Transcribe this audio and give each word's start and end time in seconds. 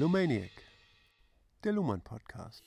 Lumaniac, 0.00 0.50
der 1.62 1.72
Luhmann 1.72 2.00
Podcast. 2.00 2.64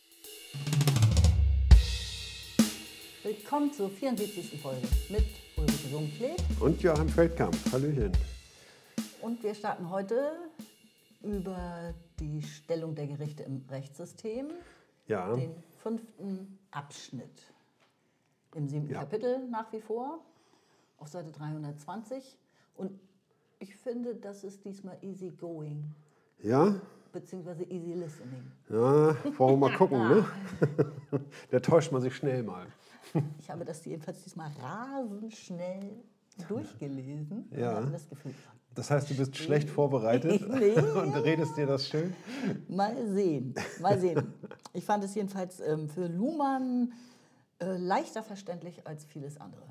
Willkommen 3.24 3.74
zur 3.74 3.90
74. 3.90 4.62
Folge 4.62 4.88
mit 5.10 5.26
Ulrike 5.58 5.88
Sumpfleet. 5.90 6.44
Und 6.60 6.80
Joachim 6.84 7.10
Feldkamp. 7.10 7.56
Hallöchen. 7.72 8.12
Und 9.24 9.42
wir 9.42 9.56
starten 9.56 9.90
heute 9.90 10.38
über 11.24 11.96
die 12.20 12.44
Stellung 12.44 12.94
der 12.94 13.08
Gerichte 13.08 13.42
im 13.42 13.66
Rechtssystem, 13.68 14.52
Ja, 15.08 15.34
den 15.36 15.56
fünften 15.82 16.60
Abschnitt 16.70 17.52
im 18.54 18.68
siebten 18.68 18.92
Ja. 18.92 19.00
Kapitel 19.00 19.50
nach 19.50 19.74
wie 19.74 19.82
vor, 19.82 20.24
auf 21.00 21.08
Seite 21.08 21.32
320. 21.32 22.38
Und 22.76 23.00
ich 23.58 23.76
finde, 23.76 24.18
das 24.18 24.44
ist 24.44 24.64
diesmal 24.66 25.00
easy 25.02 25.32
going, 25.32 25.96
ja, 26.44 26.80
beziehungsweise 27.14 27.64
easy 27.64 27.94
listening. 27.94 28.52
ja, 28.70 29.16
wollen 29.38 29.54
wir 29.54 29.70
mal 29.70 29.78
gucken, 29.78 30.00
ne? 30.10 30.26
Da 31.52 31.60
täuscht 31.62 31.92
man 31.92 32.02
sich 32.02 32.16
schnell 32.16 32.44
mal. 32.44 32.66
Ich 33.40 33.50
habe 33.50 33.64
das 33.64 33.86
jedenfalls 33.86 34.24
diesmal 34.24 34.50
rasend 34.62 35.34
schnell 35.34 35.92
durchgelesen 36.48 37.48
Ja. 37.56 37.82
das 37.82 38.10
Gefühl, 38.10 38.34
Das 38.76 38.90
heißt, 38.90 39.10
du 39.10 39.16
bist 39.16 39.38
schlecht 39.38 39.70
vorbereitet 39.70 40.42
Nee. 40.50 40.72
und 40.74 41.16
redest 41.16 41.56
dir 41.58 41.68
das 41.68 41.88
schön. 41.88 42.14
Mal 42.68 42.96
sehen, 43.08 43.54
mal 43.80 44.00
sehen. 44.00 44.34
Ich 44.74 44.84
fand 44.84 45.04
es 45.04 45.14
jedenfalls 45.16 45.60
ähm, 45.60 45.88
für 45.88 46.08
Luhmann 46.08 46.92
äh, 47.60 47.78
leichter 47.78 48.24
verständlich 48.24 48.86
als 48.88 49.06
vieles 49.06 49.40
andere, 49.40 49.64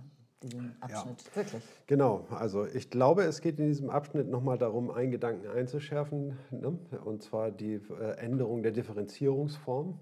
diesen 0.42 0.76
Abschnitt. 0.80 1.36
Wirklich. 1.36 1.62
Genau, 1.86 2.26
also 2.30 2.66
ich 2.66 2.90
glaube, 2.90 3.22
es 3.24 3.40
geht 3.40 3.58
in 3.58 3.66
diesem 3.66 3.90
Abschnitt 3.90 4.28
nochmal 4.28 4.58
darum, 4.58 4.90
einen 4.90 5.10
Gedanken 5.10 5.48
einzuschärfen, 5.48 6.36
ne? 6.50 6.78
und 7.04 7.22
zwar 7.22 7.50
die 7.50 7.74
äh, 7.74 8.16
Änderung 8.18 8.62
der 8.62 8.72
Differenzierungsform 8.72 9.98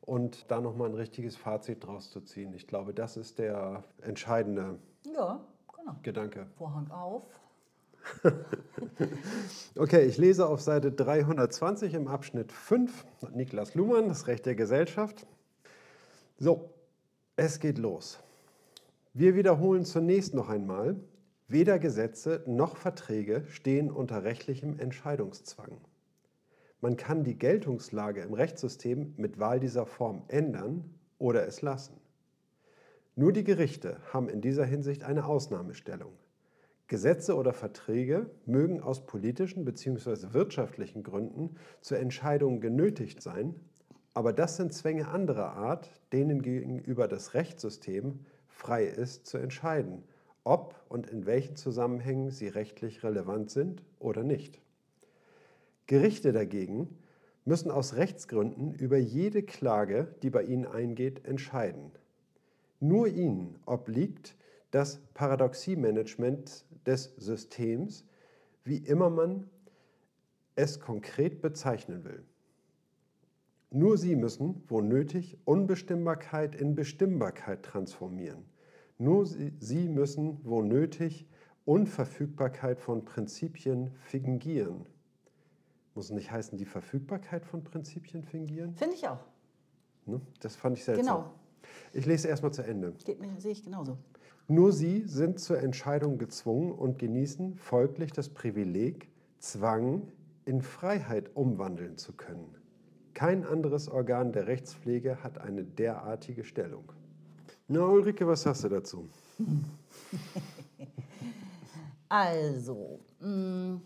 und 0.00 0.50
da 0.50 0.60
nochmal 0.60 0.88
ein 0.88 0.94
richtiges 0.94 1.36
Fazit 1.36 1.84
draus 1.84 2.10
zu 2.10 2.20
ziehen. 2.20 2.52
Ich 2.54 2.66
glaube, 2.66 2.94
das 2.94 3.16
ist 3.16 3.38
der 3.38 3.84
entscheidende 4.02 4.78
Ja, 5.14 5.40
genau. 5.76 5.96
Gedanke. 6.02 6.46
Vorhang 6.56 6.90
auf. 6.90 7.22
Okay, 9.76 10.04
ich 10.04 10.18
lese 10.18 10.46
auf 10.46 10.60
Seite 10.60 10.92
320 10.92 11.94
im 11.94 12.06
Abschnitt 12.06 12.52
5, 12.52 13.04
Niklas 13.32 13.74
Luhmann, 13.74 14.08
das 14.08 14.26
Recht 14.26 14.46
der 14.46 14.54
Gesellschaft. 14.54 15.26
So, 16.38 16.70
es 17.36 17.58
geht 17.58 17.78
los. 17.78 18.20
Wir 19.16 19.36
wiederholen 19.36 19.84
zunächst 19.84 20.34
noch 20.34 20.48
einmal, 20.48 20.96
weder 21.46 21.78
Gesetze 21.78 22.42
noch 22.48 22.76
Verträge 22.76 23.44
stehen 23.46 23.88
unter 23.88 24.24
rechtlichem 24.24 24.80
Entscheidungszwang. 24.80 25.80
Man 26.80 26.96
kann 26.96 27.22
die 27.22 27.38
Geltungslage 27.38 28.22
im 28.22 28.34
Rechtssystem 28.34 29.14
mit 29.16 29.38
Wahl 29.38 29.60
dieser 29.60 29.86
Form 29.86 30.24
ändern 30.26 30.98
oder 31.18 31.46
es 31.46 31.62
lassen. 31.62 31.94
Nur 33.14 33.32
die 33.32 33.44
Gerichte 33.44 33.98
haben 34.12 34.28
in 34.28 34.40
dieser 34.40 34.64
Hinsicht 34.64 35.04
eine 35.04 35.26
Ausnahmestellung. 35.26 36.14
Gesetze 36.88 37.36
oder 37.36 37.52
Verträge 37.52 38.28
mögen 38.46 38.80
aus 38.80 39.06
politischen 39.06 39.64
bzw. 39.64 40.32
wirtschaftlichen 40.32 41.04
Gründen 41.04 41.54
zur 41.82 42.00
Entscheidung 42.00 42.60
genötigt 42.60 43.22
sein, 43.22 43.54
aber 44.12 44.32
das 44.32 44.56
sind 44.56 44.74
Zwänge 44.74 45.06
anderer 45.06 45.52
Art, 45.52 45.92
denen 46.12 46.42
gegenüber 46.42 47.06
das 47.06 47.34
Rechtssystem 47.34 48.18
frei 48.54 48.84
ist 48.84 49.26
zu 49.26 49.38
entscheiden, 49.38 50.04
ob 50.44 50.74
und 50.88 51.08
in 51.08 51.26
welchen 51.26 51.56
Zusammenhängen 51.56 52.30
sie 52.30 52.48
rechtlich 52.48 53.02
relevant 53.02 53.50
sind 53.50 53.82
oder 53.98 54.22
nicht. 54.22 54.60
Gerichte 55.86 56.32
dagegen 56.32 56.96
müssen 57.44 57.70
aus 57.70 57.96
Rechtsgründen 57.96 58.72
über 58.74 58.96
jede 58.96 59.42
Klage, 59.42 60.14
die 60.22 60.30
bei 60.30 60.44
ihnen 60.44 60.66
eingeht, 60.66 61.26
entscheiden. 61.26 61.90
Nur 62.80 63.08
ihnen 63.08 63.58
obliegt 63.66 64.36
das 64.70 65.00
Paradoxie-Management 65.14 66.64
des 66.86 67.14
Systems, 67.16 68.04
wie 68.64 68.78
immer 68.78 69.10
man 69.10 69.50
es 70.56 70.80
konkret 70.80 71.42
bezeichnen 71.42 72.04
will. 72.04 72.24
Nur 73.74 73.98
sie 73.98 74.14
müssen, 74.14 74.62
wo 74.68 74.80
nötig, 74.80 75.36
Unbestimmbarkeit 75.44 76.54
in 76.54 76.76
Bestimmbarkeit 76.76 77.64
transformieren. 77.64 78.44
Nur 78.98 79.26
sie, 79.26 79.88
müssen, 79.88 80.38
wo 80.44 80.62
nötig, 80.62 81.26
Unverfügbarkeit 81.64 82.78
von 82.78 83.04
Prinzipien 83.04 83.90
fingieren. 83.96 84.86
Muss 85.96 86.10
nicht 86.10 86.30
heißen, 86.30 86.56
die 86.56 86.66
Verfügbarkeit 86.66 87.44
von 87.44 87.64
Prinzipien 87.64 88.22
fingieren? 88.22 88.76
Finde 88.76 88.94
ich 88.94 89.08
auch. 89.08 89.24
Ne? 90.06 90.20
Das 90.38 90.54
fand 90.54 90.78
ich 90.78 90.84
seltsam. 90.84 91.06
Genau. 91.06 91.34
Ich 91.92 92.06
lese 92.06 92.28
erstmal 92.28 92.52
zu 92.52 92.62
Ende. 92.62 92.94
Geht 93.04 93.20
mir, 93.20 93.40
sehe 93.40 93.50
ich 93.50 93.64
genauso. 93.64 93.98
Nur 94.46 94.72
sie 94.72 95.02
sind 95.04 95.40
zur 95.40 95.58
Entscheidung 95.58 96.18
gezwungen 96.18 96.70
und 96.70 97.00
genießen 97.00 97.56
folglich 97.56 98.12
das 98.12 98.28
Privileg, 98.28 99.08
Zwang 99.40 100.12
in 100.44 100.62
Freiheit 100.62 101.34
umwandeln 101.34 101.96
zu 101.98 102.12
können. 102.12 102.54
Kein 103.14 103.44
anderes 103.46 103.88
Organ 103.88 104.32
der 104.32 104.46
Rechtspflege 104.48 105.22
hat 105.22 105.38
eine 105.38 105.64
derartige 105.64 106.44
Stellung. 106.44 106.92
Na, 107.68 107.84
Ulrike, 107.86 108.26
was 108.26 108.44
hast 108.46 108.64
du 108.64 108.68
dazu? 108.68 109.08
Also, 112.08 113.00
mh, 113.20 113.80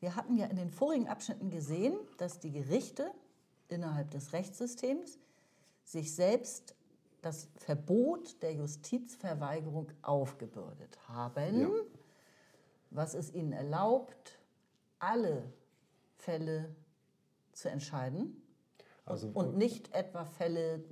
wir 0.00 0.16
hatten 0.16 0.36
ja 0.36 0.46
in 0.46 0.56
den 0.56 0.70
vorigen 0.70 1.06
Abschnitten 1.06 1.50
gesehen, 1.50 1.96
dass 2.18 2.40
die 2.40 2.50
Gerichte 2.50 3.10
innerhalb 3.68 4.10
des 4.10 4.32
Rechtssystems 4.32 5.18
sich 5.84 6.14
selbst 6.14 6.74
das 7.22 7.48
Verbot 7.56 8.42
der 8.42 8.54
Justizverweigerung 8.54 9.92
aufgebürdet 10.02 10.98
haben, 11.08 11.60
Ja. 11.60 11.68
was 12.90 13.14
es 13.14 13.32
ihnen 13.32 13.52
erlaubt, 13.52 14.38
alle 14.98 15.44
Fälle 16.16 16.74
zu 17.56 17.68
entscheiden 17.70 18.42
Also, 19.04 19.28
und 19.28 19.56
nicht 19.56 19.94
etwa 19.94 20.24
Fälle 20.24 20.84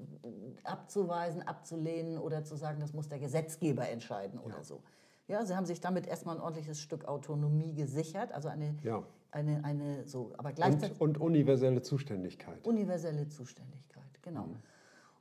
abzuweisen, 0.64 1.42
abzulehnen 1.42 2.18
oder 2.18 2.44
zu 2.44 2.56
sagen, 2.56 2.80
das 2.80 2.92
muss 2.92 3.08
der 3.08 3.18
Gesetzgeber 3.18 3.88
entscheiden 3.88 4.38
oder 4.40 4.62
so. 4.64 4.82
Ja, 5.26 5.44
sie 5.46 5.54
haben 5.56 5.66
sich 5.66 5.80
damit 5.80 6.06
erstmal 6.06 6.36
ein 6.36 6.42
ordentliches 6.42 6.80
Stück 6.80 7.06
Autonomie 7.06 7.74
gesichert, 7.74 8.32
also 8.32 8.48
eine, 8.48 8.76
Ja. 8.82 9.02
eine, 9.30 9.64
eine 9.64 10.06
so, 10.06 10.32
aber 10.36 10.52
gleichzeitig 10.52 11.00
und, 11.00 11.18
und 11.18 11.22
universelle 11.22 11.82
Zuständigkeit. 11.82 12.66
universelle 12.66 13.28
Zuständigkeit, 13.28 14.22
genau. 14.22 14.48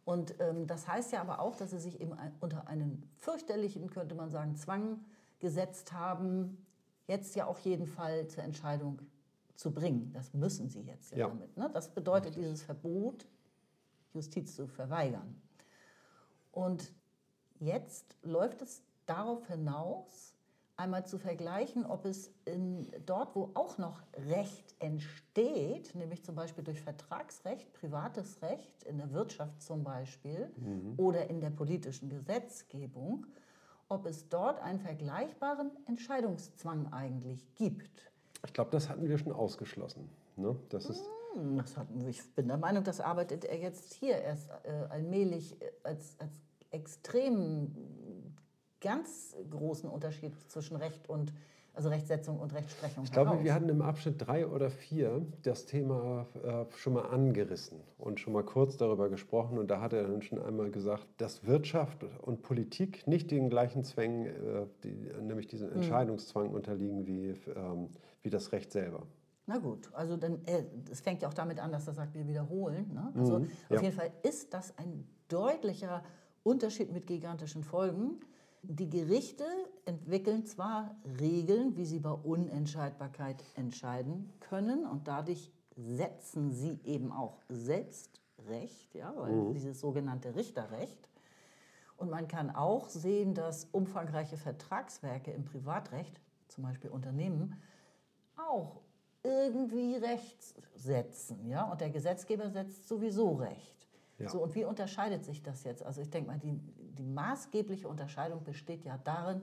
Und 0.06 0.36
ähm, 0.40 0.68
das 0.68 0.88
heißt 0.88 1.14
ja 1.14 1.22
aber 1.22 1.40
auch, 1.40 1.56
dass 1.56 1.72
sie 1.72 1.80
sich 1.80 2.02
eben 2.02 2.12
unter 2.42 2.68
einen 2.68 3.10
fürchterlichen, 3.20 3.90
könnte 3.90 4.16
man 4.16 4.30
sagen, 4.30 4.56
Zwang 4.58 5.00
gesetzt 5.40 5.94
haben, 5.94 6.66
jetzt 7.08 7.36
ja 7.36 7.48
auch 7.48 7.58
jeden 7.60 7.88
Fall 7.88 8.28
zur 8.28 8.44
Entscheidung 8.44 9.00
zu 9.56 9.72
bringen. 9.74 10.12
Das 10.14 10.34
müssen 10.34 10.70
sie 10.70 10.82
jetzt 10.82 11.12
ja, 11.12 11.18
Ja. 11.20 11.28
damit. 11.28 11.56
Ne? 11.58 11.70
Das 11.74 11.90
bedeutet 11.94 12.36
dieses 12.36 12.62
Verbot, 12.64 13.28
Justiz 14.14 14.56
zu 14.56 14.68
verweigern. 14.68 15.42
Und 16.52 16.94
jetzt 17.60 18.16
läuft 18.22 18.62
es 18.62 18.84
darauf 19.06 19.48
hinaus, 19.48 20.36
einmal 20.76 21.06
zu 21.06 21.18
vergleichen, 21.20 21.86
ob 21.86 22.06
es 22.06 22.32
in, 22.46 22.92
dort, 23.06 23.36
wo 23.36 23.52
auch 23.54 23.78
noch 23.78 24.02
Recht 24.30 24.76
entsteht, 24.80 25.94
nämlich 25.96 26.24
zum 26.24 26.36
Beispiel 26.36 26.64
durch 26.64 26.82
Vertragsrecht, 26.82 27.72
privates 27.74 28.42
Recht, 28.42 28.84
in 28.84 28.98
der 28.98 29.12
Wirtschaft 29.12 29.62
zum 29.62 29.84
Beispiel 29.84 30.52
oder 30.98 31.30
in 31.30 31.42
der 31.42 31.52
politischen 31.52 32.10
Gesetzgebung, 32.10 33.28
ob 33.88 34.06
es 34.08 34.30
dort 34.30 34.60
einen 34.62 34.80
vergleichbaren 34.80 35.72
Entscheidungszwang 35.86 36.92
eigentlich 36.92 37.54
gibt. 37.56 38.12
Ich 38.46 38.54
glaube, 38.54 38.72
das 38.72 38.90
hatten 38.90 39.08
wir 39.08 39.18
schon 39.18 39.32
ausgeschlossen. 39.32 40.10
Ne? 40.36 40.56
Das 40.70 40.86
ist, 40.90 41.04
Hm, 41.34 41.58
Das 41.58 41.76
wir. 41.78 42.08
Ich 42.08 42.22
bin 42.36 42.48
der 42.48 42.58
Meinung, 42.58 42.84
das 42.84 43.00
arbeitet 43.00 43.46
er 43.46 43.58
jetzt 43.58 43.94
hier 43.94 44.18
erst 44.18 44.50
äh, 44.64 44.72
allmählich 44.90 45.60
äh, 45.62 45.66
als, 45.84 46.16
als 46.20 46.34
extrem 46.72 47.74
ganz 48.82 49.36
großen 49.50 49.90
Unterschied 49.90 50.34
zwischen 50.52 50.76
Recht 50.76 51.10
und 51.10 51.34
also 51.76 51.90
Rechtsetzung 51.90 52.40
und 52.40 52.54
Rechtsprechung. 52.54 53.04
Ich 53.06 53.12
glaube, 53.12 53.32
heraus. 53.32 53.44
wir 53.44 53.54
hatten 53.56 53.68
im 53.70 53.82
Abschnitt 53.82 54.16
drei 54.20 54.46
oder 54.46 54.70
vier 54.70 55.26
das 55.42 55.66
Thema 55.66 56.28
äh, 56.44 56.66
schon 56.78 56.94
mal 56.94 57.08
angerissen 57.08 57.80
und 57.98 58.20
schon 58.20 58.34
mal 58.34 58.44
kurz 58.44 58.78
darüber 58.78 59.10
gesprochen. 59.10 59.58
Und 59.58 59.72
da 59.72 59.82
hat 59.82 59.92
er 59.94 60.04
dann 60.04 60.22
schon 60.22 60.40
einmal 60.40 60.70
gesagt, 60.70 61.08
dass 61.18 61.48
Wirtschaft 61.48 62.06
und 62.22 62.44
Politik 62.44 63.08
nicht 63.08 63.32
den 63.32 63.50
gleichen 63.50 63.84
Zwängen, 63.84 64.28
äh, 64.28 64.68
die, 64.84 65.10
nämlich 65.24 65.48
diesem 65.48 65.70
Mhm. 65.70 65.78
Entscheidungszwang 65.78 66.50
unterliegen 66.52 67.08
wie, 67.08 67.30
ähm, 67.56 67.90
wie 68.24 68.30
das 68.30 68.52
Recht 68.52 68.72
selber. 68.72 69.06
Na 69.46 69.58
gut, 69.58 69.90
also 69.94 70.16
dann, 70.18 70.44
äh, 70.46 70.64
es 70.90 71.02
fängt 71.02 71.22
ja 71.22 71.28
auch 71.28 71.34
damit 71.34 71.60
an, 71.60 71.72
dass 71.72 71.86
er 71.88 71.94
sagt, 71.94 72.14
wir 72.16 72.26
wiederholen. 72.28 72.92
Ne? 72.94 73.12
Also 73.16 73.40
Mhm, 73.40 73.46
auf 73.46 73.76
ja. 73.78 73.82
jeden 73.82 73.96
Fall 73.96 74.12
ist 74.24 74.54
das 74.54 74.78
ein 74.78 75.06
deutlicher 75.28 76.04
Unterschied 76.44 76.92
mit 76.92 77.08
gigantischen 77.08 77.64
Folgen, 77.64 78.20
Die 78.66 78.90
Gerichte 78.90 79.44
entwickeln 79.84 80.46
zwar 80.46 80.96
Regeln, 81.20 81.76
wie 81.76 81.84
sie 81.86 82.00
bei 82.00 82.12
Unentscheidbarkeit 82.12 83.44
entscheiden 83.56 84.32
können 84.40 84.86
und 84.86 85.10
dadurch 85.10 85.52
setzen 85.76 86.54
sie 86.54 86.80
eben 86.86 87.12
auch 87.12 87.42
selbst 87.50 88.22
Recht, 88.48 88.96
ja, 88.96 89.14
weil 89.18 89.34
mhm. 89.34 89.54
dieses 89.54 89.82
sogenannte 89.82 90.36
Richterrecht. 90.36 91.10
Und 91.98 92.10
man 92.10 92.30
kann 92.30 92.52
auch 92.52 92.88
sehen, 92.88 93.34
dass 93.34 93.66
umfangreiche 93.66 94.38
Vertragswerke 94.38 95.32
im 95.32 95.44
Privatrecht, 95.44 96.22
zum 96.48 96.64
Beispiel 96.64 96.90
Unternehmen, 96.90 97.62
auch 98.38 98.82
irgendwie 99.24 99.96
Recht 99.96 100.38
setzen. 100.76 101.48
Ja? 101.48 101.72
Und 101.72 101.82
der 101.82 101.90
Gesetzgeber 101.90 102.50
setzt 102.50 102.88
sowieso 102.88 103.34
Recht. 103.34 103.88
Ja. 104.20 104.30
So, 104.30 104.44
und 104.44 104.54
wie 104.56 104.66
unterscheidet 104.66 105.26
sich 105.26 105.42
das 105.42 105.64
jetzt? 105.64 105.84
Also 105.84 106.02
ich 106.02 106.10
denke 106.10 106.30
mal, 106.30 106.40
die, 106.40 106.54
die 106.78 107.06
maßgebliche 107.06 107.88
Unterscheidung 107.88 108.44
besteht 108.44 108.84
ja 108.86 109.00
darin, 109.04 109.42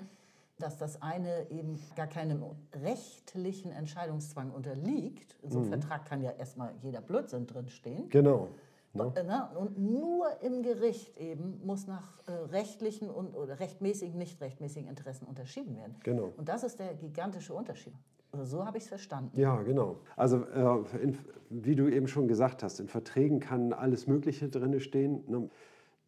dass 0.59 0.77
das 0.77 1.01
eine 1.01 1.51
eben 1.51 1.81
gar 1.97 2.07
keinem 2.07 2.45
rechtlichen 2.75 3.73
Entscheidungszwang 3.73 4.51
unterliegt. 4.51 5.37
In 5.43 5.51
so 5.51 5.59
einem 5.59 5.69
mhm. 5.69 5.81
Vertrag 5.81 6.05
kann 6.05 6.23
ja 6.23 6.31
erstmal 6.33 6.75
jeder 6.83 7.01
Blödsinn 7.01 7.47
drinstehen. 7.47 8.09
Genau. 8.11 8.49
Ne? 8.93 9.13
ne? 9.25 9.49
Und 9.57 9.79
nur 9.79 10.27
im 10.43 10.63
Gericht 10.63 11.17
eben 11.19 11.65
muss 11.65 11.87
nach 11.87 12.19
äh, 12.27 12.33
rechtlichen 12.33 13.09
und 13.09 13.37
oder 13.37 13.61
rechtmäßigen, 13.61 14.19
nicht 14.19 14.41
rechtmäßigen 14.41 14.89
Interessen 14.89 15.27
unterschieden 15.27 15.77
werden. 15.77 15.97
Genau. 16.03 16.33
Und 16.37 16.49
das 16.49 16.65
ist 16.65 16.79
der 16.79 16.95
gigantische 16.95 17.55
Unterschied. 17.55 17.95
Also 18.32 18.59
so 18.59 18.65
habe 18.65 18.79
ich 18.79 18.85
es 18.85 18.88
verstanden. 18.88 19.38
Ja, 19.38 19.61
genau. 19.62 19.99
Also 20.17 20.44
äh, 20.44 21.03
in, 21.03 21.19
wie 21.49 21.75
du 21.75 21.88
eben 21.88 22.06
schon 22.06 22.29
gesagt 22.29 22.62
hast, 22.62 22.79
in 22.81 22.88
Verträgen 22.88 23.41
kann 23.41 23.73
alles 23.73 24.06
Mögliche 24.06 24.49
drin 24.49 24.79
stehen. 24.81 25.25
Ne? 25.27 25.50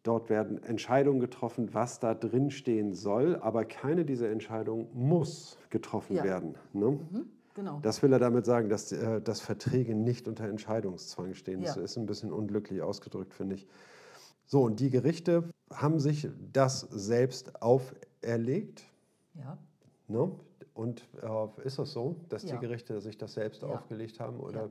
Dort 0.03 0.29
werden 0.29 0.61
Entscheidungen 0.63 1.19
getroffen, 1.19 1.73
was 1.73 1.99
da 1.99 2.13
drin 2.13 2.51
stehen 2.51 2.93
soll, 2.93 3.37
aber 3.37 3.65
keine 3.65 4.05
dieser 4.05 4.29
Entscheidungen 4.29 4.87
muss 4.93 5.57
getroffen 5.69 6.17
ja. 6.17 6.23
werden. 6.23 6.55
Ne? 6.73 6.91
Mhm, 6.91 7.25
genau. 7.53 7.79
Das 7.81 8.03
will 8.03 8.11
er 8.11 8.19
damit 8.19 8.45
sagen, 8.45 8.69
dass, 8.69 8.91
äh, 8.91 9.21
dass 9.21 9.41
Verträge 9.41 9.95
nicht 9.95 10.27
unter 10.27 10.45
Entscheidungszwang 10.45 11.33
stehen. 11.33 11.61
Ja. 11.61 11.67
Das 11.67 11.77
ist 11.77 11.97
ein 11.97 12.05
bisschen 12.05 12.31
unglücklich 12.31 12.81
ausgedrückt, 12.81 13.33
finde 13.33 13.55
ich. 13.55 13.67
So, 14.45 14.63
und 14.63 14.79
die 14.79 14.89
Gerichte 14.89 15.49
haben 15.73 15.99
sich 15.99 16.27
das 16.51 16.81
selbst 16.81 17.61
auferlegt. 17.61 18.83
Ja. 19.35 19.57
Ne? 20.07 20.31
Und 20.73 21.07
äh, 21.21 21.61
ist 21.65 21.79
das 21.79 21.91
so, 21.91 22.15
dass 22.29 22.43
ja. 22.43 22.53
die 22.53 22.59
Gerichte 22.59 22.99
sich 23.01 23.17
das 23.17 23.33
selbst 23.33 23.63
aufgelegt 23.63 24.19
haben? 24.19 24.39
Oder 24.39 24.69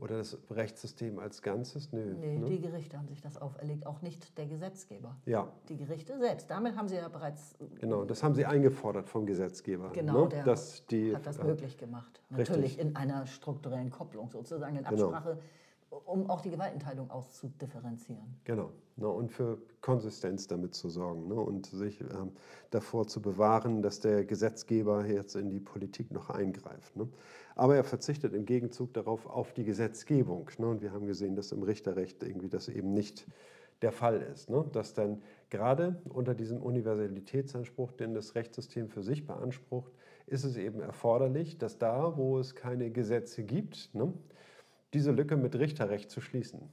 oder 0.00 0.16
das 0.16 0.38
Rechtssystem 0.50 1.18
als 1.18 1.42
Ganzes? 1.42 1.92
Nö. 1.92 2.14
Nee, 2.14 2.38
ne? 2.38 2.46
die 2.46 2.60
Gerichte 2.60 2.96
haben 2.96 3.08
sich 3.08 3.20
das 3.20 3.36
auferlegt, 3.36 3.86
auch 3.86 4.00
nicht 4.00 4.38
der 4.38 4.46
Gesetzgeber. 4.46 5.14
Ja. 5.26 5.52
Die 5.68 5.76
Gerichte 5.76 6.18
selbst. 6.18 6.50
Damit 6.50 6.74
haben 6.76 6.88
sie 6.88 6.96
ja 6.96 7.08
bereits. 7.08 7.54
Genau, 7.78 8.04
das 8.06 8.22
haben 8.22 8.34
sie 8.34 8.46
eingefordert 8.46 9.10
vom 9.10 9.26
Gesetzgeber. 9.26 9.90
Genau, 9.92 10.22
ne? 10.22 10.28
der 10.30 10.44
dass 10.44 10.86
die, 10.86 11.14
hat 11.14 11.26
das 11.26 11.36
äh, 11.36 11.44
möglich 11.44 11.76
gemacht. 11.76 12.22
Natürlich 12.30 12.78
in 12.78 12.96
einer 12.96 13.26
strukturellen 13.26 13.90
Kopplung, 13.90 14.30
sozusagen 14.30 14.76
in 14.76 14.84
genau. 14.84 15.10
Absprache. 15.10 15.34
Genau 15.34 15.42
um 15.90 16.30
auch 16.30 16.40
die 16.40 16.50
Gewaltenteilung 16.50 17.10
auszudifferenzieren. 17.10 18.40
Genau, 18.44 18.70
ne, 18.96 19.08
und 19.08 19.32
für 19.32 19.58
Konsistenz 19.80 20.46
damit 20.46 20.74
zu 20.74 20.88
sorgen 20.88 21.28
ne, 21.28 21.34
und 21.34 21.66
sich 21.66 22.00
ähm, 22.00 22.32
davor 22.70 23.06
zu 23.06 23.20
bewahren, 23.20 23.82
dass 23.82 24.00
der 24.00 24.24
Gesetzgeber 24.24 25.06
jetzt 25.06 25.34
in 25.34 25.50
die 25.50 25.60
Politik 25.60 26.10
noch 26.12 26.30
eingreift. 26.30 26.96
Ne. 26.96 27.08
Aber 27.56 27.76
er 27.76 27.84
verzichtet 27.84 28.34
im 28.34 28.46
Gegenzug 28.46 28.94
darauf 28.94 29.26
auf 29.26 29.52
die 29.52 29.64
Gesetzgebung. 29.64 30.50
Ne, 30.58 30.68
und 30.68 30.82
wir 30.82 30.92
haben 30.92 31.06
gesehen, 31.06 31.34
dass 31.34 31.52
im 31.52 31.62
Richterrecht 31.62 32.22
irgendwie 32.22 32.48
das 32.48 32.68
eben 32.68 32.92
nicht 32.92 33.26
der 33.82 33.92
Fall 33.92 34.20
ist. 34.20 34.48
Ne, 34.48 34.64
dass 34.72 34.94
dann 34.94 35.22
gerade 35.48 36.00
unter 36.08 36.34
diesem 36.34 36.62
Universalitätsanspruch, 36.62 37.92
den 37.92 38.14
das 38.14 38.34
Rechtssystem 38.34 38.88
für 38.88 39.02
sich 39.02 39.26
beansprucht, 39.26 39.92
ist 40.26 40.44
es 40.44 40.56
eben 40.56 40.80
erforderlich, 40.80 41.58
dass 41.58 41.78
da, 41.78 42.16
wo 42.16 42.38
es 42.38 42.54
keine 42.54 42.90
Gesetze 42.90 43.42
gibt, 43.42 43.90
ne, 43.94 44.12
diese 44.94 45.12
Lücke 45.12 45.36
mit 45.36 45.54
Richterrecht 45.56 46.10
zu 46.10 46.20
schließen 46.20 46.68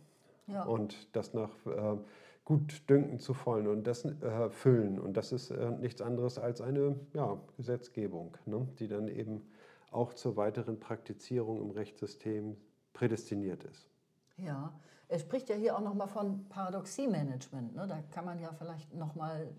ja. 0.47 0.63
und 0.63 1.15
das 1.15 1.33
nach 1.33 1.51
äh, 1.65 1.97
Gutdünken 2.45 3.19
zu 3.19 3.33
vollen 3.33 3.67
und 3.67 3.85
das 3.85 4.05
äh, 4.05 4.49
füllen. 4.49 4.99
Und 4.99 5.17
das 5.17 5.31
ist 5.31 5.51
äh, 5.51 5.71
nichts 5.71 6.01
anderes 6.01 6.39
als 6.39 6.61
eine 6.61 6.95
ja, 7.13 7.37
Gesetzgebung, 7.57 8.37
ne, 8.45 8.67
die 8.79 8.87
dann 8.87 9.07
eben 9.07 9.45
auch 9.91 10.13
zur 10.13 10.35
weiteren 10.37 10.79
Praktizierung 10.79 11.61
im 11.61 11.71
Rechtssystem 11.71 12.57
prädestiniert 12.93 13.63
ist. 13.63 13.89
Ja, 14.37 14.73
er 15.09 15.19
spricht 15.19 15.49
ja 15.49 15.55
hier 15.55 15.75
auch 15.75 15.81
nochmal 15.81 16.07
von 16.07 16.47
Paradoxiemanagement. 16.49 17.75
Ne? 17.75 17.87
Da 17.87 18.01
kann 18.11 18.25
man 18.25 18.39
ja 18.39 18.51
vielleicht 18.53 18.93
nochmal 18.93 19.49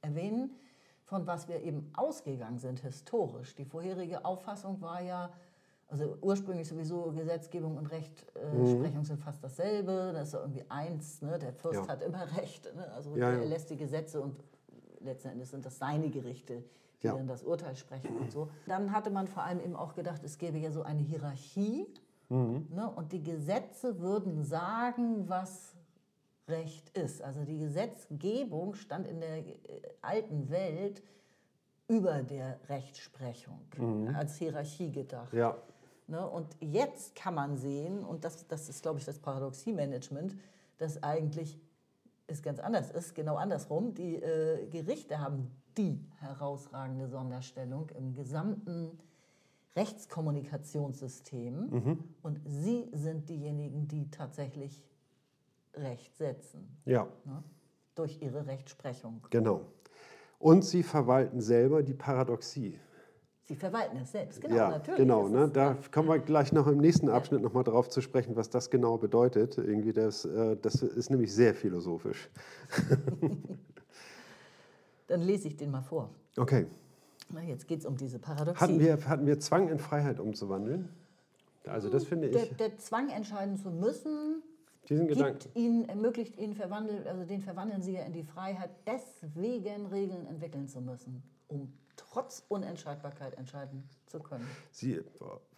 erwähnen, 0.00 0.54
von 1.04 1.26
was 1.26 1.48
wir 1.48 1.62
eben 1.62 1.90
ausgegangen 1.94 2.58
sind 2.58 2.80
historisch. 2.80 3.54
Die 3.54 3.64
vorherige 3.64 4.24
Auffassung 4.24 4.80
war 4.80 5.02
ja, 5.02 5.30
also 5.94 6.18
ursprünglich 6.22 6.66
sowieso 6.66 7.12
Gesetzgebung 7.12 7.76
und 7.76 7.86
Rechtsprechung 7.86 8.98
mhm. 8.98 9.04
sind 9.04 9.20
fast 9.20 9.44
dasselbe. 9.44 10.10
Das 10.12 10.28
ist 10.28 10.34
irgendwie 10.34 10.64
eins. 10.68 11.22
Ne? 11.22 11.38
Der 11.38 11.52
Fürst 11.52 11.82
ja. 11.82 11.88
hat 11.88 12.02
immer 12.02 12.26
Recht. 12.36 12.74
Ne? 12.74 12.90
Also 12.92 13.16
ja, 13.16 13.30
er 13.30 13.44
lässt 13.44 13.70
die 13.70 13.76
Gesetze 13.76 14.20
und 14.20 14.34
letzten 14.98 15.28
Endes 15.28 15.50
sind 15.50 15.64
das 15.64 15.78
seine 15.78 16.10
Gerichte, 16.10 16.64
die 17.00 17.06
ja. 17.06 17.14
dann 17.14 17.28
das 17.28 17.44
Urteil 17.44 17.76
sprechen 17.76 18.16
und 18.16 18.32
so. 18.32 18.50
Dann 18.66 18.90
hatte 18.90 19.10
man 19.10 19.28
vor 19.28 19.44
allem 19.44 19.60
eben 19.60 19.76
auch 19.76 19.94
gedacht, 19.94 20.24
es 20.24 20.36
gäbe 20.36 20.58
ja 20.58 20.72
so 20.72 20.82
eine 20.82 21.00
Hierarchie. 21.00 21.86
Mhm. 22.28 22.66
Ne? 22.70 22.90
Und 22.90 23.12
die 23.12 23.22
Gesetze 23.22 24.00
würden 24.00 24.42
sagen, 24.42 25.28
was 25.28 25.76
Recht 26.48 26.90
ist. 26.98 27.22
Also 27.22 27.44
die 27.44 27.58
Gesetzgebung 27.58 28.74
stand 28.74 29.06
in 29.06 29.20
der 29.20 29.46
äh, 29.46 29.54
alten 30.02 30.50
Welt 30.50 31.04
über 31.86 32.22
der 32.24 32.58
Rechtsprechung 32.68 33.60
mhm. 33.76 34.12
als 34.16 34.36
Hierarchie 34.36 34.90
gedacht. 34.90 35.32
Ja. 35.32 35.56
Ne? 36.06 36.26
Und 36.28 36.56
jetzt 36.60 37.14
kann 37.14 37.34
man 37.34 37.56
sehen, 37.56 38.04
und 38.04 38.24
das, 38.24 38.46
das 38.46 38.68
ist, 38.68 38.82
glaube 38.82 38.98
ich, 38.98 39.04
das 39.04 39.18
Paradoxie-Management, 39.18 40.36
dass 40.78 41.02
eigentlich 41.02 41.58
es 42.26 42.42
ganz 42.42 42.58
anders 42.58 42.90
ist, 42.90 43.14
genau 43.14 43.36
andersrum. 43.36 43.94
Die 43.94 44.16
äh, 44.16 44.66
Gerichte 44.66 45.20
haben 45.20 45.50
die 45.76 46.00
herausragende 46.18 47.08
Sonderstellung 47.08 47.90
im 47.90 48.14
gesamten 48.14 48.98
Rechtskommunikationssystem 49.76 51.70
mhm. 51.70 52.04
und 52.22 52.40
sie 52.46 52.88
sind 52.92 53.28
diejenigen, 53.28 53.88
die 53.88 54.08
tatsächlich 54.10 54.84
Recht 55.74 56.16
setzen. 56.16 56.76
Ja. 56.84 57.08
Ne? 57.24 57.42
Durch 57.96 58.22
ihre 58.22 58.46
Rechtsprechung. 58.46 59.26
Genau. 59.30 59.62
Und 60.38 60.64
sie 60.64 60.82
verwalten 60.82 61.40
selber 61.40 61.82
die 61.82 61.94
Paradoxie. 61.94 62.78
Sie 63.46 63.56
verwalten 63.56 63.98
es 63.98 64.12
selbst, 64.12 64.40
genau, 64.40 64.56
ja, 64.56 64.70
natürlich. 64.70 64.98
Genau, 64.98 65.28
ne? 65.28 65.50
da 65.50 65.76
kommen 65.92 66.08
wir 66.08 66.18
gleich 66.18 66.50
noch 66.52 66.66
im 66.66 66.78
nächsten 66.78 67.10
Abschnitt 67.10 67.40
ja. 67.40 67.46
nochmal 67.46 67.62
drauf 67.62 67.90
zu 67.90 68.00
sprechen, 68.00 68.36
was 68.36 68.48
das 68.48 68.70
genau 68.70 68.96
bedeutet. 68.96 69.58
Irgendwie 69.58 69.92
das, 69.92 70.24
äh, 70.24 70.56
das 70.56 70.76
ist 70.76 71.10
nämlich 71.10 71.30
sehr 71.34 71.54
philosophisch. 71.54 72.30
Dann 75.08 75.20
lese 75.20 75.48
ich 75.48 75.58
den 75.58 75.70
mal 75.70 75.82
vor. 75.82 76.08
Okay. 76.38 76.66
Na, 77.28 77.42
jetzt 77.42 77.68
geht 77.68 77.80
es 77.80 77.86
um 77.86 77.98
diese 77.98 78.18
Paradoxie. 78.18 78.60
Hatten 78.62 78.80
wir, 78.80 78.98
hatten 79.06 79.26
wir 79.26 79.38
Zwang 79.38 79.68
in 79.68 79.78
Freiheit 79.78 80.20
umzuwandeln? 80.20 80.88
Also 81.66 81.90
das 81.90 82.04
finde 82.04 82.28
ich... 82.28 82.32
Der, 82.32 82.46
der 82.46 82.78
Zwang 82.78 83.10
entscheiden 83.10 83.58
zu 83.58 83.70
müssen, 83.70 84.42
diesen 84.88 85.06
Gedanken. 85.06 85.50
Ihnen, 85.54 85.88
ermöglicht 85.88 86.38
Ihnen, 86.38 86.54
verwandelt, 86.54 87.06
also 87.06 87.24
den 87.24 87.42
verwandeln 87.42 87.82
Sie 87.82 87.92
ja 87.92 88.04
in 88.04 88.14
die 88.14 88.24
Freiheit, 88.24 88.70
deswegen 88.86 89.86
Regeln 89.86 90.26
entwickeln 90.26 90.66
zu 90.66 90.80
müssen, 90.80 91.22
um 91.48 91.72
trotz 91.96 92.44
Unentscheidbarkeit 92.48 93.36
entscheiden 93.36 93.88
zu 94.06 94.20
können. 94.20 94.46
Sie 94.70 95.00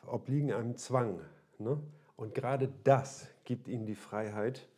obliegen 0.07 0.53
einem 0.53 0.77
Zwang. 0.77 1.21
Ne? 1.59 1.81
Und 2.17 2.35
gerade 2.35 2.73
das 2.85 3.29
gibt 3.45 3.69
Ihnen 3.69 3.87
die 3.87 3.95
Freiheit, 3.95 4.69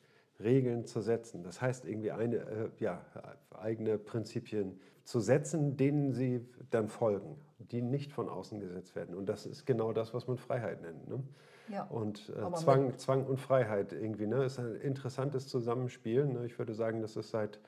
Regeln 0.40 0.86
zu 0.86 1.00
setzen. 1.00 1.42
Das 1.42 1.60
heißt, 1.60 1.84
irgendwie 1.84 2.12
eine, 2.12 2.36
äh, 2.36 2.70
ja, 2.78 3.02
eigene 3.50 3.98
Prinzipien 3.98 4.78
zu 5.04 5.20
setzen, 5.20 5.76
denen 5.76 6.12
Sie 6.12 6.46
dann 6.70 6.88
folgen, 6.88 7.36
die 7.58 7.82
nicht 7.82 8.12
von 8.12 8.28
außen 8.28 8.60
gesetzt 8.60 8.94
werden. 8.94 9.14
Und 9.14 9.26
das 9.26 9.46
ist 9.46 9.66
genau 9.66 9.92
das, 9.92 10.14
was 10.14 10.28
man 10.28 10.36
Freiheit 10.36 10.82
nennt. 10.82 11.08
Ne? 11.08 11.22
Ja, 11.68 11.84
und 11.84 12.30
äh, 12.30 12.54
Zwang, 12.54 12.96
Zwang 12.98 13.26
und 13.26 13.38
Freiheit 13.38 13.92
irgendwie. 13.92 14.26
Ne? 14.26 14.44
ist 14.44 14.58
ein 14.58 14.76
interessantes 14.76 15.48
Zusammenspiel. 15.48 16.26
Ne? 16.26 16.46
Ich 16.46 16.58
würde 16.58 16.74
sagen, 16.74 17.00
das 17.02 17.16
ist 17.16 17.30
seit, 17.30 17.58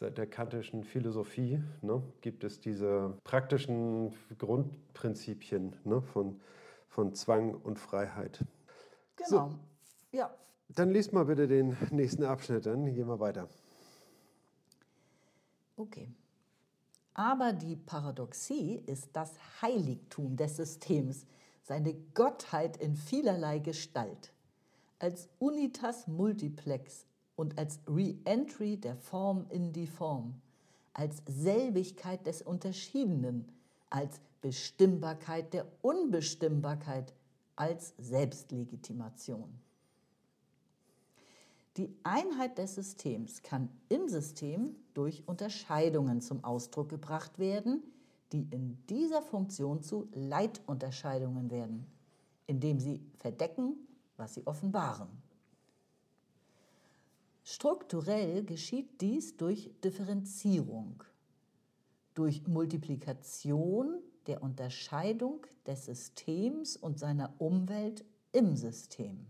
seit 0.00 0.18
der 0.18 0.26
kantischen 0.26 0.84
Philosophie, 0.84 1.62
ne? 1.82 2.02
gibt 2.20 2.44
es 2.44 2.60
diese 2.60 3.16
praktischen 3.24 4.14
Grundprinzipien 4.38 5.76
ne? 5.84 6.02
von, 6.02 6.40
von 6.88 7.14
Zwang 7.14 7.54
und 7.54 7.78
Freiheit. 7.78 8.44
Genau, 9.16 9.50
so, 9.50 9.58
ja. 10.12 10.34
Dann 10.68 10.90
liest 10.90 11.12
mal 11.12 11.24
bitte 11.24 11.46
den 11.46 11.76
nächsten 11.90 12.24
Abschnitt, 12.24 12.66
dann 12.66 12.92
gehen 12.92 13.06
wir 13.06 13.20
weiter. 13.20 13.48
Okay. 15.76 16.08
Aber 17.14 17.52
die 17.52 17.76
Paradoxie 17.76 18.82
ist 18.86 19.10
das 19.12 19.34
Heiligtum 19.62 20.36
des 20.36 20.56
Systems, 20.56 21.26
seine 21.62 21.94
Gottheit 22.12 22.76
in 22.76 22.96
vielerlei 22.96 23.60
Gestalt, 23.60 24.32
als 24.98 25.28
Unitas 25.38 26.08
Multiplex 26.08 27.06
und 27.36 27.58
als 27.58 27.80
Re-Entry 27.86 28.76
der 28.76 28.96
Form 28.96 29.46
in 29.50 29.72
die 29.72 29.86
Form, 29.86 30.34
als 30.92 31.22
Selbigkeit 31.26 32.26
des 32.26 32.42
Unterschiedenen, 32.42 33.48
als 33.90 34.20
Bestimmbarkeit 34.40 35.52
der 35.52 35.66
Unbestimmbarkeit, 35.82 37.12
als 37.56 37.94
Selbstlegitimation. 37.98 39.48
Die 41.76 41.92
Einheit 42.04 42.58
des 42.58 42.76
Systems 42.76 43.42
kann 43.42 43.68
im 43.88 44.08
System 44.08 44.76
durch 44.94 45.26
Unterscheidungen 45.26 46.20
zum 46.20 46.44
Ausdruck 46.44 46.88
gebracht 46.88 47.38
werden, 47.38 47.82
die 48.32 48.46
in 48.50 48.78
dieser 48.88 49.22
Funktion 49.22 49.82
zu 49.82 50.08
Leitunterscheidungen 50.12 51.50
werden, 51.50 51.86
indem 52.46 52.78
sie 52.78 53.00
verdecken, 53.16 53.74
was 54.16 54.34
sie 54.34 54.46
offenbaren. 54.46 55.08
Strukturell 57.44 58.42
geschieht 58.42 59.02
dies 59.02 59.36
durch 59.36 59.70
Differenzierung, 59.84 61.02
durch 62.14 62.46
Multiplikation 62.48 63.98
der 64.26 64.42
Unterscheidung 64.42 65.46
des 65.66 65.84
Systems 65.84 66.76
und 66.76 66.98
seiner 66.98 67.34
Umwelt 67.38 68.02
im 68.32 68.56
System. 68.56 69.26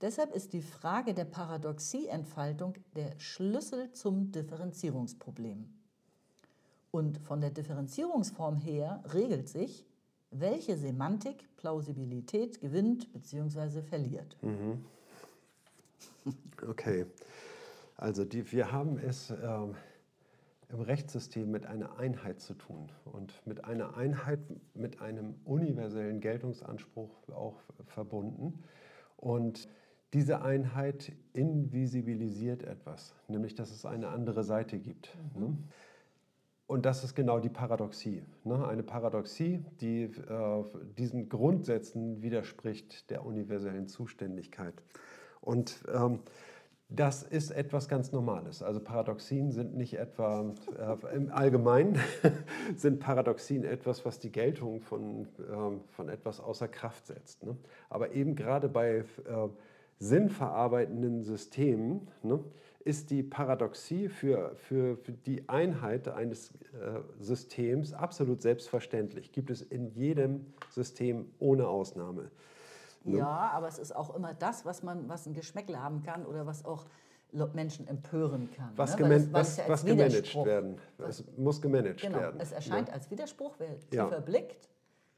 Deshalb 0.00 0.34
ist 0.34 0.54
die 0.54 0.62
Frage 0.62 1.12
der 1.12 1.26
Paradoxieentfaltung 1.26 2.74
der 2.96 3.18
Schlüssel 3.18 3.92
zum 3.92 4.32
Differenzierungsproblem. 4.32 5.68
Und 6.90 7.18
von 7.18 7.42
der 7.42 7.50
Differenzierungsform 7.50 8.56
her 8.56 9.02
regelt 9.12 9.48
sich, 9.48 9.84
welche 10.30 10.76
Semantik 10.76 11.48
Plausibilität 11.56 12.60
gewinnt 12.60 13.12
bzw. 13.12 13.82
verliert. 13.82 14.36
Mhm. 14.42 14.84
Okay, 16.66 17.06
also 17.96 18.24
die, 18.24 18.50
wir 18.52 18.72
haben 18.72 18.98
es 18.98 19.30
ähm, 19.30 19.74
im 20.68 20.80
Rechtssystem 20.80 21.50
mit 21.50 21.66
einer 21.66 21.98
Einheit 21.98 22.40
zu 22.40 22.54
tun 22.54 22.90
und 23.04 23.40
mit 23.46 23.64
einer 23.64 23.96
Einheit, 23.96 24.40
mit 24.74 25.00
einem 25.00 25.34
universellen 25.44 26.20
Geltungsanspruch 26.20 27.28
auch 27.28 27.60
verbunden. 27.86 28.62
Und 29.16 29.68
diese 30.12 30.42
Einheit 30.42 31.12
invisibilisiert 31.32 32.62
etwas, 32.62 33.14
nämlich 33.28 33.54
dass 33.54 33.70
es 33.70 33.84
eine 33.84 34.08
andere 34.08 34.44
Seite 34.44 34.78
gibt. 34.78 35.16
Mhm. 35.34 35.42
Ne? 35.42 35.58
Und 36.66 36.86
das 36.86 37.04
ist 37.04 37.14
genau 37.14 37.40
die 37.40 37.50
Paradoxie. 37.50 38.22
Ne? 38.42 38.66
Eine 38.66 38.82
Paradoxie, 38.82 39.62
die 39.80 40.04
äh, 40.04 40.64
diesen 40.96 41.28
Grundsätzen 41.28 42.22
widerspricht 42.22 43.10
der 43.10 43.26
universellen 43.26 43.86
Zuständigkeit. 43.86 44.74
Und 45.44 45.84
ähm, 45.92 46.20
das 46.88 47.22
ist 47.22 47.50
etwas 47.50 47.88
ganz 47.88 48.12
Normales. 48.12 48.62
Also 48.62 48.80
Paradoxien 48.80 49.50
sind 49.50 49.74
nicht 49.76 49.94
etwa, 49.94 50.54
äh, 50.78 51.16
im 51.16 51.32
Allgemeinen 51.32 51.98
sind 52.76 53.00
Paradoxien 53.00 53.64
etwas, 53.64 54.04
was 54.04 54.18
die 54.18 54.30
Geltung 54.30 54.80
von, 54.80 55.22
äh, 55.38 55.92
von 55.92 56.08
etwas 56.08 56.40
außer 56.40 56.68
Kraft 56.68 57.06
setzt. 57.06 57.42
Ne? 57.42 57.56
Aber 57.88 58.12
eben 58.12 58.36
gerade 58.36 58.68
bei 58.68 58.98
äh, 58.98 59.04
sinnverarbeitenden 59.98 61.22
Systemen 61.22 62.08
ne, 62.22 62.40
ist 62.84 63.10
die 63.10 63.22
Paradoxie 63.22 64.08
für, 64.08 64.54
für, 64.56 64.96
für, 64.98 65.12
die 65.12 65.48
Einheit 65.48 66.08
eines 66.08 66.52
äh, 66.52 67.00
Systems 67.18 67.94
absolut 67.94 68.42
selbstverständlich. 68.42 69.32
Gibt 69.32 69.50
es 69.50 69.62
in 69.62 69.88
jedem 69.88 70.46
System 70.70 71.26
ohne 71.38 71.66
Ausnahme. 71.66 72.30
Ne? 73.04 73.18
Ja, 73.18 73.50
aber 73.52 73.68
es 73.68 73.78
ist 73.78 73.94
auch 73.94 74.14
immer 74.14 74.34
das, 74.34 74.64
was, 74.64 74.82
man, 74.82 75.08
was 75.08 75.26
ein 75.26 75.34
Geschmäckle 75.34 75.82
haben 75.82 76.02
kann 76.02 76.24
oder 76.26 76.46
was 76.46 76.64
auch 76.64 76.86
Menschen 77.52 77.88
empören 77.88 78.50
kann. 78.52 78.70
Was, 78.76 78.92
ne? 78.92 79.02
geman 79.02 79.32
was, 79.32 79.56
ja 79.56 79.64
was 79.66 79.84
gemanagt 79.84 80.34
werden. 80.36 80.78
Es 80.98 81.24
muss 81.36 81.60
gemanagt 81.60 82.00
genau, 82.00 82.18
werden. 82.18 82.40
Es 82.40 82.52
erscheint 82.52 82.88
ja. 82.88 82.94
als 82.94 83.10
Widerspruch, 83.10 83.56
wer 83.58 83.80
tiefer 83.80 84.10
ja. 84.10 84.20
blickt, 84.20 84.68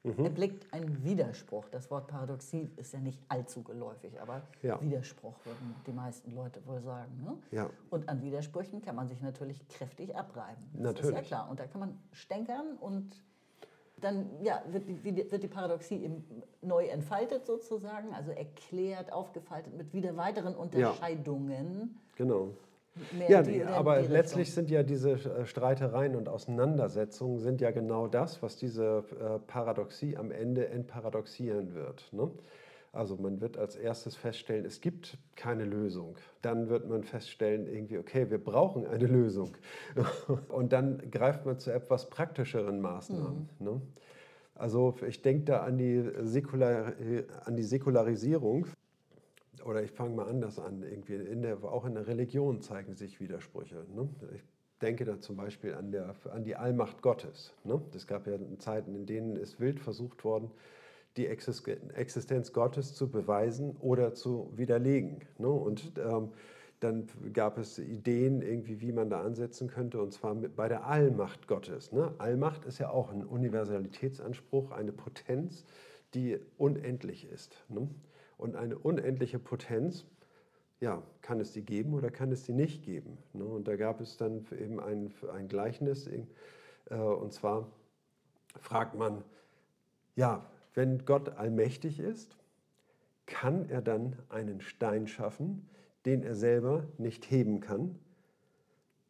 Mhm. 0.06 0.24
erblickt 0.24 0.72
einen 0.72 1.04
Widerspruch. 1.04 1.68
Das 1.70 1.90
Wort 1.90 2.06
Paradoxie 2.06 2.70
ist 2.76 2.92
ja 2.92 3.00
nicht 3.00 3.20
allzu 3.28 3.62
geläufig, 3.64 4.20
aber 4.20 4.42
ja. 4.62 4.80
Widerspruch 4.80 5.34
würden 5.44 5.74
die 5.84 5.92
meisten 5.92 6.32
Leute 6.32 6.64
wohl 6.64 6.80
sagen. 6.80 7.24
Ne? 7.24 7.36
Ja. 7.50 7.70
Und 7.90 8.08
an 8.08 8.22
Widersprüchen 8.22 8.82
kann 8.82 8.94
man 8.94 9.08
sich 9.08 9.20
natürlich 9.20 9.66
kräftig 9.68 10.14
abreiben. 10.14 10.62
Das 10.74 10.82
natürlich. 10.82 11.10
ist 11.10 11.16
ja 11.16 11.22
klar. 11.22 11.50
Und 11.50 11.58
da 11.58 11.66
kann 11.66 11.80
man 11.80 11.98
stänkern 12.12 12.76
und 12.78 13.20
dann 14.00 14.28
ja, 14.42 14.62
wird, 14.70 14.88
die, 14.88 15.30
wird 15.30 15.42
die 15.42 15.48
Paradoxie 15.48 16.02
eben 16.04 16.24
neu 16.62 16.86
entfaltet 16.86 17.46
sozusagen, 17.46 18.12
also 18.14 18.30
erklärt, 18.30 19.12
aufgefaltet 19.12 19.74
mit 19.76 19.92
wieder 19.92 20.16
weiteren 20.16 20.54
Unterscheidungen. 20.54 21.94
Ja. 21.94 22.16
Genau 22.16 22.50
ja, 23.28 23.42
die, 23.42 23.62
aber 23.62 24.00
letztlich 24.02 24.52
sind 24.52 24.70
ja 24.70 24.82
diese 24.82 25.12
äh, 25.12 25.46
Streitereien 25.46 26.16
und 26.16 26.28
Auseinandersetzungen 26.28 27.38
sind 27.38 27.60
ja 27.60 27.70
genau 27.70 28.06
das, 28.06 28.42
was 28.42 28.56
diese 28.56 29.04
äh, 29.20 29.38
Paradoxie 29.46 30.16
am 30.16 30.30
Ende 30.30 30.68
entparadoxieren 30.68 31.74
wird. 31.74 32.12
Ne? 32.12 32.30
Also 32.96 33.16
man 33.16 33.40
wird 33.40 33.58
als 33.58 33.76
erstes 33.76 34.16
feststellen, 34.16 34.64
es 34.64 34.80
gibt 34.80 35.18
keine 35.36 35.64
Lösung. 35.64 36.16
Dann 36.40 36.68
wird 36.70 36.88
man 36.88 37.04
feststellen, 37.04 37.66
irgendwie, 37.66 37.98
okay, 37.98 38.30
wir 38.30 38.42
brauchen 38.42 38.86
eine 38.86 39.06
Lösung. 39.06 39.56
Und 40.48 40.72
dann 40.72 41.10
greift 41.10 41.44
man 41.44 41.58
zu 41.58 41.70
etwas 41.70 42.08
praktischeren 42.08 42.80
Maßnahmen. 42.80 43.50
Mhm. 43.58 43.64
Ne? 43.64 43.80
Also 44.54 44.96
ich 45.06 45.20
denke 45.20 45.44
da 45.44 45.60
an 45.60 45.76
die, 45.76 46.10
Säkular, 46.22 46.94
an 47.44 47.56
die 47.56 47.62
Säkularisierung 47.62 48.66
oder 49.64 49.82
ich 49.82 49.90
fange 49.90 50.14
mal 50.14 50.26
anders 50.26 50.58
an, 50.58 50.82
irgendwie 50.82 51.16
in 51.16 51.42
der, 51.42 51.62
auch 51.64 51.84
in 51.84 51.94
der 51.94 52.06
Religion 52.06 52.62
zeigen 52.62 52.94
sich 52.94 53.20
Widersprüche. 53.20 53.84
Ne? 53.94 54.08
Ich 54.34 54.42
denke 54.80 55.04
da 55.04 55.20
zum 55.20 55.36
Beispiel 55.36 55.74
an, 55.74 55.90
der, 55.92 56.14
an 56.32 56.44
die 56.44 56.56
Allmacht 56.56 57.02
Gottes. 57.02 57.52
Ne? 57.64 57.80
Es 57.94 58.06
gab 58.06 58.26
ja 58.26 58.38
Zeiten, 58.58 58.94
in 58.94 59.04
denen 59.04 59.36
es 59.36 59.60
wild 59.60 59.80
versucht 59.80 60.24
worden, 60.24 60.50
die 61.16 61.26
Existenz 61.26 62.52
Gottes 62.52 62.94
zu 62.94 63.10
beweisen 63.10 63.76
oder 63.80 64.14
zu 64.14 64.52
widerlegen. 64.54 65.20
Ne? 65.38 65.48
Und 65.48 65.92
ähm, 65.98 66.32
dann 66.80 67.06
gab 67.32 67.56
es 67.56 67.78
Ideen, 67.78 68.42
irgendwie, 68.42 68.80
wie 68.80 68.92
man 68.92 69.08
da 69.08 69.22
ansetzen 69.22 69.68
könnte, 69.68 70.00
und 70.00 70.12
zwar 70.12 70.34
mit, 70.34 70.56
bei 70.56 70.68
der 70.68 70.86
Allmacht 70.86 71.48
Gottes. 71.48 71.92
Ne? 71.92 72.14
Allmacht 72.18 72.66
ist 72.66 72.78
ja 72.78 72.90
auch 72.90 73.10
ein 73.10 73.24
Universalitätsanspruch, 73.24 74.72
eine 74.72 74.92
Potenz, 74.92 75.64
die 76.12 76.38
unendlich 76.58 77.26
ist. 77.30 77.64
Ne? 77.68 77.88
Und 78.36 78.56
eine 78.56 78.78
unendliche 78.78 79.38
Potenz, 79.38 80.04
ja, 80.80 81.02
kann 81.22 81.40
es 81.40 81.52
die 81.52 81.62
geben 81.62 81.94
oder 81.94 82.10
kann 82.10 82.30
es 82.30 82.42
die 82.42 82.52
nicht 82.52 82.84
geben? 82.84 83.16
Ne? 83.32 83.44
Und 83.44 83.66
da 83.66 83.76
gab 83.76 84.02
es 84.02 84.18
dann 84.18 84.44
eben 84.60 84.78
ein, 84.78 85.12
ein 85.32 85.48
Gleichnis, 85.48 86.06
äh, 86.06 86.96
und 86.96 87.32
zwar 87.32 87.70
fragt 88.60 88.94
man, 88.94 89.24
ja, 90.14 90.46
wenn 90.76 91.04
Gott 91.04 91.30
allmächtig 91.30 91.98
ist, 91.98 92.36
kann 93.26 93.68
er 93.68 93.82
dann 93.82 94.14
einen 94.28 94.60
Stein 94.60 95.08
schaffen, 95.08 95.68
den 96.04 96.22
er 96.22 96.36
selber 96.36 96.84
nicht 96.98 97.28
heben 97.28 97.58
kann? 97.58 97.98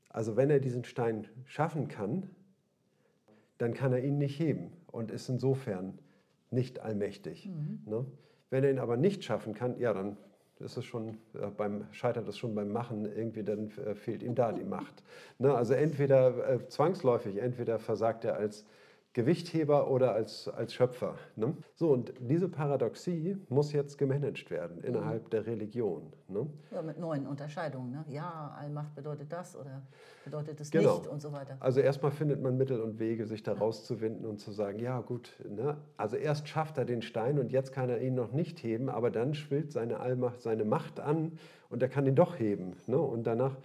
Also 0.09 0.37
wenn 0.37 0.49
er 0.49 0.61
diesen 0.61 0.85
Stein 0.85 1.29
schaffen 1.45 1.89
kann, 1.89 2.31
dann 3.59 3.75
kann 3.75 3.93
er 3.93 4.03
ihn 4.03 4.17
nicht 4.17 4.39
heben 4.39 4.73
und 4.87 5.11
ist 5.11 5.29
insofern 5.29 5.99
nicht 6.51 6.81
allmächtig. 6.81 7.47
Mhm. 7.49 7.83
Ne? 7.85 8.07
Wenn 8.49 8.65
er 8.65 8.71
ihn 8.71 8.79
aber 8.79 8.97
nicht 8.97 9.25
schaffen 9.25 9.53
kann, 9.53 9.79
ja, 9.79 9.93
dann 9.93 10.17
ist 10.61 10.77
es 10.77 10.85
schon 10.85 11.19
äh, 11.35 11.49
beim 11.55 11.85
scheitert 11.93 12.29
es 12.29 12.39
schon 12.39 12.55
beim 12.55 12.73
Machen 12.73 13.05
irgendwie, 13.05 13.43
dann 13.43 13.71
äh, 13.85 13.95
fehlt 13.95 14.23
ihm 14.23 14.35
da 14.35 14.53
die 14.53 14.65
Macht. 14.65 15.03
Ne? 15.39 15.55
Also 15.55 15.75
entweder 15.75 16.49
äh, 16.49 16.69
zwangsläufig, 16.69 17.39
entweder 17.39 17.79
versagt 17.79 18.25
er 18.25 18.37
als 18.37 18.65
Gewichtheber 19.17 19.91
oder 19.91 20.13
als, 20.13 20.47
als 20.47 20.75
Schöpfer. 20.75 21.15
Ne? 21.37 21.57
So, 21.75 21.89
und 21.89 22.13
diese 22.21 22.51
Paradoxie 22.51 23.39
muss 23.49 23.73
jetzt 23.73 23.97
gemanagt 23.97 24.51
werden 24.51 24.85
innerhalb 24.85 25.31
der 25.31 25.47
Religion. 25.47 26.13
Ne? 26.29 26.47
Ja, 26.71 26.83
mit 26.83 26.99
neuen 26.99 27.27
Unterscheidungen. 27.27 27.93
Ne? 27.93 28.05
Ja, 28.09 28.55
Allmacht 28.61 28.95
bedeutet 28.95 29.33
das 29.33 29.57
oder 29.57 29.81
bedeutet 30.23 30.61
es 30.61 30.71
genau. 30.71 30.99
nicht 30.99 31.07
und 31.07 31.23
so 31.23 31.33
weiter. 31.33 31.57
Also 31.61 31.81
erstmal 31.81 32.11
findet 32.11 32.43
man 32.43 32.59
Mittel 32.59 32.79
und 32.79 32.99
Wege, 32.99 33.25
sich 33.25 33.43
da 33.43 33.55
rauszuwinden 33.55 34.27
und 34.27 34.39
zu 34.39 34.53
sagen, 34.53 34.81
ja 34.81 35.01
gut, 35.01 35.33
ne? 35.49 35.79
also 35.97 36.17
erst 36.17 36.47
schafft 36.47 36.77
er 36.77 36.85
den 36.85 37.01
Stein 37.01 37.39
und 37.39 37.53
jetzt 37.53 37.73
kann 37.73 37.89
er 37.89 38.03
ihn 38.03 38.15
noch 38.15 38.33
nicht 38.33 38.63
heben, 38.63 38.91
aber 38.91 39.11
dann 39.11 39.33
schwillt 39.33 39.73
seine 39.73 39.99
Allmacht, 39.99 40.43
seine 40.43 40.67
Macht 40.67 41.01
an 41.01 41.39
und 41.71 41.83
er 41.83 41.89
kann 41.89 42.05
ihn 42.05 42.17
doch 42.17 42.39
heben. 42.39 42.77
Ne? 42.87 42.99
Und 42.99 43.27
danach 43.27 43.57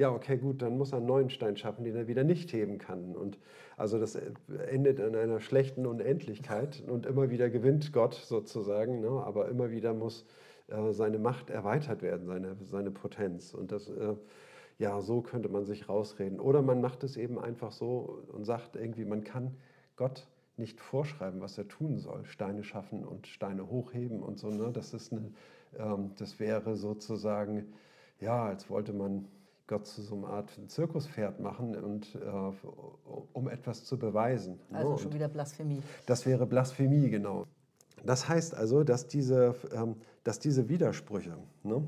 ja, 0.00 0.10
okay, 0.10 0.38
gut, 0.38 0.62
dann 0.62 0.78
muss 0.78 0.92
er 0.92 0.96
einen 0.96 1.06
neuen 1.06 1.28
Stein 1.28 1.58
schaffen, 1.58 1.84
den 1.84 1.94
er 1.94 2.08
wieder 2.08 2.24
nicht 2.24 2.52
heben 2.54 2.78
kann. 2.78 3.14
Und 3.14 3.38
also 3.80 3.98
das 3.98 4.14
endet 4.14 4.98
in 4.98 5.16
einer 5.16 5.40
schlechten 5.40 5.86
Unendlichkeit 5.86 6.82
und 6.86 7.06
immer 7.06 7.30
wieder 7.30 7.48
gewinnt 7.48 7.94
Gott 7.94 8.12
sozusagen, 8.12 9.00
ne? 9.00 9.08
aber 9.08 9.48
immer 9.48 9.70
wieder 9.70 9.94
muss 9.94 10.26
äh, 10.68 10.92
seine 10.92 11.18
Macht 11.18 11.48
erweitert 11.48 12.02
werden, 12.02 12.26
seine, 12.26 12.56
seine 12.66 12.90
Potenz. 12.90 13.54
Und 13.54 13.72
das, 13.72 13.88
äh, 13.88 14.16
ja, 14.78 15.00
so 15.00 15.22
könnte 15.22 15.48
man 15.48 15.64
sich 15.64 15.88
rausreden. 15.88 16.40
Oder 16.40 16.60
man 16.60 16.82
macht 16.82 17.04
es 17.04 17.16
eben 17.16 17.38
einfach 17.38 17.72
so 17.72 18.22
und 18.30 18.44
sagt 18.44 18.76
irgendwie, 18.76 19.06
man 19.06 19.24
kann 19.24 19.56
Gott 19.96 20.26
nicht 20.58 20.78
vorschreiben, 20.78 21.40
was 21.40 21.56
er 21.56 21.66
tun 21.66 21.98
soll. 21.98 22.26
Steine 22.26 22.64
schaffen 22.64 23.02
und 23.02 23.28
Steine 23.28 23.70
hochheben 23.70 24.22
und 24.22 24.38
so. 24.38 24.50
Ne? 24.50 24.72
Das, 24.74 24.92
ist 24.92 25.10
eine, 25.10 25.32
ähm, 25.78 26.10
das 26.18 26.38
wäre 26.38 26.76
sozusagen, 26.76 27.72
ja, 28.20 28.44
als 28.44 28.68
wollte 28.68 28.92
man 28.92 29.26
Gott 29.70 29.86
zu 29.86 30.02
so 30.02 30.16
einer 30.16 30.26
Art 30.26 30.50
Zirkuspferd 30.66 31.38
machen, 31.38 31.76
und, 31.76 32.16
äh, 32.16 32.18
um 33.32 33.48
etwas 33.48 33.84
zu 33.84 33.96
beweisen. 33.96 34.58
Ne? 34.68 34.78
Also 34.78 34.92
ne? 34.92 34.98
schon 34.98 35.12
wieder 35.12 35.28
Blasphemie. 35.28 35.80
Das 36.06 36.26
wäre 36.26 36.44
Blasphemie, 36.44 37.08
genau. 37.08 37.46
Das 38.04 38.28
heißt 38.28 38.56
also, 38.56 38.82
dass 38.82 39.06
diese, 39.06 39.54
ähm, 39.72 39.94
dass 40.24 40.40
diese 40.40 40.68
Widersprüche, 40.68 41.36
ne, 41.62 41.84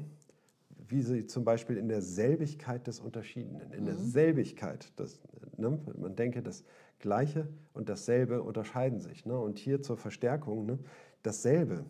wie 0.87 1.03
sie 1.03 1.27
zum 1.27 1.45
Beispiel 1.45 1.77
in 1.77 1.89
der 1.89 2.03
Selbigkeit 2.03 2.87
des 2.87 3.01
Unterschiedenen, 3.01 3.73
in 3.73 3.81
mhm. 3.83 3.87
der 3.87 3.97
Selbigkeit, 3.97 4.97
des, 5.01 5.21
ne, 5.57 5.77
man 5.99 6.15
denke, 6.15 6.41
das 6.41 6.62
Gleiche 7.01 7.49
und 7.75 7.89
dasselbe 7.89 8.45
unterscheiden 8.45 9.01
sich. 9.01 9.27
Ne, 9.27 9.37
und 9.37 9.59
hier 9.59 9.83
zur 9.83 9.97
Verstärkung, 9.97 10.67
ne, 10.67 10.79
dasselbe 11.25 11.85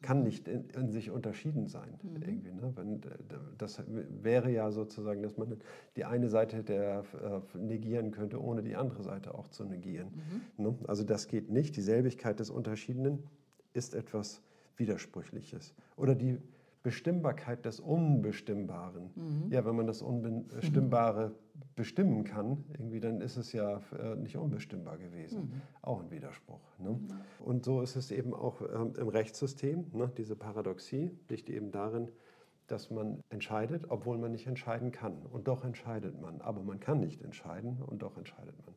kann 0.00 0.22
nicht 0.22 0.46
in, 0.46 0.68
in 0.70 0.90
sich 0.90 1.10
unterschieden 1.10 1.66
sein. 1.66 1.98
Mhm. 2.02 2.22
Irgendwie, 2.22 2.52
ne? 2.52 2.72
Wenn, 2.76 3.00
das 3.58 3.82
wäre 3.86 4.50
ja 4.50 4.70
sozusagen, 4.70 5.22
dass 5.22 5.36
man 5.36 5.56
die 5.96 6.04
eine 6.04 6.28
Seite 6.28 6.62
der, 6.62 7.04
äh, 7.22 7.58
negieren 7.58 8.12
könnte, 8.12 8.40
ohne 8.40 8.62
die 8.62 8.76
andere 8.76 9.02
Seite 9.02 9.34
auch 9.34 9.48
zu 9.48 9.64
negieren. 9.64 10.10
Mhm. 10.56 10.64
Ne? 10.64 10.78
Also 10.86 11.04
das 11.04 11.26
geht 11.26 11.50
nicht. 11.50 11.76
Die 11.76 11.82
Selbigkeit 11.82 12.38
des 12.38 12.50
Unterschiedenen 12.50 13.24
ist 13.72 13.94
etwas 13.94 14.42
Widersprüchliches. 14.76 15.74
Oder 15.96 16.14
die 16.14 16.38
Bestimmbarkeit 16.88 17.66
des 17.66 17.80
Unbestimmbaren. 17.80 19.10
Mhm. 19.14 19.52
Ja, 19.52 19.66
wenn 19.66 19.76
man 19.76 19.86
das 19.86 20.00
Unbestimmbare 20.00 21.34
bestimmen 21.76 22.24
kann, 22.24 22.64
irgendwie, 22.72 22.98
dann 22.98 23.20
ist 23.20 23.36
es 23.36 23.52
ja 23.52 23.82
äh, 23.92 24.16
nicht 24.16 24.38
unbestimmbar 24.38 24.96
gewesen. 24.96 25.40
Mhm. 25.40 25.62
Auch 25.82 26.00
ein 26.00 26.10
Widerspruch. 26.10 26.62
Ne? 26.78 26.92
Mhm. 26.92 27.08
Und 27.44 27.66
so 27.66 27.82
ist 27.82 27.96
es 27.96 28.10
eben 28.10 28.32
auch 28.32 28.62
ähm, 28.62 28.94
im 28.98 29.08
Rechtssystem. 29.08 29.84
Ne? 29.92 30.10
Diese 30.16 30.34
Paradoxie 30.34 31.10
liegt 31.28 31.50
eben 31.50 31.72
darin, 31.72 32.10
dass 32.68 32.90
man 32.90 33.20
entscheidet, 33.28 33.90
obwohl 33.90 34.16
man 34.16 34.32
nicht 34.32 34.46
entscheiden 34.46 34.90
kann. 34.90 35.26
Und 35.30 35.46
doch 35.46 35.66
entscheidet 35.66 36.18
man. 36.18 36.40
Aber 36.40 36.62
man 36.62 36.80
kann 36.80 37.00
nicht 37.00 37.20
entscheiden 37.20 37.82
und 37.82 38.00
doch 38.00 38.16
entscheidet 38.16 38.54
man. 38.64 38.74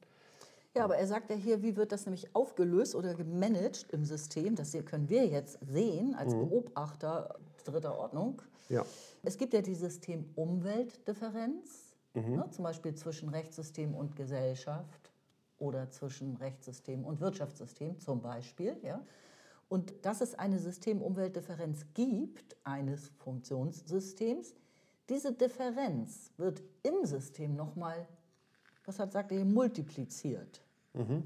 Ja, 0.76 0.84
aber 0.84 0.98
er 0.98 1.08
sagt 1.08 1.30
ja 1.30 1.38
hier, 1.38 1.62
wie 1.62 1.78
wird 1.78 1.94
das 1.94 2.06
nämlich 2.06 2.36
aufgelöst 2.36 2.94
oder 2.94 3.14
gemanagt 3.14 3.88
im 3.92 4.04
System? 4.04 4.56
Das 4.56 4.76
können 4.86 5.08
wir 5.08 5.28
jetzt 5.28 5.60
sehen 5.62 6.14
als 6.14 6.34
mhm. 6.34 6.50
Beobachter 6.50 7.40
dritter 7.64 7.98
Ordnung. 7.98 8.42
Ja. 8.70 8.86
Es 9.24 9.38
gibt 9.38 9.54
ja 9.54 9.62
die 9.62 9.76
System-Umwelt-Differenz, 9.76 11.96
mhm. 12.14 12.36
ne, 12.36 12.50
zum 12.52 12.64
Beispiel 12.64 12.96
zwischen 12.96 13.30
Rechtssystem 13.30 13.94
und 13.94 14.16
Gesellschaft 14.16 15.12
oder 15.58 15.90
zwischen 15.90 16.38
Rechtssystem 16.38 17.04
und 17.04 17.20
Wirtschaftssystem 17.22 18.00
zum 18.00 18.22
Beispiel. 18.22 18.78
Ja. 18.84 19.04
Und 19.70 20.06
dass 20.06 20.22
es 20.22 20.36
eine 20.36 20.60
System-Umwelt-Differenz 20.60 21.88
gibt, 21.94 22.56
eines 22.64 23.10
Funktionssystems, 23.20 24.54
diese 25.10 25.34
Differenz 25.34 26.32
wird 26.38 26.62
im 26.84 27.06
System 27.06 27.56
nochmal 27.56 28.08
was 28.86 29.00
hat, 29.00 29.12
sagt 29.12 29.32
er, 29.32 29.46
multipliziert. 29.46 30.62
Mhm. 30.94 31.24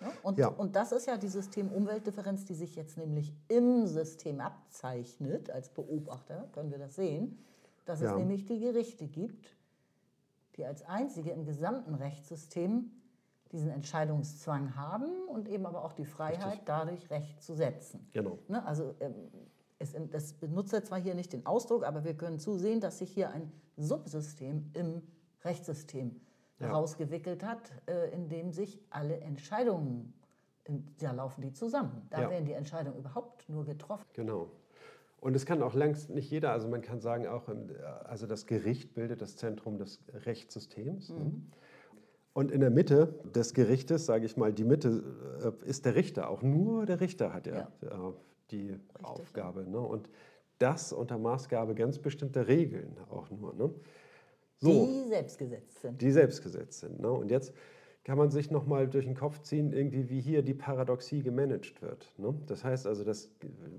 Ja, 0.00 0.12
und, 0.22 0.38
ja. 0.38 0.48
und 0.48 0.76
das 0.76 0.92
ist 0.92 1.06
ja 1.06 1.16
die 1.16 1.28
System-Umwelt-Differenz, 1.28 2.44
die 2.44 2.54
sich 2.54 2.74
jetzt 2.76 2.96
nämlich 2.96 3.34
im 3.48 3.86
System 3.86 4.40
abzeichnet. 4.40 5.50
Als 5.50 5.68
Beobachter 5.68 6.48
können 6.52 6.70
wir 6.70 6.78
das 6.78 6.96
sehen, 6.96 7.38
dass 7.84 8.00
ja. 8.00 8.12
es 8.12 8.18
nämlich 8.18 8.46
die 8.46 8.58
Gerichte 8.58 9.06
gibt, 9.06 9.56
die 10.56 10.64
als 10.64 10.82
einzige 10.82 11.30
im 11.30 11.44
gesamten 11.44 11.94
Rechtssystem 11.94 12.90
diesen 13.52 13.70
Entscheidungszwang 13.70 14.76
haben 14.76 15.10
und 15.28 15.48
eben 15.48 15.66
aber 15.66 15.84
auch 15.84 15.92
die 15.92 16.04
Freiheit, 16.04 16.46
Richtig. 16.46 16.66
dadurch 16.66 17.10
Recht 17.10 17.42
zu 17.42 17.54
setzen. 17.54 18.08
Genau. 18.12 18.38
Ne, 18.48 18.64
also 18.64 18.94
ähm, 19.00 19.14
es, 19.78 19.94
das 20.10 20.34
benutzt 20.34 20.72
er 20.72 20.84
zwar 20.84 21.00
hier 21.00 21.14
nicht 21.14 21.32
den 21.32 21.46
Ausdruck, 21.46 21.84
aber 21.84 22.04
wir 22.04 22.14
können 22.14 22.38
zusehen, 22.38 22.80
dass 22.80 22.98
sich 22.98 23.10
hier 23.10 23.30
ein 23.30 23.50
Subsystem 23.76 24.70
im 24.74 25.02
Rechtssystem 25.42 26.20
herausgewickelt 26.60 27.44
hat, 27.44 27.72
äh, 27.86 28.12
in 28.12 28.28
dem 28.28 28.52
sich 28.52 28.80
alle 28.90 29.20
Entscheidungen, 29.20 30.14
da 30.98 31.12
laufen 31.12 31.42
die 31.42 31.52
zusammen. 31.52 32.06
Da 32.10 32.30
werden 32.30 32.44
die 32.44 32.52
Entscheidungen 32.52 32.98
überhaupt 32.98 33.48
nur 33.48 33.64
getroffen. 33.64 34.06
Genau. 34.12 34.50
Und 35.20 35.36
es 35.36 35.44
kann 35.44 35.62
auch 35.62 35.74
längst 35.74 36.10
nicht 36.10 36.30
jeder, 36.30 36.52
also 36.52 36.68
man 36.68 36.80
kann 36.80 37.00
sagen, 37.00 37.26
auch 37.26 37.48
also 38.04 38.26
das 38.26 38.46
Gericht 38.46 38.94
bildet 38.94 39.20
das 39.20 39.36
Zentrum 39.36 39.76
des 39.76 40.00
Rechtssystems. 40.24 41.10
Ne? 41.10 41.24
Mhm. 41.24 41.46
Und 42.32 42.52
in 42.52 42.60
der 42.60 42.70
Mitte 42.70 43.20
des 43.34 43.54
Gerichtes, 43.54 44.06
sage 44.06 44.24
ich 44.24 44.36
mal, 44.36 44.52
die 44.52 44.64
Mitte 44.64 45.02
äh, 45.42 45.68
ist 45.68 45.84
der 45.84 45.94
Richter. 45.94 46.30
Auch 46.30 46.42
nur 46.42 46.86
der 46.86 47.00
Richter 47.00 47.34
hat 47.34 47.46
ja, 47.46 47.68
ja. 47.82 47.88
Äh, 47.88 48.12
die 48.50 48.70
Richtig, 48.70 48.80
Aufgabe. 49.02 49.68
Ne? 49.68 49.80
Und 49.80 50.08
das 50.58 50.92
unter 50.92 51.18
Maßgabe 51.18 51.74
ganz 51.74 51.98
bestimmter 51.98 52.46
Regeln 52.46 52.96
auch 53.10 53.30
nur. 53.30 53.54
Ne? 53.54 53.74
So, 54.60 54.86
die 54.86 55.08
selbst 55.08 55.38
gesetzt 55.38 55.80
sind. 55.80 56.02
Die 56.02 56.10
selbst 56.10 56.42
gesetzt 56.42 56.80
sind. 56.80 57.00
Ne? 57.00 57.10
Und 57.10 57.30
jetzt 57.30 57.54
kann 58.04 58.16
man 58.18 58.30
sich 58.30 58.50
nochmal 58.50 58.88
durch 58.88 59.04
den 59.04 59.14
Kopf 59.14 59.40
ziehen, 59.42 59.72
irgendwie 59.72 60.08
wie 60.08 60.20
hier 60.20 60.42
die 60.42 60.54
Paradoxie 60.54 61.22
gemanagt 61.22 61.82
wird. 61.82 62.12
Ne? 62.18 62.34
Das 62.46 62.64
heißt 62.64 62.86
also, 62.86 63.04
das 63.04 63.30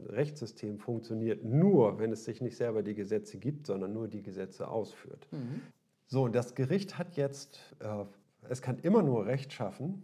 Rechtssystem 0.08 0.78
funktioniert 0.78 1.44
nur, 1.44 2.00
wenn 2.00 2.12
es 2.12 2.26
sich 2.26 2.42
nicht 2.42 2.56
selber 2.56 2.84
die 2.84 2.94
Gesetze 2.96 3.38
gibt, 3.38 3.68
sondern 3.68 3.94
nur 3.94 4.08
die 4.08 4.22
Gesetze 4.22 4.68
ausführt. 4.68 5.28
Mhm. 5.32 5.62
So, 6.08 6.24
und 6.24 6.36
das 6.36 6.56
Gericht 6.56 6.98
hat 6.98 7.16
jetzt, 7.16 7.60
äh, 7.80 8.06
es 8.50 8.62
kann 8.62 8.80
immer 8.80 9.02
nur 9.02 9.26
Recht 9.26 9.54
schaffen, 9.54 10.04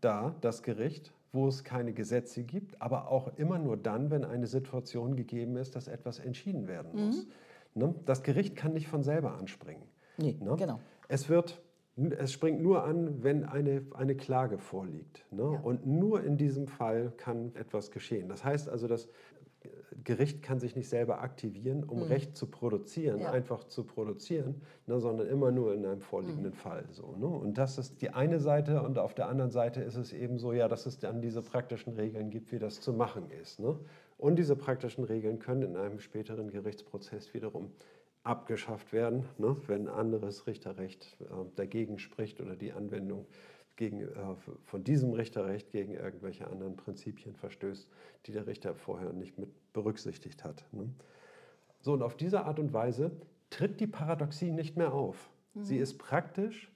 da 0.00 0.36
das 0.40 0.62
Gericht, 0.62 1.12
wo 1.32 1.48
es 1.48 1.64
keine 1.64 1.92
Gesetze 1.92 2.44
gibt, 2.44 2.80
aber 2.80 3.10
auch 3.10 3.36
immer 3.36 3.58
nur 3.58 3.76
dann, 3.76 4.10
wenn 4.10 4.24
eine 4.24 4.46
Situation 4.46 5.16
gegeben 5.16 5.56
ist, 5.56 5.76
dass 5.76 5.88
etwas 5.88 6.18
entschieden 6.18 6.68
werden 6.68 6.92
muss. 6.94 7.26
Mhm. 7.74 7.82
Ne? 7.82 7.94
Das 8.04 8.22
Gericht 8.22 8.56
kann 8.56 8.72
nicht 8.72 8.88
von 8.88 9.02
selber 9.02 9.34
anspringen. 9.34 9.82
Nee, 10.18 10.36
ne? 10.40 10.56
genau. 10.56 10.80
Es 11.08 11.28
wird 11.28 11.60
es 12.20 12.30
springt 12.30 12.60
nur 12.60 12.84
an, 12.84 13.22
wenn 13.22 13.44
eine, 13.44 13.86
eine 13.94 14.14
Klage 14.14 14.58
vorliegt. 14.58 15.24
Ne? 15.30 15.52
Ja. 15.54 15.60
Und 15.60 15.86
nur 15.86 16.22
in 16.22 16.36
diesem 16.36 16.66
Fall 16.66 17.10
kann 17.16 17.54
etwas 17.54 17.90
geschehen. 17.90 18.28
Das 18.28 18.44
heißt 18.44 18.68
also, 18.68 18.86
das 18.86 19.08
Gericht 20.04 20.42
kann 20.42 20.60
sich 20.60 20.76
nicht 20.76 20.88
selber 20.88 21.20
aktivieren, 21.20 21.84
um 21.84 22.02
hm. 22.02 22.06
Recht 22.08 22.36
zu 22.36 22.46
produzieren, 22.46 23.20
ja. 23.20 23.32
einfach 23.32 23.64
zu 23.64 23.84
produzieren, 23.84 24.60
ne? 24.86 25.00
sondern 25.00 25.26
immer 25.26 25.50
nur 25.50 25.74
in 25.74 25.84
einem 25.84 26.00
vorliegenden 26.00 26.52
hm. 26.52 26.58
Fall. 26.58 26.84
So, 26.90 27.16
ne? 27.16 27.26
Und 27.26 27.58
das 27.58 27.78
ist 27.78 28.02
die 28.02 28.10
eine 28.10 28.38
Seite. 28.38 28.82
Und 28.82 28.98
auf 28.98 29.14
der 29.14 29.28
anderen 29.28 29.50
Seite 29.50 29.80
ist 29.80 29.96
es 29.96 30.12
eben 30.12 30.38
so, 30.38 30.52
ja, 30.52 30.68
dass 30.68 30.86
es 30.86 30.98
dann 30.98 31.22
diese 31.22 31.42
praktischen 31.42 31.94
Regeln 31.94 32.30
gibt, 32.30 32.52
wie 32.52 32.58
das 32.58 32.80
zu 32.80 32.92
machen 32.92 33.30
ist. 33.42 33.58
Ne? 33.58 33.78
Und 34.18 34.36
diese 34.36 34.56
praktischen 34.56 35.04
Regeln 35.04 35.38
können 35.38 35.62
in 35.62 35.76
einem 35.76 35.98
späteren 35.98 36.50
Gerichtsprozess 36.50 37.34
wiederum 37.34 37.70
abgeschafft 38.26 38.92
werden, 38.92 39.24
ne, 39.38 39.56
wenn 39.66 39.88
anderes 39.88 40.46
Richterrecht 40.46 41.16
äh, 41.20 41.24
dagegen 41.54 41.98
spricht 41.98 42.40
oder 42.40 42.56
die 42.56 42.72
Anwendung 42.72 43.26
gegen, 43.76 44.00
äh, 44.00 44.36
von 44.64 44.84
diesem 44.84 45.12
Richterrecht 45.12 45.70
gegen 45.70 45.94
irgendwelche 45.94 46.46
anderen 46.48 46.76
Prinzipien 46.76 47.34
verstößt, 47.34 47.88
die 48.26 48.32
der 48.32 48.46
Richter 48.46 48.74
vorher 48.74 49.12
nicht 49.12 49.38
mit 49.38 49.50
berücksichtigt 49.72 50.44
hat. 50.44 50.64
Ne. 50.72 50.90
So, 51.80 51.92
und 51.92 52.02
auf 52.02 52.16
diese 52.16 52.44
Art 52.44 52.58
und 52.58 52.72
Weise 52.72 53.12
tritt 53.50 53.80
die 53.80 53.86
Paradoxie 53.86 54.50
nicht 54.50 54.76
mehr 54.76 54.92
auf. 54.92 55.30
Mhm. 55.54 55.62
Sie 55.62 55.78
ist 55.78 55.98
praktisch, 55.98 56.72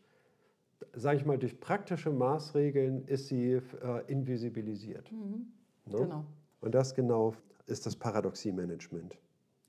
sage 0.92 1.16
ich 1.18 1.26
mal, 1.26 1.38
durch 1.38 1.58
praktische 1.58 2.10
Maßregeln 2.10 3.06
ist 3.06 3.26
sie 3.26 3.54
äh, 3.54 4.04
invisibilisiert. 4.06 5.10
Mhm. 5.10 5.52
Ne? 5.86 5.98
Genau. 5.98 6.24
Und 6.60 6.74
das 6.74 6.94
genau 6.94 7.34
ist 7.66 7.86
das 7.86 7.96
Paradoxie-Management. 7.96 9.16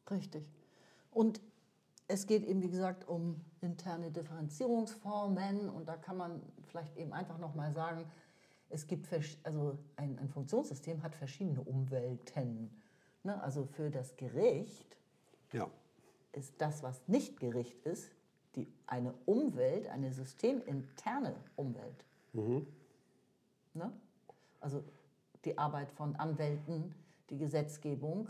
Richtig. 0.10 0.44
Und 1.12 1.42
es 2.12 2.28
geht 2.28 2.46
eben, 2.46 2.62
wie 2.62 2.70
gesagt, 2.70 3.08
um 3.08 3.40
interne 3.62 4.12
Differenzierungsformen 4.12 5.70
und 5.70 5.88
da 5.88 5.96
kann 5.96 6.18
man 6.18 6.42
vielleicht 6.68 6.98
eben 6.98 7.14
einfach 7.14 7.38
nochmal 7.38 7.72
sagen, 7.72 8.06
es 8.70 8.86
gibt, 8.86 9.08
also 9.44 9.78
ein, 9.96 10.20
ein, 10.20 10.30
Funktionssystem 10.30 11.04
hat 11.04 11.16
verschiedene 11.16 11.62
Umwelten. 11.62 12.70
Ne? 13.24 13.42
Also 13.42 13.66
für 13.66 13.90
das 13.90 14.16
Gericht 14.18 14.98
ja. 15.54 15.70
ist 16.34 16.54
das, 16.58 16.84
was 16.84 17.02
nicht 17.08 17.40
Gericht 17.40 17.80
ist, 17.86 18.12
die, 18.56 18.68
eine 18.88 19.14
Umwelt, 19.26 19.88
eine 19.88 20.12
systeminterne 20.12 21.36
Umwelt. 21.56 22.06
Mhm. 22.34 22.68
Ne? 23.74 23.92
Also 24.60 24.84
die 25.46 25.58
Arbeit 25.58 25.92
von 25.92 26.16
Anwälten, 26.18 26.94
die 27.30 27.38
Gesetzgebung, 27.38 28.30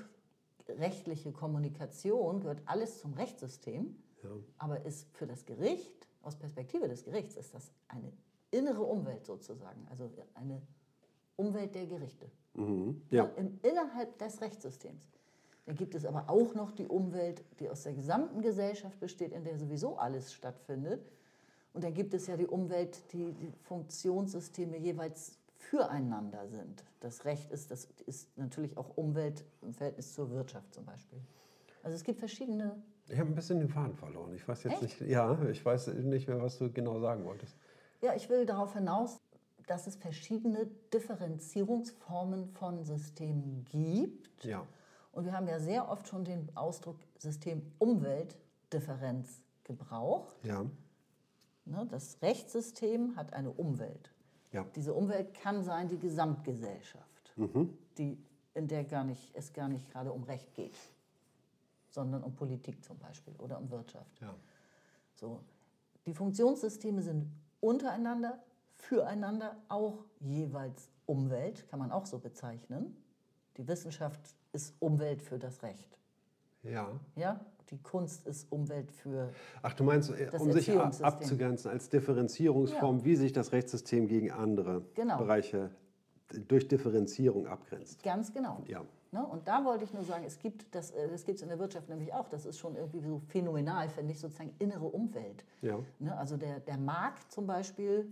rechtliche 0.69 1.31
Kommunikation 1.31 2.41
gehört 2.41 2.61
alles 2.65 2.99
zum 2.99 3.13
Rechtssystem, 3.13 3.95
ja. 4.23 4.29
aber 4.57 4.85
ist 4.85 5.07
für 5.15 5.27
das 5.27 5.45
Gericht, 5.45 6.07
aus 6.21 6.35
Perspektive 6.35 6.87
des 6.87 7.03
Gerichts, 7.03 7.35
ist 7.35 7.53
das 7.53 7.71
eine 7.87 8.11
innere 8.51 8.83
Umwelt 8.83 9.25
sozusagen, 9.25 9.87
also 9.89 10.09
eine 10.35 10.61
Umwelt 11.35 11.73
der 11.73 11.87
Gerichte. 11.87 12.29
Mhm. 12.53 13.01
Ja. 13.09 13.25
Im, 13.37 13.59
innerhalb 13.63 14.17
des 14.19 14.41
Rechtssystems. 14.41 15.09
Dann 15.65 15.75
gibt 15.75 15.95
es 15.95 16.05
aber 16.05 16.29
auch 16.29 16.53
noch 16.53 16.71
die 16.71 16.87
Umwelt, 16.87 17.43
die 17.59 17.69
aus 17.69 17.83
der 17.83 17.93
gesamten 17.93 18.41
Gesellschaft 18.41 18.99
besteht, 18.99 19.31
in 19.31 19.43
der 19.43 19.57
sowieso 19.57 19.97
alles 19.97 20.33
stattfindet. 20.33 21.11
Und 21.73 21.83
dann 21.83 21.93
gibt 21.93 22.13
es 22.13 22.27
ja 22.27 22.35
die 22.35 22.47
Umwelt, 22.47 23.01
die 23.13 23.31
die 23.33 23.51
Funktionssysteme 23.63 24.77
jeweils 24.77 25.37
füreinander 25.61 26.47
sind. 26.47 26.83
Das 26.99 27.25
Recht 27.25 27.51
ist, 27.51 27.71
das 27.71 27.85
ist 28.05 28.37
natürlich 28.37 28.77
auch 28.77 28.95
Umwelt 28.97 29.45
im 29.61 29.73
Verhältnis 29.73 30.13
zur 30.13 30.29
Wirtschaft 30.31 30.73
zum 30.73 30.85
Beispiel. 30.85 31.19
Also 31.83 31.95
es 31.95 32.03
gibt 32.03 32.19
verschiedene 32.19 32.81
Ich 33.09 33.17
habe 33.19 33.29
ein 33.29 33.35
bisschen 33.35 33.59
den 33.59 33.69
Faden 33.69 33.95
verloren. 33.95 34.33
Ich 34.35 34.45
weiß 34.47 34.63
jetzt 34.63 34.83
Echt? 34.83 35.01
nicht, 35.01 35.09
ja, 35.09 35.41
ich 35.49 35.63
weiß 35.65 35.87
nicht 35.87 36.27
mehr, 36.27 36.41
was 36.41 36.57
du 36.57 36.71
genau 36.71 36.99
sagen 36.99 37.23
wolltest. 37.25 37.55
Ja, 38.01 38.13
ich 38.15 38.29
will 38.29 38.45
darauf 38.45 38.73
hinaus, 38.73 39.19
dass 39.67 39.87
es 39.87 39.95
verschiedene 39.95 40.65
Differenzierungsformen 40.93 42.49
von 42.49 42.83
Systemen 42.83 43.65
gibt. 43.69 44.43
Ja, 44.43 44.65
Und 45.11 45.25
wir 45.25 45.33
haben 45.33 45.47
ja 45.47 45.59
sehr 45.59 45.87
oft 45.89 46.07
schon 46.07 46.25
den 46.25 46.49
Ausdruck 46.57 46.97
System-Umwelt-Differenz 47.19 49.41
gebraucht. 49.63 50.35
ja, 50.43 50.65
Ne, 51.65 51.87
Das 51.91 52.17
Rechtssystem 52.23 53.15
hat 53.15 53.33
eine 53.33 53.51
Umwelt. 53.51 54.11
Ja. 54.51 54.65
Diese 54.75 54.93
Umwelt 54.93 55.33
kann 55.33 55.63
sein 55.63 55.87
die 55.87 55.97
Gesamtgesellschaft, 55.97 57.33
die, 57.97 58.17
in 58.53 58.67
der 58.67 58.83
gar 58.83 59.03
nicht, 59.03 59.31
es 59.35 59.53
gar 59.53 59.67
nicht 59.67 59.89
gerade 59.91 60.11
um 60.11 60.23
Recht 60.23 60.53
geht, 60.53 60.75
sondern 61.89 62.23
um 62.23 62.35
Politik 62.35 62.83
zum 62.83 62.97
Beispiel 62.99 63.33
oder 63.37 63.57
um 63.57 63.69
Wirtschaft. 63.69 64.19
ja. 64.21 64.35
So. 65.15 65.41
Die 66.05 66.13
Funktionssysteme 66.13 67.01
sind 67.01 67.31
untereinander, 67.59 68.39
füreinander 68.75 69.55
auch 69.69 70.03
jeweils 70.19 70.89
Umwelt, 71.05 71.67
kann 71.69 71.79
man 71.79 71.91
auch 71.91 72.05
so 72.05 72.17
bezeichnen. 72.17 72.97
Die 73.57 73.67
Wissenschaft 73.67 74.19
ist 74.51 74.73
Umwelt 74.79 75.21
für 75.21 75.37
das 75.37 75.61
Recht. 75.63 75.97
ja. 76.63 76.99
Ja? 77.15 77.39
Die 77.71 77.81
Kunst 77.81 78.27
ist 78.27 78.51
Umwelt 78.51 78.91
für. 78.91 79.29
Ach, 79.61 79.73
du 79.73 79.85
meinst, 79.85 80.11
äh, 80.11 80.29
um 80.37 80.51
sich 80.51 80.69
abzugrenzen 80.77 81.71
als 81.71 81.89
Differenzierungsform, 81.89 83.05
wie 83.05 83.15
sich 83.15 83.31
das 83.31 83.53
Rechtssystem 83.53 84.07
gegen 84.07 84.31
andere 84.31 84.83
Genau. 84.93 85.17
Bereiche 85.17 85.71
durch 86.47 86.67
Differenzierung 86.67 87.47
abgrenzt. 87.47 88.03
Ganz 88.03 88.33
genau. 88.33 88.63
Ja. 88.67 88.83
Ne? 89.11 89.25
Und 89.25 89.47
da 89.47 89.65
wollte 89.65 89.83
ich 89.83 89.93
nur 89.93 90.03
sagen, 90.03 90.23
es 90.25 90.39
gibt, 90.39 90.73
das, 90.73 90.91
äh, 90.91 91.09
das 91.09 91.25
gibt 91.25 91.37
es 91.37 91.43
in 91.43 91.49
der 91.49 91.59
Wirtschaft 91.59 91.89
nämlich 91.89 92.13
auch, 92.13 92.29
das 92.29 92.45
ist 92.45 92.59
schon 92.59 92.75
irgendwie 92.75 93.01
so 93.01 93.19
phänomenal, 93.27 93.89
finde 93.89 94.13
ich, 94.13 94.19
sozusagen 94.19 94.53
innere 94.59 94.85
Umwelt. 94.85 95.43
Ja. 95.61 95.79
Ne? 95.99 96.17
Also 96.17 96.37
der, 96.37 96.59
der 96.61 96.77
Markt 96.77 97.31
zum 97.31 97.45
Beispiel 97.45 98.11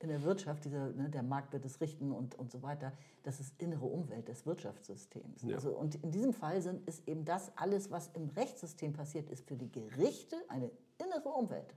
in 0.00 0.08
der 0.08 0.22
Wirtschaft, 0.22 0.64
dieser, 0.64 0.88
ne, 0.92 1.10
der 1.10 1.22
Markt 1.22 1.52
wird 1.52 1.64
es 1.66 1.80
richten 1.80 2.10
und, 2.10 2.34
und 2.38 2.50
so 2.50 2.62
weiter, 2.62 2.92
das 3.22 3.38
ist 3.38 3.54
innere 3.60 3.84
Umwelt 3.84 4.28
des 4.28 4.46
Wirtschaftssystems. 4.46 5.42
Ja. 5.42 5.56
Also, 5.56 5.72
und 5.76 5.96
in 5.96 6.10
diesem 6.10 6.32
Fall 6.32 6.62
sind, 6.62 6.86
ist 6.88 7.06
eben 7.06 7.24
das 7.26 7.52
alles, 7.56 7.90
was 7.90 8.08
im 8.14 8.28
Rechtssystem 8.30 8.94
passiert, 8.94 9.28
ist 9.28 9.46
für 9.46 9.56
die 9.56 9.70
Gerichte 9.70 10.36
eine 10.48 10.70
innere 10.98 11.28
Umwelt. 11.28 11.74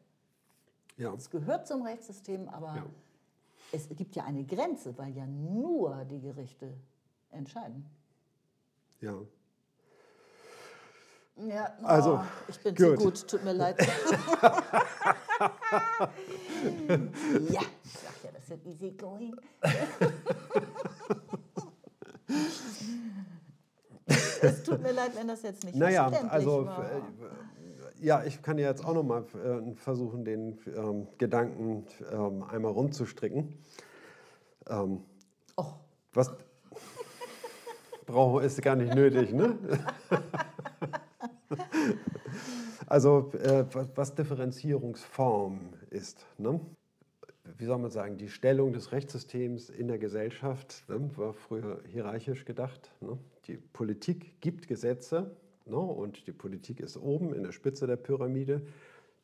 Ja. 0.95 1.13
Es 1.13 1.29
gehört 1.29 1.67
zum 1.67 1.81
Rechtssystem, 1.81 2.47
aber 2.47 2.75
Ja. 2.75 2.85
es 3.73 3.89
gibt 3.89 4.15
ja 4.15 4.23
eine 4.23 4.45
Grenze, 4.45 4.97
weil 4.97 5.11
ja 5.13 5.25
nur 5.27 6.05
die 6.05 6.21
Gerichte 6.21 6.73
entscheiden. 7.31 7.85
ja. 9.01 9.15
Ja, 11.35 11.73
Also, 11.81 12.17
oh, 12.19 12.23
ich 12.47 12.59
bin 12.61 12.75
gut. 12.75 12.99
zu 12.99 13.03
gut, 13.05 13.27
tut 13.27 13.43
mir 13.43 13.53
leid. 13.53 13.75
ja, 17.49 17.61
ich 17.83 17.91
sag 17.91 18.23
ja, 18.23 18.29
das 18.33 18.49
wird 18.49 18.65
easy 18.65 18.91
going. 18.91 19.35
es 24.41 24.63
tut 24.63 24.81
mir 24.81 24.91
leid, 24.91 25.11
wenn 25.15 25.27
das 25.27 25.43
jetzt 25.43 25.63
nicht 25.63 25.75
Naja, 25.75 26.07
also 26.29 26.65
war. 26.65 26.83
äh, 26.83 28.05
ja, 28.05 28.23
ich 28.23 28.41
kann 28.41 28.57
ja 28.57 28.69
jetzt 28.69 28.83
auch 28.85 28.93
nochmal 28.93 29.23
äh, 29.35 29.75
versuchen, 29.75 30.25
den 30.25 30.59
ähm, 30.75 31.07
Gedanken 31.17 31.85
ähm, 32.11 32.43
einmal 32.43 32.71
rumzustricken. 32.71 33.57
Ähm, 34.67 35.03
Och, 35.55 35.75
was 36.13 36.31
brauchen 38.05 38.43
ist 38.43 38.61
gar 38.61 38.75
nicht 38.75 38.93
nötig, 38.93 39.33
ne? 39.33 39.57
also 42.87 43.31
äh, 43.33 43.65
was, 43.95 44.15
Differenzierungsform 44.15 45.59
ist, 45.89 46.25
ne? 46.37 46.59
Wie 47.57 47.65
soll 47.65 47.77
man 47.77 47.91
sagen, 47.91 48.17
die 48.17 48.29
Stellung 48.29 48.71
des 48.71 48.93
Rechtssystems 48.93 49.69
in 49.69 49.89
der 49.89 49.97
Gesellschaft 49.97 50.85
ne, 50.87 51.09
war 51.17 51.33
früher 51.33 51.81
hierarchisch 51.85 52.45
gedacht. 52.45 52.91
Ne? 53.01 53.17
Die 53.47 53.57
Politik 53.57 54.39
gibt 54.39 54.67
Gesetze 54.67 55.35
ne, 55.65 55.75
und 55.75 56.25
die 56.25 56.31
Politik 56.31 56.79
ist 56.79 56.95
oben 56.95 57.33
in 57.33 57.43
der 57.43 57.51
Spitze 57.51 57.85
der 57.85 57.97
Pyramide. 57.97 58.61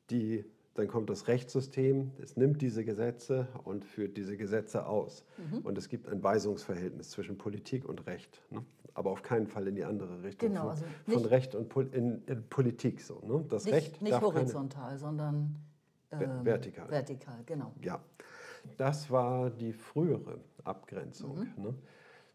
Die, 0.09 0.43
dann 0.73 0.89
kommt 0.89 1.09
das 1.09 1.29
Rechtssystem, 1.29 2.11
es 2.21 2.35
nimmt 2.35 2.61
diese 2.61 2.83
Gesetze 2.83 3.47
und 3.63 3.85
führt 3.85 4.17
diese 4.17 4.35
Gesetze 4.35 4.85
aus. 4.85 5.23
Und 5.63 5.77
es 5.77 5.87
gibt 5.87 6.09
ein 6.09 6.21
Weisungsverhältnis 6.21 7.11
zwischen 7.11 7.37
Politik 7.37 7.87
und 7.87 8.05
Recht. 8.05 8.41
Ne? 8.51 8.65
Aber 8.93 9.11
auf 9.11 9.21
keinen 9.21 9.47
Fall 9.47 9.67
in 9.67 9.75
die 9.75 9.83
andere 9.83 10.23
Richtung. 10.23 10.49
Genau, 10.49 10.61
von, 10.61 10.69
also 10.71 10.85
von 11.05 11.13
nicht- 11.15 11.31
Recht 11.31 11.55
und 11.55 11.69
Pol 11.69 11.89
in, 11.93 12.23
in 12.25 12.43
Politik. 12.49 13.01
So, 13.01 13.21
ne? 13.25 13.45
Das 13.47 13.65
nicht, 13.65 13.73
Recht 13.73 14.01
nicht 14.01 14.21
horizontal, 14.21 14.97
sondern 14.97 15.55
ähm, 16.11 16.43
vertikal. 16.43 16.89
vertikal, 16.89 17.39
genau. 17.45 17.73
Ja, 17.81 17.99
das 18.77 19.09
war 19.09 19.49
die 19.49 19.73
frühere 19.73 20.39
Abgrenzung. 20.63 21.39
Mhm. 21.57 21.63
Ne? 21.63 21.73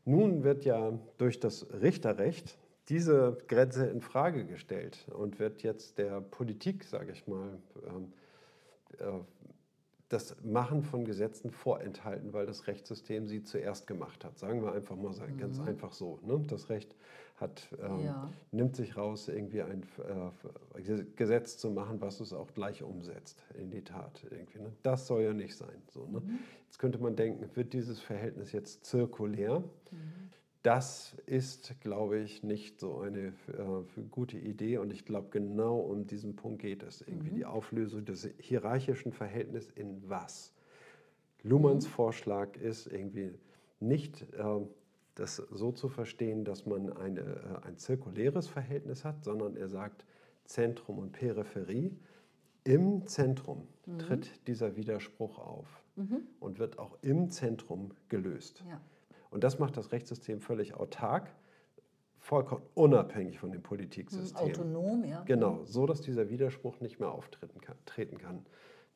Nun 0.04 0.44
wird 0.44 0.64
ja 0.64 0.92
durch 1.18 1.40
das 1.40 1.66
Richterrecht 1.80 2.58
diese 2.88 3.38
Grenze 3.48 3.86
in 3.86 4.00
Frage 4.00 4.44
gestellt 4.44 5.06
und 5.16 5.38
wird 5.38 5.62
jetzt 5.62 5.98
der 5.98 6.20
Politik, 6.20 6.84
sage 6.84 7.12
ich 7.12 7.26
mal, 7.26 7.58
ähm, 7.88 8.12
äh, 8.98 9.20
das 10.14 10.36
Machen 10.44 10.82
von 10.82 11.04
Gesetzen 11.04 11.50
vorenthalten, 11.50 12.32
weil 12.32 12.46
das 12.46 12.66
Rechtssystem 12.66 13.26
sie 13.26 13.42
zuerst 13.42 13.86
gemacht 13.86 14.24
hat. 14.24 14.38
Sagen 14.38 14.62
wir 14.62 14.72
einfach 14.72 14.96
mal 14.96 15.12
ganz 15.38 15.58
einfach 15.60 15.92
so. 15.92 16.18
Ne? 16.22 16.42
Das 16.48 16.70
Recht 16.70 16.94
hat, 17.36 17.68
ähm, 17.82 17.98
Mhm. 17.98 18.04
Ja. 18.04 18.30
nimmt 18.52 18.76
sich 18.76 18.96
raus, 18.96 19.28
irgendwie 19.28 19.60
ein 19.62 19.82
äh, 20.78 21.02
Gesetz 21.16 21.58
zu 21.58 21.70
machen, 21.70 22.00
was 22.00 22.20
es 22.20 22.32
auch 22.32 22.46
gleich 22.54 22.82
umsetzt 22.84 23.42
in 23.58 23.70
die 23.70 23.82
Tat. 23.82 24.24
Irgendwie, 24.30 24.60
ne? 24.60 24.72
Das 24.84 25.06
soll 25.08 25.22
ja 25.22 25.32
nicht 25.32 25.56
sein. 25.56 25.82
So, 25.92 26.06
ne? 26.06 26.22
Jetzt 26.66 26.78
könnte 26.78 26.98
man 26.98 27.16
denken, 27.16 27.44
wird 27.56 27.72
dieses 27.72 28.00
Verhältnis 28.00 28.52
jetzt 28.52 28.84
zirkulär? 28.84 29.64
Das 30.64 31.14
ist, 31.26 31.78
glaube 31.82 32.20
ich, 32.20 32.42
nicht 32.42 32.80
so 32.80 33.00
eine 33.00 33.34
äh, 33.48 34.00
gute 34.10 34.38
Idee 34.38 34.78
und 34.78 34.94
ich 34.94 35.04
glaube, 35.04 35.28
genau 35.28 35.76
um 35.76 36.06
diesen 36.06 36.36
Punkt 36.36 36.62
geht 36.62 36.82
es. 36.82 37.02
Irgendwie 37.02 37.32
die 37.32 37.44
Auflösung 37.44 38.06
des 38.06 38.30
hierarchischen 38.38 39.12
Verhältnisses 39.12 39.70
in 39.72 40.08
was? 40.08 40.54
Luhmanns 41.42 41.86
Vorschlag 41.86 42.56
ist 42.56 42.86
irgendwie 42.86 43.34
nicht 43.78 44.22
äh, 44.32 44.60
das 45.16 45.36
so 45.36 45.70
zu 45.70 45.90
verstehen, 45.90 46.46
dass 46.46 46.64
man 46.64 46.90
eine, 46.94 47.20
äh, 47.20 47.66
ein 47.66 47.76
zirkuläres 47.76 48.48
Verhältnis 48.48 49.04
hat, 49.04 49.22
sondern 49.22 49.58
er 49.58 49.68
sagt 49.68 50.06
Zentrum 50.46 50.98
und 50.98 51.12
Peripherie. 51.12 51.94
Im 52.64 53.06
Zentrum 53.06 53.68
tritt 53.98 54.48
dieser 54.48 54.76
Widerspruch 54.76 55.38
auf 55.38 55.82
und 56.40 56.58
wird 56.58 56.78
auch 56.78 56.96
im 57.02 57.28
Zentrum 57.28 57.90
gelöst. 58.08 58.64
Ja. 58.66 58.80
Und 59.34 59.42
das 59.42 59.58
macht 59.58 59.76
das 59.76 59.90
Rechtssystem 59.90 60.40
völlig 60.40 60.74
autark, 60.74 61.28
vollkommen 62.20 62.62
unabhängig 62.74 63.40
von 63.40 63.50
dem 63.50 63.56
Hm, 63.58 63.62
Politiksystem. 63.64 64.38
Autonom, 64.38 65.04
ja. 65.04 65.22
Genau, 65.24 65.64
so 65.64 65.86
dass 65.86 66.00
dieser 66.00 66.30
Widerspruch 66.30 66.78
nicht 66.80 67.00
mehr 67.00 67.10
auftreten 67.10 67.60
kann. 67.60 67.76
Treten 67.84 68.18
kann. 68.18 68.46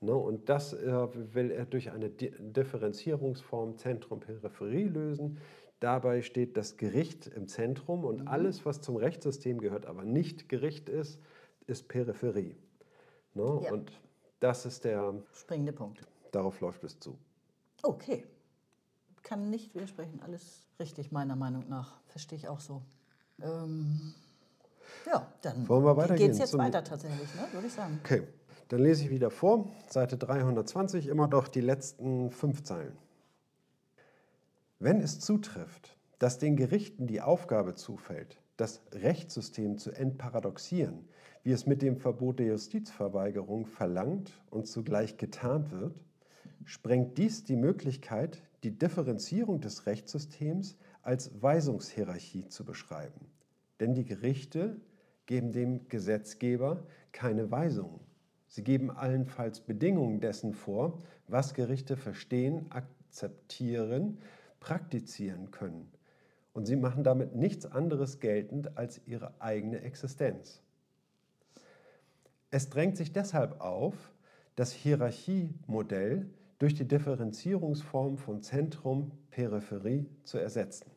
Ne, 0.00 0.14
und 0.14 0.48
das 0.48 0.74
äh, 0.74 1.34
will 1.34 1.50
er 1.50 1.66
durch 1.66 1.90
eine 1.90 2.08
Di 2.08 2.30
Differenzierungsform 2.38 3.76
Zentrum-Peripherie 3.78 4.84
lösen. 4.84 5.38
Dabei 5.80 6.22
steht 6.22 6.56
das 6.56 6.76
Gericht 6.76 7.26
im 7.26 7.48
Zentrum 7.48 8.04
und 8.04 8.28
alles, 8.28 8.64
was 8.64 8.80
zum 8.80 8.94
Rechtssystem 8.94 9.58
gehört, 9.60 9.86
aber 9.86 10.04
nicht 10.04 10.48
Gericht 10.48 10.88
ist, 10.88 11.18
ist 11.66 11.88
Peripherie. 11.88 12.54
Ne, 13.34 13.60
Ja. 13.64 13.72
Und 13.72 13.90
das 14.38 14.66
ist 14.66 14.84
der, 14.84 15.14
Springende 15.32 15.72
Punkt. 15.72 16.06
darauf 16.30 16.60
läuft 16.60 16.84
es 16.84 17.00
zu. 17.00 17.18
Okay. 17.82 18.24
Kann 19.22 19.50
nicht 19.50 19.74
widersprechen. 19.74 20.20
Alles 20.22 20.62
richtig, 20.80 21.12
meiner 21.12 21.36
Meinung 21.36 21.68
nach. 21.68 22.00
Verstehe 22.06 22.38
ich 22.38 22.48
auch 22.48 22.60
so. 22.60 22.82
Ähm, 23.42 24.14
ja, 25.06 25.26
dann 25.42 25.68
Wollen 25.68 25.84
wir 25.84 25.96
weitergehen 25.96 26.26
geht 26.28 26.32
es 26.32 26.38
jetzt 26.38 26.50
zum- 26.52 26.60
weiter 26.60 26.82
tatsächlich, 26.82 27.34
ne? 27.34 27.46
würde 27.52 27.66
ich 27.66 27.72
sagen. 27.72 28.00
Okay, 28.02 28.22
dann 28.68 28.80
lese 28.80 29.04
ich 29.04 29.10
wieder 29.10 29.30
vor, 29.30 29.70
Seite 29.88 30.16
320, 30.16 31.06
immer 31.08 31.28
noch 31.28 31.48
die 31.48 31.60
letzten 31.60 32.30
fünf 32.30 32.62
Zeilen. 32.64 32.96
Wenn 34.78 35.00
es 35.00 35.20
zutrifft, 35.20 35.96
dass 36.18 36.38
den 36.38 36.56
Gerichten 36.56 37.06
die 37.06 37.20
Aufgabe 37.20 37.74
zufällt, 37.74 38.38
das 38.56 38.80
Rechtssystem 38.92 39.78
zu 39.78 39.90
entparadoxieren, 39.92 41.08
wie 41.44 41.52
es 41.52 41.66
mit 41.66 41.82
dem 41.82 41.96
Verbot 41.96 42.38
der 42.38 42.46
Justizverweigerung 42.46 43.66
verlangt 43.66 44.32
und 44.50 44.66
zugleich 44.66 45.16
getan 45.16 45.70
wird, 45.70 45.94
sprengt 46.64 47.18
dies 47.18 47.44
die 47.44 47.56
Möglichkeit, 47.56 48.42
die 48.62 48.76
Differenzierung 48.76 49.60
des 49.60 49.86
Rechtssystems 49.86 50.76
als 51.02 51.42
Weisungshierarchie 51.42 52.48
zu 52.48 52.64
beschreiben. 52.64 53.30
Denn 53.80 53.94
die 53.94 54.04
Gerichte 54.04 54.80
geben 55.26 55.52
dem 55.52 55.88
Gesetzgeber 55.88 56.84
keine 57.12 57.50
Weisungen. 57.50 58.00
Sie 58.48 58.64
geben 58.64 58.90
allenfalls 58.90 59.60
Bedingungen 59.60 60.20
dessen 60.20 60.54
vor, 60.54 60.98
was 61.26 61.54
Gerichte 61.54 61.96
verstehen, 61.96 62.70
akzeptieren, 62.70 64.18
praktizieren 64.58 65.50
können. 65.50 65.92
Und 66.54 66.66
sie 66.66 66.76
machen 66.76 67.04
damit 67.04 67.36
nichts 67.36 67.66
anderes 67.66 68.20
geltend 68.20 68.76
als 68.76 69.00
ihre 69.06 69.40
eigene 69.40 69.82
Existenz. 69.82 70.62
Es 72.50 72.70
drängt 72.70 72.96
sich 72.96 73.12
deshalb 73.12 73.60
auf, 73.60 73.94
das 74.56 74.72
Hierarchiemodell 74.72 76.30
durch 76.58 76.74
die 76.74 76.86
Differenzierungsform 76.86 78.18
von 78.18 78.42
Zentrum, 78.42 79.12
Peripherie 79.30 80.08
zu 80.24 80.38
ersetzen. 80.38 80.90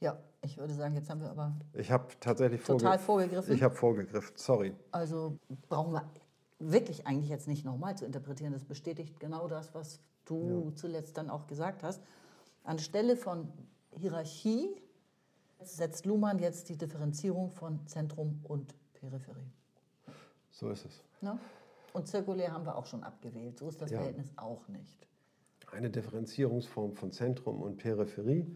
Ja, 0.00 0.18
ich 0.42 0.56
würde 0.58 0.74
sagen, 0.74 0.94
jetzt 0.94 1.10
haben 1.10 1.20
wir 1.20 1.30
aber 1.30 1.54
Ich 1.72 1.90
habe 1.90 2.06
tatsächlich 2.20 2.62
total 2.62 2.98
vorge 2.98 3.24
vorgegriffen. 3.24 3.54
ich 3.54 3.62
habe 3.62 3.74
vorgegriffen, 3.74 4.32
sorry. 4.36 4.74
Also 4.90 5.38
brauchen 5.68 5.92
wir 5.92 6.08
wirklich 6.58 7.06
eigentlich 7.06 7.30
jetzt 7.30 7.48
nicht 7.48 7.64
nochmal 7.64 7.96
zu 7.96 8.04
interpretieren. 8.04 8.52
Das 8.52 8.64
bestätigt 8.64 9.20
genau 9.20 9.48
das, 9.48 9.74
was 9.74 10.00
du 10.24 10.70
zuletzt 10.74 11.16
dann 11.16 11.30
auch 11.30 11.46
gesagt 11.46 11.82
hast. 11.82 12.02
Anstelle 12.64 13.16
von 13.16 13.48
Hierarchie 13.90 14.68
setzt 15.62 16.06
Luhmann 16.06 16.38
jetzt 16.38 16.68
die 16.68 16.76
Differenzierung 16.76 17.50
von 17.52 17.86
Zentrum 17.86 18.40
und 18.44 18.74
Peripherie. 18.94 19.50
So 20.50 20.70
ist 20.70 20.84
es. 20.84 21.02
Ne? 21.20 21.38
Und 21.96 22.06
zirkulär 22.06 22.52
haben 22.52 22.66
wir 22.66 22.76
auch 22.76 22.84
schon 22.84 23.02
abgewählt. 23.02 23.58
So 23.58 23.70
ist 23.70 23.80
das 23.80 23.90
Ja. 23.90 23.96
Verhältnis 23.96 24.30
auch 24.36 24.68
nicht. 24.68 25.08
Eine 25.72 25.88
Differenzierungsform 25.88 26.92
von 26.92 27.10
Zentrum 27.10 27.62
und 27.62 27.78
Peripherie. 27.78 28.54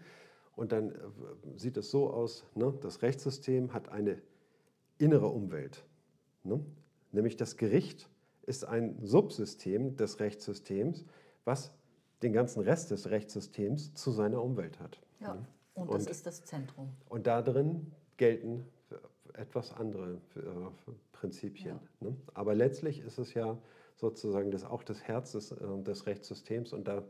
Und 0.56 0.72
dann 0.72 0.90
äh, 0.90 0.98
sieht 1.56 1.78
es 1.78 1.90
so 1.90 2.10
aus, 2.10 2.44
ne? 2.54 2.74
das 2.82 3.00
Rechtssystem 3.00 3.72
hat 3.72 3.88
eine 3.88 4.20
innere 4.98 5.28
Umwelt. 5.28 5.86
Ne? 6.44 6.62
Nämlich 7.12 7.38
das 7.38 7.56
Gericht 7.56 8.10
ist 8.42 8.66
ein 8.66 8.98
Subsystem 9.00 9.96
des 9.96 10.20
Rechtssystems, 10.20 11.06
was 11.46 11.72
den 12.22 12.34
ganzen 12.34 12.60
Rest 12.60 12.90
des 12.90 13.08
Rechtssystems 13.08 13.94
zu 13.94 14.10
seiner 14.10 14.42
Umwelt 14.42 14.78
hat. 14.80 15.00
Ja. 15.20 15.32
Ne? 15.32 15.46
Und 15.72 15.90
das 15.94 16.02
Und- 16.02 16.10
ist 16.10 16.26
das 16.26 16.44
Zentrum. 16.44 16.90
Und 17.08 17.26
da 17.26 17.40
drin 17.40 17.90
gelten 18.18 18.66
etwas 19.32 19.72
andere 19.72 20.20
Prinzipien. 21.20 21.78
Ne? 22.00 22.16
Aber 22.34 22.54
letztlich 22.54 23.00
ist 23.00 23.18
es 23.18 23.34
ja 23.34 23.58
sozusagen 23.96 24.50
das, 24.50 24.64
auch 24.64 24.82
das 24.82 25.02
Herz 25.02 25.32
des, 25.32 25.52
äh, 25.52 25.82
des 25.82 26.06
Rechtssystems 26.06 26.72
und 26.72 26.88
da 26.88 27.04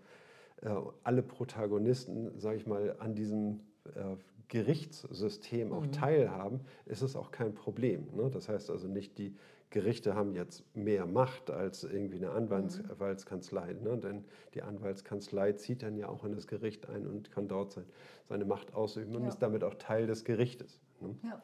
äh, 0.63 0.75
alle 1.05 1.23
Protagonisten, 1.23 2.39
sage 2.39 2.57
ich 2.57 2.67
mal, 2.67 2.97
an 2.99 3.15
diesem 3.15 3.61
äh, 3.95 4.17
Gerichtssystem 4.49 5.73
auch 5.73 5.87
teilhaben, 5.87 6.61
ist 6.87 7.03
es 7.03 7.15
auch 7.15 7.31
kein 7.31 7.55
Problem. 7.55 8.09
Ne? 8.17 8.31
Das 8.31 8.49
heißt 8.49 8.71
also 8.71 8.89
nicht, 8.89 9.17
die 9.19 9.37
Gerichte 9.71 10.17
haben 10.17 10.35
jetzt 10.35 10.65
mehr 10.75 11.07
Macht 11.07 11.51
als 11.51 11.85
irgendwie 11.85 12.17
eine 12.17 12.33
Anwalts 12.33 12.81
Anwaltskanzlei. 12.91 13.75
Ne? 13.75 13.97
Denn 13.99 14.25
die 14.55 14.63
Anwaltskanzlei 14.63 15.53
zieht 15.53 15.85
dann 15.85 15.97
ja 15.97 16.09
auch 16.09 16.25
in 16.25 16.33
das 16.33 16.49
Gericht 16.49 16.89
ein 16.89 17.07
und 17.07 17.31
kann 17.31 17.47
dort 17.47 17.71
sein, 17.71 17.85
seine 18.29 18.45
Macht 18.45 18.75
ausüben 18.75 19.15
und 19.15 19.23
Ja. 19.23 19.29
ist 19.29 19.39
damit 19.39 19.63
auch 19.63 19.75
Teil 19.75 20.09
des 20.09 20.25
Gerichtes. 20.25 20.81
Ne? 21.01 21.15
Ja. 21.23 21.41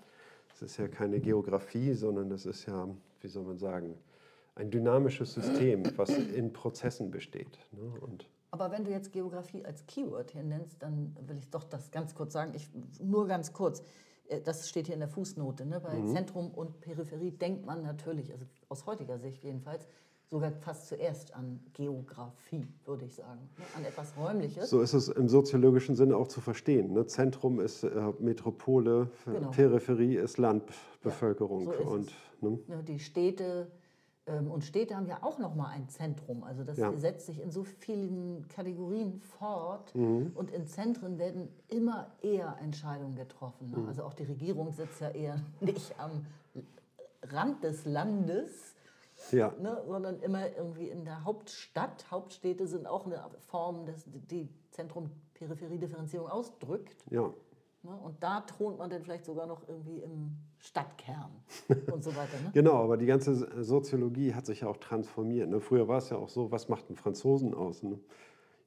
Es 0.56 0.62
ist 0.62 0.78
ja 0.78 0.88
keine 0.88 1.20
Geografie, 1.20 1.92
sondern 1.92 2.30
das 2.30 2.46
ist 2.46 2.64
ja, 2.64 2.88
wie 3.20 3.28
soll 3.28 3.44
man 3.44 3.58
sagen, 3.58 3.94
ein 4.54 4.70
dynamisches 4.70 5.34
System, 5.34 5.82
was 5.98 6.08
in 6.08 6.50
Prozessen 6.50 7.10
besteht. 7.10 7.58
Ne? 7.72 7.92
Und 8.00 8.26
Aber 8.52 8.70
wenn 8.70 8.82
du 8.82 8.90
jetzt 8.90 9.12
Geografie 9.12 9.62
als 9.66 9.86
Keyword 9.86 10.30
hier 10.30 10.42
nennst, 10.42 10.82
dann 10.82 11.14
will 11.26 11.36
ich 11.36 11.50
doch 11.50 11.64
das 11.64 11.90
ganz 11.90 12.14
kurz 12.14 12.32
sagen. 12.32 12.54
Ich, 12.54 12.70
nur 13.00 13.26
ganz 13.26 13.52
kurz. 13.52 13.82
Äh, 14.28 14.40
Das 14.40 14.66
steht 14.66 14.86
hier 14.86 14.94
in 14.94 15.00
der 15.00 15.10
Fußnote. 15.10 15.66
Ne? 15.66 15.78
Bei 15.78 16.00
Zentrum 16.06 16.50
und 16.52 16.80
Peripherie 16.80 17.32
denkt 17.32 17.66
man 17.66 17.82
natürlich, 17.82 18.32
also 18.32 18.46
aus 18.70 18.86
heutiger 18.86 19.18
Sicht 19.18 19.44
jedenfalls, 19.44 19.86
sogar 20.28 20.50
fast 20.52 20.88
zuerst 20.88 21.32
an 21.34 21.60
Geografie, 21.72 22.66
würde 22.84 23.04
ich 23.04 23.14
sagen. 23.14 23.48
Ne? 23.58 23.64
An 23.76 23.84
etwas 23.84 24.12
Räumliches. 24.16 24.68
so 24.70 24.80
ist 24.80 24.92
es 24.92 25.08
im 25.08 25.28
soziologischen 25.28 25.94
Sinne 25.94 26.16
auch 26.16 26.28
zu 26.28 26.40
verstehen. 26.40 26.92
Ne? 26.92 27.06
Zentrum 27.06 27.60
ist 27.60 27.84
äh, 27.84 27.90
Metropole, 28.18 29.08
Genau. 29.24 29.50
Peripherie 29.50 30.16
ist 30.16 30.38
Landbevölkerung. 30.38 31.64
so 31.64 31.72
ist 31.72 31.80
es. 31.80 31.86
und, 31.86 32.12
ne? 32.40 32.58
Ne, 32.66 32.82
Die 32.82 32.98
Städte 32.98 33.70
ähm, 34.26 34.50
und 34.50 34.64
Städte 34.64 34.96
haben 34.96 35.06
ja 35.06 35.18
auch 35.22 35.38
noch 35.38 35.54
mal 35.54 35.68
ein 35.68 35.88
Zentrum. 35.88 36.42
Also 36.42 36.64
das 36.64 36.76
Ja. 36.78 36.92
setzt 36.96 37.26
sich 37.26 37.40
in 37.40 37.52
so 37.52 37.62
vielen 37.62 38.48
Kategorien 38.48 39.20
fort 39.20 39.94
Mhm. 39.94 40.32
und 40.34 40.50
in 40.50 40.66
Zentren 40.66 41.18
werden 41.20 41.48
immer 41.68 42.10
eher 42.20 42.56
Entscheidungen 42.60 43.14
getroffen. 43.14 43.72
Mhm. 43.76 43.86
Also 43.86 44.02
auch 44.02 44.14
die 44.14 44.24
Regierung 44.24 44.72
sitzt 44.72 45.00
ja 45.00 45.10
eher 45.10 45.36
nicht 45.60 45.94
am 46.00 46.26
Rand 47.22 47.62
des 47.62 47.84
Landes, 47.84 48.74
ja. 49.32 49.52
ne, 49.60 49.82
sondern 49.86 50.20
immer 50.20 50.54
irgendwie 50.56 50.88
in 50.88 51.04
der 51.04 51.24
Hauptstadt. 51.24 52.10
Hauptstädte 52.10 52.66
sind 52.66 52.86
auch 52.86 53.06
eine 53.06 53.22
Form, 53.40 53.86
des, 53.86 54.04
die 54.06 54.48
Zentrum-Peripherie-Differenzierung 54.70 56.28
ausdrückt. 56.28 57.04
ja. 57.10 57.32
Ne? 57.86 57.96
Und 57.96 58.22
da 58.22 58.40
thront 58.40 58.78
man 58.78 58.90
dann 58.90 59.02
vielleicht 59.02 59.24
sogar 59.24 59.46
noch 59.46 59.68
irgendwie 59.68 60.00
im 60.00 60.36
Stadtkern 60.58 61.30
und 61.92 62.02
so 62.02 62.10
weiter. 62.16 62.40
Ne? 62.42 62.50
Genau, 62.52 62.82
aber 62.82 62.96
die 62.96 63.06
ganze 63.06 63.62
Soziologie 63.62 64.34
hat 64.34 64.46
sich 64.46 64.62
ja 64.62 64.68
auch 64.68 64.78
transformiert. 64.78 65.48
Ne? 65.48 65.60
Früher 65.60 65.86
war 65.86 65.98
es 65.98 66.10
ja 66.10 66.16
auch 66.16 66.28
so, 66.28 66.50
was 66.50 66.68
macht 66.68 66.90
ein 66.90 66.96
Franzosen 66.96 67.54
aus? 67.54 67.82
Ne? 67.82 67.98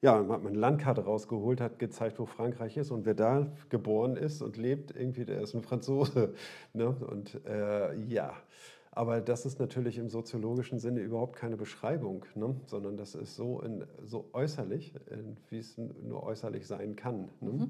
Ja, 0.01 0.17
dann 0.17 0.31
hat 0.31 0.43
man 0.43 0.53
eine 0.53 0.59
Landkarte 0.59 1.03
rausgeholt, 1.03 1.59
hat 1.59 1.77
gezeigt, 1.77 2.19
wo 2.19 2.25
Frankreich 2.25 2.77
ist 2.77 2.91
und 2.91 3.05
wer 3.05 3.15
da 3.15 3.51
geboren 3.67 4.15
ist 4.15 4.41
und 4.41 4.55
lebt, 4.55 4.95
irgendwie, 4.95 5.25
der 5.25 5.41
ist 5.41 5.53
ein 5.53 5.61
Franzose. 5.61 6.33
Ne? 6.73 6.89
Und 6.89 7.45
äh, 7.45 7.95
ja, 7.95 8.33
aber 8.99 9.21
das 9.21 9.45
ist 9.45 9.61
natürlich 9.61 9.97
im 9.97 10.09
soziologischen 10.09 10.77
Sinne 10.77 10.99
überhaupt 10.99 11.37
keine 11.37 11.55
Beschreibung, 11.55 12.25
ne? 12.35 12.59
sondern 12.65 12.97
das 12.97 13.15
ist 13.15 13.33
so, 13.33 13.61
in, 13.61 13.85
so 14.03 14.29
äußerlich, 14.33 14.93
wie 15.49 15.57
es 15.57 15.77
nur 15.77 16.21
äußerlich 16.23 16.67
sein 16.67 16.97
kann. 16.97 17.29
Ne? 17.39 17.69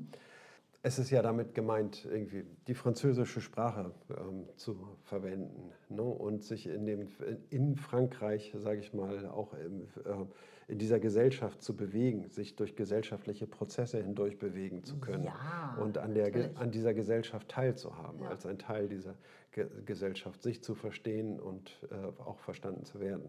Es 0.82 0.98
ist 0.98 1.12
ja 1.12 1.22
damit 1.22 1.54
gemeint, 1.54 2.04
irgendwie 2.06 2.46
die 2.66 2.74
französische 2.74 3.42
Sprache 3.42 3.92
ähm, 4.10 4.48
zu 4.56 4.98
verwenden 5.04 5.70
ne? 5.90 6.02
und 6.02 6.44
sich 6.44 6.66
in, 6.66 6.88
dem, 6.88 7.06
in 7.52 7.76
Frankreich, 7.76 8.52
sage 8.58 8.80
ich 8.80 8.96
mal, 8.96 9.28
auch 9.28 9.54
im, 9.54 9.82
äh, 10.06 10.26
in 10.70 10.78
dieser 10.78 11.00
Gesellschaft 11.00 11.62
zu 11.64 11.76
bewegen, 11.76 12.30
sich 12.30 12.56
durch 12.56 12.76
gesellschaftliche 12.76 13.48
Prozesse 13.48 13.98
hindurch 14.02 14.38
bewegen 14.38 14.84
zu 14.84 14.98
können 15.00 15.24
Ja, 15.24 15.78
und 15.82 15.98
an, 15.98 16.14
der, 16.14 16.28
natürlich. 16.28 16.58
an 16.58 16.72
dieser 16.72 16.94
Gesellschaft 16.94 17.50
teilzuhaben, 17.50 18.22
Ja. 18.22 18.30
als 18.30 18.46
ein 18.46 18.60
Teil 18.60 18.88
dieser 18.88 19.16
Ge 19.52 19.66
Gesellschaft, 19.86 20.44
sich 20.44 20.62
zu 20.62 20.76
verstehen 20.76 21.40
und 21.40 21.80
äh, 21.90 22.22
auch 22.22 22.38
verstanden 22.40 22.86
zu 22.86 23.00
werden. 23.00 23.24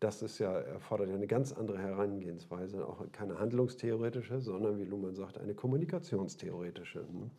Das 0.00 0.22
ist 0.22 0.38
ja, 0.38 0.58
erfordert 0.58 1.08
ja 1.10 1.14
eine 1.14 1.26
ganz 1.26 1.52
andere 1.52 1.78
Herangehensweise, 1.78 2.86
auch 2.86 3.04
keine 3.12 3.38
handlungstheoretische, 3.38 4.40
sondern 4.40 4.78
wie 4.78 4.84
Luhmann 4.84 5.14
sagt, 5.14 5.38
eine 5.38 5.54
kommunikationstheoretische. 5.54 7.00
Ne? 7.00 7.30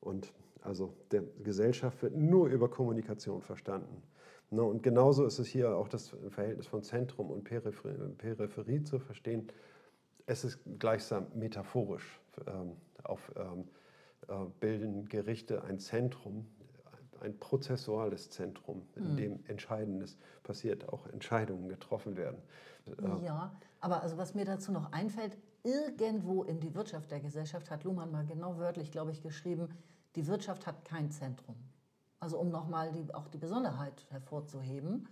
Und 0.00 0.32
also 0.62 0.94
der 1.10 1.22
Gesellschaft 1.42 2.02
wird 2.02 2.16
nur 2.16 2.48
über 2.48 2.70
Kommunikation 2.70 3.42
verstanden. 3.42 4.02
Ne? 4.52 4.62
Und 4.62 4.82
genauso 4.82 5.24
ist 5.24 5.38
es 5.38 5.48
hier 5.48 5.74
auch 5.76 5.88
das 5.88 6.14
Verhältnis 6.28 6.66
von 6.66 6.82
Zentrum 6.82 7.30
und 7.30 7.44
Peripherie, 7.44 8.14
Peripherie 8.18 8.82
zu 8.82 8.98
verstehen. 8.98 9.48
Es 10.26 10.44
ist 10.44 10.60
gleichsam 10.78 11.26
metaphorisch. 11.34 12.20
Ähm, 12.46 12.76
auf, 13.02 13.32
ähm, 13.36 13.64
äh, 14.28 14.46
bilden 14.60 15.08
Gerichte 15.08 15.64
ein 15.64 15.78
Zentrum, 15.78 16.46
ein 17.20 17.38
prozessuales 17.38 18.30
Zentrum, 18.30 18.82
in 18.96 19.16
dem 19.16 19.40
Entscheidendes 19.46 20.18
passiert, 20.42 20.88
auch 20.88 21.06
Entscheidungen 21.08 21.68
getroffen 21.68 22.16
werden. 22.16 22.38
Äh, 22.86 23.24
Ja, 23.24 23.52
aber 23.80 24.02
also 24.02 24.16
was 24.18 24.34
mir 24.34 24.44
dazu 24.44 24.72
noch 24.72 24.92
einfällt, 24.92 25.36
irgendwo 25.62 26.42
in 26.42 26.60
die 26.60 26.74
Wirtschaft 26.74 27.10
der 27.10 27.20
Gesellschaft 27.20 27.70
hat 27.70 27.84
Luhmann 27.84 28.10
mal 28.10 28.24
genau 28.24 28.58
wörtlich, 28.58 28.90
glaube 28.90 29.12
ich, 29.12 29.22
geschrieben, 29.22 29.68
die 30.16 30.26
Wirtschaft 30.26 30.66
hat 30.66 30.84
kein 30.84 31.10
Zentrum. 31.10 31.56
Also 32.22 32.38
um 32.38 32.50
nochmal 32.50 32.92
die, 32.92 33.12
auch 33.12 33.26
die 33.26 33.38
Besonderheit 33.38 34.06
hervorzuheben. 34.10 35.08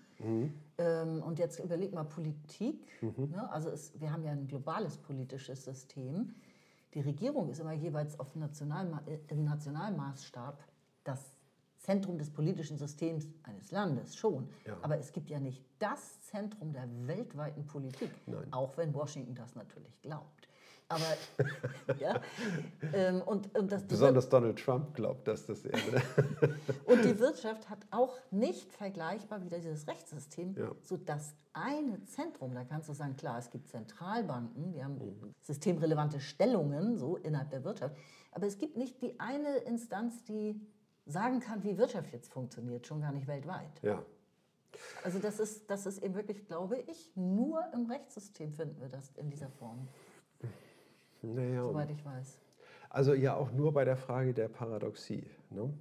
Ähm, 0.79 1.21
und 1.25 1.41
jetzt 1.41 1.59
überleg 1.59 1.93
mal 1.93 2.05
Politik. 2.05 2.87
Ne? 3.03 3.51
Also 3.51 3.69
es, 3.69 4.01
wir 4.01 4.13
haben 4.13 4.23
ja 4.23 4.31
ein 4.31 4.47
globales 4.47 4.97
politisches 4.97 5.65
System. 5.65 6.37
Die 6.95 7.01
Regierung 7.01 7.51
ist 7.51 7.59
immer 7.59 7.73
jeweils 7.73 8.21
auf 8.21 8.37
Nationalma 8.37 9.03
äh, 9.07 9.19
im 9.27 9.43
Nationalmaßstab 9.43 10.63
das 11.03 11.33
Zentrum 11.79 12.17
des 12.17 12.31
politischen 12.31 12.79
Systems 12.79 13.27
eines 13.43 13.73
Landes 13.73 14.15
schon. 14.15 14.49
Ja. 14.65 14.77
Aber 14.83 14.97
es 14.97 15.13
gibt 15.13 15.31
ja 15.31 15.41
nicht 15.41 15.65
das 15.81 16.21
Zentrum 16.21 16.73
der 16.73 16.89
weltweiten 17.09 17.67
Politik, 17.67 18.13
Nein. 18.27 18.53
auch 18.53 18.77
wenn 18.77 18.95
Washington 18.95 19.35
das 19.35 19.57
natürlich 19.57 20.01
glaubt. 20.01 20.47
Aber 20.91 21.05
ja, 22.01 22.21
ähm, 22.93 23.23
und, 23.23 23.57
und, 23.57 23.71
das, 23.71 23.83
die 23.83 23.91
Wir- 23.91 23.97
Besonders 23.97 24.29
Donald 24.29 24.59
Trump 24.59 24.93
glaubt, 24.95 25.27
dass 25.29 25.47
das 25.47 25.65
er. 25.65 25.79
und 26.85 27.05
die 27.05 27.17
Wirtschaft 27.21 27.71
hat 27.71 27.79
auch 27.93 28.19
nicht 28.33 28.73
vergleichbar 28.73 29.43
wieder 29.45 29.59
dieses 29.61 29.87
Rechtssystem, 29.87 30.57
Ja. 30.59 30.73
so 30.83 30.97
das 30.97 31.35
eine 31.53 32.05
Zentrum, 32.07 32.55
da 32.55 32.65
kannst 32.65 32.89
du 32.89 32.93
sagen, 32.93 33.17
klar, 33.17 33.39
es 33.39 33.51
gibt 33.51 33.69
Zentralbanken, 33.69 34.73
die 34.73 34.83
haben 34.83 34.95
Mhm. 34.99 35.33
systemrelevante 35.43 36.19
Stellungen 36.21 36.97
so 36.99 37.17
innerhalb 37.17 37.51
der 37.51 37.63
Wirtschaft, 37.65 37.97
aber 38.33 38.47
es 38.49 38.59
gibt 38.59 38.77
nicht 38.77 39.01
die 39.01 39.19
eine 39.21 39.59
Instanz, 39.59 40.25
die 40.25 40.61
sagen 41.07 41.39
kann, 41.41 41.63
wie 41.63 41.79
Wirtschaft 41.79 42.13
jetzt 42.13 42.33
funktioniert, 42.33 42.87
schon 42.87 43.01
gar 43.01 43.13
nicht 43.13 43.29
weltweit. 43.29 43.81
ja. 43.83 44.03
Also 45.03 45.19
das 45.19 45.41
ist, 45.41 45.69
das 45.69 45.85
ist 45.85 46.01
eben 46.01 46.15
wirklich, 46.15 46.47
glaube 46.47 46.79
ich, 46.79 47.11
nur 47.17 47.61
im 47.75 47.87
Rechtssystem 47.91 48.53
finden 48.53 48.81
wir 48.81 48.89
das 48.89 49.11
in 49.17 49.29
dieser 49.29 49.49
Form, 49.51 49.89
Naja, 51.23 51.63
soweit 51.63 51.91
ich 51.91 52.05
weiß. 52.05 52.39
Also 52.89 53.15
ja 53.15 53.37
auch 53.37 53.53
nur 53.53 53.73
bei 53.73 53.85
der 53.85 53.97
Frage 53.97 54.35
der 54.35 54.49
Paradoxie. 54.49 55.25
Ne? 55.51 55.73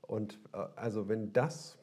Und 0.00 0.38
äh, 0.52 0.58
also 0.76 1.08
wenn 1.08 1.32
das 1.32 1.78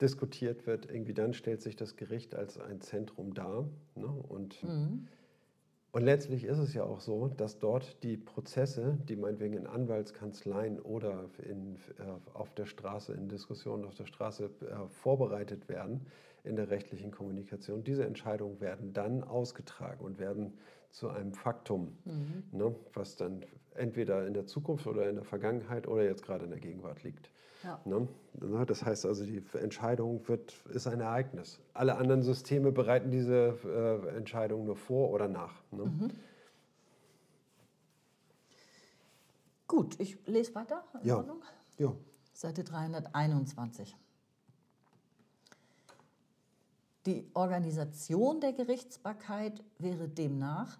diskutiert 0.00 0.66
wird, 0.66 0.90
irgendwie 0.90 1.14
dann 1.14 1.32
stellt 1.32 1.62
sich 1.62 1.76
das 1.76 1.96
Gericht 1.96 2.34
als 2.34 2.58
ein 2.58 2.80
Zentrum 2.80 3.34
dar. 3.34 3.68
Ne? 3.94 4.06
Und, 4.06 4.62
mhm. 4.64 5.06
und 5.92 6.02
letztlich 6.02 6.42
ist 6.44 6.58
es 6.58 6.74
ja 6.74 6.82
auch 6.82 6.98
so, 6.98 7.28
dass 7.28 7.60
dort 7.60 8.02
die 8.02 8.16
Prozesse, 8.16 8.98
die 9.08 9.14
meinetwegen 9.14 9.54
in 9.54 9.66
Anwaltskanzleien 9.68 10.80
oder 10.80 11.26
in, 11.48 11.76
äh, 11.98 12.34
auf 12.34 12.52
der 12.54 12.66
Straße, 12.66 13.12
in 13.12 13.28
Diskussionen 13.28 13.84
auf 13.84 13.94
der 13.94 14.06
Straße 14.06 14.46
äh, 14.46 14.88
vorbereitet 14.88 15.68
werden, 15.68 16.06
in 16.44 16.56
der 16.56 16.70
rechtlichen 16.70 17.12
Kommunikation, 17.12 17.84
diese 17.84 18.04
Entscheidungen 18.04 18.60
werden 18.60 18.92
dann 18.92 19.22
ausgetragen 19.22 20.04
und 20.04 20.18
werden 20.18 20.54
zu 20.92 21.08
einem 21.08 21.32
Faktum, 21.32 21.96
mhm. 22.04 22.44
ne, 22.52 22.74
was 22.92 23.16
dann 23.16 23.44
entweder 23.74 24.26
in 24.26 24.34
der 24.34 24.46
Zukunft 24.46 24.86
oder 24.86 25.08
in 25.08 25.16
der 25.16 25.24
Vergangenheit 25.24 25.88
oder 25.88 26.04
jetzt 26.04 26.22
gerade 26.22 26.44
in 26.44 26.50
der 26.50 26.60
Gegenwart 26.60 27.02
liegt. 27.02 27.30
Ja. 27.64 27.80
Ne? 27.84 28.08
ne 28.40 28.66
das 28.66 28.84
heißt 28.84 29.06
also, 29.06 29.24
die 29.24 29.42
Entscheidung 29.54 30.26
wird, 30.28 30.54
ist 30.66 30.86
ein 30.86 31.00
Ereignis. 31.00 31.60
Alle 31.72 31.96
anderen 31.96 32.22
Systeme 32.22 32.72
bereiten 32.72 33.10
diese 33.10 33.58
äh, 33.64 34.16
Entscheidung 34.16 34.66
nur 34.66 34.76
vor 34.76 35.10
oder 35.10 35.28
nach. 35.28 35.62
Ne? 35.70 35.84
Mhm. 35.84 36.10
Gut, 39.66 39.98
ich 39.98 40.18
lese 40.26 40.54
weiter. 40.54 40.84
In 41.00 41.08
ja. 41.08 41.16
Ordnung? 41.16 41.42
ja. 41.78 41.94
Seite 42.34 42.64
321. 42.64 43.96
Die 47.06 47.30
Organisation 47.34 48.40
der 48.40 48.52
Gerichtsbarkeit 48.52 49.64
wäre 49.78 50.08
demnach 50.08 50.78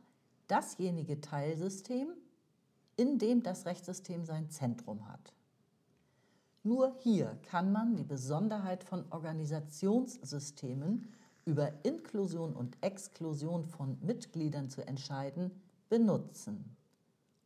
dasjenige 0.53 1.21
Teilsystem, 1.23 2.09
in 2.97 3.19
dem 3.19 3.43
das 3.43 3.65
Rechtssystem 3.65 4.27
sein 4.27 4.51
Zentrum 4.51 5.09
hat. 5.09 5.33
Nur 6.63 6.95
hier 7.01 7.39
kann 7.43 7.73
man 7.73 7.97
die 7.97 8.05
Besonderheit 8.05 8.85
von 8.85 9.05
Organisationssystemen 9.11 11.09
über 11.47 11.73
Inklusion 11.85 12.55
und 12.55 12.77
Exklusion 12.83 13.65
von 13.65 13.99
Mitgliedern 14.03 14.69
zu 14.69 14.87
entscheiden, 14.87 15.51
benutzen, 15.89 16.77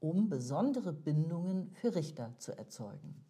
um 0.01 0.29
besondere 0.29 0.93
Bindungen 0.93 1.71
für 1.71 1.95
Richter 1.95 2.35
zu 2.39 2.59
erzeugen. 2.59 3.25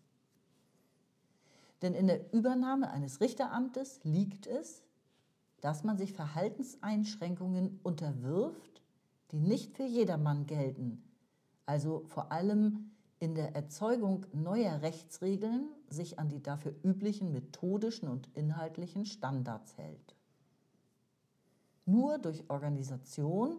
Denn 1.83 1.93
in 1.95 2.07
der 2.07 2.33
Übernahme 2.33 2.91
eines 2.91 3.21
Richteramtes 3.21 4.01
liegt 4.05 4.47
es, 4.47 4.83
dass 5.61 5.85
man 5.85 5.99
sich 5.99 6.15
Verhaltenseinschränkungen 6.15 7.79
unterwirft, 7.83 8.76
die 9.33 9.41
nicht 9.41 9.77
für 9.77 9.85
jedermann 9.85 10.47
gelten, 10.47 11.03
also 11.65 12.05
vor 12.07 12.33
allem 12.33 12.91
in 13.19 13.35
der 13.35 13.55
Erzeugung 13.55 14.27
neuer 14.33 14.83
Rechtsregeln 14.83 15.69
sich 15.89 16.19
an 16.19 16.29
die 16.29 16.43
dafür 16.43 16.75
üblichen 16.83 17.33
methodischen 17.33 18.09
und 18.09 18.29
inhaltlichen 18.35 19.07
Standards 19.07 19.77
hält. 19.79 20.17
Nur 21.87 22.19
durch 22.19 22.51
Organisation 22.51 23.59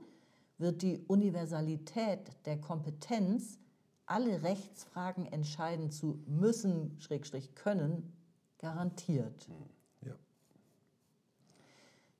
wird 0.58 0.82
die 0.82 1.00
Universalität 1.08 2.32
der 2.46 2.60
Kompetenz, 2.60 3.60
alle 4.06 4.44
Rechtsfragen 4.44 5.26
entscheiden 5.26 5.92
zu 5.92 6.20
müssen, 6.28 7.00
Schrägstrich 7.00 7.56
können, 7.56 8.14
garantiert. 8.58 9.48
Ja. 10.02 10.16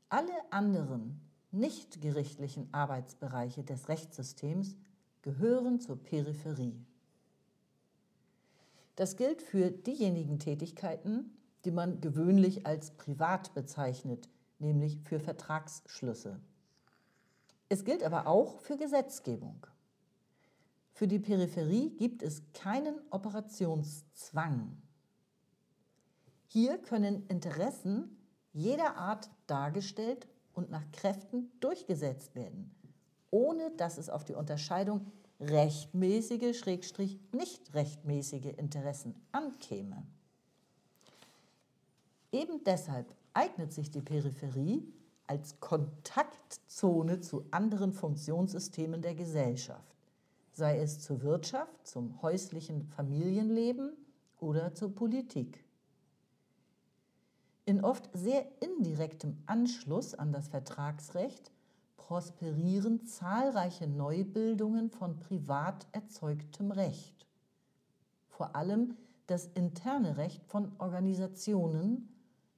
Alle 0.10 0.34
anderen 0.52 1.27
nicht 1.52 2.02
gerichtlichen 2.02 2.74
Arbeitsbereiche 2.74 3.64
des 3.64 3.90
Rechtssystems 3.90 4.76
gehören 5.22 5.80
zur 5.80 6.02
Peripherie. 6.02 6.86
Das 8.96 9.16
gilt 9.16 9.42
für 9.42 9.72
diejenigen 9.72 10.40
Tätigkeiten, 10.40 11.38
die 11.66 11.72
man 11.72 12.02
gewöhnlich 12.02 12.66
als 12.66 12.92
privat 12.92 13.54
bezeichnet, 13.54 14.30
nämlich 14.60 15.00
für 15.04 15.20
Vertragsschlüsse. 15.20 16.40
Es 17.70 17.84
gilt 17.84 18.04
aber 18.04 18.28
auch 18.28 18.60
für 18.60 18.78
Gesetzgebung. 18.78 19.68
Für 20.94 21.08
die 21.08 21.20
Peripherie 21.20 21.92
gibt 21.92 22.24
es 22.24 22.42
keinen 22.54 22.96
Operationszwang. 23.12 24.82
Hier 26.48 26.78
können 26.80 27.28
Interessen 27.28 28.18
jeder 28.54 28.96
Art 28.96 29.30
dargestellt 29.46 30.28
und 30.58 30.72
nach 30.72 30.92
Kräften 30.92 31.52
durchgesetzt 31.60 32.36
werden, 32.36 32.72
ohne 33.30 33.72
dass 33.78 33.98
es 33.98 34.10
auf 34.10 34.26
die 34.26 34.34
Unterscheidung 34.34 35.12
rechtmäßige, 35.40 36.58
schrägstrich 36.58 37.20
nicht 37.32 37.74
rechtmäßige 37.76 38.54
Interessen 38.58 39.16
ankäme. 39.32 40.04
Eben 42.32 42.64
deshalb 42.66 43.14
eignet 43.34 43.72
sich 43.72 43.92
die 43.92 44.02
Peripherie 44.02 44.84
als 45.28 45.60
Kontaktzone 45.60 47.22
zu 47.22 47.46
anderen 47.52 47.94
Funktionssystemen 47.94 49.02
der 49.02 49.14
Gesellschaft, 49.14 49.96
sei 50.54 50.80
es 50.80 51.00
zur 51.02 51.22
Wirtschaft, 51.22 51.86
zum 51.86 52.22
häuslichen 52.22 52.88
Familienleben 52.88 53.96
oder 54.40 54.74
zur 54.74 54.96
Politik. 54.96 55.67
In 57.68 57.84
oft 57.84 58.10
sehr 58.14 58.46
indirektem 58.62 59.44
Anschluss 59.46 60.14
an 60.14 60.32
das 60.32 60.48
Vertragsrecht 60.48 61.52
prosperieren 61.98 63.06
zahlreiche 63.06 63.88
Neubildungen 63.88 64.90
von 64.90 65.20
privat 65.20 65.86
erzeugtem 65.92 66.72
Recht. 66.72 67.28
Vor 68.30 68.56
allem 68.56 68.96
das 69.26 69.48
interne 69.48 70.16
Recht 70.16 70.46
von 70.46 70.72
Organisationen, 70.78 72.08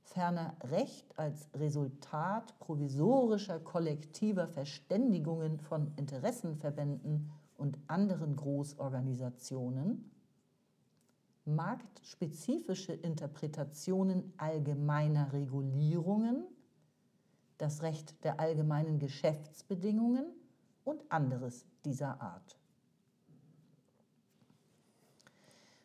ferner 0.03 0.55
Recht 0.65 1.17
als 1.17 1.49
Resultat 1.55 2.59
provisorischer 2.59 3.59
kollektiver 3.59 4.47
Verständigungen 4.47 5.59
von 5.59 5.91
Interessenverbänden 5.95 7.31
und 7.57 7.79
anderen 7.87 8.35
Großorganisationen, 8.35 10.11
marktspezifische 11.55 12.93
Interpretationen 12.93 14.33
allgemeiner 14.37 15.33
Regulierungen, 15.33 16.45
das 17.57 17.81
Recht 17.81 18.23
der 18.23 18.39
allgemeinen 18.39 18.99
Geschäftsbedingungen 18.99 20.25
und 20.85 21.03
anderes 21.11 21.65
dieser 21.83 22.21
Art. 22.21 22.57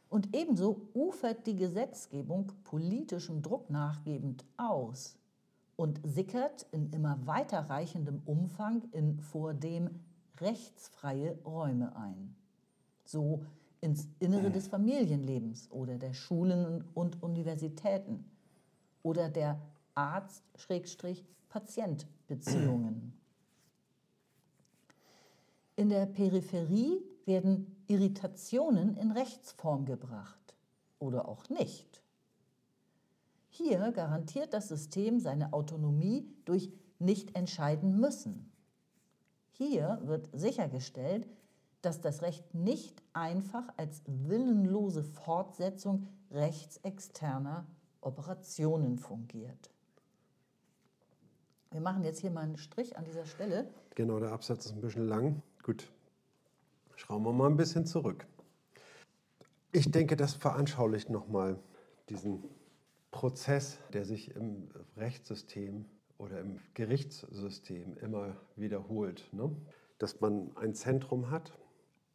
Und 0.08 0.34
ebenso 0.36 0.88
ufert 0.94 1.44
die 1.46 1.56
Gesetzgebung 1.56 2.52
politischem 2.62 3.42
Druck 3.42 3.68
nachgebend 3.68 4.44
aus 4.56 5.16
und 5.74 6.00
sickert 6.04 6.66
in 6.70 6.90
immer 6.92 7.18
weiterreichendem 7.26 8.22
Umfang 8.24 8.82
in 8.92 9.18
vor 9.18 9.54
dem 9.54 9.90
rechtsfreie 10.40 11.36
Räume 11.44 11.96
ein. 11.96 12.36
So 13.04 13.44
ins 13.84 14.08
Innere 14.18 14.50
des 14.50 14.66
Familienlebens 14.66 15.70
oder 15.70 15.98
der 15.98 16.14
Schulen 16.14 16.84
und 16.94 17.22
Universitäten 17.22 18.24
oder 19.02 19.28
der 19.28 19.60
Arzt-Patient 19.94 21.22
Patientbeziehungen. 21.50 23.12
In 25.76 25.88
der 25.88 26.06
Peripherie 26.06 27.00
werden 27.26 27.76
Irritationen 27.86 28.96
in 28.96 29.12
Rechtsform 29.12 29.84
gebracht 29.84 30.56
oder 30.98 31.28
auch 31.28 31.48
nicht. 31.48 32.02
Hier 33.50 33.92
garantiert 33.92 34.52
das 34.52 34.66
System 34.66 35.20
seine 35.20 35.52
Autonomie 35.52 36.26
durch 36.44 36.72
nicht 36.98 37.36
entscheiden 37.36 38.00
müssen. 38.00 38.50
Hier 39.52 40.00
wird 40.04 40.28
sichergestellt, 40.32 41.28
dass 41.84 42.00
das 42.00 42.22
Recht 42.22 42.54
nicht 42.54 43.02
einfach 43.12 43.64
als 43.76 44.02
willenlose 44.06 45.04
Fortsetzung 45.04 46.06
rechtsexterner 46.30 47.66
Operationen 48.00 48.98
fungiert. 48.98 49.70
Wir 51.70 51.80
machen 51.80 52.04
jetzt 52.04 52.20
hier 52.20 52.30
mal 52.30 52.42
einen 52.42 52.56
Strich 52.56 52.96
an 52.96 53.04
dieser 53.04 53.26
Stelle. 53.26 53.68
Genau, 53.94 54.20
der 54.20 54.32
Absatz 54.32 54.66
ist 54.66 54.72
ein 54.72 54.80
bisschen 54.80 55.08
lang. 55.08 55.42
Gut, 55.62 55.90
schauen 56.94 57.22
wir 57.24 57.32
mal 57.32 57.50
ein 57.50 57.56
bisschen 57.56 57.86
zurück. 57.86 58.26
Ich 59.72 59.90
denke, 59.90 60.14
das 60.16 60.34
veranschaulicht 60.34 61.10
nochmal 61.10 61.58
diesen 62.08 62.44
Prozess, 63.10 63.78
der 63.92 64.04
sich 64.04 64.34
im 64.36 64.68
Rechtssystem 64.96 65.84
oder 66.18 66.40
im 66.40 66.60
Gerichtssystem 66.74 67.96
immer 67.98 68.36
wiederholt. 68.56 69.28
Ne? 69.32 69.50
Dass 69.98 70.20
man 70.20 70.56
ein 70.56 70.74
Zentrum 70.74 71.30
hat. 71.30 71.52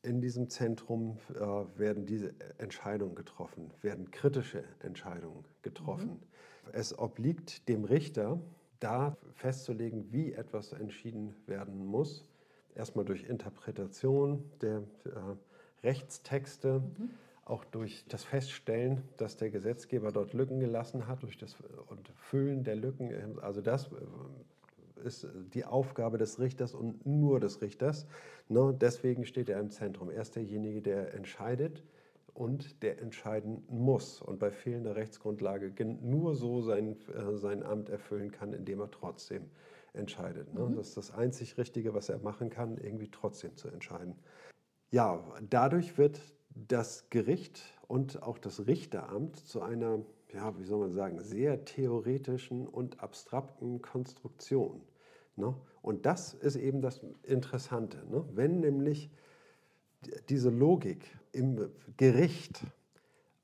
In 0.02 0.22
diesem 0.22 0.50
Zentrum 0.50 1.18
äh, 1.36 1.40
werden 1.78 2.06
diese 2.06 2.34
Entscheidungen 2.58 3.16
getroffen, 3.16 3.72
werden 3.82 4.12
kritische 4.12 4.64
Entscheidungen 4.80 5.44
getroffen. 5.62 6.12
Mhm. 6.12 6.70
Es 6.72 6.98
obliegt 6.98 7.68
dem 7.68 7.84
Richter, 7.84 8.40
da 8.80 9.18
festzulegen, 9.34 10.12
wie 10.14 10.32
etwas 10.34 10.72
entschieden 10.72 11.36
werden 11.48 11.86
muss. 11.86 12.26
Erstmal 12.76 13.04
durch 13.04 13.26
Interpretation 13.26 14.50
der 14.62 14.84
äh, 15.04 15.84
Rechtstexte, 15.84 16.80
mhm. 16.80 17.10
auch 17.44 17.66
durch 17.66 18.06
das 18.08 18.24
Feststellen, 18.24 19.02
dass 19.18 19.36
der 19.36 19.50
Gesetzgeber 19.50 20.14
dort 20.14 20.34
Lücken 20.34 20.62
gelassen 20.62 21.08
hat, 21.08 21.24
durch 21.24 21.38
das 21.38 21.58
und 21.88 22.08
Füllen 22.16 22.64
der 22.64 22.78
Lücken. 22.78 23.40
Also 23.42 23.62
das 23.62 23.88
äh, 23.88 23.96
ist 25.00 25.28
die 25.54 25.66
Aufgabe 25.66 26.18
des 26.18 26.40
Richters 26.40 26.74
und 26.74 27.06
nur 27.06 27.40
des 27.40 27.62
Richters. 27.62 28.06
Ne? 28.48 28.76
Deswegen 28.80 29.26
steht 29.26 29.50
er 29.50 29.60
im 29.60 29.70
Zentrum. 29.70 30.10
Er 30.10 30.22
ist 30.22 30.36
derjenige, 30.36 30.82
der 30.82 31.14
entscheidet 31.14 31.84
und 32.34 32.84
der 32.84 33.02
entscheiden 33.02 33.64
muss 33.68 34.22
und 34.22 34.40
bei 34.40 34.52
fehlender 34.52 34.96
Rechtsgrundlage 34.96 35.74
nur 36.02 36.36
so 36.36 36.62
sein, 36.62 36.96
äh, 37.14 37.36
sein 37.36 37.64
Amt 37.64 37.90
erfüllen 37.90 38.32
kann, 38.32 38.54
indem 38.54 38.80
er 38.80 38.92
trotzdem 38.92 39.50
entscheidet. 39.94 40.54
Ne? 40.54 40.62
Mhm. 40.62 40.76
Das 40.76 40.90
ist 40.90 40.98
das 40.98 41.12
einzig 41.12 41.58
Richtige, 41.58 41.94
was 41.94 42.10
er 42.10 42.20
machen 42.20 42.50
kann, 42.50 42.78
irgendwie 42.78 43.10
trotzdem 43.12 43.56
zu 43.58 43.68
entscheiden. 43.68 44.16
Ja, 44.92 45.24
dadurch 45.50 45.98
wird 45.98 46.22
das 46.56 47.10
Gericht 47.10 47.62
und 47.88 48.24
auch 48.24 48.38
das 48.38 48.68
Richteramt 48.68 49.36
zu 49.36 49.62
einer, 49.62 50.00
ja, 50.34 50.58
wie 50.60 50.64
soll 50.64 50.80
man 50.80 50.92
sagen, 50.92 51.22
sehr 51.22 51.66
theoretischen 51.66 52.68
und 52.68 53.00
abstrakten 53.02 53.82
Konstruktion. 53.82 54.82
Ne? 55.36 55.56
Und 55.82 56.06
das 56.06 56.34
ist 56.34 56.56
eben 56.56 56.82
das 56.82 57.02
Interessante. 57.24 57.98
Ne? 58.10 58.24
Wenn 58.34 58.60
nämlich 58.60 59.10
diese 60.30 60.50
Logik 60.50 61.18
im 61.32 61.70
Gericht 61.98 62.66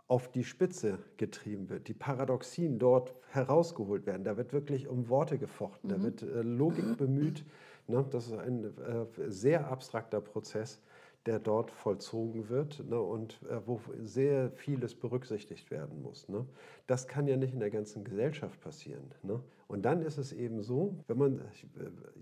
auf 0.07 0.31
die 0.31 0.43
Spitze 0.43 0.99
getrieben 1.17 1.69
wird, 1.69 1.87
die 1.87 1.93
Paradoxien 1.93 2.77
dort 2.77 3.15
herausgeholt 3.31 4.05
werden. 4.05 4.23
Da 4.23 4.37
wird 4.37 4.53
wirklich 4.53 4.87
um 4.87 5.09
Worte 5.09 5.37
gefochten, 5.37 5.89
mhm. 5.89 5.93
da 5.93 6.03
wird 6.03 6.21
äh, 6.21 6.41
Logik 6.41 6.97
bemüht. 6.97 7.43
Ne? 7.87 8.05
Das 8.11 8.27
ist 8.27 8.33
ein 8.33 8.65
äh, 8.77 9.05
sehr 9.27 9.67
abstrakter 9.69 10.21
Prozess, 10.21 10.81
der 11.25 11.39
dort 11.39 11.71
vollzogen 11.71 12.49
wird 12.49 12.83
ne? 12.87 12.99
und 12.99 13.41
äh, 13.49 13.59
wo 13.65 13.79
sehr 13.99 14.51
vieles 14.51 14.95
berücksichtigt 14.95 15.71
werden 15.71 16.01
muss. 16.01 16.29
Ne? 16.29 16.45
Das 16.87 17.07
kann 17.07 17.27
ja 17.27 17.37
nicht 17.37 17.53
in 17.53 17.59
der 17.59 17.71
ganzen 17.71 18.03
Gesellschaft 18.03 18.61
passieren. 18.61 19.11
Ne? 19.23 19.41
Und 19.67 19.83
dann 19.83 20.01
ist 20.01 20.17
es 20.17 20.33
eben 20.33 20.61
so, 20.61 20.95
wenn 21.07 21.17
man 21.17 21.39
äh, 21.39 21.43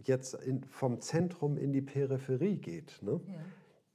jetzt 0.06 0.36
in, 0.36 0.64
vom 0.64 1.02
Zentrum 1.02 1.58
in 1.58 1.74
die 1.74 1.82
Peripherie 1.82 2.58
geht, 2.58 3.00
ne? 3.02 3.20
ja 3.28 3.34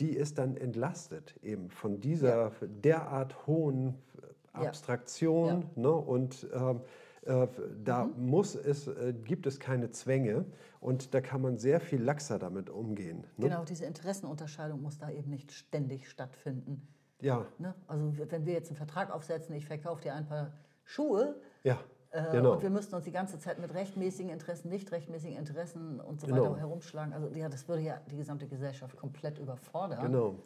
die 0.01 0.11
ist 0.11 0.39
dann 0.39 0.57
entlastet 0.57 1.37
eben 1.43 1.71
von 1.71 2.01
dieser 2.01 2.53
ja. 2.53 2.53
derart 2.69 3.47
hohen 3.47 3.97
Abstraktion. 4.53 5.63
Ja. 5.75 5.83
Ne? 5.83 5.91
Und 5.91 6.47
ähm, 6.53 6.77
äh, 6.77 6.81
da 7.85 8.05
mhm. 8.05 8.27
muss 8.27 8.55
es, 8.55 8.89
äh, 8.89 9.13
gibt 9.25 9.47
es 9.47 9.61
keine 9.61 9.91
Zwänge 9.91 10.47
und 10.81 11.15
da 11.15 11.21
kann 11.21 11.43
man 11.43 11.59
sehr 11.59 11.81
viel 11.81 12.03
laxer 12.03 12.39
damit 12.39 12.71
umgehen. 12.71 13.27
Ne? 13.37 13.49
Genau, 13.49 13.65
diese 13.65 13.85
Interessenunterscheidung 13.85 14.81
muss 14.81 14.99
da 14.99 15.11
eben 15.11 15.31
nicht 15.31 15.53
ständig 15.53 16.09
stattfinden. 16.09 16.87
Ja. 17.21 17.47
Ne? 17.59 17.75
Also 17.87 18.13
wenn 18.17 18.47
wir 18.47 18.55
jetzt 18.55 18.69
einen 18.69 18.77
Vertrag 18.77 19.11
aufsetzen, 19.11 19.55
ich 19.55 19.67
verkaufe 19.67 20.03
dir 20.03 20.15
ein 20.15 20.27
paar 20.27 20.53
Schuhe, 20.85 21.37
ja. 21.65 21.79
Äh, 22.11 22.33
genau. 22.33 22.55
Und 22.55 22.63
wir 22.63 22.71
müssten 22.71 22.95
uns 22.95 23.05
die 23.05 23.13
ganze 23.13 23.39
Zeit 23.39 23.59
mit 23.59 23.75
rechtmäßigen 23.75 24.31
Interessen, 24.31 24.71
nicht 24.71 24.91
rechtmäßigen 24.91 25.37
Interessen 25.37 26.01
und 26.01 26.21
so 26.21 26.27
genau. 26.27 26.45
weiter 26.45 26.61
herumschlagen. 26.61 27.13
Also 27.13 27.29
ja, 27.35 27.51
das 27.51 27.69
würde 27.69 27.83
ja 27.83 28.01
die 28.11 28.17
gesamte 28.17 28.47
Gesellschaft 28.47 28.97
komplett 28.97 29.39
überfordern. 29.39 30.01
Genau. 30.01 30.37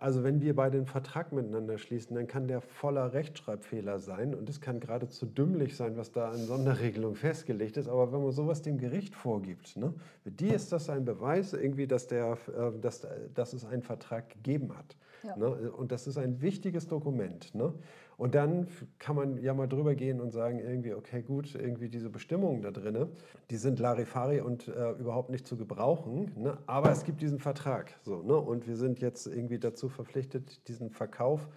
Also 0.00 0.24
wenn 0.24 0.40
wir 0.40 0.56
beide 0.56 0.78
einen 0.78 0.86
Vertrag 0.86 1.30
miteinander 1.30 1.76
schließen, 1.76 2.16
dann 2.16 2.26
kann 2.26 2.48
der 2.48 2.62
voller 2.62 3.12
Rechtschreibfehler 3.12 3.98
sein 3.98 4.34
und 4.34 4.48
es 4.48 4.62
kann 4.62 4.80
geradezu 4.80 5.26
dümmlich 5.26 5.76
sein, 5.76 5.98
was 5.98 6.10
da 6.10 6.30
an 6.30 6.38
Sonderregelung 6.38 7.14
festgelegt 7.14 7.76
ist. 7.76 7.86
Aber 7.86 8.10
wenn 8.10 8.22
man 8.22 8.32
sowas 8.32 8.62
dem 8.62 8.78
Gericht 8.78 9.14
vorgibt, 9.14 9.76
ne, 9.76 9.92
für 10.22 10.30
die 10.30 10.48
ist 10.48 10.72
das 10.72 10.88
ein 10.88 11.04
Beweis 11.04 11.52
irgendwie, 11.52 11.86
dass, 11.86 12.06
der, 12.06 12.38
äh, 12.48 12.80
dass, 12.80 13.06
dass 13.34 13.52
es 13.52 13.66
einen 13.66 13.82
Vertrag 13.82 14.30
gegeben 14.30 14.74
hat. 14.74 14.96
Ja. 15.22 15.36
Ne? 15.36 15.70
Und 15.72 15.92
das 15.92 16.06
ist 16.06 16.16
ein 16.16 16.40
wichtiges 16.40 16.88
Dokument. 16.88 17.54
Ne? 17.54 17.74
Und 18.20 18.34
dann 18.34 18.66
kann 18.98 19.16
man 19.16 19.38
ja 19.38 19.54
mal 19.54 19.66
drüber 19.66 19.94
gehen 19.94 20.20
und 20.20 20.30
sagen, 20.30 20.58
irgendwie, 20.58 20.92
okay, 20.92 21.22
gut, 21.22 21.54
irgendwie 21.54 21.88
diese 21.88 22.10
Bestimmungen 22.10 22.60
da 22.60 22.70
drin, 22.70 23.08
die 23.48 23.56
sind 23.56 23.78
Larifari 23.78 24.42
und 24.42 24.68
äh, 24.68 24.90
überhaupt 24.90 25.30
nicht 25.30 25.46
zu 25.46 25.56
gebrauchen. 25.56 26.30
Ne? 26.36 26.58
Aber 26.66 26.90
es 26.90 27.04
gibt 27.04 27.22
diesen 27.22 27.38
Vertrag. 27.38 27.98
So, 28.02 28.20
ne? 28.20 28.36
Und 28.36 28.68
wir 28.68 28.76
sind 28.76 29.00
jetzt 29.00 29.26
irgendwie 29.26 29.58
dazu 29.58 29.88
verpflichtet, 29.88 30.68
diesen 30.68 30.90
Verkauf 30.90 31.48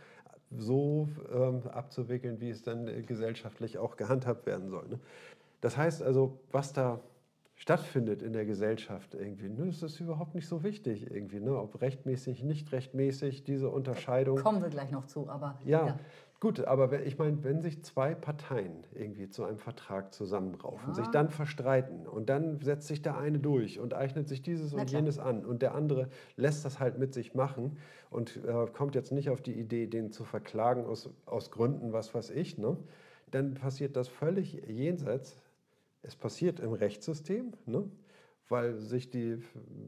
so 0.58 1.10
ähm, 1.34 1.64
abzuwickeln, 1.68 2.40
wie 2.40 2.52
es 2.52 2.62
dann 2.64 2.88
äh, 2.88 3.02
gesellschaftlich 3.02 3.78
auch 3.78 3.98
gehandhabt 3.98 4.46
werden 4.46 4.70
soll. 4.70 4.88
Ne? 4.88 5.00
Das 5.60 5.76
heißt 5.76 6.02
also, 6.02 6.40
was 6.54 6.72
da 6.72 7.02
stattfindet 7.56 8.22
in 8.22 8.32
der 8.32 8.46
Gesellschaft 8.46 9.16
irgendwie. 9.16 9.50
Ne? 9.50 9.66
Das 9.66 9.84
ist 9.84 10.00
überhaupt 10.00 10.34
nicht 10.34 10.48
so 10.48 10.64
wichtig 10.64 11.12
irgendwie, 11.12 11.40
ne? 11.40 11.58
ob 11.58 11.82
rechtmäßig, 11.82 12.44
nicht 12.44 12.72
rechtmäßig, 12.72 13.44
diese 13.44 13.70
Unterscheidung. 13.70 14.38
Kommen 14.38 14.62
wir 14.62 14.70
gleich 14.70 14.92
noch 14.92 15.06
zu, 15.06 15.30
aber. 15.30 15.60
Ja, 15.66 15.88
ja. 15.88 16.00
Gut, 16.44 16.60
aber 16.60 17.06
ich 17.06 17.18
meine, 17.18 17.42
wenn 17.46 17.62
sich 17.62 17.86
zwei 17.86 18.14
Parteien 18.14 18.86
irgendwie 18.94 19.30
zu 19.30 19.46
einem 19.46 19.60
Vertrag 19.60 20.14
zusammenraufen, 20.14 20.90
ja. 20.90 20.94
sich 20.94 21.08
dann 21.08 21.30
verstreiten 21.30 22.06
und 22.06 22.28
dann 22.28 22.60
setzt 22.60 22.90
sich 22.90 23.02
der 23.02 23.18
eine 23.18 23.40
durch 23.40 23.80
und 23.80 23.94
eignet 23.94 24.28
sich 24.28 24.42
dieses 24.42 24.74
und 24.74 24.92
jenes 24.92 25.20
an 25.20 25.46
und 25.46 25.62
der 25.62 25.74
andere 25.74 26.10
lässt 26.36 26.66
das 26.66 26.82
halt 26.82 27.00
mit 27.00 27.14
sich 27.14 27.34
machen 27.34 27.78
und 28.10 28.42
äh, 28.46 28.66
kommt 28.74 28.94
jetzt 28.94 29.14
nicht 29.14 29.30
auf 29.30 29.40
die 29.40 29.54
Idee, 29.54 29.88
den 29.88 30.12
zu 30.12 30.26
verklagen 30.26 30.84
aus, 30.86 31.10
aus 31.26 31.50
Gründen, 31.50 31.94
was 31.94 32.14
weiß 32.14 32.32
ich, 32.32 32.58
ne? 32.58 32.76
dann 33.32 33.54
passiert 33.54 33.96
das 33.96 34.10
völlig 34.10 34.62
jenseits. 34.68 35.38
Es 36.02 36.18
passiert 36.18 36.60
im 36.60 36.74
Rechtssystem, 36.74 37.54
ne? 37.66 37.90
Weil 38.50 38.78
sich 38.78 39.10
die 39.10 39.38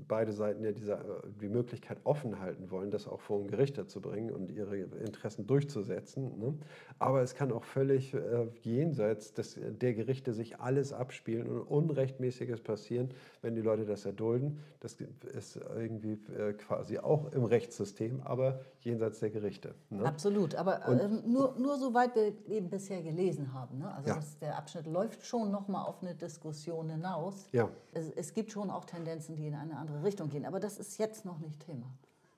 beide 0.07 0.31
Seiten 0.31 0.63
ja 0.63 0.71
diese, 0.71 1.23
die 1.41 1.49
Möglichkeit 1.49 1.99
offen 2.03 2.39
halten 2.39 2.71
wollen, 2.71 2.91
das 2.91 3.07
auch 3.07 3.19
vor 3.19 3.41
ein 3.41 3.47
Gericht 3.47 3.75
zu 3.89 4.01
bringen 4.01 4.31
und 4.31 4.51
ihre 4.51 4.77
Interessen 4.77 5.45
durchzusetzen. 5.45 6.39
Ne? 6.39 6.57
Aber 6.97 7.21
es 7.21 7.35
kann 7.35 7.51
auch 7.51 7.63
völlig 7.63 8.13
äh, 8.13 8.47
jenseits 8.61 9.33
des, 9.33 9.59
der 9.61 9.93
Gerichte 9.93 10.33
sich 10.33 10.59
alles 10.59 10.93
abspielen 10.93 11.47
und 11.47 11.61
Unrechtmäßiges 11.63 12.61
passieren, 12.61 13.09
wenn 13.41 13.55
die 13.55 13.61
Leute 13.61 13.85
das 13.85 14.05
erdulden. 14.05 14.59
Das 14.79 14.97
ist 15.33 15.57
irgendwie 15.75 16.19
äh, 16.37 16.53
quasi 16.53 16.97
auch 16.97 17.31
im 17.33 17.43
Rechtssystem, 17.43 18.21
aber 18.21 18.61
jenseits 18.85 19.19
der 19.19 19.31
Gerichte. 19.31 19.75
Ne? 19.89 20.05
Absolut, 20.05 20.55
aber 20.55 20.87
äh, 20.87 21.07
nur, 21.07 21.55
nur 21.57 21.77
soweit 21.77 22.15
wir 22.15 22.33
eben 22.47 22.69
bisher 22.69 23.01
gelesen 23.01 23.53
haben. 23.53 23.79
Ne? 23.79 23.93
Also 23.93 24.09
ja. 24.09 24.15
das, 24.15 24.37
der 24.37 24.57
Abschnitt 24.57 24.85
läuft 24.85 25.25
schon 25.25 25.51
nochmal 25.51 25.85
auf 25.85 26.01
eine 26.01 26.15
Diskussion 26.15 26.89
hinaus. 26.89 27.47
Ja. 27.51 27.69
Es, 27.93 28.11
es 28.11 28.33
gibt 28.33 28.51
schon 28.51 28.69
auch 28.69 28.85
Tendenzen, 28.85 29.35
die 29.35 29.47
in 29.47 29.55
eine 29.55 29.75
andere 29.77 30.03
Richtung 30.03 30.29
gehen. 30.29 30.45
Aber 30.45 30.59
das 30.59 30.77
ist 30.77 30.97
jetzt 30.99 31.25
noch 31.25 31.39
nicht 31.39 31.65
Thema. 31.65 31.91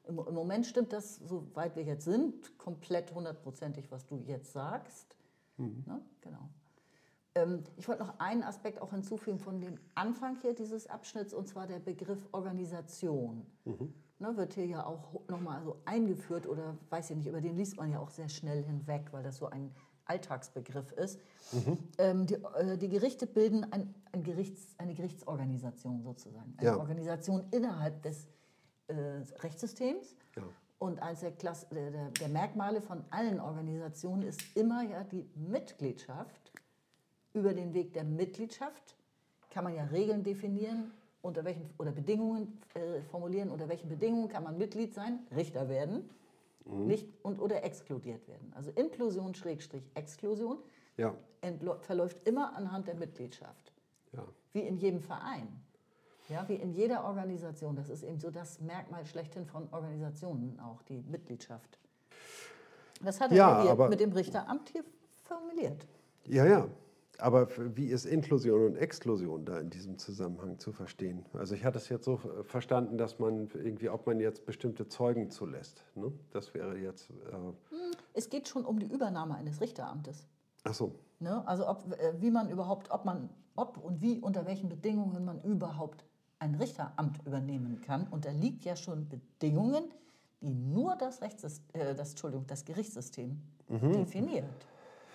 Im, 0.08 0.18
im 0.20 0.34
Moment 0.34 0.66
stimmt 0.66 0.94
das, 0.94 1.16
soweit 1.18 1.76
wir 1.76 1.84
jetzt 1.84 2.06
sind, 2.06 2.58
komplett 2.58 3.14
hundertprozentig, 3.14 3.92
was 3.92 4.06
du 4.06 4.18
jetzt 4.26 4.54
sagst. 4.54 5.18
Mhm. 5.58 5.84
Ne? 5.86 6.02
Genau. 6.22 6.50
Ähm, 7.36 7.64
ich 7.76 7.88
wollte 7.90 8.04
noch 8.04 8.20
einen 8.20 8.44
Aspekt 8.44 8.82
auch 8.82 8.92
hinzufügen 8.92 9.40
von 9.40 9.60
dem 9.60 9.78
Anfang 9.96 10.38
hier 10.42 10.56
dieses 10.56 10.88
Abschnitts, 10.88 11.34
und 11.34 11.48
zwar 11.48 11.68
der 11.68 11.80
Begriff 11.80 12.26
Organisation. 12.32 13.46
Mhm. 13.66 13.94
Ne, 14.20 14.36
wird 14.36 14.56
hier 14.56 14.66
ja 14.66 14.86
auch 14.86 15.28
nochmal 15.28 15.62
so 15.64 15.78
eingeführt 15.86 16.48
oder 16.48 16.76
weiß 16.90 17.12
ich 17.12 17.18
nicht, 17.18 17.28
über 17.28 17.40
den 17.40 17.56
liest 17.56 17.78
man 17.78 17.92
ja 17.92 18.00
auch 18.00 18.10
sehr 18.10 18.30
schnell 18.30 18.64
hinweg, 18.64 19.10
weil 19.12 19.22
das 19.22 19.38
so 19.38 19.46
ein 19.46 19.72
Alltagsbegriff 20.06 20.92
ist. 20.94 21.20
Mhm. 21.52 21.78
Ähm, 21.98 22.26
die, 22.26 22.36
äh, 22.36 22.78
die, 22.78 22.90
Gerichte 22.90 23.28
bilden 23.28 23.72
ein, 23.72 23.94
ein 24.12 24.24
Gerichts, 24.24 24.74
eine 24.80 24.94
Gerichtsorganisation 24.94 26.02
sozusagen. 26.02 26.56
Eine 26.58 26.70
ja. 26.70 26.78
Organisation 26.78 27.46
innerhalb 27.52 28.02
des 28.02 28.28
äh, 28.88 28.96
Rechtssystems. 29.42 30.16
Ja. 30.36 30.44
Und 30.80 31.02
eines 31.02 31.22
der, 31.22 31.32
der, 31.32 32.10
der, 32.10 32.28
Merkmale 32.28 32.82
von 32.82 33.04
allen 33.10 33.40
Organisationen 33.40 34.24
ist 34.24 34.42
immer 34.56 34.84
ja 34.84 35.04
die 35.04 35.28
Mitgliedschaft. 35.36 36.52
Über 37.34 37.54
den 37.54 37.74
Weg 37.74 37.94
der 37.94 38.04
Mitgliedschaft 38.04 38.96
kann 39.50 39.64
man 39.64 39.76
ja 39.76 39.84
Regeln 39.86 40.24
definieren, 40.24 40.92
unter 41.28 41.46
welchen 41.46 41.70
oder 41.78 41.92
Bedingungen 41.92 42.60
äh, 42.74 43.02
formulieren, 43.02 43.50
unter 43.50 43.68
welchen 43.70 43.90
Bedingungen 43.90 44.30
kann 44.30 44.44
man 44.44 44.58
Mitglied 44.58 44.94
sein, 44.94 45.20
Richter 45.36 45.70
werden 45.70 46.10
mhm. 46.66 46.88
nicht 46.88 47.08
und 47.22 47.40
oder 47.40 47.64
exkludiert 47.64 48.28
werden. 48.28 48.52
Also 48.56 48.72
Inklusion 48.72 49.36
Schrägstrich 49.36 49.84
Exklusion 49.94 50.58
ja. 50.96 51.14
verläuft 51.82 52.28
immer 52.28 52.56
anhand 52.56 52.88
der 52.88 52.96
Mitgliedschaft. 52.96 53.74
Ja. 54.14 54.24
Wie 54.54 54.62
in 54.62 54.78
jedem 54.78 55.02
Verein. 55.02 55.48
Ja, 56.30 56.48
wie 56.50 56.56
in 56.56 56.74
jeder 56.74 57.06
Organisation. 57.06 57.76
Das 57.76 57.90
ist 57.90 58.04
eben 58.04 58.20
so 58.20 58.32
das 58.32 58.60
Merkmal 58.60 59.06
schlechthin 59.06 59.46
von 59.46 59.68
Organisationen 59.72 60.60
auch, 60.60 60.82
die 60.82 61.02
Mitgliedschaft. 61.02 61.80
Das 63.02 63.22
hat 63.22 63.32
er 63.32 63.38
ja, 63.38 63.62
hier 63.62 63.88
mit 63.88 64.00
dem 64.00 64.12
Richteramt 64.12 64.70
hier 64.70 64.84
formuliert. 65.24 65.86
Ja, 66.26 66.46
ja. 66.46 66.68
Aber 67.20 67.48
wie 67.76 67.88
ist 67.88 68.06
Inklusion 68.06 68.66
und 68.66 68.76
Exklusion 68.76 69.44
da 69.44 69.60
in 69.60 69.70
diesem 69.70 69.98
Zusammenhang 69.98 70.60
zu 70.60 70.72
verstehen? 70.72 71.26
Also 71.34 71.56
ich 71.56 71.66
hatte 71.66 71.80
es 71.80 71.90
jetzt 71.90 72.06
so 72.06 72.18
verstanden, 72.44 72.98
dass 72.98 73.18
man 73.18 73.50
irgendwie, 73.54 73.90
ob 73.90 74.06
man 74.06 74.20
jetzt 74.20 74.46
bestimmte 74.46 74.88
Zeugen 74.88 75.32
zulässt. 75.32 75.84
Ne? 75.96 76.12
Das 76.32 76.54
wäre 76.54 76.78
jetzt. 76.78 77.10
Äh 77.10 77.76
es 78.14 78.30
geht 78.30 78.48
schon 78.48 78.66
um 78.66 78.80
die 78.80 78.86
Übernahme 78.86 79.36
eines 79.36 79.62
Richteramtes. 79.62 80.28
Ach 80.64 80.74
so. 80.74 80.94
Ne? 81.20 81.48
Also 81.48 81.68
ob, 81.68 81.92
äh, 82.00 82.14
wie 82.22 82.30
man 82.30 82.50
überhaupt, 82.50 82.92
ob 82.92 83.06
man, 83.06 83.30
ob 83.56 83.84
und 83.84 84.02
wie, 84.02 84.20
unter 84.20 84.46
welchen 84.46 84.70
Bedingungen 84.70 85.26
man 85.26 85.42
überhaupt 85.42 86.06
ein 86.40 86.54
Richteramt 86.54 87.26
übernehmen 87.26 87.82
kann. 87.82 88.08
Und 88.08 88.26
da 88.26 88.32
liegt 88.32 88.64
ja 88.64 88.76
schon 88.76 89.10
Bedingungen, 89.10 89.86
die 90.42 90.54
nur 90.54 90.96
das, 90.98 91.24
Rechtssystem, 91.24 91.82
äh, 91.82 91.96
das, 91.96 92.12
Entschuldigung, 92.12 92.46
das 92.46 92.64
Gerichtssystem 92.64 93.42
definiert. 93.70 94.46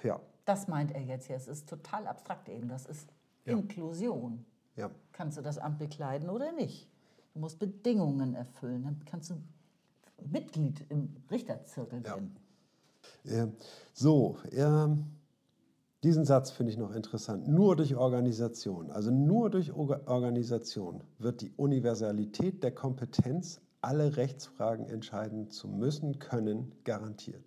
Ja, 0.03 0.21
Das 0.45 0.69
meint 0.69 0.93
er 0.93 1.03
jetzt 1.03 1.27
hier. 1.27 1.37
Es 1.37 1.49
ist 1.49 1.69
total 1.69 2.07
abstrakt 2.07 2.49
eben. 2.49 2.69
Das 2.69 2.87
ist 2.87 3.09
Ja. 3.45 3.53
Inklusion. 3.55 4.45
ja. 4.77 4.91
Kannst 5.13 5.37
du 5.39 5.43
das 5.43 5.59
Amt 5.59 5.79
bekleiden 5.79 6.31
oder 6.31 6.53
nicht? 6.53 6.89
Du 7.35 7.41
musst 7.41 7.59
Bedingungen 7.59 8.35
erfüllen. 8.35 8.83
Dann 8.85 9.01
kannst 9.05 9.31
du 9.31 9.35
Mitglied 10.31 10.85
im 10.91 11.15
Richterzirkel 11.31 12.03
Ja. 12.05 12.15
werden. 12.15 12.37
Äh, 13.25 13.49
So, 13.93 14.39
ähm, 14.53 15.07
diesen 16.05 16.25
Satz 16.25 16.51
finde 16.51 16.71
ich 16.73 16.79
noch 16.79 16.93
interessant. 16.93 17.47
Nur 17.49 17.77
durch 17.77 17.95
Organisation, 17.97 18.91
also 18.91 19.11
nur 19.11 19.51
durch 19.51 19.71
Orga- 19.73 20.07
Organisation 20.07 21.03
wird 21.19 21.41
die 21.41 21.53
Universalität 21.57 22.63
der 22.63 22.73
Kompetenz, 22.73 23.61
alle 23.81 24.17
Rechtsfragen 24.17 24.87
entscheiden 24.87 25.51
zu 25.51 25.67
müssen, 25.69 26.19
können, 26.21 26.73
garantiert. 26.85 27.45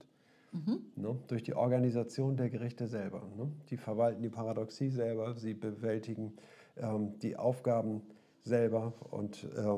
Ne? 0.96 1.20
Durch 1.28 1.44
die 1.44 1.54
Organisation 1.54 2.38
der 2.38 2.50
Gerichte 2.50 2.88
selber. 2.88 3.28
Ne? 3.36 3.52
Die 3.70 3.78
verwalten 3.78 4.22
die 4.22 4.30
Paradoxie 4.30 4.90
selber, 4.90 5.36
sie 5.36 5.54
bewältigen 5.54 6.34
ähm, 6.78 7.18
die 7.20 7.36
Aufgaben 7.36 8.02
selber 8.42 8.94
und, 9.12 9.48
äh, 9.56 9.78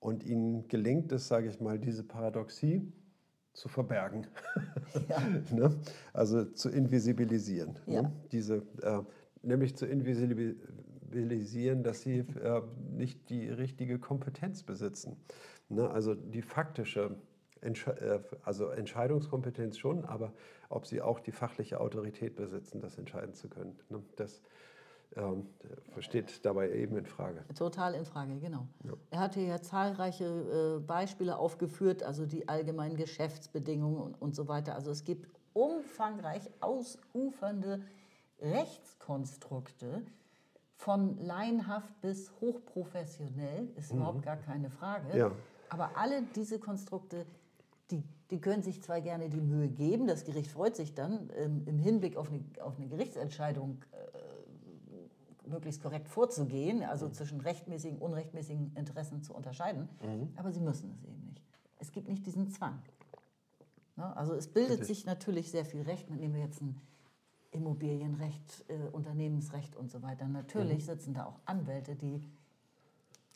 und 0.00 0.24
ihnen 0.24 0.68
gelingt 0.68 1.12
es, 1.12 1.28
sage 1.28 1.48
ich 1.48 1.60
mal, 1.60 1.78
diese 1.78 2.02
Paradoxie 2.02 2.92
zu 3.52 3.68
verbergen. 3.68 4.26
Ja. 5.08 5.22
ne? 5.54 5.76
Also 6.12 6.44
zu 6.44 6.68
invisibilisieren. 6.70 7.78
Ja. 7.86 8.02
Ne? 8.02 8.12
Diese, 8.32 8.62
äh, 8.82 9.00
nämlich 9.42 9.76
zu 9.76 9.86
invisibilisieren, 9.86 11.82
dass 11.82 12.02
sie 12.02 12.18
äh, 12.18 12.62
nicht 12.96 13.30
die 13.30 13.48
richtige 13.48 13.98
Kompetenz 13.98 14.62
besitzen. 14.62 15.16
Ne? 15.68 15.88
Also 15.90 16.14
die 16.14 16.42
faktische 16.42 17.16
also 18.44 18.68
Entscheidungskompetenz 18.68 19.78
schon, 19.78 20.04
aber 20.04 20.32
ob 20.68 20.86
sie 20.86 21.00
auch 21.00 21.20
die 21.20 21.32
fachliche 21.32 21.80
Autorität 21.80 22.36
besitzen, 22.36 22.80
das 22.80 22.98
entscheiden 22.98 23.34
zu 23.34 23.48
können. 23.48 23.78
Ne? 23.88 24.02
Das 24.16 24.42
ähm, 25.16 25.46
steht 25.98 26.44
dabei 26.44 26.72
eben 26.72 26.96
in 26.96 27.06
Frage. 27.06 27.44
Total 27.54 27.94
in 27.94 28.04
Frage, 28.04 28.38
genau. 28.38 28.66
Er 29.10 29.20
hatte 29.20 29.40
ja 29.40 29.60
zahlreiche 29.60 30.78
äh, 30.78 30.80
Beispiele 30.80 31.36
aufgeführt, 31.36 32.02
also 32.02 32.26
die 32.26 32.48
allgemeinen 32.48 32.96
Geschäftsbedingungen 32.96 34.00
und, 34.00 34.20
und 34.20 34.34
so 34.34 34.48
weiter. 34.48 34.74
Also 34.74 34.90
es 34.90 35.04
gibt 35.04 35.28
umfangreich 35.52 36.50
ausufernde 36.60 37.82
Rechtskonstrukte, 38.40 40.02
von 40.76 41.16
laienhaft 41.18 42.00
bis 42.00 42.32
hochprofessionell, 42.40 43.68
ist 43.76 43.92
überhaupt 43.92 44.22
gar 44.22 44.36
keine 44.36 44.68
Frage. 44.68 45.16
Ja. 45.16 45.30
Aber 45.68 45.96
alle 45.96 46.22
diese 46.34 46.58
Konstrukte, 46.58 47.24
die, 48.30 48.40
können 48.40 48.62
sich 48.62 48.82
zwar 48.82 49.00
gerne 49.00 49.28
die 49.28 49.40
Mühe 49.40 49.68
geben, 49.68 50.06
das 50.06 50.24
Gericht 50.24 50.50
freut 50.50 50.76
sich 50.76 50.94
dann 50.94 51.30
ähm, 51.36 51.62
im 51.66 51.78
Hinblick 51.78 52.16
auf 52.16 52.30
eine, 52.30 52.42
auf 52.62 52.76
eine 52.78 52.88
Gerichtsentscheidung 52.88 53.84
äh, 53.92 55.48
möglichst 55.48 55.82
korrekt 55.82 56.08
vorzugehen, 56.08 56.82
also 56.82 57.08
zwischen 57.08 57.40
rechtmäßigen 57.40 57.98
und 57.98 58.10
unrechtmäßigen 58.10 58.72
Interessen 58.74 59.22
zu 59.22 59.34
unterscheiden, 59.34 59.88
aber 60.36 60.52
sie 60.52 60.60
müssen 60.60 60.90
es 60.92 61.04
eben 61.04 61.24
nicht. 61.26 61.42
Es 61.78 61.92
gibt 61.92 62.08
nicht 62.08 62.24
diesen 62.26 62.48
Zwang. 62.50 62.80
Ne? 63.96 64.16
Also 64.16 64.34
es 64.34 64.48
bildet 64.48 64.80
Richtig. 64.80 64.98
sich 64.98 65.06
natürlich 65.06 65.50
sehr 65.50 65.64
viel 65.64 65.82
Recht, 65.82 66.10
nehmen 66.10 66.34
wir 66.34 66.42
jetzt 66.42 66.62
ein 66.62 66.80
Immobilienrecht, 67.50 68.64
äh, 68.68 68.88
Unternehmensrecht 68.92 69.76
und 69.76 69.90
so 69.90 70.02
weiter. 70.02 70.26
Natürlich 70.26 70.86
sitzen 70.86 71.12
da 71.14 71.26
auch 71.26 71.38
Anwälte, 71.44 71.96
die 71.96 72.22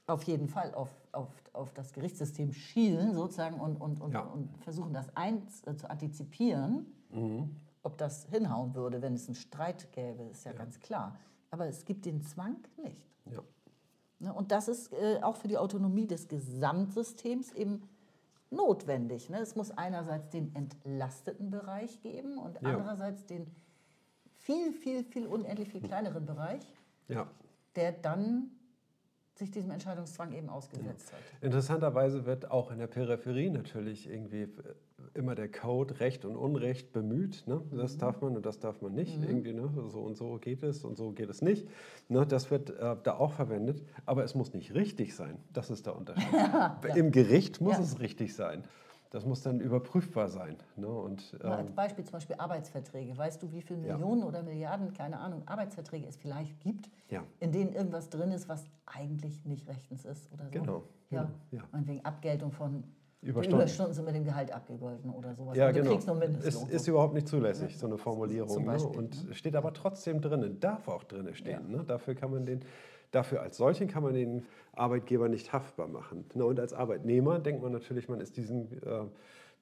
auf 0.06 0.22
jeden 0.24 0.48
Fall 0.48 0.72
auf, 0.74 0.88
auf, 1.12 1.28
auf 1.52 1.72
das 1.74 1.92
Gerichtssystem 1.92 2.52
schielen 2.52 3.14
sozusagen 3.14 3.60
und, 3.60 3.76
und, 3.80 4.00
und, 4.00 4.12
Ja. 4.12 4.20
und 4.20 4.56
versuchen 4.58 4.92
das 4.92 5.14
eins, 5.16 5.64
äh, 5.66 5.76
zu 5.76 5.88
antizipieren, 5.90 6.86
ob 7.82 7.96
das 7.98 8.26
hinhauen 8.26 8.74
würde, 8.74 9.00
wenn 9.00 9.14
es 9.14 9.26
einen 9.26 9.36
Streit 9.36 9.90
gäbe, 9.92 10.24
ist 10.24 10.44
ja, 10.44 10.52
ganz 10.52 10.78
klar. 10.80 11.16
Aber 11.50 11.66
es 11.66 11.84
gibt 11.84 12.04
den 12.04 12.20
Zwang 12.20 12.56
nicht. 12.82 13.06
Ja. 13.30 13.40
Ne? 14.18 14.32
Und 14.34 14.52
das 14.52 14.68
ist 14.68 14.92
äh, 14.92 15.20
auch 15.22 15.36
für 15.36 15.48
die 15.48 15.56
Autonomie 15.56 16.06
des 16.06 16.28
Gesamtsystems 16.28 17.52
eben 17.52 17.88
notwendig. 18.50 19.30
Ne? 19.30 19.38
Es 19.40 19.56
muss 19.56 19.70
einerseits 19.70 20.28
den 20.30 20.54
entlasteten 20.54 21.50
Bereich 21.50 22.00
geben 22.02 22.38
und 22.38 22.54
Ja. 22.60 22.70
andererseits 22.70 23.24
den 23.26 23.46
viel, 24.38 24.72
viel, 24.72 25.02
viel 25.04 25.26
unendlich 25.26 25.70
viel 25.70 25.80
kleineren 25.80 26.26
Bereich, 26.26 26.62
Ja. 27.08 27.26
der 27.76 27.92
dann 27.92 28.50
sich 29.38 29.50
diesem 29.50 29.70
Entscheidungszwang 29.70 30.32
eben 30.32 30.48
ausgesetzt 30.48 31.12
hat. 31.12 31.18
Interessanterweise 31.40 32.24
wird 32.26 32.50
auch 32.50 32.70
in 32.70 32.78
der 32.78 32.86
Peripherie 32.86 33.50
natürlich 33.50 34.08
irgendwie 34.08 34.42
äh, 34.42 34.48
immer 35.14 35.34
der 35.34 35.50
Code 35.50 36.00
Recht 36.00 36.24
und 36.24 36.36
Unrecht 36.36 36.92
bemüht. 36.92 37.44
Ne? 37.46 37.60
Das 37.72 37.98
darf 37.98 38.20
man 38.22 38.36
und 38.36 38.46
das 38.46 38.58
darf 38.58 38.80
man 38.82 38.94
nicht. 38.94 39.18
Irgendwie, 39.22 39.52
ne? 39.52 39.70
So 39.88 40.00
und 40.00 40.16
so 40.16 40.38
geht 40.38 40.62
es 40.62 40.84
und 40.84 40.96
so 40.96 41.12
geht 41.12 41.28
es 41.28 41.42
nicht. 41.42 41.68
Ne? 42.08 42.26
Das 42.26 42.50
wird 42.50 42.70
äh, 42.70 42.96
da 43.02 43.16
auch 43.16 43.32
verwendet. 43.32 43.82
Aber 44.06 44.24
es 44.24 44.34
muss 44.34 44.54
nicht 44.54 44.74
richtig 44.74 45.14
sein. 45.14 45.38
Das 45.52 45.70
ist 45.70 45.86
der 45.86 45.96
Unterschied. 45.96 46.26
Im 46.96 47.12
Gericht 47.12 47.60
muss 47.60 47.74
Ja. 47.76 47.82
es 47.82 48.00
richtig 48.00 48.34
sein. 48.34 48.64
Das 49.16 49.24
muss 49.24 49.40
dann 49.40 49.60
überprüfbar 49.60 50.28
sein. 50.28 50.58
Ne? 50.76 50.86
Und, 50.88 51.42
Mal 51.42 51.52
als 51.56 51.70
ähm, 51.70 51.74
Beispiel 51.74 52.04
zum 52.04 52.12
Beispiel 52.12 52.36
Arbeitsverträge. 52.36 53.16
Weißt 53.16 53.42
du, 53.42 53.50
wie 53.50 53.62
viele 53.62 53.86
Ja. 53.86 53.94
Millionen 53.96 54.22
oder 54.22 54.42
Milliarden, 54.42 54.92
keine 54.92 55.18
Ahnung, 55.18 55.40
Arbeitsverträge 55.46 56.06
es 56.06 56.18
vielleicht 56.18 56.60
gibt, 56.60 56.90
Ja. 57.08 57.22
in 57.40 57.50
denen 57.50 57.72
irgendwas 57.72 58.10
drin 58.10 58.30
ist, 58.30 58.46
was 58.46 58.66
eigentlich 58.84 59.42
nicht 59.46 59.66
rechtens 59.68 60.04
ist 60.04 60.30
oder 60.34 60.44
so? 60.44 60.50
Genau, 60.50 60.82
Ja. 61.08 61.22
genau, 61.22 61.30
ja. 61.50 61.62
Meinetwegen 61.72 62.04
Abgeltung 62.04 62.52
von 62.52 62.84
Überstunden. 63.22 63.58
Überstunden 63.58 63.94
sind 63.94 64.04
mit 64.04 64.14
dem 64.16 64.24
Gehalt 64.24 64.52
abgegolten 64.52 65.10
oder 65.10 65.34
sowas. 65.34 65.56
Ja, 65.56 65.68
Und 65.68 65.76
du 65.76 65.80
genau. 65.80 65.92
kriegst 65.92 66.06
nur 66.08 66.16
Ist, 66.22 66.30
Mindestlohn. 66.32 66.68
ist 66.68 66.86
überhaupt 66.86 67.14
nicht 67.14 67.26
zulässig, 67.26 67.78
so 67.78 67.86
eine 67.86 67.96
Formulierung. 67.96 68.50
Zum 68.50 68.64
ne? 68.64 68.72
Beispiel, 68.72 68.98
Und 68.98 69.16
steht 69.32 69.56
aber 69.56 69.72
trotzdem 69.72 70.20
drin, 70.20 70.60
darf 70.60 70.88
auch 70.88 71.04
drin 71.04 71.34
stehen. 71.34 71.70
Ne? 71.70 71.82
Dafür 71.84 72.14
kann 72.14 72.30
man 72.32 72.44
den, 72.44 72.60
dafür 73.16 73.40
als 73.40 73.56
solchen 73.56 73.88
kann 73.88 74.02
man 74.02 74.14
den 74.14 74.44
Arbeitgeber 74.72 75.28
nicht 75.28 75.52
haftbar 75.52 75.88
machen. 75.88 76.26
Ne? 76.34 76.44
Und 76.44 76.60
als 76.60 76.72
Arbeitnehmer 76.72 77.38
denkt 77.38 77.62
man 77.62 77.72
natürlich, 77.72 78.08
man 78.08 78.20
ist 78.20 78.36
diesem, 78.36 78.66
äh, 78.84 79.04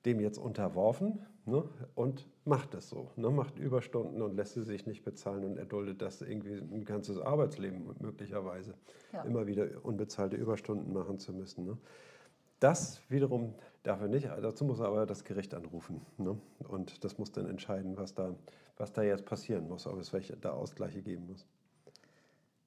dem 0.05 0.21
jetzt 0.21 0.39
unterworfen 0.39 1.21
ne? 1.47 1.65
und 1.95 2.29
macht 2.45 2.75
es 2.75 2.89
so. 2.89 3.11
Ne? 3.17 3.31
Macht 3.31 3.59
Überstunden 3.59 4.21
und 4.21 4.35
lässt 4.35 4.55
sie 4.55 4.65
sich 4.65 4.87
nicht 4.87 5.05
bezahlen 5.05 5.45
und 5.45 5.57
erduldet 5.57 6.03
das 6.03 6.21
irgendwie 6.21 6.55
ein 6.55 6.85
ganzes 6.85 7.19
Arbeitsleben 7.19 7.95
möglicherweise. 8.01 8.75
Ja. 9.13 9.23
Immer 9.23 9.47
wieder 9.47 9.69
unbezahlte 9.83 10.37
Überstunden 10.37 10.93
machen 10.93 11.19
zu 11.21 11.33
müssen. 11.33 11.65
Ne? 11.65 11.79
Das 12.59 13.01
wiederum 13.09 13.55
darf 13.85 14.01
er 14.01 14.09
nicht. 14.09 14.27
Dazu 14.27 14.65
muss 14.65 14.81
er 14.81 14.87
aber 14.87 15.07
das 15.07 15.23
Gericht 15.23 15.55
anrufen. 15.55 16.01
Ne? 16.19 16.37
Und 16.69 17.05
das 17.05 17.19
muss 17.19 17.31
dann 17.31 17.47
entscheiden, 17.47 17.97
was 17.97 18.15
da, 18.15 18.35
was 18.77 18.93
da 18.93 19.03
jetzt 19.03 19.25
passieren 19.25 19.69
muss, 19.69 19.87
ob 19.87 20.01
es 20.01 20.13
welche 20.13 20.37
da 20.37 20.53
Ausgleiche 20.53 21.03
geben 21.03 21.29
muss. 21.29 21.47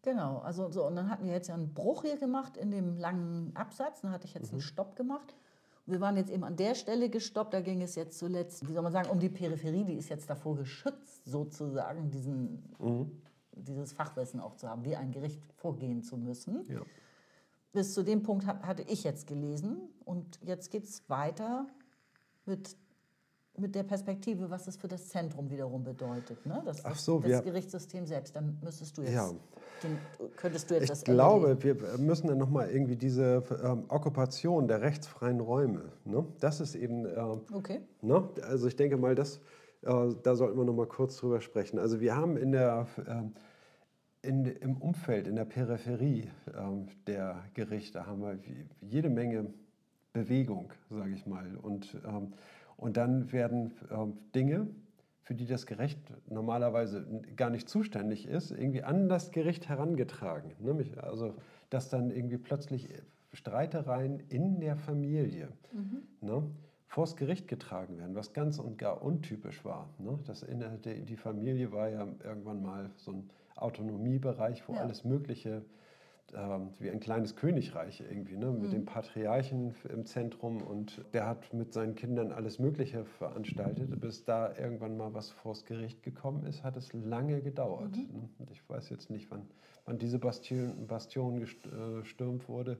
Genau, 0.04 0.38
also 0.40 0.70
so, 0.72 0.86
und 0.86 0.96
dann 0.96 1.10
hatten 1.10 1.26
wir 1.26 1.34
jetzt 1.34 1.48
ja 1.48 1.56
einen 1.56 1.74
Bruch 1.74 2.04
hier 2.04 2.18
gemacht 2.18 2.56
in 2.56 2.72
dem 2.72 2.98
langen 2.98 3.52
Absatz, 3.56 4.02
dann 4.02 4.12
hatte 4.12 4.26
ich 4.26 4.34
jetzt 4.34 4.52
einen 4.52 4.62
Stopp 4.62 4.96
gemacht. 4.96 5.36
Wir 5.86 6.02
waren 6.02 6.18
jetzt 6.18 6.30
eben 6.30 6.44
an 6.44 6.56
der 6.56 6.76
Stelle 6.76 7.10
gestoppt, 7.10 7.54
da 7.54 7.62
ging 7.62 7.82
es 7.82 7.96
jetzt 7.96 8.20
zuletzt, 8.20 8.68
wie 8.68 8.74
soll 8.74 8.84
man 8.84 8.92
sagen, 8.92 9.10
um 9.10 9.20
die 9.20 9.30
Peripherie, 9.30 9.86
die 9.86 9.96
ist 9.96 10.10
jetzt 10.10 10.30
davor 10.30 10.56
geschützt, 10.58 11.26
sozusagen, 11.26 12.12
diesen, 12.12 12.64
dieses 13.54 13.94
Fachwissen 13.94 14.40
auch 14.40 14.56
zu 14.56 14.70
haben, 14.70 14.84
wie 14.84 14.96
ein 14.96 15.12
Gericht 15.12 15.42
vorgehen 15.56 16.04
zu 16.04 16.18
müssen. 16.18 16.66
Ja. 16.70 16.82
Bis 17.72 17.94
zu 17.94 18.04
dem 18.04 18.22
Punkt 18.22 18.46
hat, 18.46 18.64
hatte 18.64 18.84
ich 18.84 19.04
jetzt 19.04 19.28
gelesen 19.28 19.78
und 20.04 20.40
jetzt 20.44 20.72
geht 20.72 20.84
es 20.84 21.10
weiter 21.10 21.68
mit, 22.46 22.76
mit 23.60 23.74
der 23.74 23.84
Perspektive, 23.84 24.50
was 24.50 24.68
es 24.68 24.78
für 24.78 24.88
das 24.88 25.10
Zentrum 25.10 25.50
wiederum 25.50 25.84
bedeutet. 25.84 26.46
Ne? 26.46 26.62
Das, 26.66 26.86
Ach 26.86 26.96
so, 26.96 27.20
das 27.20 27.30
wir- 27.30 27.42
Gerichtsssystem 27.42 28.06
selbst. 28.06 28.36
Dann 28.36 28.58
müsstest 28.64 28.98
du 28.98 29.02
jetzt, 29.02 29.14
Ja. 29.14 29.32
den, 29.84 29.98
könntest 30.36 30.70
du 30.70 30.76
jetzt 30.76 30.84
Ich 30.84 30.90
das 30.90 31.04
glaube, 31.04 31.50
erledigen. 31.50 31.82
wir 31.82 31.98
müssen 31.98 32.28
dann 32.28 32.38
nochmal 32.38 32.70
irgendwie 32.70 32.96
diese 32.96 33.44
ähm, 33.64 33.86
Okkupation 33.88 34.68
der 34.68 34.82
rechtsfreien 34.82 35.40
Räume, 35.40 35.86
ne? 36.06 36.26
das 36.40 36.62
ist 36.62 36.76
eben, 36.76 37.06
ähm, 37.06 37.42
Okay. 37.52 37.82
Ne? 38.02 38.30
Also 38.44 38.68
ich 38.68 38.76
denke 38.76 38.98
mal, 38.98 39.16
das, 39.16 39.38
äh, 39.82 40.14
da 40.24 40.36
sollten 40.36 40.58
wir 40.58 40.66
noch 40.66 40.74
mal 40.76 40.88
kurz 40.88 41.18
drüber 41.18 41.42
sprechen. 41.42 41.80
Also 41.80 42.00
wir 42.00 42.16
haben 42.16 42.38
in 42.38 42.52
der, 42.52 42.86
ähm, 43.08 43.34
in, 44.22 44.46
im 44.46 44.78
Umfeld, 44.78 45.28
in 45.28 45.36
der 45.36 45.46
Peripherie 45.46 46.30
ähm, 46.56 46.88
der 47.08 47.44
Gerichte, 47.56 48.06
haben 48.06 48.22
wir 48.22 48.38
jede 48.82 49.10
Menge 49.10 49.48
Bewegung, 50.14 50.72
sage 50.90 51.12
ich 51.14 51.26
mal. 51.26 51.56
Und, 51.62 51.96
ähm, 52.08 52.34
und 52.78 52.96
dann 52.98 53.32
werden 53.32 53.74
ähm, 53.92 54.18
Dinge, 54.34 54.68
für 55.22 55.36
die 55.36 55.46
das 55.46 55.66
Gericht 55.66 56.00
normalerweise 56.30 57.06
gar 57.36 57.50
nicht 57.50 57.68
zuständig 57.68 58.28
ist, 58.28 58.52
irgendwie 58.52 58.84
an 58.84 59.10
das 59.10 59.32
Gericht 59.32 59.68
herangetragen. 59.68 60.54
Nämlich 60.60 61.04
also, 61.04 61.34
dass 61.70 61.90
dann 61.90 62.12
irgendwie 62.12 62.38
plötzlich 62.38 62.88
Streitereien 63.34 64.22
in 64.30 64.62
der 64.62 64.78
Familie 64.78 65.50
ne, 66.22 66.44
vors 66.88 67.18
Gericht 67.18 67.50
getragen 67.50 67.98
werden, 67.98 68.16
was 68.16 68.32
ganz 68.32 68.58
und 68.58 68.78
gar 68.78 69.02
untypisch 69.04 69.66
war. 69.66 69.90
Ne? 70.00 70.18
Das 70.26 70.44
in 70.44 70.60
der, 70.60 70.78
die 70.78 71.18
Familie 71.18 71.74
war 71.74 71.90
ja 71.90 72.08
irgendwann 72.24 72.62
mal 72.62 72.90
so 72.96 73.12
ein 73.12 73.30
Autonomiebereich, 73.58 74.68
wo 74.70 74.74
Ja. 74.74 74.80
alles 74.82 75.04
Mögliche 75.04 75.66
wie 76.34 76.90
ein 76.90 77.00
kleines 77.00 77.36
Königreich 77.36 78.02
irgendwie, 78.02 78.36
ne? 78.36 78.52
mit 78.52 78.74
dem 78.74 78.86
Patriarchen 78.86 79.74
im 79.90 80.06
Zentrum 80.06 80.62
und 80.62 81.04
der 81.14 81.26
hat 81.26 81.54
mit 81.54 81.72
seinen 81.74 81.96
Kindern 81.96 82.32
alles 82.32 82.60
Mögliche 82.60 83.06
veranstaltet. 83.06 84.00
Bis 84.02 84.26
da 84.26 84.54
irgendwann 84.56 84.98
mal 84.98 85.14
was 85.14 85.30
vors 85.30 85.64
Gericht 85.66 86.04
gekommen 86.04 86.46
ist, 86.46 86.64
hat 86.64 86.76
es 86.76 86.92
lange 86.94 87.42
gedauert. 87.42 87.96
Ne? 87.96 88.30
Und 88.40 88.52
ich 88.52 88.68
weiß 88.70 88.90
jetzt 88.90 89.10
nicht, 89.10 89.32
wann, 89.32 89.48
wann 89.86 89.98
diese 89.98 90.20
Bastion, 90.20 90.86
Bastion 90.88 91.42
äh, 91.42 91.46
gestürmt 92.02 92.50
wurde, 92.50 92.78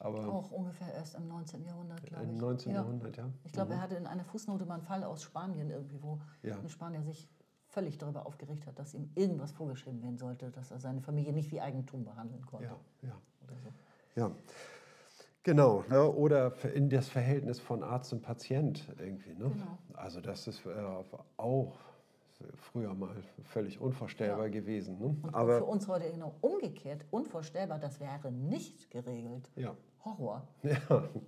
aber 0.00 0.26
Auch 0.26 0.50
ungefähr 0.50 0.92
erst 0.94 1.14
im 1.14 1.28
19. 1.28 1.62
Jahrhundert, 1.64 2.02
glaube 2.02 2.24
ich. 2.24 2.30
im 2.30 2.38
19. 2.38 2.72
Ja. 2.72 2.78
Jahrhundert, 2.80 3.16
ja. 3.18 3.28
Ich 3.44 3.52
glaube, 3.52 3.74
er 3.74 3.82
hatte 3.82 3.94
in 3.96 4.06
einer 4.06 4.24
Fußnote 4.24 4.64
mal 4.64 4.74
einen 4.74 4.82
Fall 4.82 5.04
aus 5.04 5.22
Spanien 5.22 5.70
irgendwie, 5.70 6.02
wo 6.02 6.18
Ja. 6.42 6.58
ein 6.58 6.68
Spanier 6.70 7.02
sich 7.02 7.28
völlig 7.70 7.98
darüber 7.98 8.26
aufgeregt 8.26 8.66
hat, 8.66 8.78
dass 8.78 8.94
ihm 8.94 9.10
irgendwas 9.14 9.52
vorgeschrieben 9.52 10.02
werden 10.02 10.18
sollte, 10.18 10.50
dass 10.50 10.70
er 10.70 10.80
seine 10.80 11.00
Familie 11.00 11.32
nicht 11.32 11.50
wie 11.52 11.60
Eigentum 11.60 12.04
behandeln 12.04 12.44
konnte. 12.46 12.66
Ja, 12.66 13.08
ja. 13.08 13.16
Oder 13.46 13.56
so. 13.58 13.68
Ja, 14.20 14.30
genau. 15.42 15.84
Ne? 15.88 16.02
Oder 16.10 16.52
in 16.74 16.90
das 16.90 17.08
Verhältnis 17.08 17.60
von 17.60 17.82
Arzt 17.82 18.12
und 18.12 18.22
Patient 18.22 18.86
irgendwie. 18.98 19.30
Ne? 19.34 19.50
Genau. 19.50 19.78
Also 19.94 20.20
das 20.20 20.46
ist 20.48 20.64
äh, 20.66 20.70
auch 21.36 21.72
früher 22.56 22.94
mal 22.94 23.14
völlig 23.44 23.80
unvorstellbar 23.80 24.46
Ja. 24.46 24.52
gewesen. 24.52 24.98
Ne? 24.98 25.06
Und 25.06 25.20
für 25.30 25.34
Aber 25.34 25.68
uns 25.68 25.86
heute 25.88 26.10
genau 26.10 26.34
umgekehrt, 26.40 27.04
unvorstellbar, 27.10 27.78
das 27.78 28.00
wäre 28.00 28.32
nicht 28.32 28.90
geregelt. 28.90 29.50
ja, 29.56 29.76
Horror. 30.04 30.48
ja, 30.62 30.78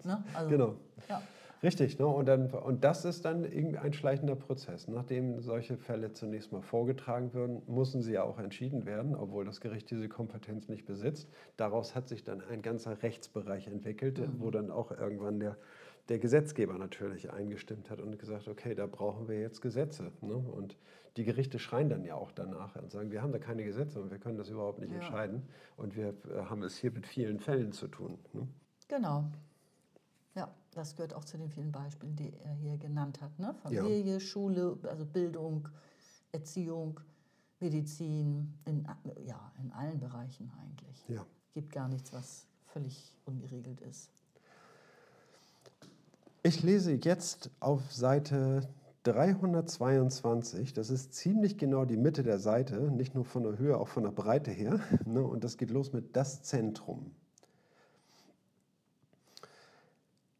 Ne? 0.04 0.24
Also, 0.34 0.50
genau. 0.50 0.74
Ja. 1.08 1.22
Richtig, 1.62 1.98
ne? 2.00 2.06
und, 2.06 2.26
dann, 2.26 2.50
und 2.50 2.82
das 2.82 3.04
ist 3.04 3.24
dann 3.24 3.44
ein 3.44 3.92
schleichender 3.92 4.34
Prozess. 4.34 4.88
Nachdem 4.88 5.40
solche 5.40 5.76
Fälle 5.76 6.12
zunächst 6.12 6.50
mal 6.50 6.62
vorgetragen 6.62 7.32
werden, 7.34 7.62
müssen 7.68 8.02
sie 8.02 8.14
ja 8.14 8.24
auch 8.24 8.38
entschieden 8.40 8.84
werden, 8.84 9.14
obwohl 9.14 9.44
das 9.44 9.60
Gericht 9.60 9.88
diese 9.90 10.08
Kompetenz 10.08 10.68
nicht 10.68 10.86
besitzt. 10.86 11.28
Daraus 11.56 11.94
hat 11.94 12.08
sich 12.08 12.24
dann 12.24 12.40
ein 12.40 12.62
ganzer 12.62 13.00
Rechtsbereich 13.02 13.68
entwickelt, 13.68 14.20
wo 14.38 14.50
dann 14.50 14.72
auch 14.72 14.90
irgendwann 14.90 15.38
der, 15.38 15.56
der 16.08 16.18
Gesetzgeber 16.18 16.76
natürlich 16.78 17.32
eingestimmt 17.32 17.90
hat 17.90 18.00
und 18.00 18.18
gesagt, 18.18 18.48
okay, 18.48 18.74
da 18.74 18.86
brauchen 18.86 19.28
wir 19.28 19.38
jetzt 19.38 19.60
Gesetze. 19.60 20.10
Ne? 20.20 20.34
Und 20.34 20.76
die 21.16 21.24
Gerichte 21.24 21.60
schreien 21.60 21.88
dann 21.88 22.04
ja 22.04 22.16
auch 22.16 22.32
danach 22.32 22.74
und 22.74 22.90
sagen, 22.90 23.12
wir 23.12 23.22
haben 23.22 23.30
da 23.30 23.38
keine 23.38 23.62
Gesetze 23.62 24.00
und 24.00 24.10
wir 24.10 24.18
können 24.18 24.36
das 24.36 24.48
überhaupt 24.50 24.80
nicht 24.80 24.90
Ja. 24.90 24.96
entscheiden. 24.96 25.42
Und 25.76 25.94
wir 25.94 26.14
haben 26.48 26.64
es 26.64 26.76
hier 26.76 26.90
mit 26.90 27.06
vielen 27.06 27.38
Fällen 27.38 27.70
zu 27.70 27.86
tun. 27.86 28.18
Ne? 28.32 28.48
Genau. 28.88 29.30
Ja, 30.74 30.80
das 30.80 30.96
gehört 30.96 31.14
auch 31.14 31.24
zu 31.24 31.38
den 31.38 31.50
vielen 31.50 31.72
Beispielen, 31.72 32.16
die 32.16 32.32
er 32.44 32.52
hier 32.54 32.76
genannt 32.78 33.20
hat. 33.20 33.38
Ne? 33.38 33.54
Familie, 33.62 34.20
Schule, 34.20 34.78
also 34.84 35.04
Bildung, 35.04 35.68
Erziehung, 36.32 37.00
Medizin, 37.60 38.54
in, 38.64 38.86
ja, 39.26 39.52
in 39.62 39.70
allen 39.72 40.00
Bereichen 40.00 40.50
eigentlich. 40.60 41.04
Ja. 41.08 41.24
Gibt 41.54 41.72
gar 41.72 41.88
nichts, 41.88 42.12
was 42.12 42.46
völlig 42.66 43.14
ungeregelt 43.24 43.80
ist. 43.82 44.10
Ich 46.42 46.62
lese 46.62 46.92
jetzt 46.92 47.50
auf 47.60 47.92
Seite 47.92 48.68
322, 49.04 50.72
das 50.72 50.90
ist 50.90 51.14
ziemlich 51.14 51.58
genau 51.58 51.84
die 51.84 51.96
Mitte 51.96 52.22
der 52.22 52.38
Seite, 52.38 52.90
nicht 52.90 53.14
nur 53.14 53.24
von 53.24 53.42
der 53.42 53.58
Höhe, 53.58 53.76
auch 53.76 53.88
von 53.88 54.04
der 54.04 54.10
Breite 54.10 54.50
her. 54.50 54.80
Ne? 55.06 55.22
Und 55.22 55.44
das 55.44 55.56
geht 55.56 55.70
los 55.70 55.92
mit 55.92 56.16
das 56.16 56.42
Zentrum. 56.42 57.12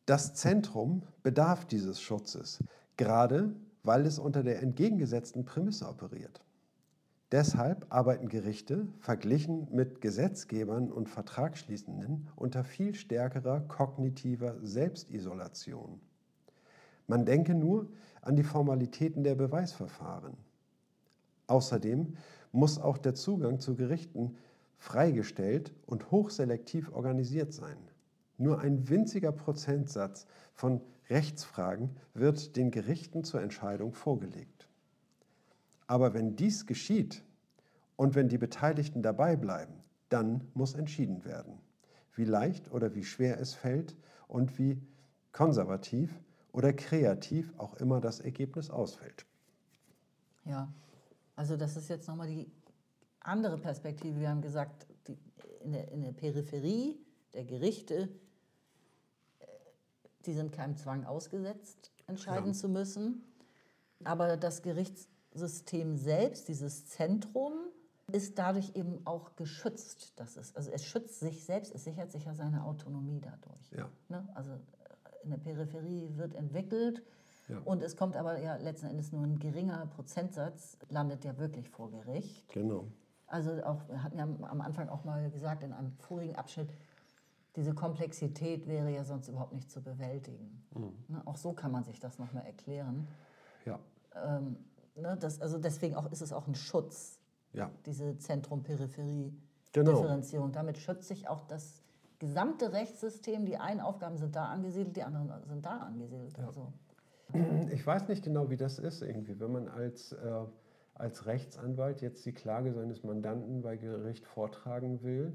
Das 0.07 0.35
Zentrum 0.35 1.03
bedarf 1.23 1.65
dieses 1.65 2.01
Schutzes, 2.01 2.59
gerade 2.97 3.55
weil 3.85 4.05
es 4.05 4.19
unter 4.19 4.43
der 4.43 4.61
entgegengesetzten 4.61 5.45
Prämisse 5.45 5.89
operiert. 5.89 6.43
Deshalb 7.31 7.87
arbeiten 7.89 8.29
Gerichte, 8.29 8.89
verglichen 8.99 9.69
mit 9.71 10.01
Gesetzgebern 10.01 10.91
und 10.91 11.09
Vertragsschließenden, 11.09 12.29
unter 12.35 12.65
viel 12.65 12.95
stärkerer 12.95 13.61
kognitiver 13.61 14.57
Selbstisolation. 14.61 16.01
Man 17.07 17.25
denke 17.25 17.55
nur 17.55 17.87
an 18.23 18.35
die 18.35 18.43
Formalitäten 18.43 19.23
der 19.23 19.37
Beweisverfahren. 19.37 20.37
Außerdem 21.47 22.17
muss 22.51 22.79
auch 22.79 22.99
der 22.99 23.15
Zugang 23.15 23.61
zu 23.61 23.77
Gerichten 23.77 24.37
freigestellt 24.79 25.73
und 25.87 26.11
hochselektiv 26.11 26.93
organisiert 26.93 27.53
sein. 27.53 27.79
Nur 28.43 28.59
ein 28.59 28.89
winziger 28.89 29.31
Prozentsatz 29.31 30.27
von 30.53 30.81
Rechtsfragen 31.09 31.97
wird 32.13 32.57
den 32.57 32.73
Gerichten 32.73 33.23
zur 33.23 33.41
Entscheidung 33.41 33.93
vorgelegt. 33.93 34.69
Aber 35.87 36.13
wenn 36.13 36.35
dies 36.35 36.67
geschieht 36.67 37.23
und 37.95 38.17
wenn 38.17 38.27
die 38.27 38.39
Beteiligten 38.39 39.01
dabei 39.01 39.37
bleiben, 39.37 39.75
dann 40.09 40.49
muss 40.55 40.75
entschieden 40.75 41.25
werden, 41.25 41.61
wie 42.17 42.25
leicht 42.25 42.73
oder 42.73 42.97
wie 42.97 43.05
schwer 43.05 43.39
es 43.39 43.55
fällt 43.55 43.97
und 44.27 44.59
wie 44.59 44.83
konservativ 45.31 46.21
oder 46.51 46.73
kreativ 46.73 47.53
auch 47.59 47.75
immer 47.75 48.01
das 48.01 48.19
Ergebnis 48.19 48.71
ausfällt. 48.71 49.25
Ja, 50.45 50.73
also 51.37 51.57
das 51.57 51.77
ist 51.77 51.89
jetzt 51.89 52.09
nochmal 52.09 52.27
die 52.27 52.51
andere 53.21 53.57
Perspektive. 53.57 54.19
Wir 54.19 54.31
haben 54.31 54.43
gesagt, 54.43 54.89
die, 55.07 55.17
in, 55.61 55.71
der, 55.71 55.93
in 55.93 56.03
der 56.03 56.13
Peripherie 56.13 56.99
der 57.35 57.45
Gerichte, 57.45 58.09
die 60.27 60.35
sind 60.35 60.53
keinem 60.53 60.77
Zwang 60.77 61.05
ausgesetzt, 61.05 61.93
entscheiden 62.07 62.49
Ja. 62.49 62.53
zu 62.55 62.69
müssen. 62.69 63.23
Aber 64.05 64.37
das 64.37 64.63
Gerichtssystem 64.63 65.97
selbst, 65.97 66.49
dieses 66.49 66.87
Zentrum, 66.87 67.53
ist 68.11 68.37
dadurch 68.39 68.75
eben 68.75 69.07
auch 69.07 69.37
geschützt. 69.37 70.13
Das 70.17 70.37
ist, 70.37 70.57
also 70.57 70.71
es 70.71 70.85
schützt 70.85 71.21
sich 71.21 71.45
selbst, 71.45 71.75
es 71.75 71.85
sichert 71.85 72.11
sich 72.13 72.25
ja 72.25 72.35
seine 72.35 72.65
Autonomie 72.65 73.21
dadurch. 73.21 73.71
Ja. 73.71 73.89
Ne? 74.09 74.29
Also 74.35 74.51
äh, 74.53 74.57
in 75.25 75.31
der 75.31 75.39
Peripherie 75.39 76.11
wird 76.17 76.35
entwickelt 76.35 77.03
Ja. 77.49 77.59
und 77.65 77.83
es 77.83 77.97
kommt 77.97 78.17
aber 78.17 78.39
ja 78.41 78.57
letzten 78.57 78.87
Endes 78.89 79.13
nur 79.13 79.25
ein 79.25 79.39
geringer 79.39 79.87
Prozentsatz, 79.87 80.77
landet 80.91 81.25
ja 81.25 81.39
wirklich 81.39 81.71
vor 81.71 81.91
Gericht. 81.91 82.49
Genau. 82.53 82.87
Also 83.29 83.53
auch, 83.65 83.89
wir 83.89 84.03
hatten 84.03 84.19
ja 84.19 84.25
am 84.25 84.61
Anfang 84.61 84.89
auch 84.91 85.05
mal 85.05 85.31
gesagt 85.31 85.63
in 85.63 85.73
einem 85.73 85.93
vorigen 85.93 86.35
Abschnitt, 86.37 86.69
diese 87.57 87.75
Komplexität 87.75 88.67
wäre 88.67 88.91
ja 88.91 89.05
sonst 89.05 89.29
überhaupt 89.29 89.53
nicht 89.53 89.71
zu 89.71 89.83
bewältigen. 89.83 90.65
Ne? 91.09 91.21
Auch 91.27 91.37
so 91.37 91.53
kann 91.53 91.71
man 91.73 91.85
sich 91.85 92.01
das 92.01 92.19
nochmal 92.19 92.47
erklären. 92.47 93.07
Ja. 93.67 93.79
Ähm, 94.15 94.57
ne? 94.97 95.17
das, 95.21 95.41
also 95.41 95.59
deswegen 95.59 95.95
auch, 95.95 96.11
ist 96.11 96.23
es 96.23 96.33
auch 96.33 96.47
ein 96.47 96.55
Schutz, 96.55 97.19
Ja. 97.53 97.71
diese 97.87 98.05
Genau. 98.07 98.19
Zentrum-Peripherie-Differenzierung. 98.19 100.53
Damit 100.53 100.79
schützt 100.79 101.09
sich 101.09 101.29
auch 101.29 101.43
das 101.43 101.83
gesamte 102.19 102.73
Rechtssystem. 102.73 103.45
Die 103.47 103.57
einen 103.59 103.81
Aufgaben 103.81 104.17
sind 104.17 104.35
da 104.37 104.47
angesiedelt, 104.47 104.97
die 104.97 105.03
anderen 105.03 105.31
sind 105.47 105.65
da 105.67 105.79
angesiedelt. 105.79 106.39
Also, 106.39 106.73
Ich 107.71 107.87
weiß 107.87 108.09
nicht 108.09 108.23
genau, 108.25 108.51
wie 108.51 108.57
das 108.57 108.79
ist 108.79 109.03
irgendwie, 109.03 109.39
wenn 109.41 109.53
man 109.53 109.69
als, 109.69 110.13
äh, 110.13 110.45
als 110.95 111.27
Rechtsanwalt 111.27 112.01
jetzt 112.03 112.25
die 112.27 112.33
Klage 112.33 112.73
seines 112.73 113.03
Mandanten 113.05 113.63
bei 113.63 113.77
Gericht 113.77 114.27
vortragen 114.27 115.03
will, 115.03 115.33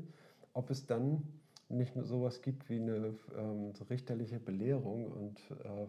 ob 0.53 0.69
es 0.69 0.85
dann 0.85 1.23
nicht 1.69 1.95
nur 1.95 2.05
sowas 2.05 2.41
gibt 2.41 2.69
wie 2.69 2.79
eine 2.79 3.13
ähm, 3.37 3.73
richterliche 3.89 4.39
Belehrung 4.39 5.11
und 5.11 5.39
äh, 5.51 5.87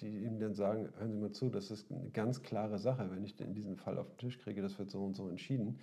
die 0.00 0.24
ihm 0.24 0.38
dann 0.38 0.54
sagen, 0.54 0.88
hören 0.98 1.10
Sie 1.10 1.18
mal 1.18 1.32
zu, 1.32 1.50
das 1.50 1.70
ist 1.70 1.90
eine 1.90 2.10
ganz 2.10 2.42
klare 2.42 2.78
Sache, 2.78 3.10
wenn 3.10 3.24
ich 3.24 3.40
in 3.40 3.54
diesem 3.54 3.76
Fall 3.76 3.98
auf 3.98 4.08
den 4.10 4.18
Tisch 4.18 4.38
kriege, 4.38 4.62
das 4.62 4.78
wird 4.78 4.90
so 4.90 5.02
und 5.04 5.16
so 5.16 5.28
entschieden. 5.28 5.80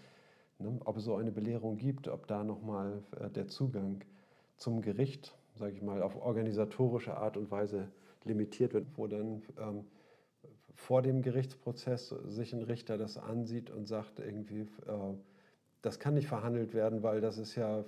Ne? 0.58 0.80
Ob 0.86 0.98
es 0.98 1.04
so 1.04 1.16
eine 1.16 1.32
Belehrung 1.32 1.78
gibt, 1.78 2.08
ob 2.08 2.28
da 2.28 2.44
nochmal 2.44 3.04
äh, 3.20 3.30
der 3.30 3.48
Zugang 3.48 4.02
zum 4.56 4.82
Gericht, 4.82 5.36
sage 5.56 5.74
ich 5.74 5.82
mal, 5.82 6.02
auf 6.02 6.16
organisatorische 6.16 7.18
Art 7.18 7.36
und 7.36 7.52
Weise 7.52 7.90
limitiert 8.24 8.74
wird, 8.74 8.88
wo 8.96 9.08
dann 9.08 9.42
ähm, 9.60 9.86
vor 10.76 11.02
dem 11.02 11.22
Gerichtsprozess 11.22 12.10
sich 12.28 12.54
ein 12.54 12.64
Richter 12.64 12.98
das 12.98 13.18
ansieht 13.18 13.70
und 13.70 13.88
sagt 13.88 14.20
irgendwie, 14.20 14.62
äh, 14.62 15.14
das 15.82 16.00
kann 16.00 16.14
nicht 16.14 16.28
verhandelt 16.28 16.74
werden, 16.74 17.04
weil 17.04 17.22
das 17.22 17.38
ist 17.38 17.56
ja 17.56 17.80
äh, 17.80 17.84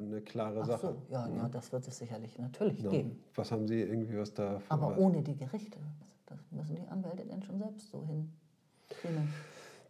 eine 0.00 0.20
klare 0.20 0.60
ach 0.62 0.66
Sache. 0.66 0.86
so, 0.88 1.02
ja, 1.12 1.28
ja, 1.28 1.48
das 1.48 1.70
wird 1.72 1.86
es 1.86 1.98
sicherlich 1.98 2.38
natürlich 2.38 2.82
Ja. 2.82 2.90
geben. 2.90 3.22
Was 3.34 3.52
haben 3.52 3.66
Sie 3.68 3.80
irgendwie 3.80 4.18
was 4.18 4.34
da? 4.34 4.60
Aber 4.68 4.98
ohne 4.98 5.22
die 5.22 5.36
Gerichte. 5.36 5.78
Das 6.26 6.40
müssen 6.50 6.74
die 6.76 6.86
Anwälte 6.88 7.24
dann 7.24 7.42
schon 7.42 7.58
selbst 7.58 7.88
so 7.90 8.04
hinkriegen. 8.04 9.28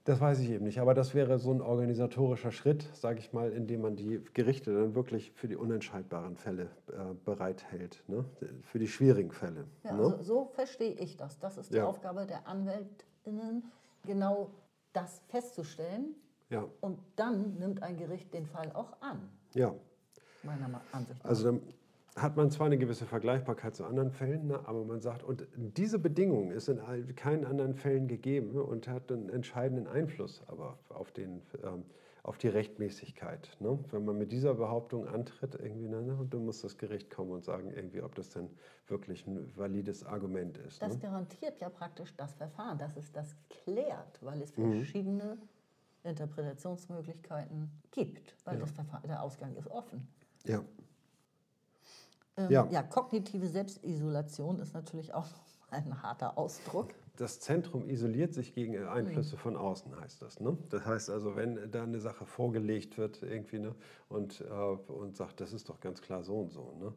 Das 0.04 0.20
weiß 0.20 0.38
ich 0.40 0.50
eben 0.50 0.64
nicht, 0.66 0.78
aber 0.78 0.94
das 0.94 1.14
wäre 1.14 1.38
so 1.38 1.50
ein 1.50 1.60
organisatorischer 1.60 2.52
Schritt, 2.52 2.88
sage 2.94 3.18
ich 3.18 3.32
mal, 3.32 3.50
in 3.50 3.66
dem 3.66 3.80
man 3.80 3.96
die 3.96 4.22
Gerichte 4.34 4.72
dann 4.72 4.94
wirklich 4.94 5.32
für 5.32 5.48
die 5.48 5.56
unentscheidbaren 5.56 6.36
Fälle 6.36 6.68
äh, 6.88 7.14
bereithält, 7.24 8.04
ne? 8.06 8.24
für 8.62 8.78
die 8.78 8.86
schwierigen 8.86 9.32
Fälle. 9.32 9.64
Ja, 9.82 9.94
ne? 9.94 10.04
also 10.04 10.22
so 10.22 10.44
verstehe 10.52 10.92
ich 10.92 11.16
das. 11.16 11.40
Das 11.40 11.56
ist 11.58 11.72
die 11.72 11.78
Ja. 11.78 11.86
Aufgabe 11.86 12.24
der 12.26 12.46
AnwältInnen, 12.46 13.64
genau 14.04 14.50
das 14.92 15.22
festzustellen. 15.26 16.14
Ja, 16.50 16.64
Und 16.80 16.98
dann 17.16 17.58
nimmt 17.58 17.82
ein 17.82 17.96
Gericht 17.96 18.32
den 18.32 18.46
Fall 18.46 18.70
auch 18.72 19.00
an, 19.00 19.28
ja. 19.54 19.74
meiner 20.42 20.80
Ansicht 20.92 21.22
nach. 21.22 21.30
Also 21.30 21.44
dann 21.44 21.62
hat 22.16 22.36
man 22.36 22.50
zwar 22.50 22.66
eine 22.66 22.78
gewisse 22.78 23.04
Vergleichbarkeit 23.04 23.74
zu 23.74 23.84
anderen 23.84 24.10
Fällen, 24.10 24.46
ne, 24.46 24.60
aber 24.66 24.84
man 24.84 25.00
sagt, 25.00 25.22
und 25.22 25.46
diese 25.56 25.98
Bedingung 25.98 26.50
ist 26.50 26.68
in 26.68 26.78
all- 26.80 27.04
keinen 27.14 27.44
anderen 27.44 27.74
Fällen 27.74 28.08
gegeben 28.08 28.52
und 28.58 28.88
hat 28.88 29.12
einen 29.12 29.28
entscheidenden 29.28 29.86
Einfluss 29.86 30.42
aber 30.46 30.78
auf 30.88 31.10
den, 31.12 31.42
ähm, 31.62 31.84
auf 32.22 32.38
die 32.38 32.48
Rechtmäßigkeit. 32.48 33.50
Ne? 33.60 33.78
Wenn 33.90 34.04
man 34.04 34.16
mit 34.18 34.32
dieser 34.32 34.54
Behauptung 34.54 35.06
antritt, 35.06 35.54
irgendwie, 35.56 35.88
ne, 35.88 36.26
dann 36.30 36.44
muss 36.44 36.62
das 36.62 36.78
Gericht 36.78 37.10
kommen 37.10 37.32
und 37.32 37.44
sagen, 37.44 37.70
irgendwie, 37.70 38.00
ob 38.00 38.14
das 38.14 38.30
denn 38.30 38.48
wirklich 38.88 39.26
ein 39.26 39.54
valides 39.56 40.04
Argument 40.04 40.56
ist. 40.58 40.80
Das 40.80 40.94
ne? 40.94 41.00
garantiert 41.00 41.60
ja 41.60 41.68
praktisch 41.68 42.16
das 42.16 42.34
Verfahren, 42.34 42.78
dass 42.78 42.96
es 42.96 43.12
das 43.12 43.36
klärt, 43.50 44.18
weil 44.22 44.40
es 44.42 44.56
mhm. 44.56 44.84
Interpretationsmöglichkeiten 46.06 47.70
gibt, 47.90 48.34
weil 48.44 48.54
ja. 48.54 48.60
das 48.60 48.70
Verfahren, 48.72 49.08
der 49.08 49.22
Ausgang 49.22 49.54
ist 49.56 49.68
offen. 49.68 50.08
Ja. 50.44 50.62
Ähm, 52.36 52.50
ja. 52.50 52.66
ja, 52.70 52.82
kognitive 52.82 53.46
Selbstisolation 53.46 54.58
ist 54.60 54.74
natürlich 54.74 55.14
auch 55.14 55.26
ein 55.70 56.02
harter 56.02 56.36
Ausdruck. 56.38 56.94
Das 57.16 57.40
Zentrum 57.40 57.88
isoliert 57.88 58.34
sich 58.34 58.52
gegen 58.54 58.76
Einflüsse 58.86 59.36
mhm. 59.36 59.40
von 59.40 59.56
außen, 59.56 59.98
heißt 59.98 60.20
das. 60.20 60.38
Ne? 60.38 60.56
Das 60.68 60.84
heißt 60.84 61.08
also, 61.08 61.34
wenn 61.34 61.70
da 61.70 61.82
eine 61.82 61.98
Sache 61.98 62.26
vorgelegt 62.26 62.98
wird 62.98 63.22
irgendwie 63.22 63.58
ne, 63.58 63.74
und, 64.10 64.42
äh, 64.42 64.44
und 64.44 65.16
sagt, 65.16 65.40
das 65.40 65.54
ist 65.54 65.68
doch 65.70 65.80
ganz 65.80 66.02
klar 66.02 66.22
so 66.22 66.38
und 66.40 66.52
so, 66.52 66.74
ne? 66.78 66.92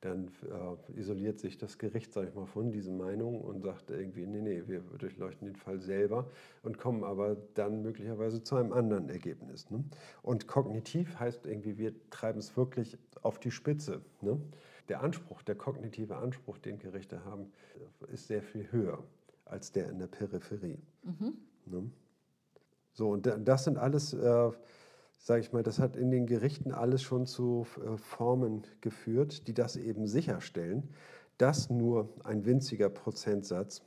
Dann 0.00 0.30
äh, 0.48 0.98
isoliert 0.98 1.38
sich 1.38 1.58
das 1.58 1.76
Gericht, 1.76 2.12
sage 2.12 2.28
ich 2.28 2.34
mal, 2.34 2.46
von 2.46 2.70
diesen 2.70 2.96
Meinungen 2.96 3.40
und 3.40 3.62
sagt 3.62 3.90
irgendwie, 3.90 4.26
nee, 4.26 4.40
nee, 4.40 4.62
wir 4.66 4.80
durchleuchten 4.98 5.46
den 5.46 5.56
Fall 5.56 5.80
selber 5.80 6.30
und 6.62 6.78
kommen 6.78 7.04
aber 7.04 7.36
dann 7.54 7.82
möglicherweise 7.82 8.42
zu 8.42 8.56
einem 8.56 8.72
anderen 8.72 9.10
Ergebnis. 9.10 9.70
Ne? 9.70 9.84
Und 10.22 10.46
kognitiv 10.46 11.18
heißt 11.20 11.46
irgendwie, 11.46 11.76
wir 11.76 11.92
treiben 12.10 12.38
es 12.38 12.56
wirklich 12.56 12.96
auf 13.20 13.38
die 13.38 13.50
Spitze. 13.50 14.00
Ne? 14.22 14.40
Der 14.88 15.02
Anspruch, 15.02 15.42
der 15.42 15.54
kognitive 15.54 16.16
Anspruch, 16.16 16.58
den 16.58 16.78
Gerichte 16.78 17.24
haben, 17.24 17.52
ist 18.10 18.26
sehr 18.26 18.42
viel 18.42 18.72
höher 18.72 19.02
als 19.44 19.70
der 19.72 19.90
in 19.90 19.98
der 19.98 20.06
Peripherie. 20.06 20.78
Mhm. 21.02 21.34
Ne? 21.66 21.90
So, 22.94 23.10
und 23.10 23.26
das 23.26 23.64
sind 23.64 23.76
alles... 23.76 24.14
Äh, 24.14 24.50
sage 25.20 25.42
ich 25.42 25.52
mal, 25.52 25.62
das 25.62 25.78
hat 25.78 25.96
in 25.96 26.10
den 26.10 26.26
Gerichten 26.26 26.72
alles 26.72 27.02
schon 27.02 27.26
zu 27.26 27.66
äh, 27.76 27.96
Formen 27.98 28.62
geführt, 28.80 29.46
die 29.46 29.54
das 29.54 29.76
eben 29.76 30.06
sicherstellen, 30.06 30.88
dass 31.38 31.70
nur 31.70 32.08
ein 32.24 32.44
winziger 32.44 32.88
Prozentsatz 32.88 33.82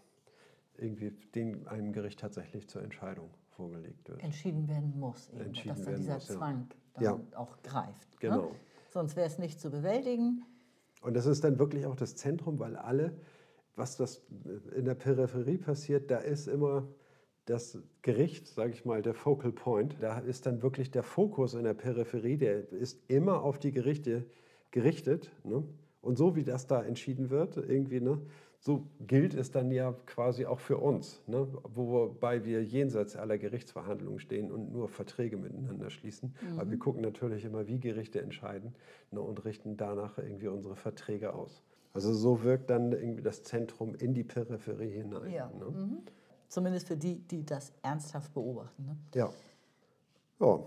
irgendwie 0.78 1.12
den 1.36 1.68
einem 1.68 1.92
Gericht 1.92 2.20
tatsächlich 2.20 2.68
zur 2.68 2.84
Entscheidung 2.84 3.30
vorgelegt 3.50 4.08
wird. 4.10 4.24
Entschieden 4.24 4.68
werden 4.68 4.98
muss, 5.00 5.30
eben, 5.30 5.42
Entschieden 5.42 5.76
dass 5.76 5.86
dann 5.86 5.96
dieser 5.96 6.14
muss, 6.16 6.28
Zwang 6.28 6.70
dann 6.94 7.04
ja. 7.04 7.20
auch 7.36 7.62
greift. 7.64 8.12
Ne? 8.14 8.18
Genau. 8.20 8.50
Ne? 8.50 8.56
Sonst 8.90 9.16
wäre 9.16 9.28
es 9.28 9.40
nicht 9.40 9.60
zu 9.60 9.70
bewältigen. 9.70 10.46
Und 11.02 11.16
das 11.16 11.26
ist 11.26 11.44
dann 11.44 11.60
wirklich 11.60 11.86
auch 11.86 11.96
das 11.96 12.16
Zentrum, 12.16 12.60
weil 12.60 12.76
alle, 12.76 13.18
was 13.76 13.98
das 13.98 14.22
in 14.76 14.86
der 14.86 14.96
Peripherie 14.96 15.58
passiert, 15.58 16.10
da 16.12 16.18
ist 16.18 16.48
immer 16.48 16.88
das 17.46 17.78
Gericht, 18.02 18.48
sage 18.48 18.72
ich 18.72 18.86
mal, 18.86 19.02
der 19.02 19.14
Focal 19.14 19.52
Point, 19.52 19.98
da 20.00 20.20
ist 20.20 20.46
dann 20.46 20.62
wirklich 20.62 20.92
der 20.92 21.04
Fokus 21.04 21.54
in 21.54 21.64
der 21.64 21.74
Peripherie, 21.74 22.38
der 22.38 22.72
ist 22.72 23.10
immer 23.10 23.44
auf 23.44 23.60
die 23.60 23.72
Gerichte 23.72 24.26
gerichtet. 24.72 25.32
Ne? 25.44 25.64
Und 26.02 26.18
so 26.18 26.36
wie 26.36 26.44
das 26.44 26.68
da 26.68 26.82
entschieden 26.84 27.30
wird, 27.30 27.58
irgendwie, 27.58 28.02
ne, 28.02 28.22
so 28.60 28.88
gilt 29.06 29.34
es 29.34 29.52
dann 29.52 29.72
ja 29.72 29.94
quasi 30.06 30.46
auch 30.46 30.60
für 30.60 30.78
uns, 30.78 31.22
ne? 31.28 31.48
wobei 31.64 32.46
wir 32.46 32.64
jenseits 32.64 33.18
aller 33.18 33.38
Gerichtsverhandlungen 33.38 34.20
stehen 34.20 34.52
und 34.52 34.72
nur 34.72 34.88
Verträge 34.88 35.36
miteinander 35.36 35.90
schließen. 35.90 36.34
Mhm. 36.42 36.60
Aber 36.60 36.72
wir 36.72 36.80
gucken 36.80 37.02
natürlich 37.02 37.44
immer, 37.44 37.68
wie 37.68 37.80
Gerichte 37.80 38.22
entscheiden 38.22 38.74
ne, 39.12 39.20
und 39.20 39.44
richten 39.44 39.76
danach 39.76 40.18
irgendwie 40.18 40.48
unsere 40.48 40.78
Verträge 40.78 41.34
aus. 41.34 41.62
Also 41.94 42.14
so 42.14 42.44
wirkt 42.44 42.70
dann 42.70 42.94
irgendwie 42.94 43.22
das 43.22 43.44
Zentrum 43.44 43.96
in 43.96 44.14
die 44.14 44.24
Peripherie 44.24 44.90
hinein. 44.90 45.32
Ja. 45.32 45.52
Ne? 45.60 45.66
Mhm. 45.66 45.98
Zumindest 46.54 46.88
für 46.88 46.98
die, 46.98 47.16
die 47.16 47.44
das 47.44 47.74
ernsthaft 47.82 48.32
beobachten. 48.32 48.86
Ne? 48.86 48.96
Ja. 49.16 49.32
ja. 50.40 50.60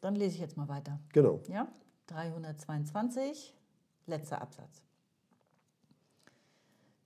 Dann 0.00 0.16
lese 0.16 0.34
ich 0.34 0.40
jetzt 0.40 0.56
mal 0.56 0.66
weiter. 0.66 0.98
Genau. 1.12 1.38
Ja? 1.46 1.68
322, 2.08 3.54
letzter 4.06 4.42
Absatz. 4.42 4.82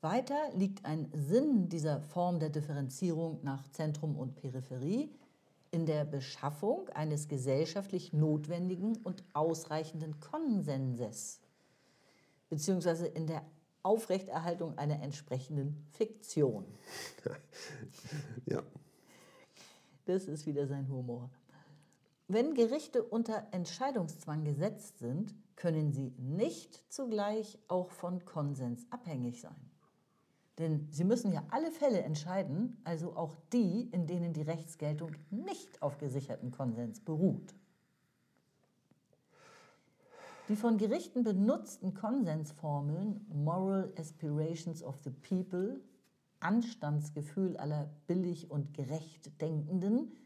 Weiter 0.01 0.39
liegt 0.55 0.87
ein 0.87 1.11
Sinn 1.13 1.69
dieser 1.69 2.01
Form 2.01 2.41
der 2.41 2.49
Differenzierung 2.49 3.41
nach 3.43 3.69
Zentrum 3.73 4.17
und 4.17 4.37
Peripherie 4.37 5.11
in 5.71 5.85
der 5.85 6.07
Beschaffung 6.07 6.89
eines 6.95 7.29
gesellschaftlich 7.29 8.15
notwendigen 8.15 8.97
und 9.05 9.23
ausreichenden 9.35 10.19
Konsenses, 10.19 11.41
beziehungsweise 12.49 13.07
in 13.07 13.27
der 13.27 13.43
Aufrechterhaltung 13.89 14.77
einer 14.77 15.03
entsprechenden 15.03 15.83
Fiktion. 15.93 16.67
ja. 18.45 18.63
Das 20.05 20.27
ist 20.27 20.45
wieder 20.45 20.67
sein 20.67 20.89
Humor. 20.91 21.31
Wenn 22.27 22.53
Gerichte 22.53 23.03
unter 23.03 23.47
Entscheidungszwang 23.53 24.45
gesetzt 24.45 24.99
sind, 24.99 25.35
können 25.57 25.91
sie 25.91 26.13
nicht 26.19 26.85
zugleich 26.93 27.59
auch 27.67 27.91
von 27.91 28.27
Konsens 28.27 28.87
abhängig 28.91 29.41
sein. 29.41 29.71
Denn 30.59 30.87
sie 30.91 31.05
müssen 31.05 31.33
ja 31.33 31.43
alle 31.51 31.71
Fälle 31.71 32.03
entscheiden, 32.03 32.83
also 32.85 33.17
auch 33.17 33.37
die, 33.55 33.89
in 33.91 34.07
denen 34.07 34.35
die 34.35 34.43
Rechtsgeltung 34.43 35.13
nicht 35.31 35.81
auf 35.81 35.97
gesicherten 35.97 36.51
Konsens 36.51 37.01
beruht. 37.01 37.55
Die 40.49 40.57
von 40.57 40.79
Gerichten 40.79 41.25
benutzten 41.25 41.93
Konsensformeln 41.93 43.27
Moral 43.29 43.93
Aspirations 43.99 44.83
of 44.83 44.99
the 45.01 45.11
People, 45.11 45.79
Anstandsgefühl 46.41 47.59
aller 47.59 47.91
billig 48.07 48.51
und 48.51 48.73
gerecht 48.73 49.43
Denkenden, 49.43 50.17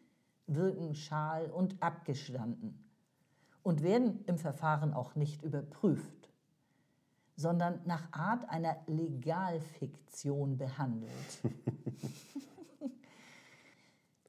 wirken 0.46 0.94
schal 0.94 1.50
und 1.50 1.82
abgestanden 1.82 2.88
und 3.64 3.82
werden 3.82 4.24
im 4.26 4.38
Verfahren 4.38 4.94
auch 4.94 5.16
nicht 5.16 5.42
überprüft, 5.42 6.30
sondern 7.34 7.80
nach 7.84 8.12
Art 8.12 8.48
einer 8.48 8.76
Legalfiktion 8.86 10.56
behandelt. 10.56 11.10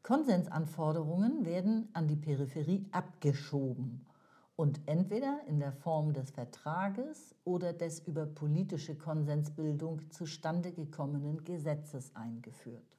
Konsensanforderungen 0.02 1.46
werden 1.46 1.90
an 1.94 2.08
die 2.08 2.16
Peripherie 2.16 2.88
abgeschoben 2.92 4.08
und 4.56 4.82
entweder 4.88 5.42
in 5.48 5.60
der 5.60 5.72
Form 5.72 6.14
des 6.14 6.32
Vertrages 6.32 7.36
oder 7.44 7.74
des 7.74 8.00
über 8.02 8.26
politische 8.26 8.96
Konsensbildung 8.96 10.12
zustande 10.12 10.72
gekommenen 10.72 11.44
Gesetzes 11.44 12.16
eingeführt. 12.16 12.98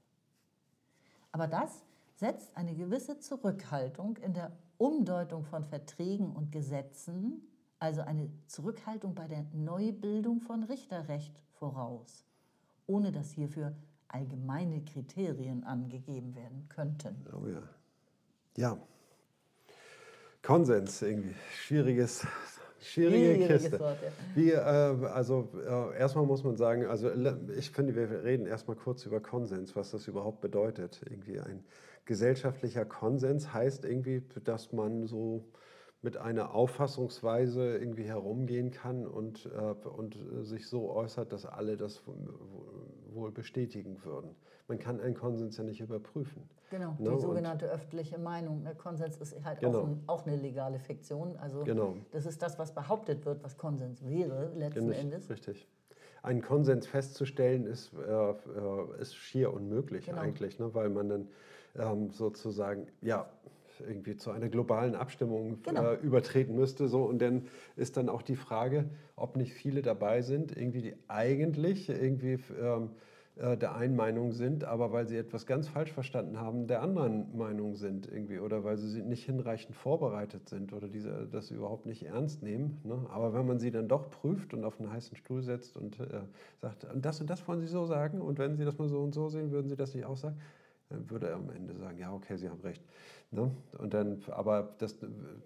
Aber 1.30 1.46
das 1.46 1.82
setzt 2.16 2.56
eine 2.56 2.74
gewisse 2.74 3.18
Zurückhaltung 3.18 4.16
in 4.18 4.34
der 4.34 4.52
Umdeutung 4.78 5.44
von 5.44 5.64
Verträgen 5.64 6.32
und 6.32 6.50
Gesetzen, 6.52 7.42
also 7.78 8.00
eine 8.02 8.30
Zurückhaltung 8.46 9.14
bei 9.14 9.28
der 9.28 9.44
Neubildung 9.52 10.40
von 10.40 10.64
Richterrecht 10.64 11.42
voraus, 11.52 12.24
ohne 12.86 13.12
dass 13.12 13.30
hierfür 13.30 13.74
allgemeine 14.08 14.84
Kriterien 14.84 15.64
angegeben 15.64 16.34
werden 16.34 16.68
könnten. 16.68 17.26
Oh 17.32 17.46
ja. 17.46 17.62
Ja, 18.56 18.78
Konsens 20.44 21.00
irgendwie. 21.00 21.34
Schwieriges, 21.62 22.26
schwierige 22.80 23.34
Schwieriges 23.34 23.62
Kiste. 23.62 23.80
Wort, 23.80 23.98
ja. 24.02 24.10
Wie, 24.34 24.50
äh, 24.50 25.06
also 25.08 25.48
äh, 25.56 25.98
erstmal 25.98 26.26
muss 26.26 26.44
man 26.44 26.56
sagen, 26.56 26.86
also 26.86 27.10
ich 27.56 27.70
finde, 27.70 27.94
wir 27.96 28.24
reden 28.24 28.46
erstmal 28.46 28.76
kurz 28.76 29.06
über 29.06 29.20
Konsens, 29.20 29.74
was 29.74 29.90
das 29.90 30.06
überhaupt 30.06 30.42
bedeutet. 30.42 31.00
Irgendwie 31.08 31.40
ein 31.40 31.64
gesellschaftlicher 32.04 32.84
Konsens 32.84 33.54
heißt 33.54 33.86
irgendwie, 33.86 34.22
dass 34.44 34.72
man 34.72 35.06
so 35.06 35.46
mit 36.02 36.18
einer 36.18 36.54
Auffassungsweise 36.54 37.78
irgendwie 37.78 38.04
herumgehen 38.04 38.70
kann 38.70 39.06
und, 39.06 39.46
äh, 39.46 39.88
und 39.88 40.18
sich 40.42 40.68
so 40.68 40.90
äußert, 40.90 41.32
dass 41.32 41.46
alle 41.46 41.78
das 41.78 42.02
wohl 43.14 43.32
bestätigen 43.32 44.04
würden. 44.04 44.36
Man 44.68 44.78
kann 44.78 45.00
einen 45.00 45.14
Konsens 45.14 45.56
ja 45.56 45.64
nicht 45.64 45.80
überprüfen. 45.80 46.42
Genau, 46.74 46.96
ne? 46.98 47.10
die 47.10 47.20
sogenannte 47.20 47.66
öffentliche 47.66 48.18
Meinung. 48.18 48.64
Der 48.64 48.74
Konsens 48.74 49.16
ist 49.16 49.44
halt 49.44 49.60
genau. 49.60 49.78
auch, 49.78 49.86
ein, 49.86 50.02
auch, 50.08 50.26
eine 50.26 50.34
legale 50.36 50.80
Fiktion. 50.80 51.36
Also 51.36 51.62
genau. 51.62 51.94
das 52.10 52.26
ist 52.26 52.42
das, 52.42 52.58
was 52.58 52.74
behauptet 52.74 53.24
wird, 53.24 53.44
was 53.44 53.56
Konsens 53.56 54.04
wäre 54.04 54.50
letzten 54.56 54.88
genau, 54.88 54.98
Endes. 54.98 55.30
Richtig. 55.30 55.68
Einen 56.24 56.42
Konsens 56.42 56.88
festzustellen 56.88 57.64
ist, 57.66 57.92
äh, 57.94 58.30
äh, 58.30 58.34
ist 59.00 59.14
schier 59.14 59.54
unmöglich 59.54 60.06
genau. 60.06 60.20
eigentlich, 60.20 60.58
ne? 60.58 60.74
weil 60.74 60.88
man 60.88 61.08
dann 61.08 61.28
ähm, 61.76 62.10
sozusagen, 62.10 62.88
ja, 63.02 63.28
irgendwie 63.86 64.16
zu 64.16 64.30
einer 64.32 64.48
globalen 64.48 64.96
Abstimmung 64.96 65.62
genau. 65.62 65.92
äh, 65.92 65.94
übertreten 65.96 66.56
müsste. 66.56 66.88
So. 66.88 67.04
Und 67.04 67.20
dann 67.20 67.46
ist 67.76 67.96
dann 67.96 68.08
auch 68.08 68.22
die 68.22 68.36
Frage, 68.36 68.90
ob 69.14 69.36
nicht 69.36 69.52
viele 69.52 69.82
dabei 69.82 70.22
sind, 70.22 70.56
irgendwie 70.56 70.82
die 70.82 70.94
eigentlich 71.06 71.88
irgendwie 71.88 72.38
ähm, 72.60 72.84
äh, 72.84 72.88
der 73.36 73.74
einen 73.74 73.96
Meinung 73.96 74.32
sind, 74.32 74.64
aber 74.64 74.92
weil 74.92 75.06
sie 75.08 75.16
etwas 75.16 75.44
ganz 75.46 75.66
falsch 75.68 75.92
verstanden 75.92 76.40
haben, 76.40 76.66
der 76.68 76.82
anderen 76.82 77.36
Meinung 77.36 77.74
sind 77.74 78.06
irgendwie 78.06 78.38
oder 78.38 78.62
weil 78.62 78.76
sie 78.76 79.02
nicht 79.02 79.24
hinreichend 79.24 79.74
vorbereitet 79.74 80.48
sind 80.48 80.72
oder 80.72 80.88
diese, 80.88 81.26
das 81.30 81.50
überhaupt 81.50 81.84
nicht 81.86 82.04
ernst 82.04 82.42
nehmen. 82.42 82.80
Ne? 82.84 83.06
Aber 83.10 83.34
wenn 83.34 83.46
man 83.46 83.58
sie 83.58 83.72
dann 83.72 83.88
doch 83.88 84.08
prüft 84.10 84.54
und 84.54 84.64
auf 84.64 84.78
einen 84.80 84.90
heißen 84.92 85.16
Stuhl 85.16 85.42
setzt 85.42 85.76
und 85.76 85.98
äh, 85.98 86.20
sagt, 86.60 86.86
das 86.94 87.20
und 87.20 87.28
das 87.28 87.46
wollen 87.48 87.60
Sie 87.60 87.66
so 87.66 87.86
sagen 87.86 88.20
und 88.20 88.38
wenn 88.38 88.56
Sie 88.56 88.64
das 88.64 88.78
mal 88.78 88.88
so 88.88 89.00
und 89.02 89.14
so 89.14 89.28
sehen, 89.28 89.50
würden 89.50 89.68
Sie 89.68 89.76
das 89.76 89.94
nicht 89.94 90.04
auch 90.06 90.16
sagen, 90.16 90.36
Dann 90.90 91.10
würde 91.10 91.28
er 91.28 91.36
am 91.36 91.50
Ende 91.50 91.74
sagen, 91.74 91.98
ja, 91.98 92.12
okay, 92.12 92.36
Sie 92.36 92.48
haben 92.48 92.60
recht. 92.60 92.82
Ne? 93.34 93.50
Und 93.78 93.92
dann, 93.94 94.22
aber 94.30 94.74
das 94.78 94.96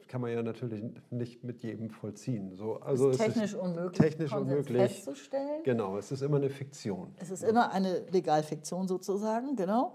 kann 0.08 0.20
man 0.20 0.30
ja 0.30 0.42
natürlich 0.42 0.84
nicht 1.10 1.42
mit 1.42 1.62
jedem 1.62 1.88
vollziehen. 1.88 2.54
So, 2.54 2.74
also 2.80 3.10
ist 3.10 3.18
technisch 3.18 3.54
ist 3.54 3.54
unmöglich, 3.54 3.98
technisch 3.98 4.32
unmöglich 4.32 4.76
festzustellen. 4.76 5.62
Genau, 5.64 5.96
es 5.96 6.12
ist 6.12 6.22
immer 6.22 6.36
eine 6.36 6.50
Fiktion. 6.50 7.14
Es 7.16 7.30
ist 7.30 7.42
immer 7.42 7.72
eine 7.72 8.00
Legalfiktion 8.10 8.86
sozusagen, 8.88 9.56
genau. 9.56 9.94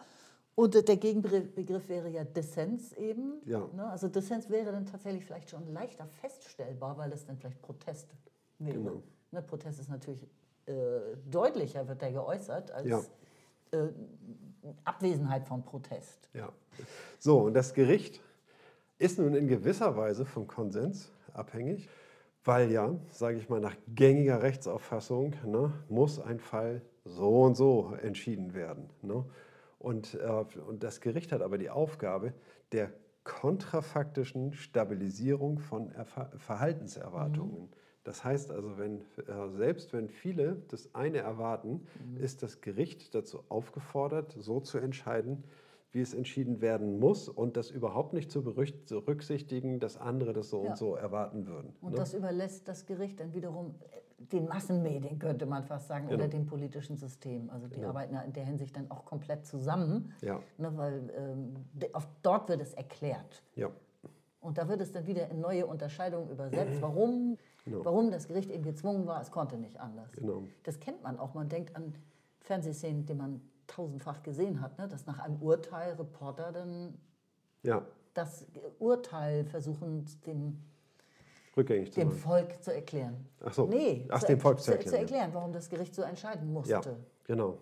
Und 0.55 0.87
der 0.87 0.97
Gegenbegriff 0.97 1.87
wäre 1.87 2.09
ja 2.09 2.23
Dissens 2.23 2.93
eben. 2.93 3.41
Ja. 3.45 3.67
Ne? 3.75 3.85
Also 3.87 4.07
Dissens 4.07 4.49
wäre 4.49 4.71
dann 4.71 4.85
tatsächlich 4.85 5.25
vielleicht 5.25 5.49
schon 5.49 5.71
leichter 5.71 6.05
feststellbar, 6.05 6.97
weil 6.97 7.11
es 7.11 7.25
dann 7.25 7.37
vielleicht 7.37 7.61
Protest 7.61 8.09
wäre. 8.59 8.77
Genau. 8.77 9.03
Ne? 9.31 9.41
Protest 9.41 9.79
ist 9.79 9.89
natürlich 9.89 10.27
äh, 10.65 10.73
deutlicher, 11.29 11.87
wird 11.87 12.01
der 12.01 12.11
geäußert, 12.11 12.71
als 12.71 12.87
ja. 12.87 12.99
äh, 13.71 13.89
Abwesenheit 14.83 15.45
von 15.45 15.63
Protest. 15.63 16.29
Ja. 16.33 16.49
So, 17.19 17.39
und 17.41 17.53
das 17.53 17.73
Gericht 17.73 18.21
ist 18.97 19.19
nun 19.19 19.35
in 19.35 19.47
gewisser 19.47 19.95
Weise 19.97 20.25
vom 20.25 20.47
Konsens 20.47 21.11
abhängig, 21.33 21.89
weil 22.43 22.71
ja, 22.71 22.95
sage 23.09 23.37
ich 23.37 23.49
mal, 23.49 23.59
nach 23.59 23.75
gängiger 23.87 24.41
Rechtsauffassung 24.41 25.35
ne, 25.45 25.71
muss 25.89 26.19
ein 26.19 26.39
Fall 26.39 26.81
so 27.05 27.43
und 27.43 27.55
so 27.55 27.93
entschieden 28.01 28.53
werden. 28.53 28.89
Ne? 29.01 29.25
Und, 29.79 30.15
äh, 30.15 30.45
und 30.67 30.83
das 30.83 31.01
Gericht 31.01 31.31
hat 31.31 31.41
aber 31.41 31.57
die 31.57 31.69
Aufgabe 31.69 32.33
der 32.71 32.91
kontrafaktischen 33.23 34.53
Stabilisierung 34.53 35.59
von 35.59 35.91
Erfa 35.91 36.31
Verhaltenserwartungen. 36.37 37.63
Mhm. 37.63 37.82
Das 38.03 38.23
heißt 38.23 38.51
also, 38.51 38.77
wenn, 38.77 39.01
äh, 39.01 39.49
selbst 39.55 39.93
wenn 39.93 40.09
viele 40.09 40.57
das 40.67 40.93
eine 40.93 41.19
erwarten, 41.19 41.87
mhm. 42.05 42.17
ist 42.17 42.43
das 42.43 42.61
Gericht 42.61 43.15
dazu 43.15 43.43
aufgefordert, 43.49 44.35
so 44.37 44.59
zu 44.59 44.77
entscheiden, 44.77 45.43
wie 45.93 46.01
es 46.01 46.13
entschieden 46.13 46.59
werden 46.59 46.99
muss 46.99 47.29
und 47.29 47.55
das 47.55 47.69
überhaupt 47.69 48.13
nicht 48.13 48.31
zu 48.31 48.43
berücksichtigen, 48.43 49.79
dass 49.79 49.97
andere 49.97 50.33
das 50.33 50.49
so 50.49 50.63
ja. 50.63 50.71
und 50.71 50.77
so 50.77 50.95
erwarten 50.95 51.47
würden. 51.47 51.75
Und 51.81 51.91
ne? 51.91 51.97
das 51.97 52.13
überlässt 52.13 52.67
das 52.67 52.85
Gericht 52.85 53.19
dann 53.19 53.33
wiederum 53.33 53.75
äh, 53.79 54.25
den 54.25 54.47
Massenmedien, 54.47 55.19
könnte 55.19 55.45
man 55.45 55.63
fast 55.63 55.87
sagen, 55.87 56.07
genau. 56.07 56.19
oder 56.19 56.27
dem 56.27 56.45
politischen 56.45 56.97
System. 56.97 57.49
Also 57.51 57.67
die 57.67 57.75
genau. 57.75 57.89
arbeiten 57.89 58.15
in 58.15 58.33
der 58.33 58.43
Hinsicht 58.43 58.75
dann 58.75 58.89
auch 58.89 59.05
komplett 59.05 59.45
zusammen, 59.45 60.13
ja. 60.21 60.39
ne, 60.57 60.75
weil 60.75 61.09
ähm, 61.15 61.53
auf, 61.93 62.07
dort 62.23 62.49
wird 62.49 62.61
es 62.61 62.73
erklärt. 62.73 63.43
Ja. 63.55 63.69
Und 64.39 64.57
da 64.57 64.67
wird 64.67 64.81
es 64.81 64.91
dann 64.91 65.05
wieder 65.07 65.29
in 65.29 65.39
neue 65.39 65.65
Unterscheidungen 65.65 66.29
übersetzt. 66.29 66.77
Warum 66.81 67.37
Genau. 67.65 67.85
Warum 67.85 68.11
das 68.11 68.27
Gericht 68.27 68.49
eben 68.51 68.63
gezwungen 68.63 69.07
war, 69.07 69.21
es 69.21 69.31
konnte 69.31 69.57
nicht 69.57 69.79
anders. 69.79 70.11
Genau. 70.11 70.43
Das 70.63 70.79
kennt 70.79 71.01
man 71.01 71.17
auch. 71.17 71.33
Man 71.33 71.47
denkt 71.47 71.75
an 71.75 71.93
Fernsehszenen, 72.41 73.05
die 73.05 73.13
man 73.13 73.41
tausendfach 73.67 74.21
gesehen 74.23 74.61
hat, 74.61 74.77
ne? 74.77 74.87
dass 74.87 75.05
nach 75.05 75.19
einem 75.19 75.41
Urteil 75.41 75.93
Reporter 75.93 76.51
dann 76.51 76.97
ja. 77.63 77.85
das 78.13 78.45
Urteil 78.79 79.45
versuchen, 79.45 80.05
dem, 80.25 80.59
Rückgängig 81.55 81.91
dem 81.91 82.11
Volk 82.11 82.61
zu 82.63 82.73
erklären. 82.73 83.27
Ach 83.43 83.53
so. 83.53 83.67
Nee, 83.67 84.05
Ach, 84.09 84.19
zu, 84.19 84.27
dem 84.27 84.39
Volk 84.39 84.59
zu 84.59 84.71
erklären. 84.71 84.89
Zu 84.89 84.99
erklären, 84.99 85.29
warum 85.33 85.53
das 85.53 85.69
Gericht 85.69 85.95
so 85.95 86.01
entscheiden 86.01 86.51
musste. 86.51 86.71
Ja, 86.73 86.81
genau. 87.25 87.59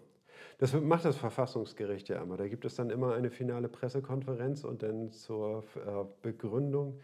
Das 0.57 0.73
macht 0.73 1.05
das 1.05 1.17
Verfassungsgericht 1.17 2.09
ja 2.09 2.21
immer. 2.21 2.37
Da 2.37 2.47
gibt 2.47 2.65
es 2.65 2.75
dann 2.75 2.89
immer 2.89 3.13
eine 3.13 3.29
finale 3.29 3.67
Pressekonferenz 3.67 4.63
und 4.63 4.83
dann 4.83 5.11
zur 5.11 5.63
äh, 5.75 6.05
Begründung 6.21 6.99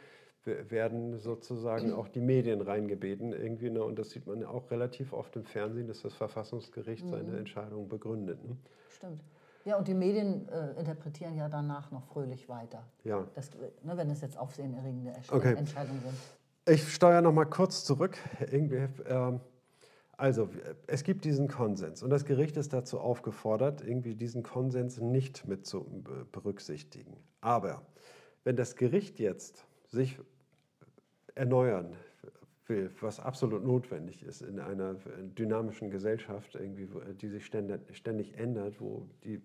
werden 0.47 1.17
sozusagen 1.17 1.93
auch 1.93 2.07
die 2.07 2.21
Medien 2.21 2.61
reingebeten 2.61 3.33
irgendwie. 3.33 3.69
Ne? 3.69 3.83
Und 3.83 3.99
das 3.99 4.11
sieht 4.11 4.25
man 4.27 4.43
auch 4.43 4.71
relativ 4.71 5.13
oft 5.13 5.35
im 5.35 5.45
Fernsehen, 5.45 5.87
dass 5.87 6.01
das 6.01 6.13
Verfassungsgericht 6.13 7.05
mhm. 7.05 7.09
seine 7.09 7.37
Entscheidung 7.37 7.87
begründet. 7.87 8.43
Ne? 8.43 8.57
Stimmt. 8.89 9.23
Ja, 9.65 9.77
und 9.77 9.87
die 9.87 9.93
Medien 9.93 10.47
äh, 10.47 10.79
interpretieren 10.79 11.35
ja 11.35 11.49
danach 11.49 11.91
noch 11.91 12.05
fröhlich 12.05 12.47
weiter. 12.47 12.83
Ja. 13.03 13.27
Das, 13.35 13.51
ne, 13.83 13.97
wenn 13.97 14.09
es 14.09 14.21
jetzt 14.21 14.37
aufsehenerregende 14.37 15.11
okay. 15.29 15.55
Entscheidungen 15.55 15.99
sind. 15.99 16.73
Ich 16.73 16.93
steuere 16.93 17.21
noch 17.21 17.33
mal 17.33 17.45
kurz 17.45 17.83
zurück. 17.83 18.17
Irgendwie, 18.49 18.87
äh, 19.03 19.39
also, 20.15 20.49
es 20.87 21.03
gibt 21.03 21.25
diesen 21.25 21.47
Konsens 21.47 22.01
und 22.01 22.09
das 22.09 22.25
Gericht 22.25 22.57
ist 22.57 22.73
dazu 22.73 22.99
aufgefordert, 22.99 23.81
irgendwie 23.85 24.15
diesen 24.15 24.41
Konsens 24.41 24.99
nicht 24.99 25.47
mit 25.47 25.65
zu 25.65 25.85
berücksichtigen. 26.31 27.17
Aber 27.41 27.83
wenn 28.43 28.55
das 28.55 28.77
Gericht 28.77 29.19
jetzt 29.19 29.67
sich 29.85 30.17
erneuern 31.37 31.95
will, 32.67 32.91
was 32.99 33.19
absolut 33.19 33.63
notwendig 33.63 34.23
ist 34.23 34.41
in 34.41 34.59
einer 34.59 34.95
dynamischen 35.37 35.89
Gesellschaft, 35.89 36.55
irgendwie, 36.55 36.87
die 37.21 37.29
sich 37.29 37.45
ständig, 37.45 38.37
ändert, 38.37 38.81
wo 38.81 39.07
die 39.23 39.41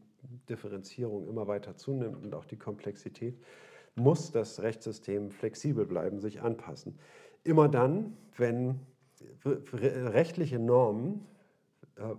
Differenzierung 0.48 1.28
immer 1.28 1.46
weiter 1.46 1.76
zunimmt 1.76 2.24
und 2.24 2.34
auch 2.34 2.44
die 2.44 2.56
Komplexität, 2.56 3.38
muss 3.94 4.32
das 4.32 4.62
Rechtssystem 4.62 5.30
flexibel 5.30 5.86
bleiben, 5.86 6.18
sich 6.20 6.40
anpassen. 6.40 6.98
Immer 7.44 7.68
dann, 7.68 8.16
wenn 8.36 8.80
rechtliche 9.44 10.58
Normen 10.58 11.26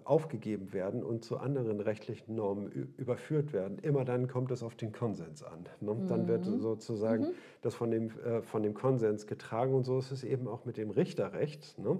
aufgegeben 0.04 0.72
werden 0.72 1.04
und 1.04 1.26
zu 1.26 1.38
anderen 1.38 1.80
rechtlichen 1.80 2.36
Normen 2.36 2.72
überführt 2.98 3.54
werden, 3.54 3.80
immer 3.80 4.06
dann 4.06 4.28
kommt 4.28 4.52
es 4.52 4.62
auf 4.62 4.76
den 4.76 4.92
Konsens 4.92 5.44
an. 5.44 5.66
Ne? 5.82 5.96
Dann 6.08 6.28
wird 6.28 6.46
mhm. 6.46 6.60
sozusagen 6.60 7.24
mhm. 7.24 7.34
das 7.62 7.74
von 7.74 7.90
dem, 7.90 8.12
äh, 8.20 8.42
von 8.44 8.62
dem 8.62 8.76
Konsens 8.76 9.26
getragen 9.26 9.74
und 9.74 9.84
so 9.84 9.98
ist 9.98 10.12
es 10.12 10.24
eben 10.24 10.48
auch 10.48 10.66
mit 10.66 10.78
dem 10.78 10.92
Richterrecht. 10.92 11.80
Ne? 11.80 12.00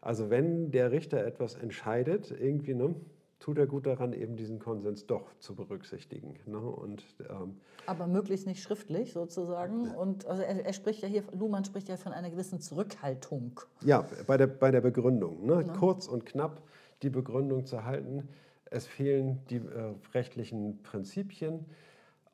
Also 0.00 0.30
wenn 0.30 0.70
der 0.70 0.92
Richter 0.92 1.24
etwas 1.24 1.56
entscheidet, 1.56 2.30
irgendwie, 2.30 2.74
ne, 2.74 2.94
tut 3.38 3.58
er 3.58 3.66
gut 3.66 3.86
daran, 3.86 4.12
eben 4.12 4.36
diesen 4.36 4.58
Konsens 4.58 5.06
doch 5.06 5.34
zu 5.40 5.54
berücksichtigen. 5.54 6.38
Ne? 6.46 6.58
Und, 6.58 7.04
ähm, 7.28 7.60
Aber 7.86 8.06
möglichst 8.06 8.46
nicht 8.46 8.62
schriftlich 8.62 9.12
sozusagen. 9.12 9.90
Und 9.94 10.26
also 10.26 10.42
er, 10.42 10.64
er, 10.64 10.72
spricht 10.72 11.02
ja 11.02 11.08
hier, 11.08 11.22
Luhmann 11.32 11.64
spricht 11.64 11.88
ja 11.88 11.96
von 11.96 12.12
einer 12.12 12.30
gewissen 12.30 12.60
Zurückhaltung. 12.60 13.60
Ja, 13.82 14.06
bei 14.26 14.36
der, 14.36 14.46
bei 14.46 14.70
der 14.70 14.80
Begründung. 14.80 15.44
Ne? 15.46 15.64
Ja. 15.66 15.72
Kurz 15.74 16.06
und 16.06 16.24
knapp 16.26 16.62
die 17.02 17.10
Begründung 17.10 17.66
zu 17.66 17.84
halten. 17.84 18.28
Es 18.66 18.86
fehlen 18.86 19.40
die 19.50 19.56
äh, 19.56 19.94
rechtlichen 20.14 20.82
Prinzipien. 20.82 21.66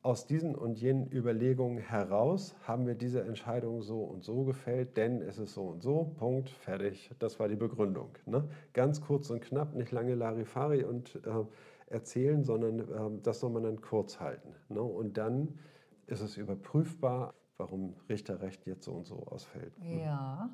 Aus 0.03 0.25
diesen 0.25 0.55
und 0.55 0.79
jenen 0.79 1.11
Überlegungen 1.11 1.79
heraus 1.79 2.55
haben 2.63 2.87
wir 2.87 2.95
diese 2.95 3.23
Entscheidung 3.23 3.81
so 3.81 4.03
und 4.03 4.23
so 4.23 4.43
gefällt, 4.43 4.95
denn 4.95 5.21
es 5.21 5.37
ist 5.37 5.53
so 5.53 5.63
und 5.63 5.81
so, 5.81 6.13
Punkt, 6.17 6.49
fertig. 6.49 7.11
Das 7.19 7.39
war 7.39 7.49
die 7.49 7.55
Begründung. 7.55 8.11
Ne? 8.25 8.47
Ganz 8.73 9.01
kurz 9.01 9.29
und 9.29 9.41
knapp, 9.41 9.75
nicht 9.75 9.91
lange 9.91 10.15
Larifari 10.15 10.83
und 10.83 11.15
äh, 11.25 11.43
erzählen, 11.87 12.43
sondern 12.43 12.79
äh, 12.79 13.21
das 13.23 13.39
soll 13.39 13.49
man 13.49 13.63
dann 13.63 13.81
kurz 13.81 14.19
halten. 14.19 14.53
Ne? 14.69 14.81
Und 14.81 15.17
dann 15.17 15.59
ist 16.05 16.21
es 16.21 16.37
überprüfbar, 16.37 17.33
warum 17.57 17.95
Richterrecht 18.07 18.65
jetzt 18.65 18.85
so 18.85 18.93
und 18.93 19.05
so 19.05 19.25
ausfällt. 19.25 19.73
Ja. 19.81 20.49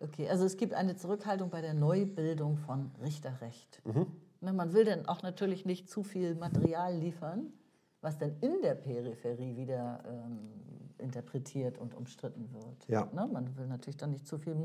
Okay, 0.00 0.28
also 0.28 0.44
es 0.46 0.56
gibt 0.56 0.72
eine 0.72 0.96
Zurückhaltung 0.96 1.50
bei 1.50 1.60
der 1.60 1.74
Neubildung 1.74 2.56
von 2.56 2.90
Richterrecht. 3.02 3.82
Mhm. 3.84 4.06
Man 4.40 4.72
will 4.72 4.86
dann 4.86 5.06
auch 5.06 5.22
natürlich 5.22 5.66
nicht 5.66 5.90
zu 5.90 6.02
viel 6.02 6.34
Material 6.34 6.96
liefern, 6.96 7.52
was 8.00 8.16
dann 8.16 8.34
in 8.40 8.62
der 8.62 8.74
Peripherie 8.74 9.56
wieder 9.56 10.02
ähm, 10.08 10.38
interpretiert 10.96 11.78
und 11.78 11.94
umstritten 11.94 12.50
wird. 12.52 12.88
Ja. 12.88 13.08
Ne, 13.12 13.28
man 13.30 13.54
will 13.58 13.66
natürlich 13.66 13.98
dann 13.98 14.10
nicht 14.10 14.26
zu 14.26 14.38
viel, 14.38 14.56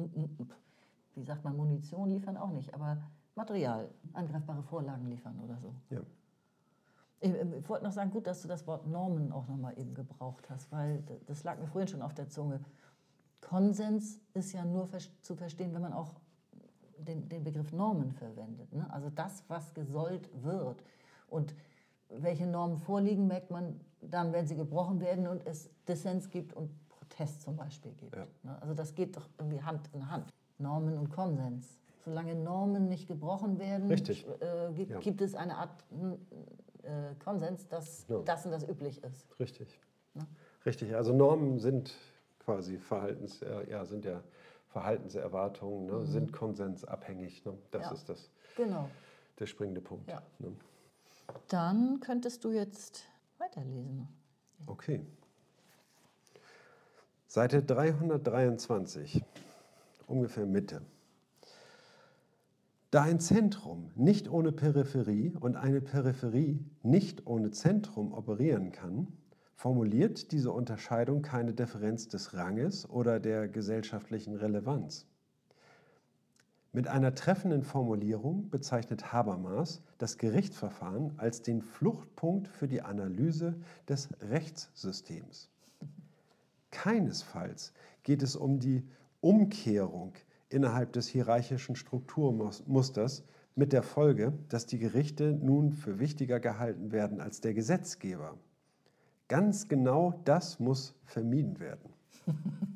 wie 1.16 1.24
sagt 1.24 1.44
man, 1.44 1.58
Munition 1.58 2.10
liefern 2.10 2.38
auch 2.38 2.52
nicht, 2.52 2.74
aber 2.74 2.98
Material, 3.36 3.90
angreifbare 4.14 4.64
Vorlagen 4.64 5.08
liefern 5.08 5.38
oder 5.44 5.58
so. 5.60 5.74
Ja. 5.90 6.00
Ich, 7.20 7.34
ich 7.34 7.70
wollte 7.70 7.84
noch 7.84 7.92
sagen, 7.92 8.12
gut, 8.12 8.28
dass 8.28 8.42
du 8.42 8.48
das 8.48 8.66
Wort 8.68 8.88
Normen 8.88 9.34
auch 9.34 9.48
noch 9.48 9.58
mal 9.58 9.78
eben 9.78 9.94
gebraucht 9.94 10.50
hast, 10.50 10.72
weil 10.72 11.04
das 11.26 11.44
lag 11.44 11.60
mir 11.60 11.68
vorhin 11.68 11.90
schon 11.90 12.02
auf 12.02 12.14
der 12.14 12.30
Zunge. 12.30 12.62
Konsens 13.46 14.20
ist 14.34 14.54
ja 14.54 14.66
nur 14.66 14.89
zu 15.22 15.36
verstehen, 15.36 15.74
wenn 15.74 15.82
man 15.82 15.93
auch 15.93 16.16
den, 16.98 17.30
den 17.30 17.43
Begriff 17.43 17.72
Normen 17.72 18.12
verwendet. 18.12 18.74
Ne? 18.74 18.88
Also 18.91 19.10
das, 19.10 19.43
was 19.48 19.74
gesollt 19.74 20.30
wird. 20.43 20.84
Und 21.28 21.54
welche 22.10 22.48
Normen 22.48 22.78
vorliegen, 22.78 23.28
merkt 23.28 23.52
man 23.52 23.80
dann, 24.02 24.34
wenn 24.34 24.48
sie 24.48 24.56
gebrochen 24.56 25.00
werden 25.00 25.28
und 25.28 25.46
es 25.46 25.70
Dissens 25.88 26.30
gibt 26.30 26.54
und 26.54 26.72
Protest 26.89 27.43
zum 27.43 27.56
Beispiel 27.56 27.91
gibt. 27.93 28.16
Ja. 28.16 28.26
Ne? 28.43 28.62
Also 28.62 28.74
das 28.74 28.96
geht 28.96 29.16
doch 29.16 29.30
irgendwie 29.38 29.62
Hand 29.62 29.89
in 29.93 30.10
Hand. 30.10 30.34
Normen 30.58 30.98
und 30.98 31.10
Konsens. 31.10 31.80
Solange 32.04 32.34
Normen 32.34 32.88
nicht 32.88 33.08
gebrochen 33.08 33.60
werden, 33.60 33.91
äh, 33.91 33.96
gibt, 34.74 34.91
ja. 34.91 35.00
gibt, 35.00 35.22
es 35.22 35.36
eine 35.36 35.58
Art 35.58 35.84
äh, 36.84 37.16
Konsens, 37.24 37.68
dass 37.68 38.08
ja. 38.08 38.20
das 38.20 38.46
und 38.46 38.52
das 38.52 38.68
üblich 38.68 39.04
ist. 39.04 39.28
Richtig. 39.39 39.80
Ne? 40.14 40.26
Richtig. 40.66 40.96
Also 40.96 41.14
Normen 41.14 41.60
sind 41.60 41.96
quasi 42.46 42.78
Verhaltens, 42.78 43.41
äh, 43.41 43.70
ja, 43.70 43.84
sind 43.86 44.06
ja 44.06 44.24
Verhaltenserwartungen, 44.68 45.88
ne, 45.88 45.93
mhm. 45.93 46.06
sind 46.06 46.34
konsensabhängig. 46.34 47.43
Ne? 47.46 47.58
Das 47.72 47.84
ja. 47.84 47.91
ist 47.91 48.10
das, 48.10 48.30
genau. 48.56 48.89
der 49.39 49.48
springende 49.48 49.82
Punkt. 49.82 50.10
Ja. 50.10 50.22
Ne? 50.39 50.56
Dann 51.48 52.00
könntest 52.00 52.43
du 52.43 52.52
jetzt 52.52 53.06
weiterlesen. 53.38 54.08
Okay. 54.68 55.02
Seite 57.28 57.62
323, 57.62 59.24
ungefähr 60.08 60.46
Mitte. 60.46 60.82
Da 62.91 63.02
ein 63.02 63.20
Zentrum 63.20 63.91
nicht 63.96 64.30
ohne 64.30 64.54
Peripherie 64.54 65.36
und 65.39 65.58
eine 65.58 65.82
Peripherie 65.82 66.64
nicht 66.82 67.28
ohne 67.28 67.52
Zentrum 67.52 68.14
operieren 68.14 68.72
kann, 68.72 69.08
formuliert 69.56 70.32
diese 70.32 70.51
Unterscheidung 70.51 71.22
keine 71.22 71.53
Differenz 71.53 72.08
des 72.08 72.34
Ranges 72.34 72.88
oder 72.89 73.20
der 73.20 73.47
gesellschaftlichen 73.47 74.36
Relevanz. 74.36 75.08
Mit 76.74 76.89
einer 76.89 77.16
treffenden 77.16 77.64
Formulierung 77.64 78.49
bezeichnet 78.49 79.14
Habermas 79.14 79.82
das 79.97 80.18
Gerichtsverfahren 80.18 81.14
als 81.18 81.41
den 81.41 81.62
Fluchtpunkt 81.62 82.49
für 82.49 82.68
die 82.68 82.82
Analyse 82.82 83.56
des 83.88 84.10
Rechtssystems. 84.20 85.49
Keinesfalls 86.72 87.72
geht 88.03 88.22
es 88.22 88.36
um 88.36 88.60
die 88.60 88.84
Umkehrung 89.22 90.14
innerhalb 90.49 90.91
des 90.91 91.08
hierarchischen 91.08 91.78
Strukturmusters 91.78 93.24
mit 93.56 93.72
der 93.72 93.82
Folge, 93.82 94.34
dass 94.49 94.66
die 94.66 94.78
Gerichte 94.78 95.32
nun 95.32 95.72
für 95.72 95.99
wichtiger 95.99 96.41
gehalten 96.41 96.91
werden 96.91 97.22
als 97.22 97.39
der 97.39 97.53
Gesetzgeber. 97.53 98.38
Ganz 99.28 99.67
genau 99.67 100.21
das 100.23 100.59
muss 100.59 100.95
vermieden 101.05 101.59
werden. 101.59 101.93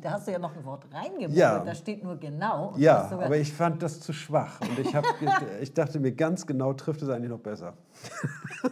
Da 0.00 0.12
hast 0.12 0.28
du 0.28 0.32
ja 0.32 0.38
noch 0.38 0.56
ein 0.56 0.64
Wort 0.64 0.86
reingebracht. 0.92 1.36
Ja. 1.36 1.62
Da 1.62 1.74
steht 1.74 2.02
nur 2.02 2.16
genau. 2.16 2.74
Ja, 2.76 3.10
aber 3.10 3.36
ich 3.36 3.52
fand 3.52 3.82
das 3.82 4.00
zu 4.00 4.12
schwach 4.12 4.60
und 4.60 4.78
ich, 4.78 4.94
hab, 4.94 5.04
ich 5.60 5.74
dachte 5.74 6.00
mir, 6.00 6.12
ganz 6.12 6.46
genau 6.46 6.72
trifft 6.72 7.02
es 7.02 7.08
eigentlich 7.08 7.30
noch 7.30 7.40
besser. 7.40 7.76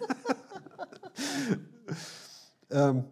ähm, 2.71 3.05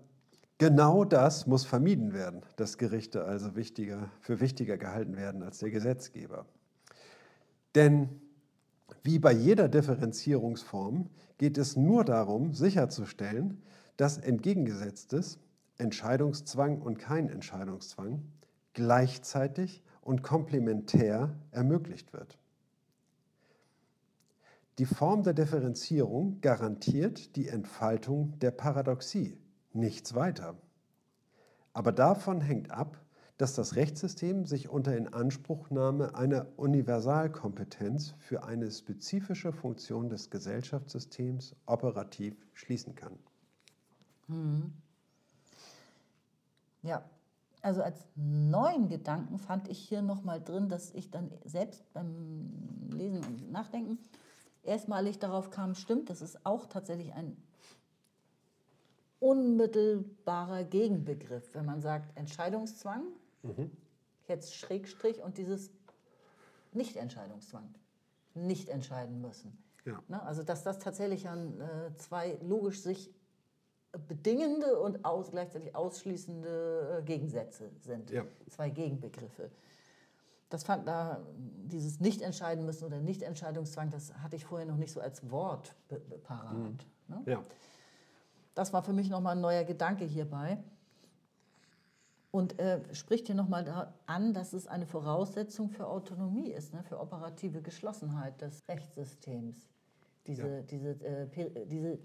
genau 0.58 1.04
das 1.04 1.46
muss 1.46 1.64
vermieden 1.64 2.12
werden, 2.12 2.42
dass 2.56 2.78
Gerichte 2.78 3.24
also 3.24 3.56
wichtiger, 3.56 4.10
für 4.20 4.40
wichtiger 4.40 4.78
gehalten 4.78 5.16
werden 5.16 5.42
als 5.42 5.58
der 5.58 5.70
Gesetzgeber. 5.70 6.46
Denn 7.74 8.08
wie 9.02 9.18
bei 9.18 9.32
jeder 9.32 9.68
Differenzierungsform 9.68 11.08
geht 11.38 11.58
es 11.58 11.76
nur 11.76 12.04
darum, 12.04 12.52
sicherzustellen, 12.52 13.62
dass 14.00 14.16
entgegengesetztes 14.16 15.38
Entscheidungszwang 15.76 16.80
und 16.80 16.98
kein 16.98 17.28
Entscheidungszwang 17.28 18.22
gleichzeitig 18.72 19.82
und 20.00 20.22
komplementär 20.22 21.36
ermöglicht 21.50 22.14
wird. 22.14 22.38
Die 24.78 24.86
Form 24.86 25.22
der 25.22 25.34
Differenzierung 25.34 26.40
garantiert 26.40 27.36
die 27.36 27.48
Entfaltung 27.48 28.38
der 28.38 28.52
Paradoxie, 28.52 29.36
nichts 29.74 30.14
weiter. 30.14 30.56
Aber 31.74 31.92
davon 31.92 32.40
hängt 32.40 32.70
ab, 32.70 32.96
dass 33.36 33.54
das 33.54 33.76
Rechtssystem 33.76 34.46
sich 34.46 34.70
unter 34.70 34.96
Inanspruchnahme 34.96 36.14
einer 36.14 36.46
Universalkompetenz 36.56 38.14
für 38.18 38.44
eine 38.44 38.70
spezifische 38.70 39.52
Funktion 39.52 40.08
des 40.08 40.30
Gesellschaftssystems 40.30 41.54
operativ 41.66 42.34
schließen 42.54 42.94
kann. 42.94 43.18
Ja, 46.82 47.04
also 47.62 47.82
als 47.82 48.06
neuen 48.14 48.88
Gedanken 48.88 49.38
fand 49.38 49.68
ich 49.68 49.78
hier 49.78 50.02
nochmal 50.02 50.42
drin, 50.42 50.68
dass 50.68 50.92
ich 50.92 51.10
dann 51.10 51.30
selbst 51.44 51.92
beim 51.92 52.88
Lesen 52.90 53.22
und 53.24 53.50
Nachdenken 53.52 53.98
erstmalig 54.62 55.18
darauf 55.18 55.50
kam, 55.50 55.74
stimmt, 55.74 56.10
das 56.10 56.22
ist 56.22 56.44
auch 56.46 56.66
tatsächlich 56.66 57.12
ein 57.12 57.36
unmittelbarer 59.18 60.64
Gegenbegriff, 60.64 61.54
wenn 61.54 61.66
man 61.66 61.82
sagt 61.82 62.16
Entscheidungszwang, 62.16 63.02
jetzt 64.28 64.54
Schrägstrich 64.54 65.22
und 65.22 65.36
dieses 65.36 65.70
Nichtentscheidungszwang, 66.72 67.74
nicht 68.34 68.70
entscheiden 68.70 69.20
müssen. 69.20 69.58
Ja. 69.84 70.02
Ne? 70.08 70.22
Also 70.22 70.42
dass 70.42 70.62
das 70.62 70.78
tatsächlich 70.78 71.28
an 71.28 71.60
äh, 71.60 71.94
zwei 71.96 72.38
logisch 72.42 72.80
sich 72.80 73.10
bedingende 74.08 74.78
und 74.80 75.04
aus, 75.04 75.30
gleichzeitig 75.30 75.74
ausschließende 75.74 76.98
äh, 77.00 77.02
Gegensätze 77.02 77.70
sind. 77.80 78.10
Ja. 78.10 78.24
Zwei 78.48 78.70
Gegenbegriffe. 78.70 79.50
Das 80.48 80.64
fand 80.64 80.86
da, 80.88 81.20
dieses 81.36 82.00
Nicht-Entscheiden 82.00 82.64
müssen 82.66 82.84
oder 82.84 83.00
Nicht-Entscheidungszwang, 83.00 83.90
das 83.90 84.12
hatte 84.14 84.36
ich 84.36 84.44
vorher 84.44 84.66
noch 84.66 84.76
nicht 84.76 84.92
so 84.92 85.00
als 85.00 85.30
Wort 85.30 85.74
parat. 86.24 86.86
Ne? 87.06 87.22
Ja, 87.26 87.44
Das 88.54 88.72
war 88.72 88.82
für 88.82 88.92
mich 88.92 89.08
nochmal 89.10 89.36
ein 89.36 89.40
neuer 89.40 89.62
Gedanke 89.64 90.04
hierbei. 90.04 90.58
Und 92.32 92.60
äh, 92.60 92.80
spricht 92.94 93.26
hier 93.26 93.34
nochmal 93.34 93.64
da 93.64 93.92
an, 94.06 94.34
dass 94.34 94.52
es 94.52 94.68
eine 94.68 94.86
Voraussetzung 94.86 95.68
für 95.70 95.86
Autonomie 95.88 96.52
ist, 96.52 96.72
ne? 96.72 96.82
für 96.84 97.00
operative 97.00 97.60
Geschlossenheit 97.60 98.40
des 98.40 98.60
Rechtssystems. 98.68 99.68
Diese, 100.26 100.48
Ja. 100.48 100.62
diese, 100.62 100.90
äh, 101.04 101.66
diese 101.66 101.98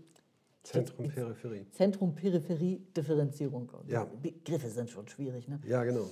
Zentrum, 0.65 1.07
Peripherie. 1.09 1.65
Zentrum-Peripherie-Differenzierung. 1.71 3.71
Ja. 3.87 4.07
Begriffe 4.21 4.69
sind 4.69 4.89
schon 4.89 5.07
schwierig, 5.07 5.47
ne? 5.47 5.59
Ja, 5.65 5.83
genau. 5.83 6.09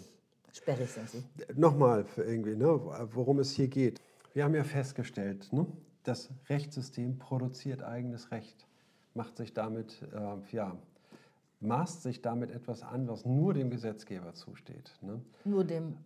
sperrig 0.51 0.91
sind 0.91 1.09
sie. 1.09 1.23
Nochmal 1.55 2.05
für 2.05 2.23
irgendwie, 2.23 2.55
ne, 2.55 2.67
worum 3.13 3.39
es 3.39 3.51
hier 3.51 3.67
geht. 3.67 3.99
Wir 4.33 4.43
haben 4.43 4.53
ja 4.53 4.63
festgestellt, 4.63 5.51
ne, 5.51 5.65
das 6.03 6.29
Rechtssystem 6.49 7.17
produziert 7.17 7.81
eigenes 7.81 8.31
Recht, 8.31 8.67
macht 9.15 9.37
sich 9.37 9.53
damit, 9.53 10.03
äh, 10.13 10.55
ja, 10.55 10.77
maßt 11.59 12.03
sich 12.03 12.21
damit 12.21 12.51
etwas 12.51 12.83
an, 12.83 13.07
was 13.07 13.25
nur 13.25 13.53
dem 13.53 13.71
Gesetzgeber 13.71 14.33
zusteht. 14.33 14.91
Ne? 15.01 15.21
Nur 15.45 15.63
dem, 15.63 15.97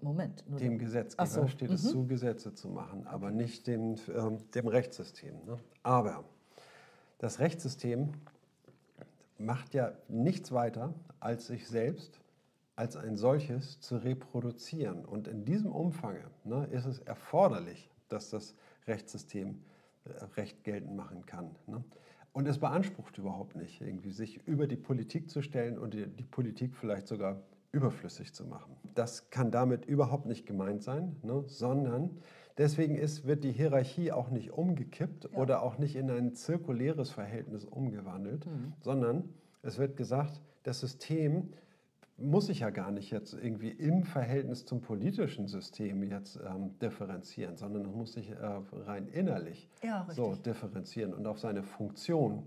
Moment, 0.00 0.44
nur 0.48 0.60
Dem 0.60 0.78
Gesetzgeber 0.78 1.22
Ach 1.22 1.26
so, 1.26 1.46
steht 1.48 1.70
es 1.70 1.90
zu, 1.90 2.06
Gesetze 2.06 2.54
zu 2.54 2.68
machen, 2.68 3.06
aber 3.06 3.30
nicht 3.30 3.66
dem, 3.66 3.96
ähm, 4.14 4.38
dem 4.54 4.68
Rechtssystem. 4.68 5.34
Ne? 5.44 5.58
Aber 5.82 6.24
das 7.18 7.38
Rechtssystem 7.38 8.12
macht 9.38 9.74
ja 9.74 9.92
nichts 10.08 10.52
weiter, 10.52 10.94
als 11.20 11.46
sich 11.46 11.68
selbst 11.68 12.20
als 12.78 12.96
ein 12.96 13.16
solches 13.16 13.80
zu 13.80 13.96
reproduzieren. 13.96 15.04
Und 15.04 15.26
in 15.26 15.44
diesem 15.44 15.72
Umfang 15.72 16.16
ne, 16.44 16.68
ist 16.70 16.86
es 16.86 17.00
erforderlich, 17.00 17.90
dass 18.08 18.30
das 18.30 18.54
Rechtssystem 18.86 19.60
äh, 20.04 20.24
Recht 20.36 20.62
geltend 20.62 20.94
machen 20.94 21.26
kann. 21.26 21.56
Ne? 21.66 21.82
Und 22.32 22.46
es 22.46 22.58
beansprucht 22.58 23.18
überhaupt 23.18 23.56
nicht, 23.56 23.80
irgendwie 23.80 24.12
sich 24.12 24.46
über 24.46 24.68
die 24.68 24.76
Politik 24.76 25.28
zu 25.28 25.42
stellen 25.42 25.76
und 25.76 25.92
die, 25.92 26.06
die 26.06 26.22
Politik 26.22 26.76
vielleicht 26.76 27.08
sogar 27.08 27.42
überflüssig 27.72 28.32
zu 28.32 28.46
machen. 28.46 28.76
Das 28.94 29.28
kann 29.30 29.50
damit 29.50 29.84
überhaupt 29.84 30.26
nicht 30.26 30.46
gemeint 30.46 30.84
sein, 30.84 31.16
ne, 31.22 31.42
sondern 31.48 32.22
deswegen 32.58 32.96
ist, 32.96 33.26
wird 33.26 33.44
die 33.44 33.52
Hierarchie 33.52 34.12
auch 34.12 34.30
nicht 34.30 34.50
umgekippt 34.52 35.28
Ja. 35.32 35.38
oder 35.38 35.62
auch 35.62 35.78
nicht 35.78 35.96
in 35.96 36.10
ein 36.10 36.34
zirkuläres 36.34 37.10
Verhältnis 37.10 37.64
umgewandelt, 37.64 38.46
sondern 38.80 39.28
es 39.62 39.78
wird 39.78 39.96
gesagt, 39.96 40.40
das 40.64 40.80
System 40.80 41.50
muss 42.20 42.46
sich 42.46 42.60
ja 42.60 42.70
gar 42.70 42.90
nicht 42.90 43.12
jetzt 43.12 43.32
irgendwie 43.32 43.70
im 43.70 44.02
Verhältnis 44.02 44.66
zum 44.66 44.80
politischen 44.80 45.46
System 45.46 46.02
jetzt 46.02 46.36
ähm, 46.44 46.76
differenzieren, 46.80 47.56
sondern 47.56 47.84
es 47.86 47.92
muss 47.94 48.12
sich 48.14 48.30
äh, 48.30 48.34
rein 48.72 49.06
innerlich 49.06 49.68
Ja, 49.84 50.04
so 50.10 50.34
differenzieren 50.34 51.14
und 51.14 51.26
auf 51.28 51.38
seine 51.38 51.62
Funktion 51.62 52.42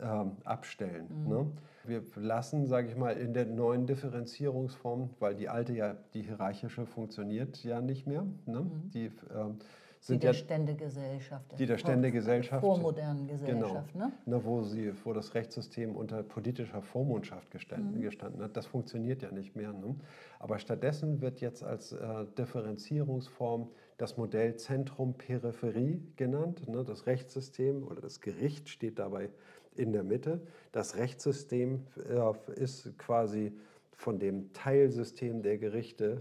ähm, 0.00 0.32
abstellen. 0.44 1.06
Mhm. 1.24 1.28
Ne? 1.28 1.46
Wir 1.86 2.02
lassen, 2.16 2.66
sage 2.66 2.88
ich 2.88 2.96
mal, 2.96 3.16
in 3.16 3.32
der 3.34 3.46
neuen 3.46 3.86
Differenzierungsform, 3.86 5.10
weil 5.18 5.34
die 5.34 5.48
alte 5.48 5.72
ja, 5.72 5.96
die 6.14 6.22
hierarchische 6.22 6.86
funktioniert 6.86 7.62
ja 7.64 7.80
nicht 7.80 8.06
mehr. 8.06 8.24
Ne? 8.46 8.66
Die 8.94 9.08
Mhm. 9.10 9.58
die 9.98 10.12
sind 10.12 10.22
der 10.22 10.30
ja 10.30 10.34
Ständegesellschaft. 10.34 11.58
Die 11.58 11.66
der 11.66 11.78
Ständegesellschaft. 11.78 12.60
Vormodernen 12.60 13.26
Genau, 13.26 13.38
Gesellschaft. 13.62 13.94
Ne? 13.96 14.12
na, 14.26 14.44
wo, 14.44 14.62
sie, 14.62 14.92
wo 15.04 15.12
das 15.12 15.34
Rechtssystem 15.34 15.96
unter 15.96 16.22
politischer 16.22 16.82
Vormundschaft 16.82 17.48
Mhm. 17.48 17.52
gestanden, 17.52 18.00
gestanden 18.02 18.42
hat. 18.42 18.56
Das 18.56 18.66
funktioniert 18.66 19.22
ja 19.22 19.32
nicht 19.32 19.56
mehr. 19.56 19.72
Ne? 19.72 19.96
Aber 20.38 20.58
stattdessen 20.58 21.20
wird 21.22 21.40
jetzt 21.40 21.64
als 21.64 21.92
äh, 21.92 22.26
Differenzierungsform 22.38 23.68
das 23.96 24.16
Modell 24.18 24.56
Zentrum-Peripherie 24.56 26.02
genannt. 26.16 26.68
Ne? 26.68 26.84
Das 26.84 27.06
Rechtssystem 27.06 27.82
oder 27.82 28.00
das 28.02 28.20
Gericht 28.20 28.68
steht 28.68 28.98
dabei 28.98 29.30
in 29.78 29.92
der 29.92 30.02
Mitte. 30.02 30.40
Das 30.72 30.96
Rechtssystem 30.96 31.86
äh, 32.08 32.60
ist 32.60 32.96
quasi 32.98 33.52
von 33.92 34.18
dem 34.18 34.52
Teilsystem 34.52 35.42
der 35.42 35.58
Gerichte 35.58 36.20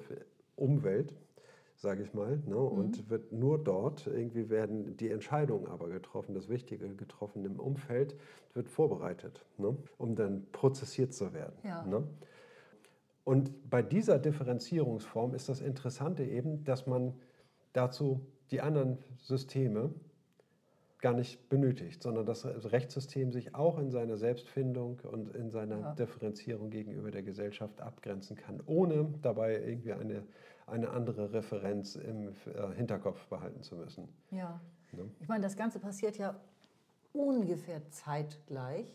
Umwelt 0.56 1.14
sage 1.78 2.04
ich 2.04 2.14
mal, 2.14 2.42
ne? 2.46 2.58
und 2.58 3.10
wird 3.10 3.32
nur 3.32 3.64
dort, 3.64 4.08
irgendwie 4.08 4.50
werden 4.50 4.96
die 4.98 5.10
Entscheidungen 5.10 5.68
aber 5.68 5.90
getroffen, 5.90 6.34
das 6.34 6.50
Wichtige 6.50 6.88
getroffen 6.96 7.46
im 7.46 7.60
Umfeld, 7.60 8.16
wird 8.54 8.70
vorbereitet, 8.70 9.46
ne? 9.58 9.76
um 9.98 10.16
dann 10.16 10.48
prozessiert 10.52 11.14
zu 11.14 11.34
werden. 11.34 11.54
Ja. 11.64 11.86
Ne? 11.86 12.04
Und 13.24 13.70
bei 13.70 13.82
dieser 13.82 14.20
Differenzierungsform 14.20 15.34
ist 15.34 15.50
das 15.50 15.62
Interessante 15.62 16.24
eben, 16.24 16.64
dass 16.64 16.88
man 16.88 17.14
dazu 17.74 18.22
die 18.52 18.62
anderen 18.62 19.00
Systeme 19.18 19.94
gar 21.06 21.14
nicht 21.14 21.50
benötigt, 21.50 22.02
sondern 22.02 22.26
das 22.26 22.46
Rechtssystem 22.46 23.32
sich 23.32 23.54
auch 23.54 23.78
in 23.78 23.92
seiner 23.92 24.18
Selbstfindung 24.18 25.00
und 25.04 25.36
in 25.36 25.52
seiner 25.52 25.80
Ja. 25.80 25.94
Differenzierung 25.94 26.72
gegenüber 26.72 27.12
der 27.12 27.22
Gesellschaft 27.22 27.80
abgrenzen 27.80 28.36
kann, 28.36 28.60
ohne 28.66 29.14
dabei 29.22 29.54
irgendwie 29.62 29.94
eine 29.94 30.24
eine 30.68 30.90
andere 30.90 31.32
Referenz 31.32 31.96
im 31.96 32.30
äh, 32.30 32.74
Hinterkopf 32.76 33.28
behalten 33.28 33.62
zu 33.62 33.76
müssen. 33.76 34.08
Ja. 34.32 34.60
Ne? 34.94 35.04
Ich 35.20 35.28
meine, 35.28 35.44
das 35.44 35.56
Ganze 35.56 35.78
passiert 35.78 36.18
ja 36.18 36.34
ungefähr 37.14 37.88
zeitgleich. 37.92 38.92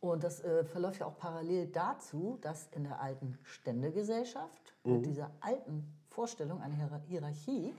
Und 0.00 0.24
das 0.24 0.42
äh, 0.42 0.64
verläuft 0.64 0.98
ja 0.98 1.06
auch 1.06 1.16
parallel 1.16 1.68
dazu, 1.68 2.38
dass 2.40 2.66
in 2.74 2.82
der 2.82 3.00
alten 3.00 3.38
Ständegesellschaft, 3.44 4.74
Mhm. 4.82 4.92
mit 4.94 5.06
dieser 5.06 5.30
alten 5.40 5.84
Vorstellung 6.10 6.60
einer 6.60 6.74
Hier- 6.74 7.00
Hierarchie, 7.08 7.72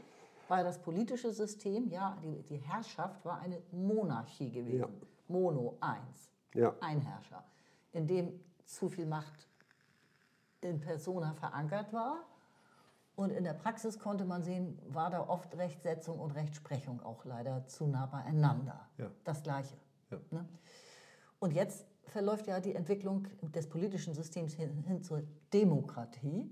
war 0.49 0.63
das 0.63 0.81
politische 0.81 1.31
System, 1.31 1.89
ja, 1.89 2.17
die, 2.23 2.43
die 2.43 2.57
Herrschaft 2.57 3.23
war 3.25 3.39
eine 3.39 3.61
Monarchie 3.71 4.51
gewesen. 4.51 4.79
Ja. 4.79 5.07
Mono, 5.27 5.77
eins. 5.81 6.31
Ja. 6.53 6.73
Ein 6.81 7.01
Herrscher, 7.01 7.43
in 7.91 8.07
dem 8.07 8.39
zu 8.65 8.89
viel 8.89 9.05
Macht 9.05 9.47
in 10.61 10.79
persona 10.79 11.33
verankert 11.33 11.93
war. 11.93 12.25
Und 13.15 13.31
in 13.31 13.43
der 13.43 13.53
Praxis 13.53 13.97
konnte 13.97 14.25
man 14.25 14.43
sehen, 14.43 14.79
war 14.89 15.09
da 15.09 15.27
oft 15.27 15.55
Rechtsetzung 15.57 16.19
und 16.19 16.31
Rechtsprechung 16.31 17.01
auch 17.01 17.25
leider 17.25 17.65
zu 17.65 17.87
nah 17.87 18.05
beieinander. 18.05 18.87
Ja. 18.97 19.09
Das 19.23 19.41
Gleiche. 19.41 19.75
Ja. 20.11 20.19
Ne? 20.31 20.47
Und 21.39 21.53
jetzt 21.53 21.85
verläuft 22.03 22.47
ja 22.47 22.59
die 22.59 22.75
Entwicklung 22.75 23.27
des 23.41 23.67
politischen 23.67 24.13
Systems 24.13 24.53
hin, 24.53 24.83
hin 24.83 25.03
zur 25.03 25.23
Demokratie, 25.51 26.49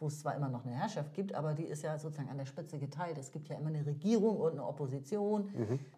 wo 0.00 0.06
es 0.06 0.20
zwar 0.20 0.34
immer 0.34 0.48
noch 0.48 0.64
eine 0.64 0.74
Herrschaft 0.74 1.12
gibt, 1.14 1.34
aber 1.34 1.54
die 1.54 1.64
ist 1.64 1.82
ja 1.82 1.98
sozusagen 1.98 2.28
an 2.30 2.38
der 2.38 2.46
Spitze 2.46 2.78
geteilt. 2.78 3.18
Es 3.18 3.30
gibt 3.30 3.48
ja 3.48 3.56
immer 3.56 3.68
eine 3.68 3.84
Regierung 3.84 4.38
und 4.40 4.52
eine 4.52 4.66
Opposition. 4.66 5.50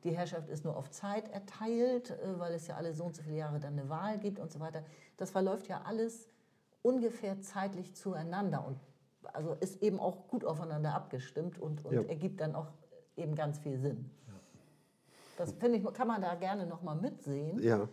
Die 0.04 0.10
Herrschaft 0.16 0.48
ist 0.48 0.64
nur 0.64 0.76
auf 0.76 0.90
Zeit 0.90 1.28
erteilt, 1.28 2.10
äh, 2.10 2.38
weil 2.38 2.52
es 2.54 2.66
ja 2.66 2.76
alle 2.76 2.92
so 2.94 3.04
und 3.04 3.14
so 3.16 3.22
viele 3.22 3.36
Jahre 3.36 3.60
dann 3.60 3.78
eine 3.78 3.88
Wahl 3.88 4.18
gibt 4.18 4.38
und 4.38 4.50
so 4.50 4.60
weiter. 4.60 4.82
Das 5.16 5.30
verläuft 5.30 5.68
ja 5.68 5.82
alles 5.84 6.28
ungefähr 6.82 7.40
zeitlich 7.40 7.94
zueinander 7.94 8.66
und 8.66 8.78
also 9.32 9.54
ist 9.54 9.82
eben 9.82 10.00
auch 10.00 10.26
gut 10.26 10.44
aufeinander 10.44 10.94
abgestimmt 10.94 11.58
und, 11.58 11.84
und 11.84 11.94
Ja. 11.94 12.02
ergibt 12.02 12.40
dann 12.40 12.54
auch 12.56 12.72
eben 13.16 13.34
ganz 13.36 13.58
viel 13.58 13.78
Sinn. 13.78 14.10
Das 15.36 15.52
finde 15.52 15.78
ich, 15.78 15.94
kann 15.94 16.08
man 16.08 16.20
da 16.20 16.34
gerne 16.34 16.66
noch 16.66 16.82
mal 16.82 16.94
mitsehen 16.94 17.58
Ja, 17.62 17.88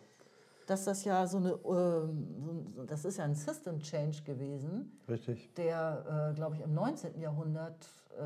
dass 0.69 0.85
das 0.85 1.03
ja 1.03 1.25
so 1.25 1.37
eine, 1.37 1.51
ähm, 1.65 2.85
das 2.85 3.05
ist 3.05 3.17
ja 3.17 3.23
ein 3.25 3.35
System 3.35 3.79
Change 3.79 4.21
gewesen, 4.23 4.99
richtig. 5.07 5.53
der, 5.55 6.29
äh, 6.31 6.35
glaube 6.35 6.55
ich, 6.55 6.61
im 6.61 6.73
19. 6.73 7.19
Jahrhundert 7.19 7.87
äh, 8.17 8.23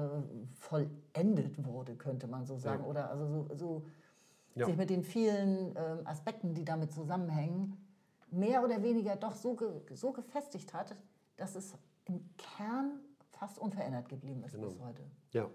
vollendet 0.56 1.64
wurde, 1.66 1.96
könnte 1.96 2.28
man 2.28 2.46
so 2.46 2.58
sagen. 2.58 2.84
Ja. 2.84 2.90
Oder 2.90 3.10
also 3.10 3.26
so, 3.28 3.56
so 3.56 3.86
Ja. 4.56 4.66
sich 4.66 4.76
mit 4.78 4.90
den 4.90 5.04
vielen 5.04 5.76
ähm, 5.76 6.06
Aspekten, 6.06 6.54
die 6.54 6.66
damit 6.66 6.92
zusammenhängen, 6.92 7.78
mehr 8.30 8.64
oder 8.64 8.82
weniger 8.84 9.16
doch 9.16 9.36
so, 9.36 9.56
ge 9.56 9.70
so 9.94 10.12
gefestigt 10.12 10.74
hat, 10.74 10.96
dass 11.38 11.56
es 11.56 11.74
im 12.06 12.20
Kern 12.38 13.00
fast 13.32 13.58
unverändert 13.58 14.10
geblieben 14.10 14.44
ist 14.44 14.60
bis 14.60 14.80
heute. 14.80 15.02
Ja. 15.32 15.50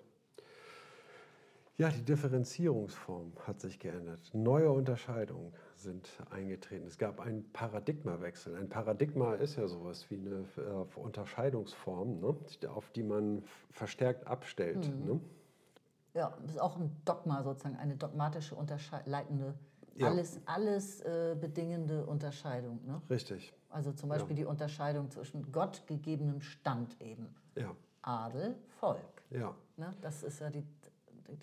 Ja, 1.79 1.91
die 1.91 2.03
Differenzierungsform 2.03 3.33
hat 3.47 3.61
sich 3.61 3.79
geändert. 3.79 4.20
Neue 4.33 4.68
Unterscheidungen 4.72 5.53
sind 5.76 6.09
eingetreten. 6.31 6.85
Es 6.89 6.99
gab 6.99 7.20
einen 7.20 7.53
Paradigmawechsel. 7.53 8.57
Ein 8.57 8.68
Paradigma 8.68 9.35
ist 9.35 9.55
ja 9.55 9.68
sowas 9.68 10.11
wie 10.11 10.16
eine 10.16 10.45
äh, 10.57 10.99
Unterscheidungsform, 10.99 12.18
ne, 12.18 12.35
auf 12.68 12.91
die 12.91 13.05
man 13.05 13.45
verstärkt 13.70 14.26
abstellt. 14.26 14.91
Ne? 15.07 15.20
Ja, 16.14 16.37
das 16.43 16.51
ist 16.57 16.61
auch 16.61 16.76
ein 16.76 16.91
Dogma 17.05 17.45
sozusagen, 17.45 17.76
eine 17.76 17.95
dogmatische, 17.97 18.57
leitende, 19.05 19.55
Ja. 19.95 20.09
alles, 20.09 20.41
alles 20.47 21.01
äh, 21.03 21.37
bedingende 21.41 22.05
Unterscheidung. 22.07 22.81
Ne? 22.87 23.01
Richtig. 23.09 23.53
Also 23.68 23.93
zum 23.93 24.09
Beispiel 24.09 24.35
die 24.35 24.45
Unterscheidung 24.47 25.12
zwischen 25.12 25.53
gottgegebenem 25.53 26.41
Stand 26.41 27.01
eben. 27.01 27.29
Ja, 27.55 27.72
Adel, 28.03 28.57
Volk. 28.81 29.22
ja, 29.31 29.55
Ne? 29.76 29.95
Das 30.01 30.24
ist 30.24 30.41
ja 30.41 30.51
die, 30.51 30.64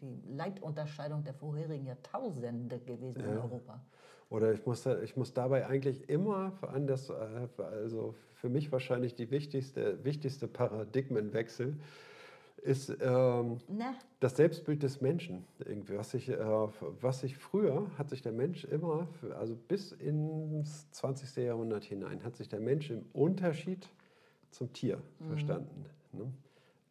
die 0.01 0.21
Leitunterscheidung 0.27 1.23
der 1.23 1.33
vorherigen 1.33 1.85
Jahrtausende 1.85 2.79
gewesen 2.79 3.21
in 3.21 3.37
Europa. 3.37 3.81
Oder 4.29 4.53
ich 4.53 4.65
muss, 4.65 4.85
ich 4.85 5.15
muss 5.15 5.33
dabei 5.33 5.67
eigentlich 5.67 6.09
immer 6.09 6.53
an 6.61 6.87
das, 6.87 7.09
äh, 7.09 7.13
also 7.57 8.15
für 8.33 8.49
mich 8.49 8.71
wahrscheinlich 8.71 9.15
die 9.15 9.29
wichtigste, 9.31 10.03
wichtigste 10.03 10.47
Paradigmenwechsel 10.47 11.77
ist 12.65 12.97
ähm, 12.99 13.59
das 14.19 14.37
Selbstbild 14.37 14.81
des 14.81 14.99
Menschen. 14.99 15.45
Irgendwie, 15.59 15.97
was 15.97 16.11
sich, 16.11 16.29
äh, 16.29 16.37
was 16.39 17.19
sich 17.19 17.37
früher 17.37 17.87
hat 17.97 18.09
sich 18.09 18.23
der 18.23 18.31
Mensch 18.31 18.65
immer, 18.65 19.07
also 19.37 19.55
bis 19.55 19.91
ins 19.91 20.89
20. 20.91 21.43
Jahrhundert 21.43 21.83
hinein, 21.83 22.23
hat 22.23 22.35
sich 22.35 22.49
der 22.49 22.59
Mensch 22.59 22.89
im 22.89 23.05
Unterschied 23.13 23.87
zum 24.49 24.73
Tier 24.73 25.01
verstanden. 25.27 25.85
Ne? 26.11 26.31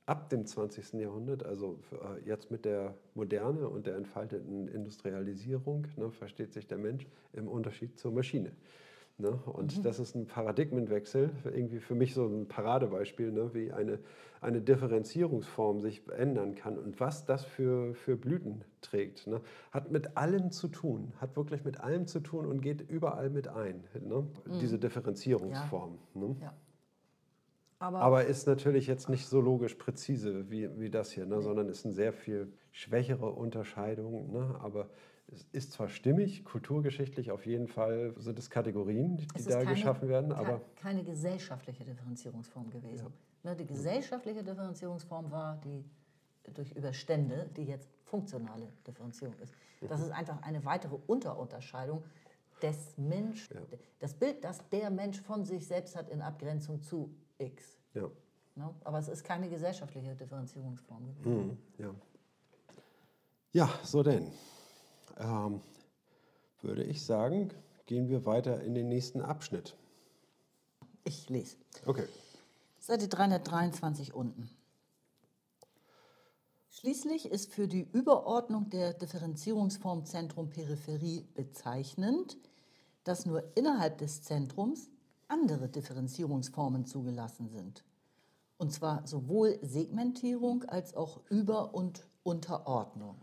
Ab 0.06 0.28
dem 0.28 0.44
20. 0.44 1.00
Jahrhundert, 1.00 1.46
also 1.46 1.78
äh, 1.92 2.28
jetzt 2.28 2.50
mit 2.50 2.66
der 2.66 2.94
Moderne 3.14 3.68
und 3.68 3.86
der 3.86 3.96
entfalteten 3.96 4.68
Industrialisierung, 4.68 5.86
ne, 5.96 6.10
versteht 6.10 6.52
sich 6.52 6.66
der 6.66 6.76
Mensch 6.76 7.06
im 7.32 7.48
Unterschied 7.48 7.98
zur 7.98 8.12
Maschine. 8.12 8.52
Ne? 9.16 9.30
Und 9.30 9.84
das 9.84 10.00
ist 10.00 10.16
ein 10.16 10.26
Paradigmenwechsel, 10.26 11.30
irgendwie 11.44 11.78
für 11.78 11.94
mich 11.94 12.14
so 12.14 12.26
ein 12.26 12.48
Paradebeispiel, 12.48 13.30
ne? 13.30 13.54
wie 13.54 13.72
eine, 13.72 14.00
eine 14.40 14.60
Differenzierungsform 14.60 15.80
sich 15.80 16.02
ändern 16.08 16.56
kann 16.56 16.76
und 16.76 16.98
was 16.98 17.24
das 17.24 17.44
für, 17.44 17.94
für 17.94 18.16
Blüten 18.16 18.64
trägt. 18.80 19.28
Ne? 19.28 19.40
Hat 19.70 19.92
mit 19.92 20.16
allem 20.16 20.50
zu 20.50 20.66
tun, 20.66 21.12
hat 21.20 21.36
wirklich 21.36 21.64
mit 21.64 21.80
allem 21.80 22.08
zu 22.08 22.20
tun 22.20 22.44
und 22.44 22.60
geht 22.60 22.80
überall 22.90 23.30
mit 23.30 23.46
ein, 23.46 23.84
ne? 24.00 24.26
diese 24.60 24.80
Differenzierungsform. 24.80 25.98
Ne? 26.14 26.36
ja. 26.42 26.52
Aber, 27.78 28.00
Aber 28.00 28.24
ist 28.24 28.46
natürlich 28.46 28.86
jetzt 28.86 29.08
nicht 29.08 29.26
so 29.26 29.40
logisch 29.40 29.74
präzise 29.74 30.50
wie, 30.50 30.68
wie 30.78 30.90
das 30.90 31.10
hier, 31.10 31.26
ne? 31.26 31.42
sondern 31.42 31.68
ist 31.68 31.84
eine 31.84 31.94
sehr 31.94 32.12
viel 32.12 32.52
schwächere 32.70 33.30
Unterscheidung. 33.30 34.32
Ne? 34.32 34.58
Aber 34.62 34.88
es 35.28 35.46
ist 35.52 35.72
zwar 35.72 35.88
stimmig, 35.88 36.44
kulturgeschichtlich 36.44 37.30
auf 37.30 37.46
jeden 37.46 37.68
Fall 37.68 38.14
sind 38.18 38.38
es 38.38 38.50
Kategorien, 38.50 39.16
die 39.16 39.26
es 39.34 39.40
ist 39.40 39.50
da 39.50 39.58
keine- 39.58 39.70
geschaffen 39.70 40.08
werden, 40.08 40.32
aber 40.32 40.60
keine 40.76 41.02
gesellschaftliche 41.02 41.84
Differenzierungsform 41.84 42.70
gewesen. 42.70 43.08
Ne, 43.42 43.56
die 43.56 43.66
gesellschaftliche 43.66 44.42
Differenzierungsform 44.42 45.30
war 45.30 45.60
die 45.64 45.84
durch 46.52 46.72
Überstände, 46.72 47.50
die 47.56 47.64
jetzt 47.64 47.88
funktionale 48.04 48.68
Differenzierung 48.86 49.34
ist. 49.42 49.54
Das 49.88 50.00
ist 50.00 50.10
einfach 50.10 50.42
eine 50.42 50.64
weitere 50.64 50.96
Unterunterscheidung 51.06 52.04
des 52.62 52.96
Menschen. 52.96 53.58
Das 53.98 54.14
Bild, 54.14 54.44
das 54.44 54.66
der 54.70 54.90
Mensch 54.90 55.20
von 55.20 55.44
sich 55.44 55.66
selbst 55.66 55.96
hat 55.96 56.08
in 56.08 56.22
Abgrenzung 56.22 56.80
zu 56.80 57.14
X. 57.46 57.78
ja. 57.94 58.10
Ne? 58.56 58.72
Aber 58.84 58.98
es 58.98 59.08
ist 59.08 59.24
keine 59.24 59.48
gesellschaftliche 59.48 60.14
Differenzierungsform. 60.14 61.02
Mhm, 61.24 61.58
ja. 61.78 61.94
Ja, 63.52 63.68
so 63.82 64.02
denn. 64.02 64.30
Ähm, 65.18 65.60
würde 66.62 66.84
ich 66.84 67.04
sagen, 67.04 67.50
gehen 67.86 68.08
wir 68.08 68.26
weiter 68.26 68.60
in 68.62 68.74
den 68.74 68.88
nächsten 68.88 69.20
Abschnitt. 69.20 69.76
Ich 71.04 71.28
lese. 71.28 71.56
Okay. 71.84 72.06
Seite 72.78 73.08
323 73.08 74.14
unten. 74.14 74.50
Schließlich 76.70 77.30
ist 77.30 77.52
für 77.52 77.68
die 77.68 77.88
Überordnung 77.92 78.68
der 78.70 78.92
Differenzierungsform 78.92 80.04
Zentrum-Peripherie 80.04 81.26
bezeichnend, 81.34 82.36
dass 83.04 83.26
nur 83.26 83.56
innerhalb 83.56 83.98
des 83.98 84.22
Zentrums 84.22 84.90
andere 85.34 85.68
Differenzierungsformen 85.68 86.86
zugelassen 86.86 87.48
sind. 87.48 87.82
Und 88.56 88.72
zwar 88.72 89.04
sowohl 89.04 89.58
Segmentierung 89.62 90.62
als 90.64 90.94
auch 90.94 91.20
Über- 91.28 91.74
und 91.74 92.06
Unterordnung. 92.22 93.16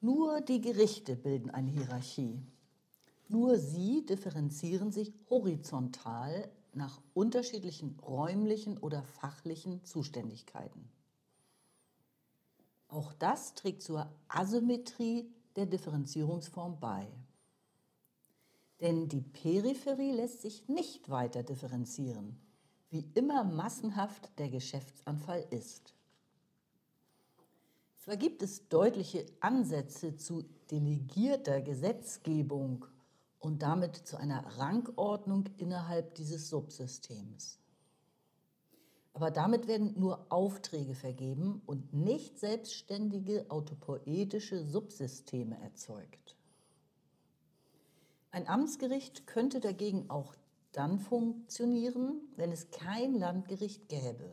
Nur 0.00 0.40
die 0.40 0.62
Gerichte 0.62 1.14
bilden 1.14 1.50
eine 1.50 1.70
Hierarchie. 1.70 2.42
Nur 3.28 3.58
sie 3.58 4.06
differenzieren 4.06 4.92
sich 4.92 5.12
horizontal 5.28 6.48
nach 6.72 7.02
unterschiedlichen 7.12 7.98
räumlichen 8.00 8.78
oder 8.78 9.02
fachlichen 9.02 9.84
Zuständigkeiten. 9.84 10.88
Auch 12.88 13.12
das 13.12 13.52
trägt 13.54 13.82
zur 13.82 14.08
Asymmetrie 14.28 15.30
der 15.54 15.66
Differenzierungsform 15.66 16.80
bei. 16.80 17.08
Denn 18.80 19.08
die 19.08 19.22
Peripherie 19.22 20.12
lässt 20.12 20.42
sich 20.42 20.68
nicht 20.68 21.08
weiter 21.08 21.42
differenzieren, 21.42 22.38
wie 22.90 23.08
immer 23.14 23.44
massenhaft 23.44 24.38
der 24.38 24.50
Geschäftsanfall 24.50 25.46
ist. 25.50 25.94
Zwar 27.96 28.16
gibt 28.16 28.42
es 28.42 28.68
deutliche 28.68 29.26
Ansätze 29.40 30.16
zu 30.16 30.44
delegierter 30.70 31.60
Gesetzgebung 31.60 32.84
und 33.40 33.62
damit 33.62 33.96
zu 33.96 34.16
einer 34.16 34.44
Rangordnung 34.58 35.44
innerhalb 35.56 36.14
dieses 36.14 36.48
Subsystems. 36.48 37.58
Aber 39.12 39.30
damit 39.30 39.66
werden 39.66 39.98
nur 39.98 40.26
Aufträge 40.28 40.94
vergeben 40.94 41.62
und 41.64 41.94
nicht 41.94 42.38
selbstständige 42.38 43.46
autopoetische 43.48 44.62
Subsysteme 44.62 45.58
erzeugt. 45.60 46.35
Ein 48.30 48.48
Amtsgericht 48.48 49.26
könnte 49.26 49.60
dagegen 49.60 50.10
auch 50.10 50.34
dann 50.72 50.98
funktionieren, 50.98 52.20
wenn 52.36 52.52
es 52.52 52.70
kein 52.70 53.14
Landgericht 53.14 53.88
gäbe. 53.88 54.32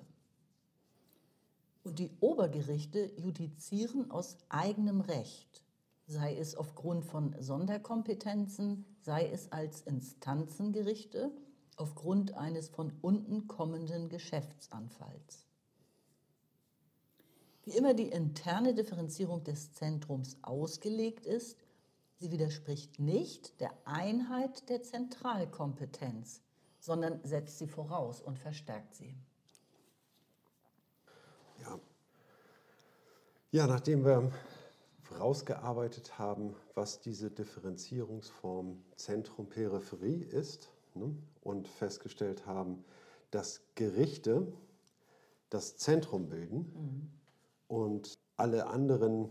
Und 1.83 1.99
die 1.99 2.11
Obergerichte 2.19 3.11
judizieren 3.17 4.11
aus 4.11 4.37
eigenem 4.49 5.01
Recht, 5.01 5.63
sei 6.05 6.35
es 6.37 6.55
aufgrund 6.55 7.05
von 7.05 7.35
Sonderkompetenzen, 7.39 8.85
sei 9.01 9.27
es 9.29 9.51
als 9.51 9.81
Instanzengerichte 9.81 11.31
aufgrund 11.77 12.33
eines 12.33 12.69
von 12.69 12.93
unten 13.01 13.47
kommenden 13.47 14.09
Geschäftsanfalls. 14.09 15.47
Wie 17.63 17.71
immer 17.71 17.93
die 17.93 18.09
interne 18.09 18.73
Differenzierung 18.73 19.43
des 19.43 19.73
Zentrums 19.73 20.37
ausgelegt 20.41 21.25
ist, 21.25 21.57
sie 22.23 22.31
widerspricht 22.31 22.99
nicht 22.99 23.59
der 23.59 23.73
Einheit 23.83 24.69
der 24.69 24.81
Zentralkompetenz, 24.81 26.41
sondern 26.79 27.19
setzt 27.25 27.57
sie 27.57 27.67
voraus 27.67 28.21
und 28.21 28.39
verstärkt 28.39 28.95
sie. 28.95 29.13
Ja. 31.61 31.79
ja, 33.51 33.67
nachdem 33.67 34.05
wir 34.05 34.31
rausgearbeitet 35.19 36.17
haben, 36.17 36.55
was 36.75 37.01
diese 37.01 37.29
Differenzierungsform 37.29 38.81
Zentrum-Peripherie 38.95 40.23
ist 40.23 40.71
ne, 40.93 41.13
und 41.41 41.67
festgestellt 41.67 42.45
haben, 42.45 42.85
dass 43.31 43.63
Gerichte 43.75 44.47
das 45.49 45.75
Zentrum 45.75 46.29
bilden 46.29 46.71
mhm. 46.73 47.11
und 47.67 48.17
alle 48.37 48.67
anderen 48.67 49.29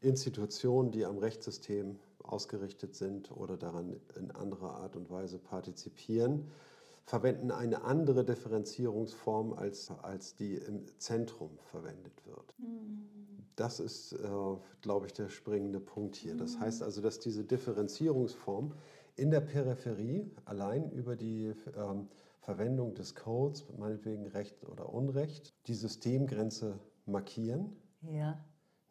Institutionen, 0.00 0.90
die 0.90 1.04
am 1.04 1.18
Rechtssystem 1.18 1.98
ausgerichtet 2.32 2.94
sind 2.94 3.30
oder 3.30 3.56
daran 3.56 3.96
in 4.16 4.30
anderer 4.30 4.76
Art 4.76 4.96
und 4.96 5.10
Weise 5.10 5.38
partizipieren, 5.38 6.50
verwenden 7.04 7.50
eine 7.50 7.82
andere 7.82 8.24
Differenzierungsform, 8.24 9.52
als, 9.52 9.90
als 10.02 10.36
die 10.36 10.54
im 10.54 10.84
Zentrum 10.98 11.58
verwendet 11.70 12.24
wird. 12.26 12.54
Das 13.56 13.80
ist, 13.80 14.12
äh, 14.12 14.28
glaube 14.80 15.06
ich, 15.06 15.12
der 15.12 15.28
springende 15.28 15.80
Punkt 15.80 16.16
hier. 16.16 16.36
Das 16.36 16.58
heißt 16.58 16.82
also, 16.82 17.00
dass 17.02 17.18
diese 17.18 17.44
Differenzierungsform 17.44 18.74
in 19.16 19.30
der 19.30 19.40
Peripherie 19.40 20.30
allein 20.44 20.90
über 20.92 21.16
die 21.16 21.52
ähm, 21.76 22.08
Verwendung 22.40 22.94
des 22.94 23.14
Codes, 23.14 23.66
meinetwegen 23.76 24.26
Recht 24.28 24.64
oder 24.66 24.92
Unrecht, 24.92 25.54
die 25.66 25.74
Systemgrenze 25.74 26.78
markieren. 27.06 27.76
Ja. 28.02 28.42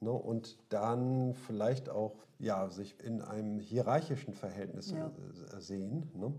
Ne, 0.02 0.12
und 0.12 0.58
dann 0.70 1.34
vielleicht 1.34 1.90
auch 1.90 2.16
ja, 2.38 2.70
sich 2.70 2.98
in 3.04 3.22
einem 3.22 3.60
hierarchischen 3.60 4.34
Verhältnis 4.34 4.92
ja. 4.92 5.08
Äh, 5.08 5.60
sehen. 5.60 6.10
Ne? 6.16 6.34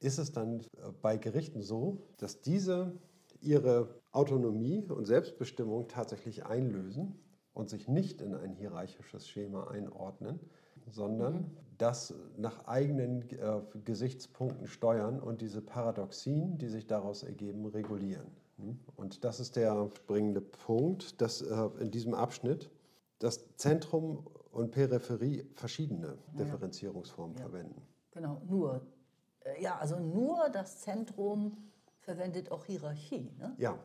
ist 0.00 0.18
es 0.18 0.32
dann 0.32 0.62
bei 1.02 1.16
Gerichten 1.16 1.62
so, 1.62 1.98
dass 2.18 2.40
diese 2.40 2.92
ihre 3.40 3.88
Autonomie 4.12 4.82
und 4.88 5.04
Selbstbestimmung 5.04 5.88
tatsächlich 5.88 6.46
einlösen 6.46 7.14
und 7.54 7.68
sich 7.68 7.88
nicht 7.88 8.20
in 8.20 8.34
ein 8.34 8.52
hierarchisches 8.52 9.28
Schema 9.28 9.68
einordnen, 9.68 10.40
sondern 10.90 11.34
mhm. 11.34 11.50
das 11.78 12.14
nach 12.36 12.66
eigenen 12.66 13.28
äh, 13.30 13.60
Gesichtspunkten 13.84 14.66
steuern 14.66 15.20
und 15.20 15.40
diese 15.40 15.60
Paradoxien, 15.60 16.58
die 16.58 16.68
sich 16.68 16.86
daraus 16.86 17.22
ergeben, 17.22 17.66
regulieren. 17.66 18.26
Hm? 18.58 18.78
Und 18.96 19.24
das 19.24 19.40
ist 19.40 19.56
der 19.56 19.90
springende 19.96 20.40
Punkt, 20.40 21.20
dass 21.20 21.42
äh, 21.42 21.68
in 21.80 21.90
diesem 21.90 22.14
Abschnitt 22.14 22.70
das 23.18 23.56
Zentrum 23.56 24.26
und 24.52 24.70
Peripherie 24.70 25.44
verschiedene. 25.54 26.18
Differenzierungsformen 26.38 27.36
ja. 27.36 27.42
verwenden. 27.42 27.82
Genau, 28.10 28.40
nur 28.46 28.86
äh, 29.46 29.62
ja, 29.62 29.78
also 29.78 29.98
nur 29.98 30.48
das 30.50 30.80
Zentrum 30.80 31.56
verwendet 32.00 32.50
auch 32.50 32.64
Hierarchie. 32.64 33.32
Ne? 33.38 33.54
Ja. 33.58 33.78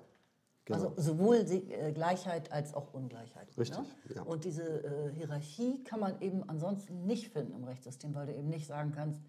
Genau. 0.65 0.77
Also 0.77 0.93
sowohl 1.01 1.37
äh, 1.37 1.91
Gleichheit 1.91 2.51
als 2.51 2.73
auch 2.73 2.93
Ungleichheit. 2.93 3.49
Ne? 3.49 3.57
Richtig. 3.57 3.79
Ne? 3.79 4.15
Ja. 4.15 4.21
Und 4.23 4.45
diese 4.45 4.63
äh, 4.63 5.11
Hierarchie 5.13 5.83
kann 5.83 5.99
man 5.99 6.21
eben 6.21 6.47
ansonsten 6.47 7.05
nicht 7.05 7.29
finden 7.29 7.53
im 7.53 7.63
Rechtssystem, 7.63 8.13
weil 8.13 8.27
du 8.27 8.35
eben 8.35 8.49
nicht 8.49 8.67
sagen 8.67 8.91
kannst, 8.91 9.21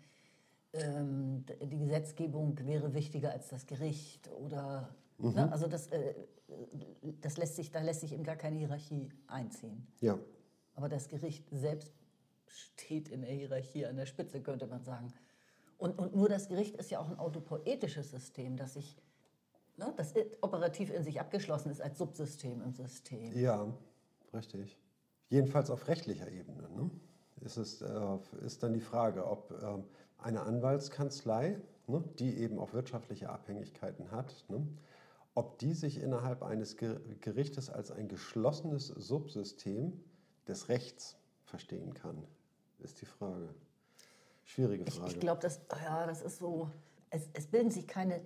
ähm, 0.74 1.44
die 1.62 1.78
Gesetzgebung 1.78 2.58
wäre 2.64 2.94
wichtiger 2.94 3.30
als 3.32 3.48
das 3.48 3.66
Gericht 3.66 4.30
oder 4.30 4.94
mhm. 5.18 5.34
ne? 5.34 5.52
also 5.52 5.66
das, 5.66 5.88
äh, 5.88 6.14
das 7.20 7.36
lässt 7.36 7.56
sich, 7.56 7.70
da 7.70 7.80
lässt 7.80 8.00
sich 8.00 8.12
eben 8.12 8.24
gar 8.24 8.36
keine 8.36 8.56
Hierarchie 8.56 9.10
einziehen. 9.26 9.86
Ja. 10.00 10.18
Aber 10.74 10.88
das 10.88 11.08
Gericht 11.08 11.48
selbst 11.50 11.92
steht 12.46 13.08
in 13.08 13.22
der 13.22 13.30
Hierarchie 13.30 13.86
an 13.86 13.96
der 13.96 14.06
Spitze, 14.06 14.40
könnte 14.40 14.66
man 14.66 14.82
sagen. 14.82 15.12
Und, 15.78 15.98
und 15.98 16.14
nur 16.14 16.28
das 16.28 16.48
Gericht 16.48 16.76
ist 16.76 16.90
ja 16.90 17.00
auch 17.00 17.08
ein 17.08 17.18
autopoetisches 17.18 18.10
System, 18.10 18.56
das 18.56 18.74
sich 18.74 18.96
ne, 19.76 19.92
das 19.96 20.14
operativ 20.40 20.90
in 20.90 21.02
sich 21.02 21.20
abgeschlossen 21.20 21.70
ist 21.70 21.80
als 21.80 21.98
Subsystem 21.98 22.62
im 22.62 22.72
System. 22.72 23.32
Ja, 23.36 23.66
richtig. 24.32 24.78
Jedenfalls 25.28 25.70
auf 25.70 25.88
rechtlicher 25.88 26.30
Ebene. 26.30 26.68
Ne? 26.70 26.90
Ist, 27.40 27.56
es, 27.56 27.82
äh, 27.82 28.18
ist 28.44 28.62
dann 28.62 28.74
die 28.74 28.80
Frage, 28.80 29.26
ob 29.26 29.50
äh, 29.50 29.82
eine 30.18 30.42
Anwaltskanzlei, 30.42 31.58
ne, 31.86 32.04
die 32.18 32.36
eben 32.38 32.58
auch 32.58 32.72
wirtschaftliche 32.72 33.30
Abhängigkeiten 33.30 34.10
hat, 34.10 34.44
ne, 34.48 34.66
ob 35.34 35.58
die 35.58 35.74
sich 35.74 35.98
innerhalb 35.98 36.42
eines 36.42 36.76
Gerichtes 36.76 37.70
als 37.70 37.90
ein 37.90 38.08
geschlossenes 38.08 38.88
Subsystem 38.88 39.98
des 40.46 40.68
Rechts 40.68 41.16
verstehen 41.44 41.94
kann, 41.94 42.22
ist 42.80 43.00
die 43.00 43.06
Frage. 43.06 43.54
Schwierige 44.44 44.90
Frage. 44.90 45.06
Ich, 45.06 45.14
ich 45.14 45.20
glaube, 45.20 45.40
das, 45.40 45.60
ja, 45.84 46.06
das 46.06 46.22
ist 46.22 46.38
so, 46.38 46.70
es, 47.10 47.28
es 47.32 47.46
bilden 47.46 47.70
sich 47.70 47.86
keine 47.86 48.20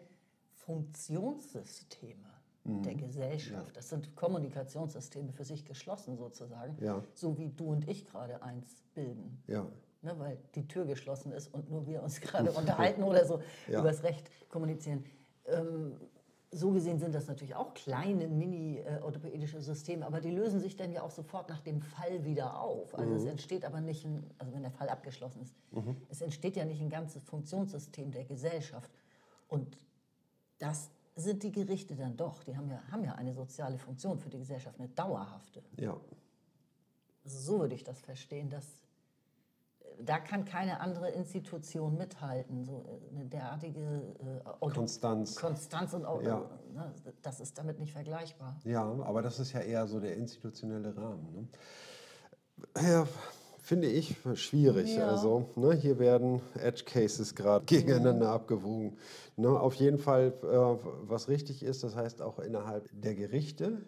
Funktionssysteme 0.55 2.27
mhm. 2.65 2.83
der 2.83 2.95
Gesellschaft. 2.95 3.69
Ja. 3.69 3.74
Das 3.74 3.89
sind 3.89 4.16
Kommunikationssysteme 4.16 5.33
für 5.33 5.45
sich 5.45 5.65
geschlossen 5.65 6.16
sozusagen, 6.16 6.77
ja. 6.83 7.03
so 7.15 7.39
wie 7.39 7.51
du 7.51 7.66
und 7.66 7.89
ich 7.89 8.07
gerade 8.07 8.43
eins 8.43 8.83
bilden. 8.95 9.43
Ja. 9.47 9.66
Ne, 10.03 10.19
weil 10.19 10.39
die 10.55 10.69
Tür 10.69 10.85
geschlossen 10.85 11.33
ist 11.33 11.53
und 11.53 11.70
nur 11.70 11.87
wir 11.87 12.03
uns 12.03 12.20
gerade 12.20 12.53
unterhalten 12.53 13.03
oder 13.03 13.24
so 13.24 13.41
ja. 13.69 13.81
übers 13.81 14.03
Recht 14.03 14.31
kommunizieren. 14.49 15.05
Ähm, 15.47 15.97
so 16.57 16.70
gesehen 16.70 16.99
sind 16.99 17.15
das 17.15 17.27
natürlich 17.27 17.55
auch 17.55 17.74
kleine 17.74 18.28
mini-orthopädische 18.28 19.61
Systeme, 19.61 20.07
aber 20.07 20.20
die 20.20 20.31
lösen 20.31 20.59
sich 20.59 20.74
dann 20.74 20.91
ja 20.91 21.03
auch 21.03 21.11
sofort 21.11 21.51
nach 21.51 21.61
dem 21.61 21.83
Fall 21.83 22.24
wieder 22.24 22.59
auf. 22.61 22.95
Also 22.95 23.11
mhm. 23.11 23.16
es 23.16 23.24
entsteht 23.24 23.65
aber 23.65 23.81
nicht, 23.81 24.05
ein, 24.05 24.24
also 24.39 24.55
wenn 24.55 24.62
der 24.62 24.70
Fall 24.70 24.89
abgeschlossen 24.89 25.43
ist, 25.43 25.55
mhm. 25.73 25.97
es 26.09 26.23
entsteht 26.23 26.57
ja 26.57 26.65
nicht 26.65 26.81
ein 26.81 26.89
ganzes 26.89 27.23
Funktionssystem 27.24 28.11
der 28.11 28.24
Gesellschaft. 28.24 28.91
Und 29.49 29.77
das 30.59 30.91
sind 31.15 31.43
die 31.43 31.53
Gerichte 31.53 31.95
dann 31.95 32.16
doch. 32.16 32.43
Die 32.45 32.57
haben 32.57 32.70
ja, 32.70 32.83
haben 32.91 33.05
ja 33.05 33.15
eine 33.15 33.35
soziale 33.35 33.78
Funktion 33.78 34.19
für 34.19 34.31
die 34.31 34.39
Gesellschaft, 34.39 34.78
eine 34.78 34.89
dauerhafte. 34.89 35.62
Ja. 35.77 35.97
Also 37.24 37.39
so 37.39 37.61
würde 37.61 37.74
ich 37.74 37.85
das 37.85 38.01
verstehen, 38.01 38.49
dass 38.49 38.65
da 40.05 40.18
kann 40.18 40.44
keine 40.44 40.81
andere 40.81 41.10
Institution 41.10 41.97
mithalten. 41.97 42.64
So 42.64 42.85
äh, 43.12 43.14
eine 43.14 43.27
derartige 43.27 43.81
äh, 44.44 44.70
Konstanz. 44.70 45.36
Konstanz 45.36 45.94
und 45.94 46.05
auch, 46.05 46.23
ja. 46.23 46.48
ne, 46.73 46.93
das 47.23 47.40
ist 47.40 47.59
damit 47.59 47.78
nicht 47.78 47.93
vergleichbar. 47.93 48.59
Ja, 48.64 48.85
aber 48.85 49.23
das 49.23 49.39
ist 49.39 49.52
ja 49.52 49.60
eher 49.60 49.86
so 49.86 50.01
der 50.01 50.16
institutionelle 50.16 50.97
Rahmen. 50.97 51.48
Ne? 52.74 52.82
Ja, 52.82 53.06
finde 53.59 53.89
ich 53.89 54.16
schwierig. 54.35 54.97
Ja. 54.97 55.09
Also 55.09 55.51
ne, 55.56 55.74
hier 55.74 55.98
werden 55.98 56.40
Edge 56.55 56.85
Cases 56.85 57.35
gerade 57.35 57.64
gegeneinander 57.64 58.27
ja. 58.27 58.35
abgewogen. 58.35 58.97
Ne, 59.36 59.48
auf 59.48 59.74
jeden 59.74 59.98
Fall, 59.98 60.32
äh, 60.43 60.89
was 61.09 61.28
richtig 61.28 61.62
ist, 61.62 61.85
das 61.85 61.97
heißt 61.97 62.23
auch 62.23 62.39
innerhalb 62.39 62.89
der 62.93 63.14
Gerichte 63.14 63.82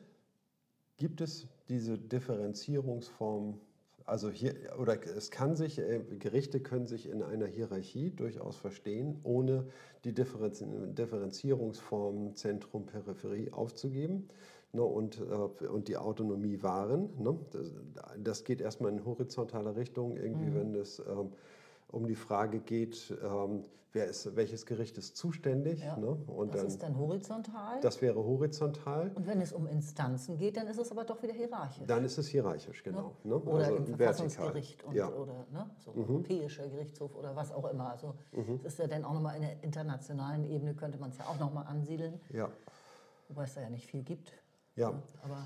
gibt 0.99 1.21
es 1.21 1.47
diese 1.69 1.97
Differenzierungsform 1.97 3.61
also 4.09 4.31
hier, 4.31 4.55
oder 4.79 4.99
es 5.07 5.31
kann 5.31 5.55
sich, 5.55 5.79
äh, 5.79 6.01
Gerichte 6.19 6.61
können 6.61 6.87
sich 6.87 7.07
in 7.09 7.23
einer 7.23 7.47
Hierarchie 7.47 8.11
durchaus 8.11 8.57
verstehen, 8.57 9.21
ohne 9.23 9.67
die 10.05 10.15
Differenzierungsform 10.15 12.35
Zentrum, 12.35 12.87
Peripherie 12.87 13.53
aufzugeben 13.53 14.29
ne, 14.73 14.83
und, 14.83 15.21
äh, 15.21 15.67
und 15.67 15.89
die 15.89 15.99
Autonomie 15.99 16.63
wahren. 16.63 17.11
Ne. 17.19 17.39
Das, 17.53 17.75
das, 18.19 18.45
geht 18.45 18.63
erstmal 18.63 18.93
in 18.93 19.05
horizontaler 19.05 19.77
Richtung, 19.77 20.17
irgendwie, 20.17 20.51
mhm. 20.51 20.55
wenn 20.55 20.73
das 20.73 21.01
ähm, 21.01 21.33
um 21.89 22.07
die 22.07 22.15
Frage 22.15 22.61
geht, 22.61 23.15
ähm, 23.23 23.65
wer 23.99 24.07
ist, 24.07 24.37
welches 24.37 24.65
Gericht 24.65 24.97
ist 24.97 25.17
zuständig. 25.17 25.81
Ja. 25.81 25.97
Ne? 25.97 26.17
Und 26.27 26.55
das 26.55 26.61
dann, 26.61 26.69
ist 26.69 26.83
dann 26.83 26.99
horizontal. 26.99 27.81
Das 27.81 28.01
wäre 28.01 28.25
horizontal. 28.25 29.11
Und 29.15 29.27
wenn 29.27 29.41
es 29.41 29.53
um 29.53 29.67
Instanzen 29.67 30.39
geht, 30.39 30.57
dann 30.57 30.69
ist 30.69 30.79
es 30.79 30.91
aber 30.93 31.05
doch 31.05 31.21
wieder 31.23 31.35
hierarchisch. 31.35 31.85
Dann 31.87 32.05
ist 32.05 32.17
es 32.17 32.29
hierarchisch, 32.29 32.83
genau. 32.85 33.17
Ne? 33.25 33.31
Ne? 33.31 33.41
Oder 33.41 33.65
also 33.65 33.77
im 33.77 33.87
Verfassungsgericht 33.87 34.85
und, 34.85 34.95
ja. 34.95 35.09
oder 35.09 35.47
ne? 35.51 35.69
so 35.79 35.91
mhm. 35.93 36.03
Europäischer 36.03 36.69
Gerichtshof 36.69 37.17
oder 37.17 37.35
was 37.35 37.51
auch 37.53 37.69
immer. 37.71 37.91
Also 37.91 38.15
mhm. 38.33 38.61
das 38.63 38.75
ist 38.75 38.79
ja 38.79 38.87
dann 38.87 39.05
auch 39.05 39.15
nochmal 39.15 39.37
in 39.37 39.43
der 39.43 39.63
internationalen 39.63 40.45
Ebene, 40.49 40.75
könnte 40.75 40.99
man 40.99 41.11
es 41.11 41.19
ja 41.19 41.25
auch 41.27 41.39
nochmal 41.39 41.67
ansiedeln. 41.67 42.21
Ja. 42.33 42.51
Wobei 43.29 43.45
es 43.45 43.55
da 43.55 43.63
ja 43.63 43.71
nicht 43.71 43.87
viel 43.87 44.05
gibt. 44.05 44.33
Ja. 44.77 44.93
Aber 45.25 45.45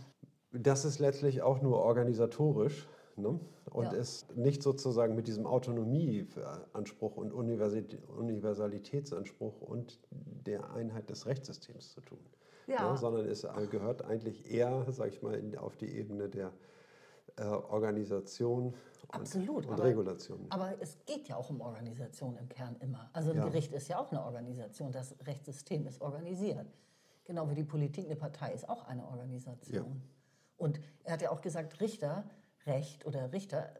das 0.52 0.84
ist 0.84 0.98
letztlich 0.98 1.40
auch 1.40 1.62
nur 1.62 1.78
organisatorisch 1.78 2.86
Ne? 3.16 3.38
Und 3.70 3.84
ja. 3.84 3.92
ist 3.92 4.34
nicht 4.36 4.62
sozusagen 4.62 5.14
mit 5.14 5.26
diesem 5.26 5.46
Autonomieanspruch 5.46 7.16
und 7.16 7.32
Universalitätsanspruch 7.32 9.60
und 9.60 9.98
der 10.10 10.70
Einheit 10.72 11.10
des 11.10 11.26
Rechtssystems 11.26 11.92
zu 11.92 12.00
tun. 12.00 12.18
Ja. 12.66 12.92
ne, 12.92 12.96
sondern 12.96 13.26
es 13.26 13.46
gehört 13.70 14.04
eigentlich 14.04 14.50
eher, 14.50 14.86
sag 14.90 15.08
ich 15.08 15.22
mal, 15.22 15.40
auf 15.58 15.76
die 15.76 15.88
Ebene 15.88 16.28
der 16.28 16.52
äh, 17.36 17.44
Organisation 17.44 18.66
und, 18.66 18.74
Absolut, 19.10 19.66
und 19.66 19.72
aber- 19.72 19.84
Regulation. 19.84 20.46
Aber 20.50 20.74
es 20.80 20.98
geht 21.06 21.28
ja 21.28 21.36
auch 21.36 21.50
um 21.50 21.60
Organisation 21.60 22.36
im 22.36 22.48
Kern 22.48 22.76
immer. 22.80 23.10
Also 23.12 23.30
ein 23.30 23.38
Ja. 23.38 23.44
Gericht 23.44 23.72
ist 23.72 23.88
ja 23.88 23.98
auch 23.98 24.10
eine 24.10 24.22
Organisation. 24.22 24.92
Das 24.92 25.14
Rechtssystem 25.26 25.86
ist 25.86 26.00
organisiert. 26.00 26.66
Genau 27.24 27.48
wie 27.50 27.54
die 27.54 27.64
Politik 27.64 28.06
eine 28.06 28.16
Partei 28.16 28.52
ist 28.52 28.68
auch 28.68 28.86
eine 28.86 29.06
Organisation. 29.06 29.86
Ja. 29.86 29.96
Und 30.56 30.80
er 31.04 31.14
hat 31.14 31.22
ja 31.22 31.30
auch 31.30 31.40
gesagt, 31.40 31.80
Richterrecht 32.66 33.06
oder 33.06 33.32
Richter, 33.32 33.70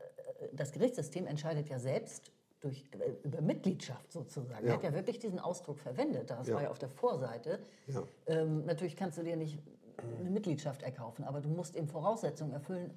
äh, 0.41 0.49
das 0.53 0.73
Gerichtssystem 0.73 1.27
entscheidet 1.27 1.69
ja 1.69 1.79
selbst 1.79 2.31
durch, 2.61 2.85
äh, 2.99 3.13
über 3.27 3.41
Mitgliedschaft 3.41 4.13
sozusagen. 4.13 4.65
Er 4.65 4.71
Ja. 4.71 4.77
hat 4.77 4.85
ja 4.85 4.93
wirklich 4.93 5.19
diesen 5.19 5.39
Ausdruck 5.39 5.79
verwendet. 5.79 6.31
Das 6.31 6.49
Ja. 6.49 6.55
war 6.55 6.63
ja 6.63 6.71
auf 6.71 6.79
der 6.79 6.89
Vorseite. 6.89 7.59
Ja. 7.87 8.03
Ähm, 8.27 8.65
natürlich 8.65 8.97
kannst 8.97 9.19
du 9.19 9.23
dir 9.23 9.37
nicht 9.37 9.59
eine 10.21 10.31
Mitgliedschaft 10.31 10.83
erkaufen, 10.83 11.25
aber 11.25 11.41
du 11.41 11.49
musst 11.49 11.77
eben 11.77 11.89
Voraussetzungen 11.89 12.53
erfüllen, 12.53 12.91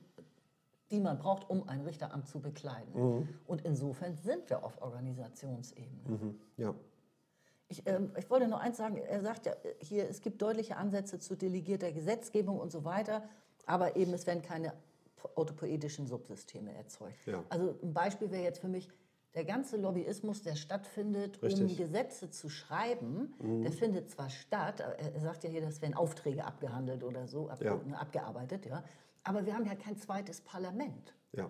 die 0.92 1.00
man 1.00 1.18
braucht, 1.18 1.50
um 1.50 1.68
ein 1.68 1.82
Richteramt 1.82 2.28
zu 2.28 2.40
bekleiden. 2.40 3.28
Und 3.48 3.62
insofern 3.66 4.16
sind 4.16 4.50
wir 4.50 4.64
auf 4.64 4.82
Organisationsebene. 4.82 6.10
Mhm. 6.10 6.40
Ja, 6.58 6.74
Ich, 7.68 7.82
ähm, 7.88 8.12
ich 8.16 8.30
wollte 8.30 8.48
noch 8.48 8.60
eins 8.60 8.78
sagen, 8.78 8.98
er 8.98 9.22
sagt 9.22 9.48
ja 9.48 9.54
äh, 9.54 9.74
hier, 9.80 10.08
es 10.08 10.22
gibt 10.22 10.40
deutliche 10.40 10.78
Ansätze 10.78 11.18
zu 11.18 11.36
delegierter 11.36 11.92
Gesetzgebung 11.92 12.60
und 12.60 12.72
so 12.72 12.84
weiter, 12.86 13.24
aber 13.66 13.96
eben 13.96 14.14
es 14.14 14.28
werden 14.28 14.44
keine 14.44 14.72
autopoetischen 15.36 16.08
Subsysteme 16.08 16.74
erzeugt. 16.76 17.26
Ja. 17.26 17.44
Also 17.50 17.76
ein 17.82 17.94
Beispiel 17.94 18.32
wäre 18.32 18.44
jetzt 18.44 18.60
für 18.60 18.68
mich, 18.68 18.90
der 19.34 19.44
ganze 19.44 19.76
Lobbyismus, 19.76 20.44
der 20.44 20.56
stattfindet, 20.56 21.38
um 21.44 21.48
Richtig. 21.50 21.78
Gesetze 21.78 22.30
zu 22.30 22.48
schreiben, 22.48 23.34
der 23.64 23.72
findet 23.74 24.10
zwar 24.10 24.30
statt, 24.30 24.80
er 24.80 25.20
sagt 25.20 25.44
ja 25.44 25.50
hier, 25.50 25.60
das 25.62 25.82
werden 25.82 25.94
Aufträge 25.94 26.46
abgehandelt 26.46 27.04
oder 27.04 27.28
so, 27.28 27.50
ab, 27.50 27.62
Ja. 27.62 27.76
abgearbeitet, 28.00 28.66
ja. 28.66 28.82
Aber 29.24 29.46
wir 29.46 29.54
haben 29.54 29.66
ja 29.66 29.76
kein 29.76 29.98
zweites 29.98 30.40
Parlament. 30.40 31.14
ja, 31.34 31.50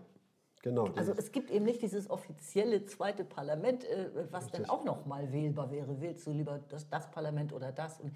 genau. 0.64 0.86
Also 0.96 1.12
es 1.16 1.32
gibt 1.32 1.52
eben 1.52 1.64
nicht 1.66 1.84
dieses 1.84 2.10
offizielle 2.10 2.86
zweite 2.86 3.24
Parlament, 3.24 3.84
äh, 3.84 4.10
was 4.32 4.50
dann 4.50 4.66
auch 4.66 4.84
noch 4.84 5.06
mal 5.06 5.32
wählbar 5.32 5.70
wäre. 5.70 6.02
Wählst 6.02 6.26
du 6.26 6.32
lieber 6.32 6.58
das, 6.70 6.90
das 6.90 7.12
Parlament 7.12 7.54
oder 7.54 7.72
das? 7.72 8.00
Und 8.00 8.14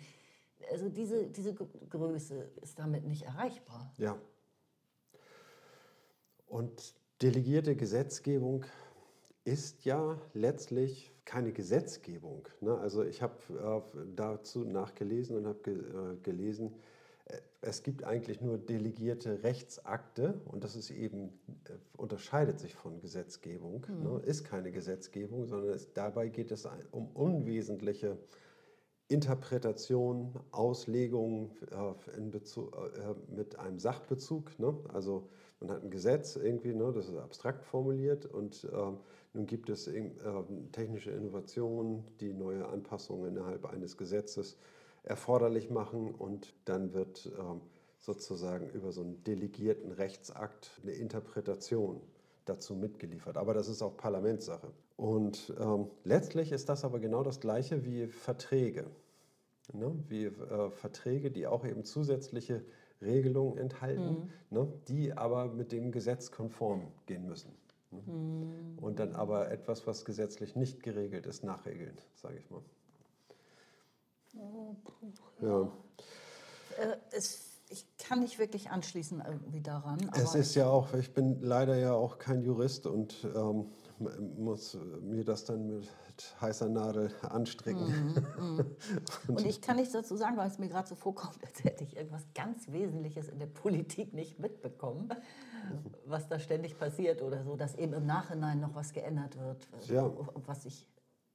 also 0.72 0.90
diese, 0.90 1.27
diese 1.27 1.53
Gr- 1.53 1.68
Größe 1.90 2.49
ist 2.61 2.80
damit 2.80 3.06
nicht 3.06 3.22
erreichbar. 3.22 3.91
Ja. 3.98 4.18
Und 6.49 6.95
delegierte 7.21 7.76
Gesetzgebung 7.76 8.65
ist 9.45 9.85
ja 9.85 10.19
letztlich 10.34 11.11
keine 11.26 11.51
Gesetzgebung. 11.51 12.47
Ne? 12.59 12.77
Also 12.77 13.03
ich 13.03 13.21
habe 13.21 13.35
äh, 13.95 13.99
dazu 14.15 14.63
nachgelesen 14.63 15.38
und 15.38 15.45
habe 15.45 15.59
ge 15.63 15.76
äh, 15.76 16.17
gelesen, 16.23 16.76
äh, 17.26 17.38
es 17.61 17.84
gibt 17.84 18.03
eigentlich 18.03 18.41
nur 18.41 18.57
delegierte 18.57 19.43
Rechtsakte 19.43 20.41
und 20.45 20.63
das 20.63 20.76
ist 20.76 20.89
eben, 20.89 21.39
äh, 21.65 21.73
unterscheidet 21.97 22.59
sich 22.59 22.73
von 22.73 22.99
Gesetzgebung, 22.99 23.85
ne? 24.01 24.21
ist 24.26 24.43
keine 24.43 24.71
Gesetzgebung, 24.71 25.45
sondern 25.45 25.76
es, 25.76 25.93
dabei 25.93 26.30
geht 26.30 26.51
es 26.51 26.67
um 26.91 27.11
unwesentliche 27.11 28.17
Interpretation, 29.10 30.34
Auslegung 30.52 31.52
äh, 31.72 32.22
Bezug, 32.22 32.76
äh, 32.76 33.36
mit 33.36 33.57
einem 33.57 33.80
Sachbezug. 33.80 34.57
Ne? 34.60 34.77
Also 34.94 35.27
man 35.60 35.72
hat 35.72 35.84
ein 35.84 35.90
Gesetz 35.90 36.36
irgendwie, 36.36 36.73
ne? 36.73 36.91
das 36.94 37.10
ist 37.10 37.18
abstrakt 37.18 37.65
formuliert 37.65 38.27
und 38.27 38.68
ähm, 38.72 38.98
nun 39.34 39.45
gibt 39.48 39.69
es 39.69 39.88
ähm, 39.88 40.14
technische 40.72 41.10
Innovationen, 41.10 42.06
die 42.19 42.34
neue 42.34 42.68
Anpassungen 42.68 43.36
innerhalb 43.36 43.65
eines 43.65 43.98
Gesetzes 43.98 44.57
erforderlich 45.02 45.72
machen 45.72 46.14
und 46.14 46.53
dann 46.65 46.94
wird 46.94 47.31
ähm, 47.40 47.61
sozusagen 47.99 48.69
über 48.69 48.91
so 48.91 49.02
einen 49.02 49.23
delegierten 49.23 49.91
Rechtsakt 49.91 50.69
eine 50.84 50.91
Interpretation 50.91 51.99
dazu 52.49 52.76
mitgeliefert. 52.76 53.38
Aber 53.38 53.53
das 53.53 53.67
ist 53.67 53.81
auch 53.81 53.95
Parlamentssache. 53.95 54.71
Und 54.97 55.53
ähm, 55.59 55.88
letztlich 56.03 56.51
ist 56.51 56.67
das 56.69 56.84
aber 56.84 56.99
genau 56.99 57.23
das 57.23 57.39
Gleiche 57.39 57.85
wie 57.85 58.07
Verträge. 58.07 58.85
Ne? 59.73 59.93
Wie 60.07 60.26
äh, 60.26 60.69
Verträge, 60.71 61.31
die 61.31 61.47
auch 61.47 61.65
eben 61.65 61.85
zusätzliche 61.85 62.63
Regelungen 63.01 63.57
enthalten, 63.57 64.30
ne? 64.49 64.67
die 64.88 65.13
aber 65.13 65.45
mit 65.45 65.71
dem 65.71 65.91
Gesetz 65.91 66.31
konform 66.31 66.91
gehen 67.05 67.26
müssen. 67.26 67.51
Ne? 67.91 68.01
Und 68.81 68.99
dann 68.99 69.13
aber 69.13 69.51
etwas, 69.51 69.88
was 69.88 70.05
gesetzlich 70.05 70.55
nicht 70.55 70.84
geregelt 70.84 71.26
ist, 71.26 71.43
nachregeln, 71.43 71.97
sage 72.15 72.38
ich 72.39 72.49
mal. 72.49 72.61
Ja. 75.41 75.71
Äh, 76.77 76.97
es, 77.11 77.48
ich 77.69 77.85
kann 77.97 78.19
nicht 78.19 78.39
wirklich 78.39 78.71
anschließen 78.71 79.21
irgendwie 79.25 79.61
daran. 79.61 79.97
Es 80.15 80.35
ist 80.35 80.55
ja 80.55 80.67
auch, 80.67 80.93
ich 80.93 81.13
bin 81.13 81.41
leider 81.41 81.75
ja 81.75 81.93
auch 81.93 82.17
kein 82.17 82.41
Jurist 82.41 82.87
und 82.87 83.27
ähm, 83.35 83.67
muss 84.37 84.77
mir 85.01 85.23
das 85.23 85.45
dann 85.45 85.67
mit 85.67 85.87
heißer 86.41 86.67
Nadel 86.69 87.11
anstricken. 87.21 88.13
Und 89.27 89.45
ich 89.45 89.61
kann 89.61 89.77
nichts 89.77 89.93
dazu 89.93 90.15
sagen, 90.17 90.35
weil 90.37 90.47
es 90.49 90.57
mir 90.57 90.67
gerade 90.67 90.87
so 90.87 90.95
vorkommt, 90.95 91.37
als 91.45 91.63
hätte 91.63 91.83
ich 91.83 91.95
irgendwas 91.95 92.23
ganz 92.35 92.71
Wesentliches 92.71 93.29
in 93.29 93.39
der 93.39 93.45
Politik 93.47 94.13
nicht 94.13 94.39
mitbekommen, 94.39 95.09
was 96.05 96.27
da 96.27 96.39
ständig 96.39 96.77
passiert 96.77 97.21
oder 97.21 97.43
so, 97.43 97.55
dass 97.55 97.75
eben 97.75 97.93
im 97.93 98.05
Nachhinein 98.05 98.59
noch 98.59 98.75
was 98.75 98.91
geändert 98.93 99.37
wird, 99.37 99.67
Ja. 99.89 100.11
was 100.45 100.65
ich 100.65 100.87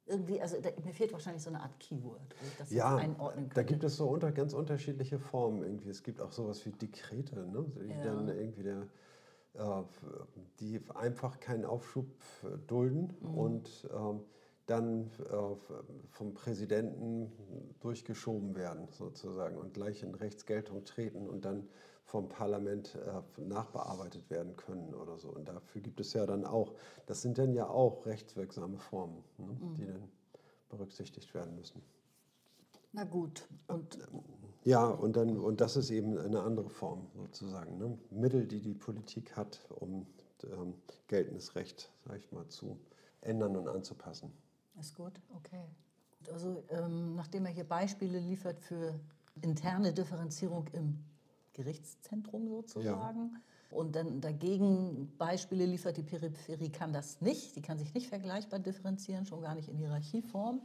irgendwie, 0.06 0.40
also 0.40 0.60
da, 0.60 0.70
mir 0.84 0.92
fehlt 0.92 1.12
wahrscheinlich 1.12 1.42
so 1.42 1.50
eine 1.50 1.60
Art 1.60 1.78
Keyword, 1.80 2.20
wo 2.40 2.46
ich 2.46 2.56
das 2.56 2.70
Ja, 2.72 2.96
einordnen 2.96 3.48
da 3.48 3.54
könnte. 3.54 3.72
gibt 3.72 3.84
es 3.84 3.96
so 3.96 4.08
unter, 4.08 4.32
ganz 4.32 4.52
unterschiedliche 4.52 5.18
Formen 5.18 5.62
irgendwie. 5.62 5.88
Es 5.88 6.02
gibt 6.02 6.20
auch 6.20 6.32
sowas 6.32 6.64
wie 6.66 6.70
Dekrete, 6.72 7.46
ne? 7.46 7.64
die 7.76 7.94
Ja. 7.94 8.00
dann 8.00 8.28
irgendwie 8.28 8.62
der, 8.62 8.86
äh, 9.54 9.82
die 10.60 10.80
einfach 10.94 11.40
keinen 11.40 11.64
Aufschub 11.64 12.06
äh, 12.42 12.58
dulden 12.66 13.14
Mhm. 13.20 13.38
und 13.38 13.88
ähm, 13.94 14.20
dann 14.66 15.10
äh, 15.30 15.34
vom 16.10 16.32
Präsidenten 16.34 17.30
durchgeschoben 17.80 18.54
werden 18.56 18.88
sozusagen 18.90 19.56
und 19.58 19.74
gleich 19.74 20.02
in 20.02 20.14
Rechtsgeltung 20.14 20.84
treten 20.84 21.28
und 21.28 21.44
dann 21.44 21.68
vom 22.04 22.28
Parlament 22.28 22.96
äh, 22.96 23.40
nachbearbeitet 23.40 24.28
werden 24.30 24.56
können 24.56 24.94
oder 24.94 25.18
so. 25.18 25.30
Und 25.30 25.48
dafür 25.48 25.80
gibt 25.80 26.00
es 26.00 26.12
ja 26.12 26.26
dann 26.26 26.44
auch, 26.44 26.74
das 27.06 27.22
sind 27.22 27.38
dann 27.38 27.54
ja 27.54 27.66
auch 27.66 28.06
rechtswirksame 28.06 28.78
Formen, 28.78 29.24
ne? 29.38 29.46
Mhm. 29.46 29.74
die 29.74 29.86
dann 29.86 30.08
berücksichtigt 30.68 31.34
werden 31.34 31.56
müssen. 31.56 31.82
Na 32.92 33.04
gut, 33.04 33.48
und 33.66 33.98
Ja, 34.64 34.86
und, 34.86 35.16
dann, 35.16 35.36
und 35.36 35.60
das 35.60 35.76
ist 35.76 35.90
eben 35.90 36.16
eine 36.16 36.42
andere 36.42 36.70
Form 36.70 37.08
sozusagen. 37.16 37.76
Ne? 37.78 37.98
Mittel, 38.10 38.46
die 38.46 38.60
die 38.60 38.74
Politik 38.74 39.36
hat, 39.36 39.60
um 39.70 40.06
ähm, 40.44 40.74
geltendes 41.08 41.56
Recht, 41.56 41.90
sag 42.06 42.18
ich 42.18 42.30
mal, 42.30 42.46
zu 42.48 42.78
ändern 43.20 43.56
und 43.56 43.66
anzupassen. 43.68 44.32
ist 44.78 44.94
gut, 44.94 45.20
okay. 45.34 45.64
Also 46.32 46.62
ähm, 46.68 47.14
nachdem 47.16 47.46
er 47.46 47.52
hier 47.52 47.64
Beispiele 47.64 48.18
liefert 48.18 48.60
für 48.60 48.94
interne 49.42 49.92
Differenzierung 49.92 50.68
im 50.72 51.04
Gerichtszentrum 51.54 52.48
sozusagen. 52.48 53.36
Und 53.70 53.96
dann 53.96 54.20
dagegen 54.20 55.12
Beispiele 55.18 55.66
liefert, 55.66 55.96
die 55.96 56.02
Peripherie 56.02 56.70
kann 56.70 56.92
das 56.92 57.20
nicht, 57.20 57.56
die 57.56 57.62
kann 57.62 57.78
sich 57.78 57.92
nicht 57.94 58.08
vergleichbar 58.08 58.60
differenzieren, 58.60 59.26
schon 59.26 59.40
gar 59.40 59.54
nicht 59.54 59.68
in 59.68 59.76
Hierarchieform, 59.76 60.60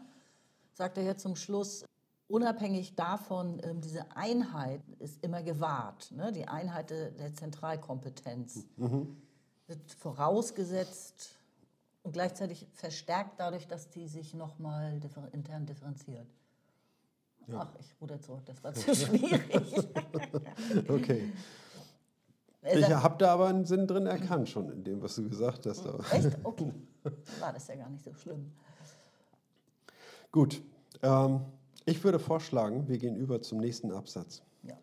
sagt 0.73 0.97
er 0.97 1.03
jetzt 1.05 1.23
zum 1.23 1.35
Schluss, 1.35 1.85
unabhängig 2.27 2.95
davon, 2.95 3.59
ähm, 3.63 3.81
diese 3.81 4.15
Einheit 4.15 4.81
ist 4.99 5.23
immer 5.23 5.41
gewahrt, 5.41 6.11
ne? 6.11 6.31
die 6.31 6.47
Einheit 6.47 6.91
der 6.91 7.33
Zentralkompetenz 7.33 8.67
wird 9.65 9.91
vorausgesetzt 9.91 11.35
und 12.03 12.13
gleichzeitig 12.13 12.67
verstärkt 12.73 13.39
dadurch, 13.39 13.67
dass 13.67 13.89
die 13.89 14.07
sich 14.07 14.33
nochmal 14.33 14.99
differ 14.99 15.33
intern 15.33 15.65
differenziert. 15.65 16.27
Ach, 17.51 17.69
ich 17.79 17.95
ruder 17.99 18.21
zurück, 18.21 18.45
das 18.45 18.63
war 18.63 18.73
zu 18.73 18.93
schwierig. 18.95 19.41
Okay. 20.87 21.31
Ich 22.61 22.89
habe 22.89 23.17
da 23.17 23.33
aber 23.33 23.47
einen 23.47 23.65
Sinn 23.65 23.87
drin 23.87 24.05
erkannt 24.05 24.49
schon 24.49 24.69
in 24.69 24.83
dem, 24.83 25.01
was 25.01 25.15
du 25.15 25.29
gesagt 25.29 25.65
hast. 25.65 25.85
Echt? 26.11 26.37
Okay. 26.43 26.73
War 27.39 27.53
das 27.53 27.67
ja 27.67 27.75
gar 27.75 27.89
nicht 27.89 28.03
so 28.03 28.13
schlimm. 28.13 28.51
Gut, 30.31 30.61
ähm, 31.01 31.41
ich 31.85 32.03
würde 32.03 32.19
vorschlagen, 32.19 32.87
wir 32.87 32.97
gehen 32.97 33.15
über 33.15 33.41
zum 33.41 33.59
nächsten 33.59 33.91
Absatz. 33.91 34.43
Ja. 34.63 34.77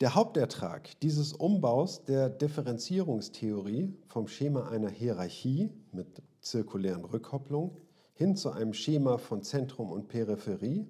Der 0.00 0.14
Hauptertrag 0.16 0.98
dieses 1.00 1.32
Umbaus 1.32 2.04
der 2.04 2.28
Differenzierungstheorie 2.28 3.94
vom 4.08 4.26
Schema 4.26 4.68
einer 4.70 4.90
Hierarchie 4.90 5.70
mit 5.92 6.22
zirkulären 6.40 7.04
Rückkopplung 7.04 7.76
hin 8.22 8.36
zu 8.36 8.52
einem 8.52 8.72
Schema 8.72 9.18
von 9.18 9.42
Zentrum 9.42 9.90
und 9.90 10.06
Peripherie 10.06 10.86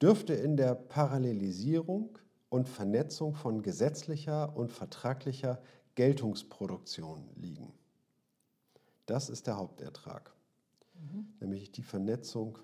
dürfte 0.00 0.34
in 0.34 0.56
der 0.56 0.76
Parallelisierung 0.76 2.16
und 2.48 2.68
Vernetzung 2.68 3.34
von 3.34 3.60
gesetzlicher 3.60 4.56
und 4.56 4.70
vertraglicher 4.70 5.60
Geltungsproduktion 5.96 7.28
liegen. 7.34 7.72
Das 9.06 9.30
ist 9.30 9.48
der 9.48 9.56
Hauptertrag, 9.56 10.32
nämlich 11.40 11.72
die 11.72 11.82
Vernetzung 11.82 12.58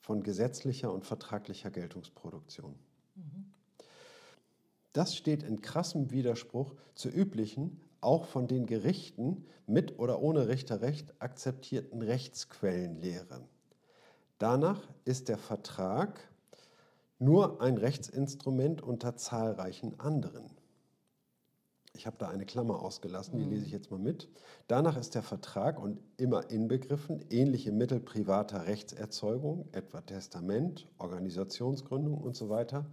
von 0.00 0.22
gesetzlicher 0.22 0.90
und 0.90 1.04
vertraglicher 1.04 1.70
Geltungsproduktion. 1.70 2.76
Das 4.94 5.14
steht 5.14 5.42
in 5.42 5.60
krassem 5.60 6.12
Widerspruch 6.12 6.74
zur 6.94 7.12
üblichen, 7.12 7.78
auch 8.00 8.26
von 8.26 8.46
den 8.46 8.66
Gerichten 8.66 9.44
mit 9.66 9.98
oder 9.98 10.20
ohne 10.20 10.48
Richterrecht 10.48 11.14
akzeptierten 11.20 12.02
Rechtsquellenlehre. 12.02 13.40
Danach 14.38 14.80
ist 15.04 15.28
der 15.28 15.38
Vertrag 15.38 16.20
nur 17.18 17.60
ein 17.60 17.76
Rechtsinstrument 17.76 18.82
unter 18.82 19.16
zahlreichen 19.16 19.98
anderen. 19.98 20.50
Ich 21.98 22.06
habe 22.06 22.16
da 22.18 22.28
eine 22.28 22.46
Klammer 22.46 22.80
ausgelassen, 22.80 23.40
die 23.40 23.44
lese 23.44 23.66
ich 23.66 23.72
jetzt 23.72 23.90
mal 23.90 23.98
mit. 23.98 24.28
Danach 24.68 24.96
ist 24.96 25.16
der 25.16 25.24
Vertrag 25.24 25.82
und 25.82 25.98
immer 26.16 26.48
inbegriffen 26.48 27.24
ähnliche 27.28 27.72
Mittel 27.72 27.98
privater 27.98 28.66
Rechtserzeugung, 28.66 29.68
etwa 29.72 30.00
Testament, 30.02 30.86
Organisationsgründung 30.98 32.18
und 32.18 32.36
so 32.36 32.48
weiter, 32.50 32.86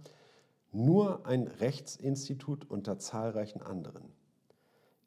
nur 0.72 1.24
ein 1.24 1.46
Rechtsinstitut 1.46 2.68
unter 2.68 2.98
zahlreichen 2.98 3.62
anderen. 3.62 4.15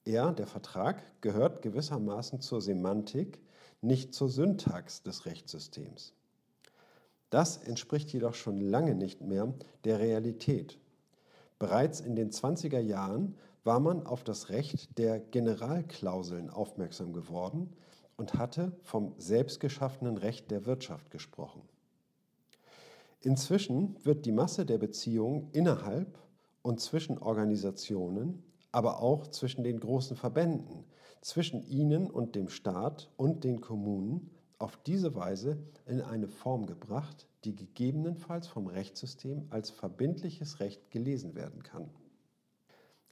Er, 0.09 0.31
der 0.31 0.47
Vertrag, 0.47 1.03
gehört 1.21 1.61
gewissermaßen 1.61 2.41
zur 2.41 2.61
Semantik, 2.61 3.39
nicht 3.81 4.15
zur 4.15 4.27
Syntax 4.27 5.03
des 5.03 5.27
Rechtssystems. 5.27 6.15
Das 7.29 7.57
entspricht 7.57 8.11
jedoch 8.11 8.33
schon 8.33 8.59
lange 8.59 8.95
nicht 8.95 9.21
mehr 9.21 9.53
der 9.83 9.99
Realität. 9.99 10.79
Bereits 11.59 11.99
in 12.01 12.15
den 12.15 12.31
20er 12.31 12.79
Jahren 12.79 13.35
war 13.63 13.79
man 13.79 14.03
auf 14.07 14.23
das 14.23 14.49
Recht 14.49 14.97
der 14.97 15.19
Generalklauseln 15.19 16.49
aufmerksam 16.49 17.13
geworden 17.13 17.71
und 18.17 18.33
hatte 18.33 18.71
vom 18.81 19.13
selbstgeschaffenen 19.19 20.17
Recht 20.17 20.49
der 20.49 20.65
Wirtschaft 20.65 21.11
gesprochen. 21.11 21.61
Inzwischen 23.21 23.95
wird 24.03 24.25
die 24.25 24.31
Masse 24.31 24.65
der 24.65 24.79
Beziehungen 24.79 25.49
innerhalb 25.51 26.17
und 26.63 26.79
zwischen 26.79 27.19
Organisationen, 27.19 28.41
aber 28.71 29.01
auch 29.01 29.27
zwischen 29.27 29.63
den 29.63 29.79
großen 29.79 30.15
Verbänden, 30.15 30.85
zwischen 31.21 31.67
ihnen 31.67 32.09
und 32.09 32.35
dem 32.35 32.49
Staat 32.49 33.09
und 33.17 33.43
den 33.43 33.61
Kommunen 33.61 34.29
auf 34.57 34.77
diese 34.77 35.15
Weise 35.15 35.57
in 35.85 36.01
eine 36.01 36.27
Form 36.27 36.65
gebracht, 36.65 37.27
die 37.43 37.55
gegebenenfalls 37.55 38.47
vom 38.47 38.67
Rechtssystem 38.67 39.47
als 39.49 39.69
verbindliches 39.69 40.59
Recht 40.59 40.91
gelesen 40.91 41.35
werden 41.35 41.63
kann. 41.63 41.89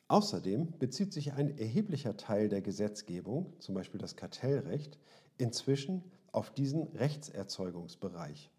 Außerdem 0.09 0.77
bezieht 0.79 1.11
sich 1.11 1.33
ein 1.33 1.57
erheblicher 1.57 2.15
Teil 2.15 2.49
der 2.49 2.61
Gesetzgebung, 2.61 3.53
zum 3.59 3.75
Beispiel 3.75 3.99
das 3.99 4.15
Kartellrecht, 4.15 4.97
inzwischen 5.37 6.03
auf 6.31 6.49
diesen 6.51 6.83
Rechtserzeugungsbereich. 6.83 8.49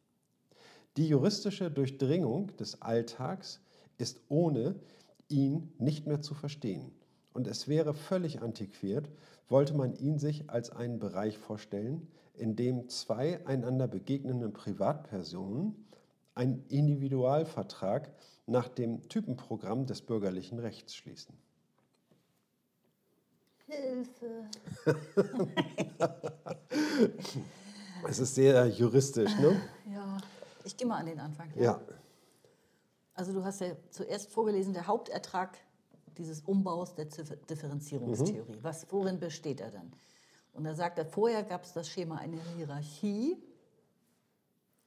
Die 0.97 1.09
juristische 1.09 1.71
Durchdringung 1.71 2.55
des 2.57 2.83
Alltags 2.83 3.61
ist 3.99 4.21
ohne 4.29 4.81
ihn 5.29 5.73
nicht 5.79 6.07
mehr 6.07 6.21
zu 6.21 6.35
verstehen. 6.35 6.93
Und 7.33 7.47
es 7.47 7.69
wäre 7.69 7.95
völlig 7.95 8.43
antiquiert, 8.43 9.09
wollte 9.49 9.75
man 9.75 9.95
ihn 9.95 10.19
sich 10.19 10.51
als 10.51 10.71
einen 10.71 10.99
Bereich 10.99 11.39
vorstellen, 11.39 12.09
in 12.35 12.57
dem 12.57 12.89
zwei 12.89 13.45
einander 13.47 13.89
begegnenden 13.89 14.53
Privatpersonen 14.53 15.87
einen 16.35 16.65
Individualvertrag 16.69 18.11
nach 18.47 18.69
dem 18.69 19.09
Typenprogramm 19.09 19.87
des 19.87 20.03
bürgerlichen 20.03 20.59
Rechts 20.59 20.95
schließen. 20.95 21.35
Hilfe. 23.67 24.49
Es 28.07 28.19
ist 28.19 28.35
sehr 28.35 28.67
juristisch, 28.67 29.37
ne? 29.39 29.61
Ja, 29.93 30.19
ich 30.65 30.77
gehe 30.77 30.87
mal 30.87 30.99
an 30.99 31.07
den 31.07 31.19
Anfang. 31.19 31.51
Ja. 31.57 31.81
Also 33.19 33.33
du 33.33 33.45
hast 33.45 33.61
ja 33.61 33.73
zuerst 33.91 34.31
vorgelesen, 34.31 34.73
der 34.75 34.87
Hauptertrag 34.87 35.59
dieses 36.17 36.41
Umbaus 36.43 36.95
der 36.95 37.07
Differenzierungstheorie. 37.07 38.59
Was, 38.63 38.87
worin 38.93 39.19
besteht 39.19 39.61
er 39.61 39.73
dann? 39.73 39.93
Und 40.53 40.63
da 40.63 40.73
sagt 40.77 40.99
er, 40.99 41.05
vorher 41.05 41.43
gab 41.43 41.65
es 41.65 41.73
das 41.73 41.89
Schema 41.89 42.19
einer 42.19 42.41
Hierarchie. 42.57 43.37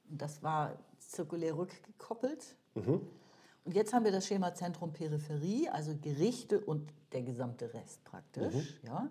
Und 0.08 0.22
das 0.22 0.42
war 0.42 0.78
zirkulär 0.98 1.58
rückgekoppelt. 1.58 2.56
Und 2.74 3.74
jetzt 3.74 3.92
haben 3.92 4.06
wir 4.06 4.12
das 4.12 4.26
Schema 4.26 4.54
Zentrum-Peripherie, 4.54 5.68
also 5.68 5.94
Gerichte 6.00 6.58
und 6.58 6.90
der 7.12 7.20
gesamte 7.22 7.74
Rest 7.74 8.02
praktisch. 8.04 8.80
Ja? 8.82 9.10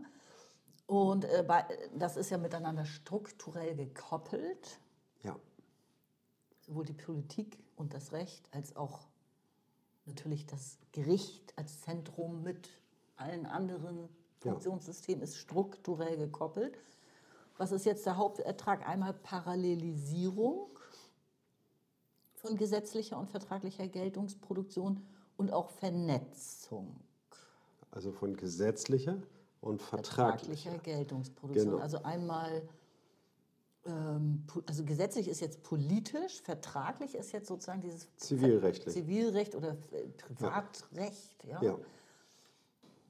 Und 0.88 1.26
äh, 1.26 1.45
bei, 1.48 1.64
das 1.95 2.18
ist 2.18 2.31
ja 2.31 2.39
miteinander 2.39 2.85
strukturell 2.85 3.76
gekoppelt 3.76 4.80
Ja. 5.22 5.35
sowohl 6.61 6.85
die 6.85 6.93
Politik 6.93 7.60
und 7.76 7.93
das 7.93 8.14
Recht 8.14 8.49
als 8.52 8.76
auch 8.76 9.11
natürlich 10.12 10.46
das 10.46 10.78
Gericht 10.92 11.54
als 11.58 11.82
Zentrum 11.82 12.44
mit 12.44 12.70
allen 13.16 13.46
anderen. 13.46 14.10
Funktionssystemen 14.40 15.24
ist 15.24 15.38
strukturell 15.38 16.18
gekoppelt. 16.18 16.78
Was 17.58 17.72
ist 17.72 17.86
jetzt 17.86 18.06
der 18.06 18.18
Hauptertrag? 18.18 18.88
Einmal 18.88 19.14
Parallelisierung 19.14 20.68
von 22.36 22.58
gesetzlicher 22.58 23.18
und 23.20 23.30
vertraglicher 23.30 23.88
Geltungsproduktion 23.88 25.06
und 25.38 25.54
auch 25.54 25.70
Vernetzung 25.70 27.00
Also 27.92 28.12
von 28.12 28.36
gesetzlicher 28.36 29.22
und 29.62 29.82
vertraglicher. 29.82 30.72
vertraglicher 30.72 30.78
Geltungsproduktion. 30.80 31.70
Genau. 31.70 31.82
Also 31.82 32.02
einmal, 32.04 32.68
also 33.84 34.84
gesetzlich 34.86 35.28
ist 35.28 35.40
jetzt 35.41 35.64
politisch, 35.64 36.41
vertraglich 36.41 37.16
ist 37.16 37.32
jetzt 37.32 37.48
sozusagen 37.48 37.82
dieses 37.82 38.08
Zivilrechtlich. 38.18 38.94
Zivilrecht 38.94 39.56
oder 39.56 39.72
äh, 39.91 40.08
Privatrecht. 40.18 41.44
Ja. 41.45 41.62
Ja, 41.64 41.78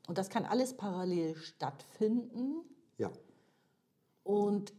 Und 0.07 0.18
das 0.18 0.30
kann 0.30 0.45
alles 0.45 0.76
parallel 0.76 1.35
stattfinden. 1.35 2.61
ja. 2.98 3.11
Und 4.23 4.73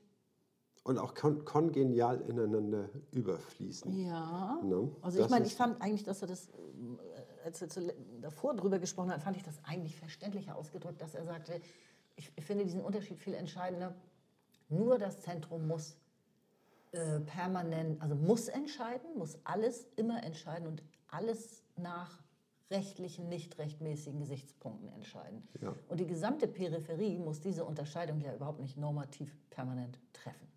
Und 0.84 0.98
auch 0.98 1.14
kon 1.14 1.44
kongenial 1.44 2.20
ineinander 2.22 2.88
überfließen. 3.10 3.92
ja, 4.06 4.60
Ne? 4.62 4.90
also 5.02 5.18
ich 5.18 5.24
Das 5.24 5.30
meine, 5.30 5.44
ist- 5.44 5.50
ich 5.52 5.56
fand 5.56 5.82
eigentlich, 5.82 6.04
dass 6.04 6.22
er 6.22 6.28
das, 6.28 6.48
ähm, 6.74 6.98
als 7.44 7.60
er 7.60 7.68
zule- 7.68 7.94
davor 8.20 8.54
drüber 8.54 8.78
gesprochen 8.78 9.10
hat, 9.12 9.20
fand 9.22 9.36
ich 9.36 9.42
das 9.42 9.56
eigentlich 9.64 9.96
verständlicher 9.96 10.56
ausgedrückt, 10.56 11.02
dass 11.02 11.14
er 11.14 11.24
sagte, 11.24 11.60
ich, 12.16 12.32
ich 12.36 12.44
finde 12.44 12.64
diesen 12.64 12.80
Unterschied 12.80 13.18
viel 13.18 13.34
entscheidender. 13.34 13.94
Nur 14.72 14.98
das 14.98 15.20
Zentrum 15.20 15.66
muss 15.66 15.98
äh, 16.92 17.20
permanent, 17.20 18.00
also 18.00 18.14
muss 18.14 18.48
entscheiden, 18.48 19.16
muss 19.16 19.38
alles 19.44 19.86
immer 19.96 20.24
entscheiden 20.24 20.66
und 20.66 20.82
alles 21.08 21.62
nach 21.76 22.22
rechtlichen, 22.70 23.28
nicht 23.28 23.58
rechtmäßigen 23.58 24.18
Gesichtspunkten 24.18 24.88
entscheiden. 24.88 25.46
Ja. 25.60 25.74
Und 25.88 26.00
die 26.00 26.06
gesamte 26.06 26.48
Peripherie 26.48 27.18
muss 27.18 27.40
diese 27.40 27.66
Unterscheidung 27.66 28.20
ja 28.20 28.34
überhaupt 28.34 28.60
nicht 28.60 28.78
normativ 28.78 29.36
permanent 29.50 29.98
treffen. 30.14 30.48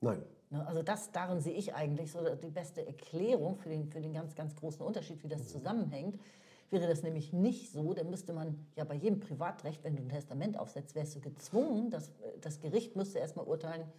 Nein. 0.00 0.22
Ne, 0.48 0.66
Also 0.66 0.82
das, 0.82 1.12
darin 1.12 1.40
sehe 1.40 1.52
ich 1.52 1.74
eigentlich 1.74 2.10
so 2.10 2.20
die 2.36 2.50
beste 2.50 2.86
Erklärung 2.86 3.58
für 3.58 3.68
den, 3.68 3.86
für 3.90 4.00
den 4.00 4.14
ganz, 4.14 4.34
ganz 4.34 4.56
großen 4.56 4.80
Unterschied, 4.80 5.22
wie 5.22 5.28
das 5.28 5.48
zusammenhängt. 5.48 6.18
Wäre 6.70 6.86
das 6.86 7.02
nämlich 7.02 7.32
nicht 7.32 7.72
so, 7.72 7.94
dann 7.94 8.10
müsste 8.10 8.32
man 8.32 8.66
ja 8.76 8.84
bei 8.84 8.94
jedem 8.94 9.20
Privatrecht, 9.20 9.82
wenn 9.84 9.96
du 9.96 10.02
ein 10.02 10.08
Testament 10.10 10.58
aufsetzt, 10.58 10.94
wärst 10.94 11.16
du 11.16 11.20
gezwungen, 11.20 11.90
das, 11.90 12.12
das 12.40 12.60
Gericht 12.60 12.94
müsste 12.94 13.18
erstmal 13.18 13.46
urteilen, 13.46 13.90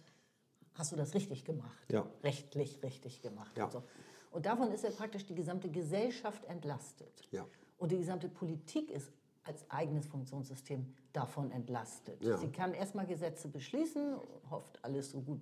hast 0.74 0.92
du 0.92 0.96
das 0.96 1.14
richtig 1.14 1.44
gemacht? 1.44 1.90
Ja. 1.90 2.06
Rechtlich 2.22 2.82
richtig 2.82 3.22
gemacht. 3.22 3.56
Ja. 3.56 3.64
Und, 3.64 3.72
so. 3.72 3.82
und 4.30 4.46
davon 4.46 4.70
ist 4.70 4.84
ja 4.84 4.90
praktisch 4.90 5.26
die 5.26 5.34
gesamte 5.34 5.68
Gesellschaft 5.68 6.44
entlastet. 6.44 7.26
Ja. 7.32 7.44
Und 7.78 7.90
die 7.90 7.98
gesamte 7.98 8.28
Politik 8.28 8.90
ist 8.90 9.10
als 9.42 9.68
eigenes 9.70 10.06
Funktionssystem 10.06 10.94
davon 11.12 11.50
entlastet. 11.50 12.22
Ja. 12.22 12.36
Sie 12.36 12.48
kann 12.52 12.72
erstmal 12.72 13.06
Gesetze 13.06 13.48
beschließen, 13.48 14.16
hofft 14.48 14.78
alles 14.84 15.10
so 15.10 15.20
gut, 15.22 15.40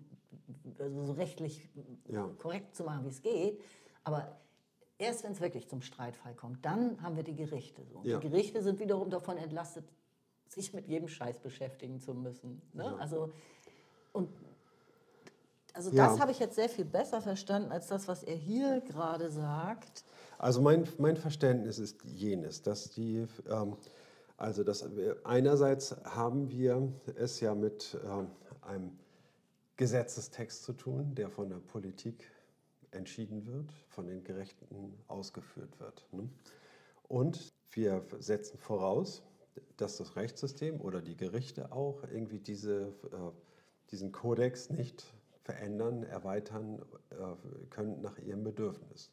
also 0.78 1.04
so 1.04 1.12
rechtlich 1.12 1.68
Ja. 2.08 2.26
korrekt 2.38 2.74
zu 2.74 2.84
machen, 2.84 3.04
wie 3.04 3.08
es 3.08 3.20
geht. 3.20 3.60
Aber 4.04 4.40
erst 4.98 5.24
wenn 5.24 5.32
es 5.32 5.40
wirklich 5.40 5.68
zum 5.68 5.80
Streitfall 5.80 6.34
kommt, 6.34 6.64
dann 6.64 7.00
haben 7.02 7.16
wir 7.16 7.22
die 7.22 7.36
Gerichte. 7.36 7.82
So. 7.86 8.00
Ja. 8.02 8.18
Die 8.18 8.28
Gerichte 8.28 8.62
sind 8.62 8.80
wiederum 8.80 9.10
davon 9.10 9.36
entlastet, 9.38 9.84
sich 10.48 10.72
mit 10.72 10.86
jedem 10.88 11.08
Scheiß 11.08 11.38
beschäftigen 11.40 12.00
zu 12.00 12.14
müssen. 12.14 12.62
Ne? 12.72 12.96
Also, 12.98 13.32
und 14.12 14.30
also 15.74 15.90
Ja. 15.92 16.08
das 16.08 16.18
habe 16.18 16.32
ich 16.32 16.40
jetzt 16.40 16.56
sehr 16.56 16.68
viel 16.68 16.84
besser 16.84 17.20
verstanden 17.20 17.70
als 17.70 17.86
das, 17.86 18.08
was 18.08 18.24
er 18.24 18.34
hier 18.34 18.80
gerade 18.80 19.30
sagt. 19.30 20.04
Also 20.38 20.60
mein, 20.60 20.88
mein 20.98 21.16
Verständnis 21.16 21.78
ist 21.78 22.02
jenes, 22.04 22.62
dass 22.62 22.90
die, 22.90 23.26
ähm, 23.48 23.76
also 24.36 24.64
dass 24.64 24.96
wir, 24.96 25.18
einerseits 25.24 25.94
haben 26.04 26.50
wir 26.50 26.92
es 27.16 27.38
ja 27.40 27.54
mit 27.54 27.96
ähm, 28.04 28.30
einem 28.62 28.98
Gesetzestext 29.76 30.64
zu 30.64 30.72
tun, 30.72 31.14
der 31.14 31.30
von 31.30 31.48
der 31.48 31.58
Politik 31.58 32.28
entschieden 32.90 33.46
wird, 33.46 33.72
von 33.88 34.06
den 34.06 34.24
Gerechten 34.24 34.94
ausgeführt 35.08 35.78
wird. 35.80 36.06
Ne? 36.12 36.28
Und 37.08 37.52
wir 37.70 38.04
setzen 38.18 38.58
voraus, 38.58 39.22
dass 39.76 39.96
das 39.96 40.16
Rechtssystem 40.16 40.80
oder 40.80 41.00
die 41.00 41.16
Gerichte 41.16 41.72
auch 41.72 42.02
irgendwie 42.04 42.38
diese, 42.38 42.94
äh, 43.12 43.30
diesen 43.90 44.12
Kodex 44.12 44.70
nicht 44.70 45.04
verändern, 45.42 46.02
erweitern 46.02 46.82
äh, 47.10 47.16
können 47.70 48.00
nach 48.02 48.18
ihrem 48.18 48.44
Bedürfnis. 48.44 49.10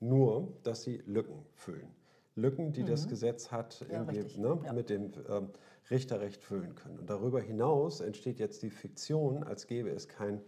Nur, 0.00 0.52
dass 0.62 0.82
sie 0.82 1.02
Lücken 1.06 1.44
füllen. 1.54 1.88
Lücken, 2.36 2.72
die 2.72 2.82
mhm. 2.82 2.88
das 2.88 3.08
Gesetz 3.08 3.50
hat, 3.50 3.84
ja, 3.90 4.04
ne, 4.04 4.60
ja. 4.64 4.72
mit 4.72 4.90
dem 4.90 5.12
ähm, 5.28 5.50
Richterrecht 5.90 6.42
füllen 6.42 6.74
können. 6.74 6.98
Und 6.98 7.10
darüber 7.10 7.40
hinaus 7.40 8.00
entsteht 8.00 8.38
jetzt 8.38 8.62
die 8.62 8.70
Fiktion, 8.70 9.42
als 9.42 9.66
gäbe 9.66 9.90
es 9.90 10.08
kein, 10.08 10.40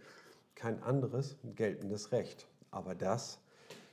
kein 0.55 0.81
anderes 0.83 1.37
geltendes 1.55 2.11
Recht. 2.11 2.47
Aber 2.71 2.95
das 2.95 3.39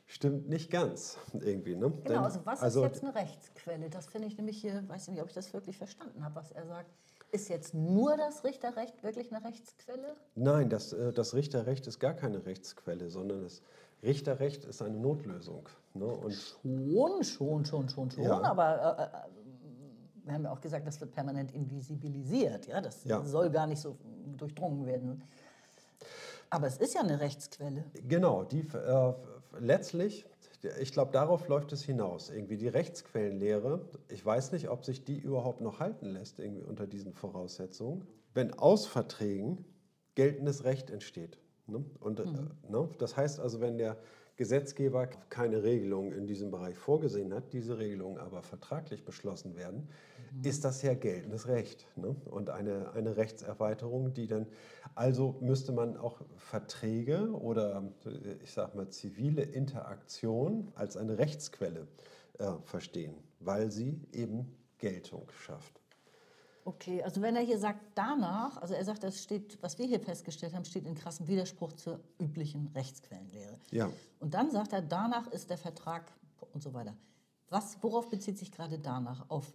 stimmt 0.07 0.49
nicht 0.49 0.71
ganz 0.71 1.19
irgendwie. 1.35 1.77
Ne? 1.77 1.91
Genau, 1.91 2.03
Denn, 2.05 2.19
also 2.19 2.41
was 2.45 2.63
also, 2.63 2.85
ist 2.85 2.93
jetzt 2.93 3.05
eine 3.05 3.15
Rechtsquelle? 3.15 3.91
Das 3.91 4.07
finde 4.07 4.29
ich 4.29 4.37
nämlich 4.37 4.61
hier, 4.61 4.89
weiß 4.89 5.09
ich 5.09 5.15
nicht, 5.15 5.23
ob 5.23 5.29
ich 5.29 5.35
das 5.35 5.53
wirklich 5.53 5.77
verstanden 5.77 6.25
habe, 6.25 6.37
was 6.37 6.53
er 6.53 6.67
sagt. 6.67 6.91
Ist 7.31 7.51
jetzt 7.51 7.75
nur 7.75 8.17
das 8.17 8.43
Richterrecht 8.43 9.03
wirklich 9.03 9.31
eine 9.35 9.45
Rechtsquelle? 9.45 10.17
Nein, 10.35 10.71
das, 10.71 10.95
äh, 10.95 11.13
das 11.13 11.35
Richterrecht 11.35 11.87
ist 11.87 11.99
gar 11.99 12.15
keine 12.15 12.47
Rechtsquelle, 12.47 13.11
sondern 13.11 13.43
das 13.43 13.61
Richterrecht 14.03 14.65
ist 14.65 14.81
eine 14.81 14.97
Notlösung. 14.97 15.69
Ne? 15.93 16.07
Und 16.07 16.33
schon, 16.33 17.25
schon, 17.25 17.65
schon, 17.67 17.89
schon, 17.91 18.11
schon. 18.11 18.25
Ja. 18.25 18.41
Aber 18.41 18.99
äh, 18.99 19.03
äh, 19.03 20.25
wir 20.25 20.33
haben 20.33 20.45
ja 20.45 20.53
auch 20.53 20.61
gesagt, 20.61 20.87
das 20.87 21.01
wird 21.01 21.13
permanent 21.13 21.53
invisibilisiert. 21.53 22.67
Ja? 22.67 22.81
Das 22.81 23.05
ja. 23.05 23.23
soll 23.25 23.51
gar 23.51 23.67
nicht 23.67 23.81
so 23.81 23.99
durchdrungen 24.37 24.87
werden. 24.87 25.23
Aber 26.51 26.66
es 26.66 26.79
ist 26.79 26.95
ja 26.95 27.03
eine 27.03 27.20
Rechtsquelle. 27.20 27.85
Genau, 28.07 28.45
die 28.45 28.61
äh, 28.61 29.12
letztlich, 29.59 30.27
ich 30.81 30.93
glaube, 30.93 31.12
darauf 31.12 31.49
läuft 31.49 31.73
es 31.73 31.83
hinaus. 31.83 32.31
Irgendwie 32.31 32.57
die 32.57 32.69
Rechtsquellenlehre, 32.69 33.89
ich 34.09 34.25
weiß 34.25 34.53
nicht, 34.53 34.69
ob 34.69 34.85
sich 34.85 35.05
die 35.05 35.19
überhaupt 35.19 35.61
noch 35.61 35.81
halten 35.81 36.07
lässt, 36.07 36.39
irgendwie 36.39 36.65
unter 36.65 36.87
diesen 36.87 37.12
Voraussetzungen. 37.12 38.07
Wenn 38.35 38.55
aus 38.55 38.87
Verträgen 38.87 39.65
geltendes 40.15 40.65
Recht 40.65 40.91
entsteht. 40.91 41.39
Ne? 41.69 41.85
Und, 42.01 42.20
äh, 42.20 42.24
mhm. 42.24 42.51
ne? 42.69 42.89
Das 42.99 43.16
heißt 43.16 43.40
also, 43.40 43.61
wenn 43.61 43.78
der 43.78 43.97
Gesetzgeber 44.36 45.09
keine 45.31 45.65
Regelung 45.65 46.12
in 46.12 46.27
diesem 46.27 46.53
Bereich 46.53 46.78
vorgesehen 46.78 47.35
hat, 47.35 47.53
diese 47.53 47.78
Regelungen 47.78 48.19
aber 48.19 48.43
vertraglich 48.43 49.05
beschlossen 49.05 49.57
werden, 49.57 49.89
mhm. 50.32 50.45
ist 50.49 50.65
das 50.65 50.82
ja 50.82 50.95
geltendes 50.95 51.49
Recht 51.49 51.86
ne? 51.97 52.15
und 52.31 52.49
eine, 52.49 52.93
eine 52.93 53.16
Rechtserweiterung, 53.16 54.15
die 54.15 54.28
dann, 54.28 54.47
also 54.95 55.36
müsste 55.40 55.73
man 55.73 55.97
auch 55.97 56.20
Verträge 56.36 57.32
oder 57.32 57.82
ich 58.43 58.53
sage 58.53 58.77
mal 58.77 58.89
zivile 58.90 59.43
Interaktion 59.43 60.70
als 60.77 60.97
eine 60.97 61.19
Rechtsquelle 61.19 61.89
äh, 62.39 62.53
verstehen, 62.62 63.15
weil 63.40 63.73
sie 63.73 64.01
eben 64.12 64.57
Geltung 64.78 65.27
schafft. 65.32 65.78
Okay, 66.69 67.03
also 67.03 67.23
wenn 67.23 67.35
er 67.35 67.40
hier 67.40 67.59
sagt 67.59 67.81
danach, 67.95 68.59
also 68.59 68.74
er 68.74 68.85
sagt, 68.85 69.03
das 69.03 69.23
steht, 69.23 69.57
was 69.62 69.78
wir 69.78 69.86
hier 69.86 70.01
festgestellt 70.01 70.53
haben, 70.53 70.66
steht 70.66 70.85
in 70.85 70.95
krassem 70.95 71.27
Widerspruch 71.27 71.73
zur 71.73 71.99
üblichen 72.20 72.66
Rechtsquellenlehre. 72.74 73.59
Ja. 73.70 73.90
Und 74.20 74.35
dann 74.35 74.51
sagt 74.51 74.74
er, 74.74 74.82
danach 74.82 75.28
ist 75.28 75.49
der 75.49 75.57
Vertrag 75.57 76.12
und 76.53 76.62
so 76.62 76.74
weiter. 76.74 76.95
Was, 77.49 77.82
worauf 77.82 78.11
bezieht 78.11 78.36
sich 78.36 78.53
gerade 78.53 78.78
danach? 78.78 79.31
Auf, 79.31 79.51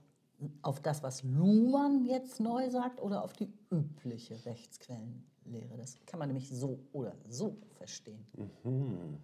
auf 0.63 0.79
das, 0.79 1.03
was 1.03 1.21
Luhmann 1.21 2.03
jetzt 2.07 2.39
neu 2.39 2.71
sagt 2.71 2.99
oder 2.99 3.23
auf 3.23 3.33
die 3.33 3.53
übliche 3.69 4.43
Rechtsquellenlehre? 4.43 5.77
Das 5.77 6.03
kann 6.07 6.17
man 6.17 6.29
nämlich 6.29 6.49
so 6.49 6.79
oder 6.93 7.15
so 7.29 7.57
verstehen. 7.75 8.25
Mhm. 8.63 9.19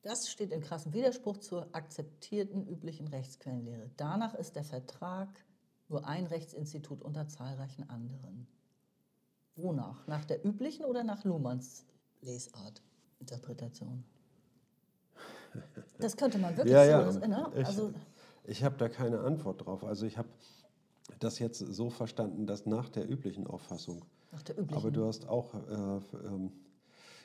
Das 0.00 0.30
steht 0.30 0.52
in 0.52 0.62
krassem 0.62 0.94
Widerspruch 0.94 1.36
zur 1.36 1.68
akzeptierten 1.72 2.66
üblichen 2.66 3.08
Rechtsquellenlehre. 3.08 3.90
Danach 3.98 4.32
ist 4.32 4.56
der 4.56 4.64
Vertrag 4.64 5.28
nur 5.90 6.06
ein 6.06 6.26
Rechtsinstitut 6.26 7.02
unter 7.02 7.28
zahlreichen 7.28 7.88
anderen. 7.90 8.46
Wonach? 9.56 10.06
Nach 10.06 10.24
der 10.24 10.44
üblichen 10.46 10.84
oder 10.84 11.04
nach 11.04 11.24
Luhmanns 11.24 11.84
Lesart, 12.22 12.82
Interpretation? 13.18 14.04
Das 15.98 16.16
könnte 16.16 16.38
man 16.38 16.56
wirklich 16.56 16.72
ja, 16.72 17.10
so. 17.10 17.18
Ja. 17.18 17.28
Ne? 17.28 17.52
Also, 17.52 17.92
ich, 18.44 18.50
ich 18.58 18.64
habe 18.64 18.76
da 18.78 18.88
keine 18.88 19.20
Antwort 19.20 19.66
drauf. 19.66 19.84
Also 19.84 20.06
ich 20.06 20.16
habe 20.16 20.28
das 21.18 21.38
jetzt 21.40 21.58
so 21.58 21.90
verstanden, 21.90 22.46
dass 22.46 22.66
nach 22.66 22.88
der 22.88 23.10
üblichen 23.10 23.46
Auffassung. 23.46 24.04
Nach 24.30 24.42
der 24.42 24.58
üblichen. 24.58 24.76
Aber 24.76 24.90
du 24.90 25.06
hast 25.06 25.28
auch 25.28 25.54
äh, 25.54 26.26
ähm, 26.26 26.52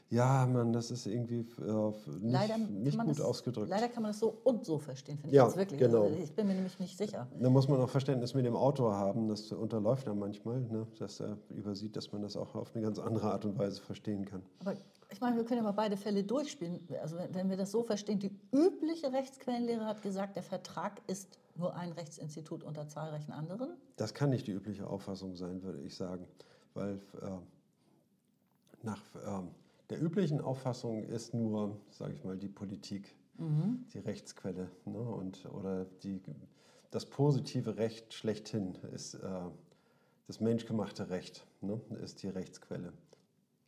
ja, 0.10 0.46
Mann, 0.46 0.72
das 0.72 0.92
ist 0.92 1.08
irgendwie 1.08 1.40
äh, 1.40 1.92
nicht, 2.22 2.32
leider 2.32 2.58
nicht 2.58 2.98
gut 2.98 3.10
das, 3.10 3.22
ausgedrückt. 3.22 3.70
Leider 3.70 3.90
kann 3.90 4.04
man 4.04 4.12
das 4.12 4.20
so 4.20 4.38
und 4.44 4.64
so 4.64 4.78
verstehen, 4.78 5.18
finde 5.18 5.30
ich 5.30 5.36
ja, 5.36 5.56
wirklich. 5.56 5.80
Genau. 5.80 6.04
Also 6.04 6.18
ich 6.18 6.32
bin 6.32 6.48
mir 6.48 6.54
nämlich 6.54 6.80
nicht 6.80 6.96
sicher. 6.96 7.28
Da 7.40 7.50
muss 7.50 7.68
man 7.68 7.82
auch 7.82 7.90
Verständnis 7.90 8.34
mit 8.36 8.46
dem 8.46 8.56
Autor 8.56 8.94
haben, 8.94 9.28
das 9.28 9.52
unterläuft 9.52 10.08
dann 10.08 10.20
manchmal, 10.20 10.62
ne, 10.62 10.86
dass 11.00 11.20
er 11.20 11.38
übersieht, 11.50 11.96
dass 11.96 12.12
man 12.12 12.22
das 12.22 12.38
auch 12.38 12.54
auf 12.54 12.76
eine 12.76 12.84
ganz 12.84 13.00
andere 13.00 13.32
Art 13.32 13.46
und 13.46 13.58
Weise 13.58 13.82
verstehen 13.82 14.26
kann. 14.26 14.44
Aber 14.60 14.76
ich 15.10 15.22
meine, 15.22 15.38
wir 15.38 15.44
können 15.44 15.58
ja 15.58 15.64
mal 15.64 15.72
beide 15.72 15.98
Fälle 15.98 16.24
durchspielen. 16.24 16.88
Also 17.02 17.18
wenn 17.32 17.50
wir 17.50 17.58
das 17.58 17.72
so 17.72 17.84
verstehen, 17.84 18.20
die 18.20 18.32
übliche 18.52 19.12
Rechtsquellenlehre 19.12 19.86
hat 19.86 20.02
gesagt, 20.02 20.36
der 20.36 20.44
Vertrag 20.44 21.02
ist 21.08 21.40
nur 21.56 21.76
ein 21.76 21.92
Rechtsinstitut 21.94 22.64
unter 22.64 22.88
zahlreichen 22.88 23.32
anderen. 23.32 23.70
Das 23.96 24.14
kann 24.14 24.30
nicht 24.30 24.46
die 24.46 24.52
übliche 24.52 24.88
Auffassung 24.88 25.36
sein, 25.36 25.64
würde 25.64 25.82
ich 25.82 25.96
sagen, 25.96 26.28
weil 26.74 27.00
äh, 27.22 27.30
nach 28.84 29.02
äh, 29.16 29.42
der 29.90 30.02
üblichen 30.02 30.42
Auffassung 30.42 31.04
ist 31.04 31.34
nur, 31.34 31.80
sage 31.92 32.14
ich 32.14 32.24
mal, 32.24 32.38
die 32.38 32.50
Politik 32.50 33.16
mhm. 33.38 33.86
die 33.94 34.00
Rechtsquelle. 34.00 34.70
Ne? 34.86 35.00
Und, 35.00 35.46
oder 35.46 35.86
die, 36.04 36.22
das 36.92 37.06
positive 37.06 37.78
Recht 37.78 38.14
schlechthin 38.14 38.76
ist 38.94 39.16
äh, 39.16 39.30
das 40.28 40.40
menschgemachte 40.40 41.10
Recht, 41.10 41.46
ne? 41.62 41.80
ist 42.04 42.24
die 42.24 42.30
Rechtsquelle. 42.30 42.94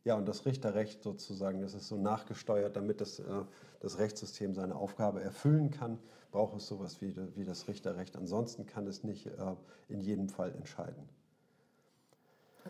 Ja, 0.04 0.16
und 0.16 0.26
das 0.26 0.46
Richterrecht 0.46 1.02
sozusagen, 1.02 1.60
das 1.60 1.74
ist 1.74 1.88
so 1.88 1.98
nachgesteuert, 1.98 2.76
damit 2.76 3.00
das, 3.00 3.18
äh, 3.18 3.44
das 3.80 3.98
Rechtssystem 3.98 4.54
seine 4.54 4.76
Aufgabe 4.76 5.20
erfüllen 5.20 5.70
kann, 5.70 5.98
braucht 6.30 6.56
es 6.56 6.66
sowas 6.66 7.00
wie, 7.00 7.14
wie 7.36 7.44
das 7.44 7.68
Richterrecht. 7.68 8.16
Ansonsten 8.16 8.66
kann 8.66 8.86
es 8.86 9.04
nicht 9.04 9.26
äh, 9.26 9.56
in 9.88 10.00
jedem 10.00 10.28
Fall 10.28 10.54
entscheiden. 10.54 11.08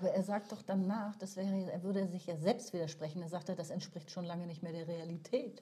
Aber 0.00 0.10
er 0.10 0.22
sagt 0.22 0.52
doch 0.52 0.62
danach, 0.62 1.16
das 1.16 1.36
wäre, 1.36 1.72
er 1.72 1.82
würde 1.82 2.06
sich 2.06 2.26
ja 2.26 2.36
selbst 2.36 2.72
widersprechen. 2.72 3.20
Er 3.20 3.28
sagt, 3.28 3.48
das 3.48 3.70
entspricht 3.70 4.12
schon 4.12 4.24
lange 4.24 4.46
nicht 4.46 4.62
mehr 4.62 4.72
der 4.72 4.86
Realität. 4.86 5.60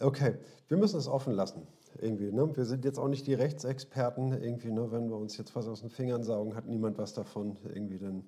okay, 0.00 0.36
wir 0.68 0.76
müssen 0.76 0.98
es 0.98 1.08
offen 1.08 1.32
lassen. 1.32 1.66
Irgendwie, 1.98 2.30
ne? 2.30 2.54
Wir 2.54 2.66
sind 2.66 2.84
jetzt 2.84 2.98
auch 2.98 3.08
nicht 3.08 3.26
die 3.26 3.32
Rechtsexperten. 3.32 4.32
Irgendwie, 4.32 4.70
ne? 4.70 4.92
Wenn 4.92 5.08
wir 5.08 5.16
uns 5.16 5.38
jetzt 5.38 5.56
was 5.56 5.66
aus 5.66 5.80
den 5.80 5.88
Fingern 5.88 6.22
saugen, 6.24 6.54
hat 6.54 6.66
niemand 6.66 6.98
was 6.98 7.14
davon. 7.14 7.56
Irgendwie 7.64 7.98
dann. 7.98 8.24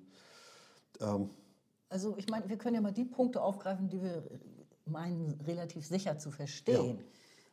Ähm. 0.99 1.29
Also 1.89 2.17
ich 2.17 2.27
meine, 2.29 2.49
wir 2.49 2.57
können 2.57 2.75
ja 2.75 2.81
mal 2.81 2.91
die 2.91 3.05
Punkte 3.05 3.43
aufgreifen, 3.43 3.89
die 3.89 4.01
wir 4.01 4.23
meinen, 4.85 5.39
relativ 5.41 5.85
sicher 5.85 6.17
zu 6.17 6.31
verstehen. 6.31 6.97
Ja. 6.97 7.03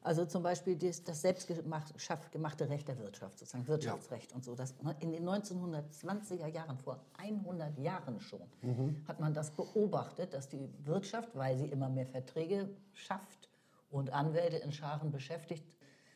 Also 0.06 0.24
zum 0.24 0.44
Beispiel 0.44 0.76
das, 0.76 1.02
das 1.02 1.20
selbstgemachte 1.20 2.68
Recht 2.68 2.86
der 2.86 2.96
Wirtschaft, 2.96 3.40
sozusagen 3.40 3.66
Wirtschaftsrecht 3.66 4.30
ja. 4.30 4.36
und 4.36 4.44
so. 4.44 4.54
Das, 4.54 4.80
ne, 4.80 4.94
in 5.00 5.10
den 5.10 5.28
1920er 5.28 6.46
Jahren, 6.46 6.78
vor 6.78 7.04
100 7.18 7.76
Jahren 7.76 8.20
schon, 8.20 8.48
mhm. 8.62 9.04
hat 9.08 9.18
man 9.18 9.34
das 9.34 9.50
beobachtet, 9.50 10.32
dass 10.32 10.48
die 10.48 10.72
Wirtschaft, 10.84 11.34
weil 11.34 11.58
sie 11.58 11.66
immer 11.66 11.88
mehr 11.88 12.06
Verträge 12.06 12.68
schafft 12.92 13.50
und 13.90 14.10
Anwälte 14.10 14.58
in 14.58 14.70
Scharen 14.70 15.10
beschäftigt, 15.10 15.64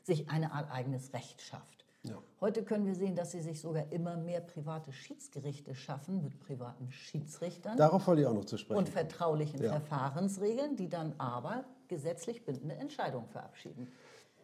sich 0.04 0.30
eine 0.30 0.52
Art 0.52 0.70
eigenes 0.70 1.12
Recht 1.12 1.42
schafft. 1.42 1.79
Ja. 2.02 2.22
Heute 2.40 2.62
können 2.62 2.86
wir 2.86 2.94
sehen, 2.94 3.14
dass 3.14 3.32
sie 3.32 3.40
sich 3.40 3.60
sogar 3.60 3.92
immer 3.92 4.16
mehr 4.16 4.40
private 4.40 4.92
Schiedsgerichte 4.92 5.74
schaffen 5.74 6.22
mit 6.22 6.40
privaten 6.40 6.90
Schiedsrichtern. 6.90 7.76
Darauf 7.76 8.06
wollte 8.06 8.22
ich 8.22 8.26
auch 8.26 8.34
noch 8.34 8.46
zu 8.46 8.56
sprechen. 8.56 8.78
Und 8.78 8.88
vertraulichen 8.88 9.62
ja. 9.62 9.70
Verfahrensregeln, 9.70 10.76
die 10.76 10.88
dann 10.88 11.14
aber 11.18 11.64
gesetzlich 11.88 12.44
bindende 12.44 12.76
Entscheidungen 12.76 13.28
verabschieden. 13.28 13.88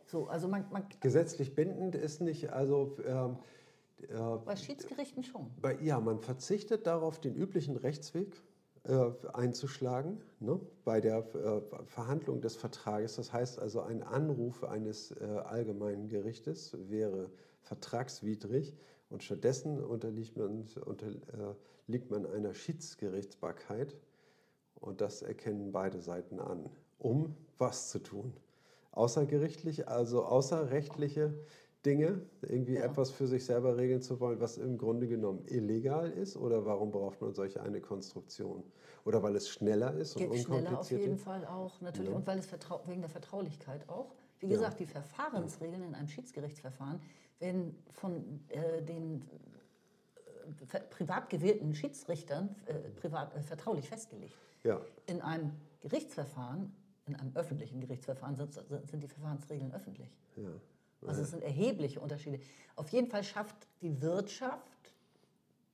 So, 0.07 0.29
also 0.29 0.49
man, 0.49 0.67
man 0.71 0.85
gesetzlich 1.01 1.55
bindend 1.55 1.95
ist 1.95 2.21
nicht, 2.21 2.51
also 2.53 2.97
ähm, 3.07 3.39
äh, 4.03 4.37
bei 4.45 4.57
Schiedsgerichten 4.57 5.25
schon. 5.25 5.51
Bei, 5.61 5.77
ja, 5.81 5.99
man 5.99 6.21
verzichtet 6.21 6.87
darauf, 6.87 7.21
den 7.21 7.35
üblichen 7.35 7.77
Rechtsweg 7.77 8.43
einzuschlagen 9.33 10.21
ne, 10.41 10.61
bei 10.85 11.01
der 11.01 11.19
äh, 11.35 11.61
Verhandlung 11.87 12.41
des 12.41 12.57
Vertrages. 12.57 13.17
Das 13.17 13.33
heißt 13.33 13.59
also, 13.59 13.81
ein 13.81 14.03
Anruf 14.03 14.65
eines 14.65 15.13
äh, 15.13 15.25
allgemeinen 15.25 16.09
Gerichtes 16.09 16.77
wäre 16.89 17.31
vertragswidrig 17.63 18.77
und 19.11 19.23
stattdessen 19.23 19.83
unterliegt 19.83 20.37
man, 20.37 20.65
unterliegt 20.85 22.11
man 22.11 22.27
einer 22.27 22.55
Schiedsgerichtsbarkeit 22.55 23.97
und 24.81 25.01
das 25.01 25.23
erkennen 25.23 25.73
beide 25.73 26.01
Seiten 26.01 26.39
an 26.39 26.71
um 26.99 27.35
was 27.59 27.91
zu 27.91 27.99
tun. 27.99 28.33
Außergerichtlich, 28.93 29.89
also 29.89 30.25
außerrechtliche 30.25 31.35
Dinge, 31.87 32.21
irgendwie 32.43 32.75
ja. 32.75 32.83
etwas 32.83 33.11
für 33.13 33.27
sich 33.27 33.45
selber 33.45 33.77
regeln 33.77 34.03
zu 34.03 34.19
wollen, 34.21 34.41
was 34.41 34.59
im 34.59 34.77
Grunde 34.77 35.07
genommen 35.07 35.45
illegal 35.47 36.11
ist? 36.11 36.37
Oder 36.37 36.67
warum 36.67 36.91
braucht 36.91 37.21
man 37.23 37.33
solche 37.33 37.63
eine 37.63 37.81
Konstruktion? 37.81 38.65
Oder 39.05 39.23
weil 39.23 39.37
es 39.37 39.49
schneller 39.49 39.95
ist 39.95 40.17
und 40.17 40.23
Geht 40.23 40.31
unkomplizierter? 40.31 40.67
Schneller 40.67 40.81
auf 40.81 40.91
jeden 40.91 41.19
Fall 41.19 41.47
auch, 41.47 41.81
natürlich. 41.81 42.11
Ja. 42.11 42.17
Und 42.17 42.27
weil 42.27 42.39
es 42.39 42.49
wegen 42.87 43.01
der 43.01 43.11
Vertraulichkeit 43.11 43.89
auch. 43.89 44.13
Wie 44.41 44.49
gesagt, 44.49 44.81
die 44.81 44.87
Verfahrensregeln 44.87 45.83
in 45.83 45.95
einem 45.95 46.09
Schiedsgerichtsverfahren 46.09 47.01
werden 47.39 47.75
von 47.91 48.41
äh, 48.49 48.83
den 48.83 49.23
ver- 50.67 50.81
privat 50.81 51.31
gewählten 51.31 51.75
Schiedsrichtern 51.75 52.55
äh, 52.67 52.75
privat, 53.01 53.35
äh, 53.35 53.41
vertraulich 53.41 53.89
festgelegt. 53.89 54.35
Ja. 54.65 54.81
In 55.07 55.23
einem 55.23 55.53
Gerichtsverfahren, 55.81 56.75
in 57.07 57.15
einem 57.15 57.35
öffentlichen 57.35 57.81
Gerichtsverfahren 57.81 58.35
sind, 58.35 58.53
sind 58.53 59.03
die 59.03 59.09
Verfahrensregeln 59.09 59.73
öffentlich. 59.73 60.11
Ja. 60.37 60.51
Also 61.07 61.23
es 61.23 61.31
sind 61.31 61.43
erhebliche 61.43 62.01
Unterschiede. 62.01 62.41
Auf 62.75 62.89
jeden 62.91 63.09
Fall 63.09 63.25
schafft 63.25 63.57
die 63.81 64.01
Wirtschaft 64.01 64.63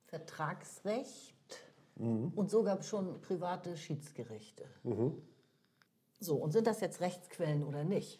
Vertragsrecht 0.05 1.33
und 2.35 2.49
sogar 2.51 2.81
schon 2.83 3.19
private 3.21 3.75
Schiedsgerichte. 3.77 4.65
So, 6.19 6.35
und 6.35 6.51
sind 6.51 6.67
das 6.67 6.81
jetzt 6.81 7.01
Rechtsquellen 7.01 7.63
oder 7.63 7.83
nicht? 7.83 8.19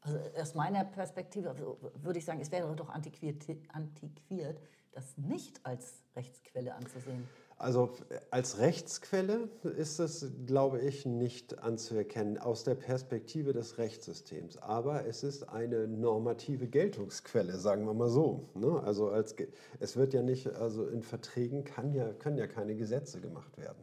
Also 0.00 0.18
aus 0.40 0.54
meiner 0.54 0.84
Perspektive 0.84 1.50
also 1.50 1.78
würde 1.94 2.18
ich 2.18 2.24
sagen, 2.24 2.40
es 2.40 2.50
wäre 2.50 2.74
doch 2.76 2.88
antiquiert, 2.88 3.44
antiquiert, 3.72 4.60
das 4.92 5.16
nicht 5.16 5.64
als 5.64 6.02
Rechtsquelle 6.16 6.74
anzusehen. 6.74 7.28
Also 7.58 7.90
äh, 8.08 8.20
als 8.30 8.58
Rechtsquelle 8.58 9.48
ist 9.76 9.98
es, 9.98 10.30
glaube 10.46 10.80
ich, 10.80 11.04
nicht 11.06 11.58
anzuerkennen 11.58 12.38
aus 12.38 12.62
der 12.62 12.76
Perspektive 12.76 13.52
des 13.52 13.78
Rechtssystems. 13.78 14.58
Aber 14.58 15.06
es 15.06 15.24
ist 15.24 15.48
eine 15.48 15.88
normative 15.88 16.68
Geltungsquelle, 16.68 17.58
sagen 17.58 17.84
wir 17.84 17.94
mal 17.94 18.08
so. 18.08 18.44
Ne? 18.54 18.80
Also 18.84 19.08
als, 19.10 19.34
es 19.80 19.96
wird 19.96 20.14
ja 20.14 20.22
nicht, 20.22 20.46
also 20.54 20.86
in 20.86 21.02
Verträgen 21.02 21.64
kann 21.64 21.92
ja, 21.92 22.12
können 22.12 22.38
ja 22.38 22.46
keine 22.46 22.76
Gesetze 22.76 23.20
gemacht 23.20 23.58
werden. 23.58 23.82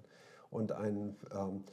Und 0.50 0.72
ein 0.72 1.18
ähm, 1.34 1.66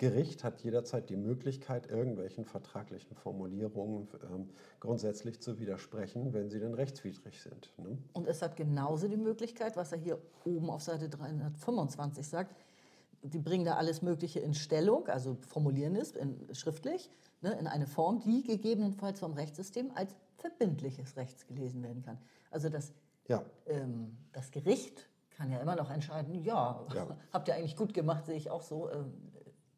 Gericht 0.00 0.44
hat 0.44 0.62
jederzeit 0.62 1.10
die 1.10 1.16
Möglichkeit, 1.16 1.86
irgendwelchen 1.86 2.46
vertraglichen 2.46 3.14
Formulierungen 3.14 4.08
ähm, 4.32 4.48
grundsätzlich 4.80 5.42
zu 5.42 5.58
widersprechen, 5.58 6.32
wenn 6.32 6.48
sie 6.48 6.58
denn 6.58 6.72
rechtswidrig 6.72 7.42
sind. 7.42 7.70
Ne? 7.76 7.98
Und 8.14 8.26
es 8.26 8.40
hat 8.40 8.56
genauso 8.56 9.08
die 9.08 9.18
Möglichkeit, 9.18 9.76
was 9.76 9.92
er 9.92 9.98
hier 9.98 10.18
oben 10.46 10.70
auf 10.70 10.80
Seite 10.80 11.10
325 11.10 12.26
sagt, 12.26 12.56
die 13.22 13.38
bringen 13.38 13.66
da 13.66 13.74
alles 13.74 14.00
Mögliche 14.00 14.40
in 14.40 14.54
Stellung, 14.54 15.06
also 15.08 15.36
formulieren 15.46 15.94
es 15.96 16.12
in, 16.12 16.48
schriftlich, 16.54 17.10
ne, 17.42 17.52
in 17.60 17.66
eine 17.66 17.86
Form, 17.86 18.20
die 18.20 18.42
gegebenenfalls 18.42 19.20
vom 19.20 19.34
Rechtssystem 19.34 19.90
als 19.94 20.16
verbindliches 20.38 21.18
Rechts 21.18 21.46
gelesen 21.46 21.82
werden 21.82 22.00
kann. 22.00 22.16
Also 22.50 22.70
das, 22.70 22.94
Ja, 23.28 23.44
ähm, 23.66 24.16
das 24.32 24.50
Gericht 24.50 25.10
kann 25.28 25.50
ja 25.50 25.58
immer 25.58 25.76
noch 25.76 25.90
entscheiden, 25.90 26.42
ja, 26.42 26.86
Ja. 26.94 27.16
habt 27.34 27.48
ihr 27.48 27.54
eigentlich 27.54 27.76
gut 27.76 27.92
gemacht, 27.92 28.24
sehe 28.24 28.36
ich 28.36 28.50
auch 28.50 28.62
so, 28.62 28.90
ähm, 28.90 29.12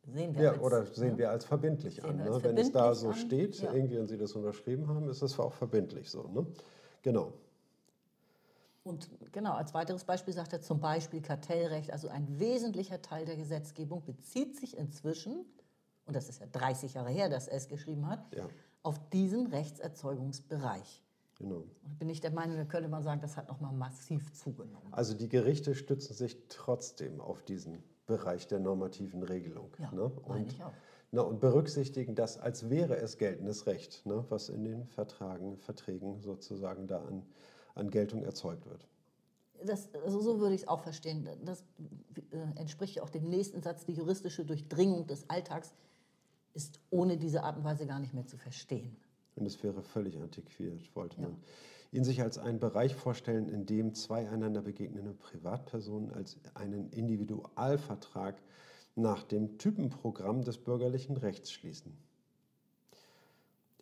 sehen 0.06 0.34
wir 0.34 0.42
Ja, 0.42 0.50
als, 0.52 0.60
oder 0.60 0.86
sehen 0.86 1.12
ne? 1.12 1.18
wir 1.18 1.30
als 1.30 1.44
verbindlich 1.44 1.96
Sehen 1.96 2.04
an. 2.06 2.16
Ne? 2.16 2.30
als 2.30 2.42
Wenn 2.42 2.58
es 2.58 2.72
da 2.72 2.94
so 2.94 3.08
an, 3.10 3.14
steht, 3.14 3.60
ja. 3.60 3.72
irgendwie 3.72 3.98
und 3.98 4.08
Sie 4.08 4.18
das 4.18 4.32
unterschrieben 4.32 4.88
haben, 4.88 5.08
ist 5.08 5.22
das 5.22 5.38
auch 5.38 5.52
verbindlich 5.52 6.10
so. 6.10 6.24
Ne? 6.28 6.46
Genau. 7.02 7.32
Und 8.84 9.08
genau, 9.30 9.52
als 9.52 9.74
weiteres 9.74 10.04
Beispiel 10.04 10.34
sagt 10.34 10.52
er 10.52 10.60
zum 10.60 10.80
Beispiel 10.80 11.22
Kartellrecht, 11.22 11.92
also 11.92 12.08
ein 12.08 12.40
wesentlicher 12.40 13.00
Teil 13.00 13.24
der 13.24 13.36
Gesetzgebung 13.36 14.04
bezieht 14.04 14.56
sich 14.56 14.76
inzwischen, 14.76 15.44
und 16.06 16.16
das 16.16 16.28
ist 16.28 16.40
ja 16.40 16.46
30 16.50 16.94
Jahre 16.94 17.10
her, 17.10 17.28
dass 17.28 17.46
er 17.46 17.58
es 17.58 17.68
geschrieben 17.68 18.08
hat, 18.08 18.34
Ja. 18.34 18.48
auf 18.82 18.98
diesen 19.10 19.46
Rechtserzeugungsbereich. 19.46 21.04
genau. 21.38 21.62
Und 21.84 21.98
bin 22.00 22.08
ich 22.08 22.20
der 22.20 22.32
Meinung, 22.32 22.56
da 22.56 22.64
könnte 22.64 22.88
man 22.88 23.04
sagen, 23.04 23.20
das 23.20 23.36
hat 23.36 23.46
nochmal 23.48 23.72
massiv 23.72 24.32
zugenommen. 24.32 24.92
Also 24.92 25.14
die 25.14 25.28
Gerichte 25.28 25.76
stützen 25.76 26.14
sich 26.14 26.36
trotzdem 26.48 27.20
auf 27.20 27.42
diesen 27.44 27.84
Bereich 28.12 28.46
der 28.46 28.60
normativen 28.60 29.22
Regelung. 29.22 29.70
Ja, 29.78 29.90
ne? 29.90 30.04
und, 30.04 30.52
ich 30.52 30.62
auch. 30.62 30.72
Na, 31.12 31.22
und 31.22 31.40
berücksichtigen 31.40 32.14
das, 32.14 32.38
als 32.38 32.68
wäre 32.68 32.96
es 32.96 33.16
geltendes 33.16 33.66
Recht, 33.66 34.04
ne? 34.04 34.24
was 34.28 34.50
in 34.50 34.64
den 34.64 34.86
Vertragen, 34.86 35.56
Verträgen 35.56 36.20
sozusagen 36.20 36.86
da 36.86 37.02
an, 37.02 37.22
an 37.74 37.90
Geltung 37.90 38.22
erzeugt 38.22 38.66
wird. 38.66 38.86
Das, 39.64 39.88
also 39.94 40.20
so 40.20 40.40
würde 40.40 40.54
ich 40.54 40.62
es 40.62 40.68
auch 40.68 40.80
verstehen. 40.80 41.26
Das 41.44 41.64
äh, 42.32 42.60
entspricht 42.60 42.96
ja 42.96 43.02
auch 43.02 43.10
dem 43.10 43.28
nächsten 43.28 43.62
Satz, 43.62 43.86
die 43.86 43.92
juristische 43.92 44.44
Durchdringung 44.44 45.06
des 45.06 45.30
Alltags 45.30 45.72
ist 46.52 46.80
ohne 46.90 47.16
diese 47.16 47.44
Art 47.44 47.56
und 47.56 47.64
Weise 47.64 47.86
gar 47.86 47.98
nicht 47.98 48.12
mehr 48.12 48.26
zu 48.26 48.36
verstehen. 48.36 48.96
Und 49.36 49.46
es 49.46 49.62
wäre 49.62 49.82
völlig 49.82 50.18
antiquiert, 50.20 50.94
wollte 50.94 51.16
Ja. 51.20 51.28
man 51.28 51.36
ihn 51.90 52.04
sich 52.04 52.22
als 52.22 52.38
einen 52.38 52.58
Bereich 52.58 52.94
vorstellen, 52.94 53.48
in 53.48 53.66
dem 53.66 53.94
zwei 53.94 54.28
einander 54.28 54.62
begegnende 54.62 55.12
Privatpersonen 55.12 56.10
als 56.12 56.38
einen 56.54 56.90
Individualvertrag 56.90 58.40
nach 58.94 59.22
dem 59.24 59.58
Typenprogramm 59.58 60.42
des 60.42 60.58
bürgerlichen 60.58 61.16
Rechts 61.16 61.50
schließen. 61.52 61.96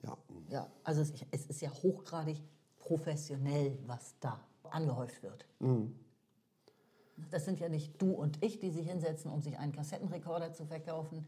Ja, 0.03 0.17
Ja, 0.49 0.71
also 0.85 1.03
es, 1.03 1.13
es 1.31 1.47
ist 1.47 1.61
ja 1.61 1.71
hochgradig 1.71 2.37
professionell, 2.79 3.79
was 3.87 4.15
da 4.21 4.41
angehäuft 4.71 5.23
wird. 5.23 5.47
Das 7.31 7.45
sind 7.45 7.61
ja 7.61 7.69
nicht 7.69 8.01
du 8.01 8.13
und 8.13 8.43
ich, 8.43 8.59
die 8.61 8.71
sich 8.71 8.89
hinsetzen, 8.89 9.31
um 9.31 9.43
sich 9.43 9.59
einen 9.59 9.73
Kassettenrekorder 9.73 10.53
zu 10.53 10.65
verkaufen, 10.65 11.27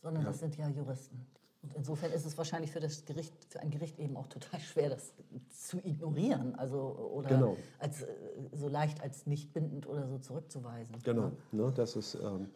sondern 0.00 0.24
das 0.24 0.38
sind 0.38 0.56
ja 0.56 0.68
Juristen. 0.68 1.26
Und 1.64 1.74
insofern 1.76 2.12
ist 2.12 2.26
es 2.26 2.36
wahrscheinlich 2.36 2.70
für 2.70 2.80
das 2.80 3.06
Gericht, 3.06 3.32
für 3.48 3.58
ein 3.60 3.70
Gericht 3.70 3.98
eben 3.98 4.16
auch 4.18 4.26
total 4.26 4.60
schwer, 4.60 4.90
das 4.90 5.14
zu 5.50 5.78
ignorieren, 5.78 6.54
also 6.56 6.78
oder 7.12 7.30
Genau. 7.30 7.56
als 7.78 8.02
äh, 8.02 8.06
so 8.52 8.68
leicht 8.68 9.02
als 9.02 9.26
nicht 9.26 9.54
bindend 9.54 9.86
oder 9.86 10.06
so 10.06 10.18
zurückzuweisen. 10.18 10.94
Genau, 11.04 11.32
ne, 11.52 11.72
das 11.74 11.96
ist 11.96 12.16
ähm, 12.16 12.50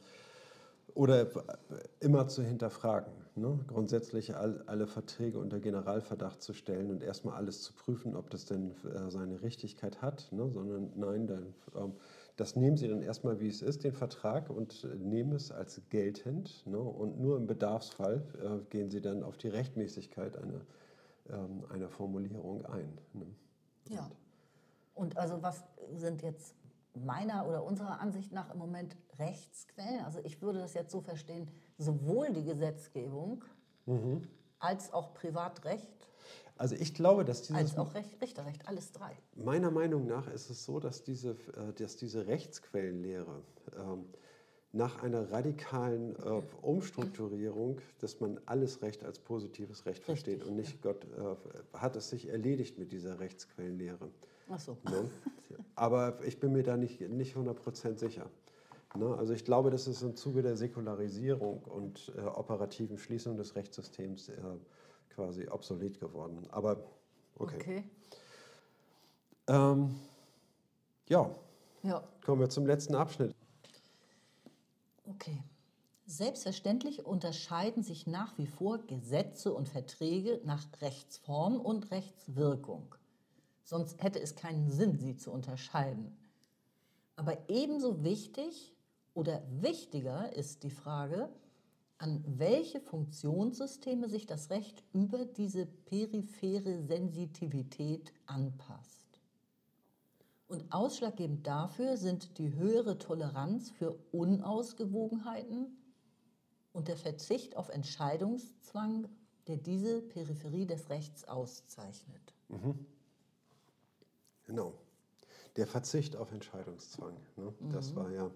oder 0.94 1.26
immer 2.00 2.28
zu 2.28 2.42
hinterfragen, 2.42 3.12
ne? 3.34 3.58
grundsätzlich 3.68 4.36
all, 4.36 4.62
alle 4.66 4.86
Verträge 4.86 5.38
unter 5.38 5.58
Generalverdacht 5.60 6.42
zu 6.42 6.52
stellen 6.52 6.90
und 6.90 7.02
erstmal 7.02 7.36
alles 7.36 7.62
zu 7.62 7.72
prüfen, 7.72 8.14
ob 8.14 8.28
das 8.30 8.44
denn 8.44 8.72
äh, 8.84 9.10
seine 9.10 9.40
Richtigkeit 9.42 10.02
hat, 10.02 10.28
ne? 10.32 10.50
sondern 10.50 10.90
nein, 10.96 11.26
dann, 11.26 11.54
ähm, 11.76 11.92
das 12.38 12.54
nehmen 12.54 12.76
Sie 12.76 12.86
dann 12.86 13.02
erstmal, 13.02 13.40
wie 13.40 13.48
es 13.48 13.62
ist, 13.62 13.82
den 13.82 13.92
Vertrag 13.92 14.48
und 14.48 14.84
äh, 14.84 14.94
nehmen 14.94 15.32
es 15.32 15.50
als 15.50 15.82
geltend 15.90 16.64
ne? 16.66 16.78
und 16.78 17.18
nur 17.20 17.36
im 17.36 17.48
Bedarfsfall 17.48 18.22
äh, 18.40 18.64
gehen 18.70 18.90
Sie 18.90 19.00
dann 19.00 19.24
auf 19.24 19.36
die 19.36 19.48
Rechtmäßigkeit 19.48 20.36
einer, 20.36 20.60
ähm, 21.30 21.64
einer 21.68 21.90
Formulierung 21.90 22.64
ein. 22.64 22.96
Ne? 23.12 23.26
Ja. 23.88 24.08
Und 24.94 25.16
also 25.16 25.42
was 25.42 25.64
sind 25.94 26.22
jetzt 26.22 26.54
meiner 26.94 27.46
oder 27.46 27.64
unserer 27.64 28.00
Ansicht 28.00 28.32
nach 28.32 28.52
im 28.52 28.58
Moment 28.58 28.96
Rechtsquellen? 29.18 30.04
Also 30.04 30.20
ich 30.22 30.40
würde 30.40 30.60
das 30.60 30.74
jetzt 30.74 30.92
so 30.92 31.00
verstehen, 31.00 31.50
sowohl 31.76 32.32
die 32.32 32.44
Gesetzgebung 32.44 33.44
als 34.58 34.92
auch 34.92 35.14
Privatrecht, 35.14 36.07
Also 36.58 36.74
ich 36.74 36.92
glaube, 36.92 37.24
dass 37.24 37.42
dieses 37.42 37.56
als 37.56 37.78
auch 37.78 37.94
Recht, 37.94 38.20
Richterrecht, 38.20 38.68
alles 38.68 38.92
drei. 38.92 39.16
Meiner 39.36 39.70
Meinung 39.70 40.06
nach 40.06 40.28
ist 40.28 40.50
es 40.50 40.64
so, 40.64 40.80
dass 40.80 41.04
diese, 41.04 41.30
äh, 41.30 41.72
dass 41.76 41.96
diese 41.96 42.26
Rechtsquellenlehre 42.26 43.42
ähm, 43.78 44.06
nach 44.72 45.02
einer 45.02 45.30
radikalen 45.30 46.16
äh, 46.16 46.42
Umstrukturierung, 46.60 47.80
dass 48.00 48.20
man 48.20 48.40
alles 48.44 48.82
Recht 48.82 49.04
als 49.04 49.18
positives 49.18 49.86
Recht 49.86 50.04
versteht 50.04 50.40
Richtig, 50.40 50.48
und 50.48 50.56
nicht 50.56 50.82
Gott 50.82 51.04
äh, 51.04 51.78
hat 51.78 51.96
es 51.96 52.10
sich 52.10 52.28
erledigt 52.28 52.78
mit 52.78 52.92
dieser 52.92 53.20
Rechtsquellenlehre. 53.20 54.10
Ach 54.50 54.60
so. 54.60 54.76
Ne? 54.84 55.08
Aber 55.74 56.18
ich 56.24 56.40
bin 56.40 56.52
mir 56.52 56.64
da 56.64 56.76
nicht, 56.76 57.00
nicht 57.00 57.36
100% 57.36 57.98
sicher. 57.98 58.28
Ne? 58.96 59.14
Also 59.16 59.32
ich 59.32 59.44
glaube, 59.44 59.70
das 59.70 59.86
ist 59.86 60.02
im 60.02 60.16
Zuge 60.16 60.42
der 60.42 60.56
Säkularisierung 60.56 61.62
und 61.62 62.12
äh, 62.16 62.22
operativen 62.22 62.98
Schließung 62.98 63.36
des 63.36 63.54
Rechtssystems 63.54 64.30
äh, 64.30 64.34
quasi 65.18 65.48
obsolet 65.48 65.98
geworden. 65.98 66.46
Aber 66.50 66.76
okay. 67.34 67.56
Okay. 67.56 67.84
Ähm, 69.48 69.98
ja, 71.08 71.28
Ja, 71.82 72.04
kommen 72.24 72.40
wir 72.40 72.48
zum 72.48 72.66
letzten 72.66 72.94
Abschnitt. 72.94 73.34
okay. 75.10 75.42
Selbstverständlich 76.06 77.04
unterscheiden 77.04 77.82
sich 77.82 78.06
nach 78.06 78.38
wie 78.38 78.46
vor 78.46 78.78
Gesetze 78.78 79.52
und 79.52 79.68
Verträge 79.68 80.40
nach 80.44 80.64
Rechtsform 80.80 81.60
und 81.60 81.90
Rechtswirkung. 81.90 82.94
Sonst 83.64 84.02
hätte 84.02 84.18
es 84.20 84.34
keinen 84.34 84.70
Sinn, 84.70 84.98
sie 84.98 85.16
zu 85.16 85.30
unterscheiden. 85.32 86.16
Aber 87.16 87.36
ebenso 87.50 88.04
wichtig 88.04 88.72
oder 89.12 89.42
wichtiger 89.50 90.32
ist 90.32 90.62
die 90.62 90.70
Frage, 90.70 91.28
an 91.98 92.22
welche 92.26 92.80
Funktionssysteme 92.80 94.08
sich 94.08 94.26
das 94.26 94.50
Recht 94.50 94.84
über 94.92 95.24
diese 95.24 95.66
periphere 95.66 96.82
Sensitivität 96.82 98.12
anpasst. 98.26 99.20
Und 100.46 100.72
ausschlaggebend 100.72 101.46
dafür 101.46 101.96
sind 101.96 102.38
die 102.38 102.54
höhere 102.54 102.98
Toleranz 102.98 103.70
für 103.70 103.98
Unausgewogenheiten 104.12 105.76
und 106.72 106.88
der 106.88 106.96
Verzicht 106.96 107.56
auf 107.56 107.68
Entscheidungszwang, 107.68 109.08
der 109.46 109.56
diese 109.56 110.00
Peripherie 110.00 110.66
des 110.66 110.88
Rechts 110.88 111.26
auszeichnet. 111.26 112.34
Genau. 114.44 114.72
Der 115.56 115.66
Verzicht 115.66 116.16
auf 116.16 116.32
Entscheidungszwang. 116.32 117.16
Ne? 117.36 117.52
Das 117.70 117.94
war 117.94 118.10
ja 118.10 118.30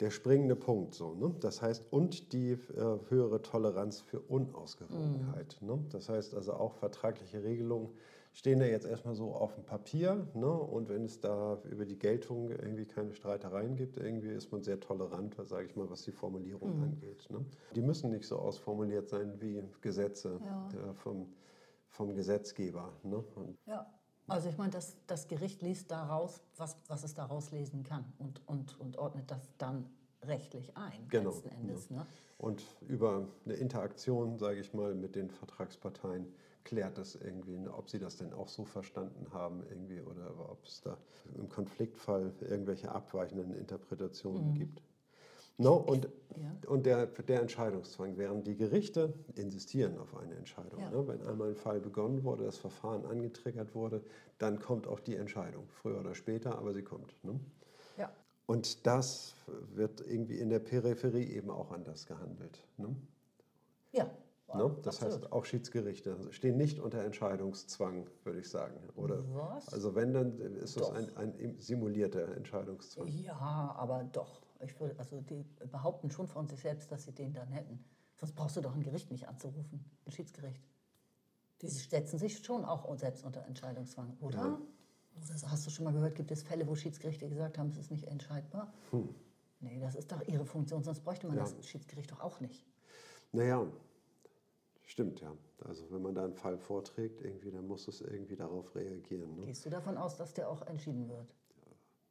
der 0.00 0.10
springende 0.10 0.56
Punkt. 0.56 0.94
So, 0.94 1.14
ne? 1.14 1.34
Das 1.40 1.62
heißt, 1.62 1.84
und 1.90 2.32
die 2.32 2.52
äh, 2.52 2.98
höhere 3.08 3.42
Toleranz 3.42 4.00
für 4.00 4.20
Unausgewogenheit. 4.20 5.58
Ne? 5.60 5.78
Das 5.90 6.08
heißt 6.08 6.34
also 6.34 6.54
auch 6.54 6.74
vertragliche 6.74 7.42
Regelungen, 7.44 7.90
stehen 8.32 8.60
da 8.60 8.66
jetzt 8.66 8.86
erstmal 8.86 9.14
so 9.14 9.32
auf 9.32 9.54
dem 9.54 9.64
Papier. 9.64 10.26
Ne? 10.34 10.50
Und 10.50 10.88
wenn 10.88 11.04
es 11.04 11.20
da 11.20 11.58
über 11.70 11.84
die 11.84 11.98
Geltung 11.98 12.50
irgendwie 12.50 12.86
keine 12.86 13.12
Streitereien 13.12 13.76
gibt, 13.76 13.96
irgendwie 13.98 14.28
ist 14.28 14.50
man 14.52 14.62
sehr 14.62 14.80
tolerant, 14.80 15.36
sage 15.44 15.66
ich 15.66 15.76
mal, 15.76 15.90
was 15.90 16.02
die 16.02 16.12
Formulierung 16.12 16.76
mhm. 16.76 16.82
angeht. 16.84 17.26
Ne? 17.30 17.44
Die 17.74 17.82
müssen 17.82 18.10
nicht 18.10 18.26
so 18.26 18.38
ausformuliert 18.38 19.08
sein 19.08 19.40
wie 19.40 19.62
Gesetze 19.82 20.40
ja. 20.42 20.68
Ja, 20.74 20.94
vom, 20.94 21.26
vom 21.88 22.14
Gesetzgeber. 22.14 22.92
Ne? 23.02 23.22
Und 23.34 23.58
ja. 23.66 23.86
Also 24.30 24.48
ich 24.48 24.58
meine, 24.58 24.70
das, 24.70 24.96
das 25.06 25.26
Gericht 25.26 25.60
liest 25.62 25.90
daraus, 25.90 26.40
was, 26.56 26.76
was 26.88 27.02
es 27.02 27.14
daraus 27.14 27.50
lesen 27.50 27.82
kann 27.82 28.04
und, 28.18 28.46
und, 28.46 28.78
und 28.78 28.96
ordnet 28.96 29.30
das 29.30 29.40
dann 29.58 29.86
rechtlich 30.22 30.76
ein, 30.76 31.08
genau, 31.08 31.30
letzten 31.30 31.48
Endes. 31.48 31.88
Ja. 31.88 31.96
Ne? 31.96 32.06
Und 32.38 32.62
über 32.88 33.26
eine 33.44 33.54
Interaktion, 33.54 34.38
sage 34.38 34.60
ich 34.60 34.72
mal, 34.72 34.94
mit 34.94 35.16
den 35.16 35.30
Vertragsparteien 35.30 36.26
klärt 36.64 36.98
das 36.98 37.16
irgendwie, 37.16 37.58
ne, 37.58 37.72
ob 37.72 37.90
sie 37.90 37.98
das 37.98 38.16
denn 38.16 38.32
auch 38.32 38.48
so 38.48 38.64
verstanden 38.64 39.26
haben 39.32 39.62
irgendwie 39.68 40.00
oder 40.00 40.50
ob 40.50 40.64
es 40.64 40.80
da 40.82 40.96
im 41.36 41.48
Konfliktfall 41.48 42.32
irgendwelche 42.40 42.92
abweichenden 42.92 43.54
Interpretationen 43.54 44.50
mhm. 44.50 44.54
gibt. 44.54 44.82
No, 45.60 45.74
und 45.74 46.08
ja. 46.36 46.70
und 46.70 46.86
der, 46.86 47.06
der 47.06 47.42
Entscheidungszwang, 47.42 48.16
während 48.16 48.46
die 48.46 48.56
Gerichte 48.56 49.12
insistieren 49.34 49.98
auf 49.98 50.16
eine 50.16 50.34
Entscheidung. 50.36 50.80
Ja. 50.80 50.90
Ne? 50.90 51.06
Wenn 51.06 51.22
einmal 51.22 51.50
ein 51.50 51.56
Fall 51.56 51.80
begonnen 51.80 52.24
wurde, 52.24 52.44
das 52.44 52.56
Verfahren 52.56 53.04
angetriggert 53.04 53.74
wurde, 53.74 54.02
dann 54.38 54.58
kommt 54.58 54.86
auch 54.86 55.00
die 55.00 55.16
Entscheidung, 55.16 55.68
früher 55.68 56.00
oder 56.00 56.14
später, 56.14 56.56
aber 56.56 56.72
sie 56.72 56.82
kommt. 56.82 57.14
Ne? 57.24 57.38
Ja. 57.98 58.10
Und 58.46 58.86
das 58.86 59.34
wird 59.74 60.00
irgendwie 60.00 60.38
in 60.38 60.48
der 60.48 60.60
Peripherie 60.60 61.24
eben 61.24 61.50
auch 61.50 61.72
anders 61.72 62.06
gehandelt. 62.06 62.62
Ne? 62.78 62.96
Ja. 63.92 64.04
Ne? 64.54 64.76
Das 64.82 64.96
Absolut. 64.96 65.24
heißt, 65.24 65.32
auch 65.32 65.44
Schiedsgerichte 65.44 66.16
stehen 66.30 66.56
nicht 66.56 66.80
unter 66.80 67.04
Entscheidungszwang, 67.04 68.06
würde 68.24 68.40
ich 68.40 68.48
sagen. 68.48 68.80
Oder? 68.96 69.22
Was? 69.34 69.72
Also 69.72 69.94
wenn, 69.94 70.12
dann 70.12 70.38
ist 70.56 70.80
das 70.80 70.90
ein, 70.90 71.08
ein 71.16 71.54
simulierter 71.58 72.34
Entscheidungszwang. 72.34 73.06
Ja, 73.08 73.74
aber 73.76 74.04
doch. 74.12 74.40
Ich 74.60 74.78
würde, 74.78 74.98
also 74.98 75.20
die 75.20 75.44
behaupten 75.70 76.10
schon 76.10 76.28
von 76.28 76.48
sich 76.48 76.60
selbst, 76.60 76.92
dass 76.92 77.04
sie 77.04 77.12
den 77.12 77.32
dann 77.32 77.48
hätten. 77.48 77.84
Sonst 78.16 78.34
brauchst 78.34 78.56
du 78.56 78.60
doch 78.60 78.74
ein 78.74 78.82
Gericht 78.82 79.10
nicht 79.10 79.28
anzurufen, 79.28 79.84
ein 80.06 80.12
Schiedsgericht. 80.12 80.62
Die 81.62 81.68
setzen 81.68 82.18
sich 82.18 82.38
schon 82.38 82.64
auch 82.64 82.96
selbst 82.98 83.24
unter 83.24 83.44
Entscheidungszwang, 83.46 84.16
oder? 84.20 84.38
Ja. 84.38 84.60
Oder 85.16 85.50
hast 85.50 85.66
du 85.66 85.70
schon 85.70 85.84
mal 85.84 85.92
gehört, 85.92 86.14
gibt 86.14 86.30
es 86.30 86.42
Fälle, 86.42 86.66
wo 86.66 86.74
Schiedsgerichte 86.74 87.28
gesagt 87.28 87.58
haben, 87.58 87.68
es 87.68 87.78
ist 87.78 87.90
nicht 87.90 88.06
entscheidbar? 88.06 88.72
Hm. 88.90 89.08
Nee, 89.60 89.78
das 89.80 89.94
ist 89.94 90.10
doch 90.10 90.26
ihre 90.26 90.46
Funktion, 90.46 90.82
sonst 90.82 91.00
bräuchte 91.00 91.26
man 91.26 91.36
ja. 91.36 91.42
das 91.42 91.66
Schiedsgericht 91.66 92.10
doch 92.10 92.20
auch 92.20 92.40
nicht. 92.40 92.64
Naja, 93.32 93.66
stimmt 94.84 95.20
ja. 95.20 95.36
Also 95.64 95.90
wenn 95.90 96.00
man 96.00 96.14
da 96.14 96.24
einen 96.24 96.34
Fall 96.34 96.56
vorträgt, 96.56 97.20
irgendwie, 97.20 97.50
dann 97.50 97.66
muss 97.66 97.86
es 97.88 98.00
irgendwie 98.00 98.36
darauf 98.36 98.74
reagieren. 98.74 99.36
Ne? 99.36 99.46
Gehst 99.46 99.64
du 99.66 99.70
davon 99.70 99.98
aus, 99.98 100.16
dass 100.16 100.32
der 100.32 100.48
auch 100.48 100.62
entschieden 100.62 101.08
wird? 101.08 101.34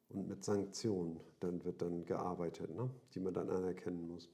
Und 0.09 0.27
mit 0.27 0.43
Sanktionen 0.43 1.19
dann 1.39 1.63
wird 1.63 1.81
dann 1.81 2.05
gearbeitet, 2.05 2.75
ne? 2.75 2.89
die 3.13 3.19
man 3.19 3.33
dann 3.33 3.49
anerkennen 3.49 4.07
muss. 4.07 4.29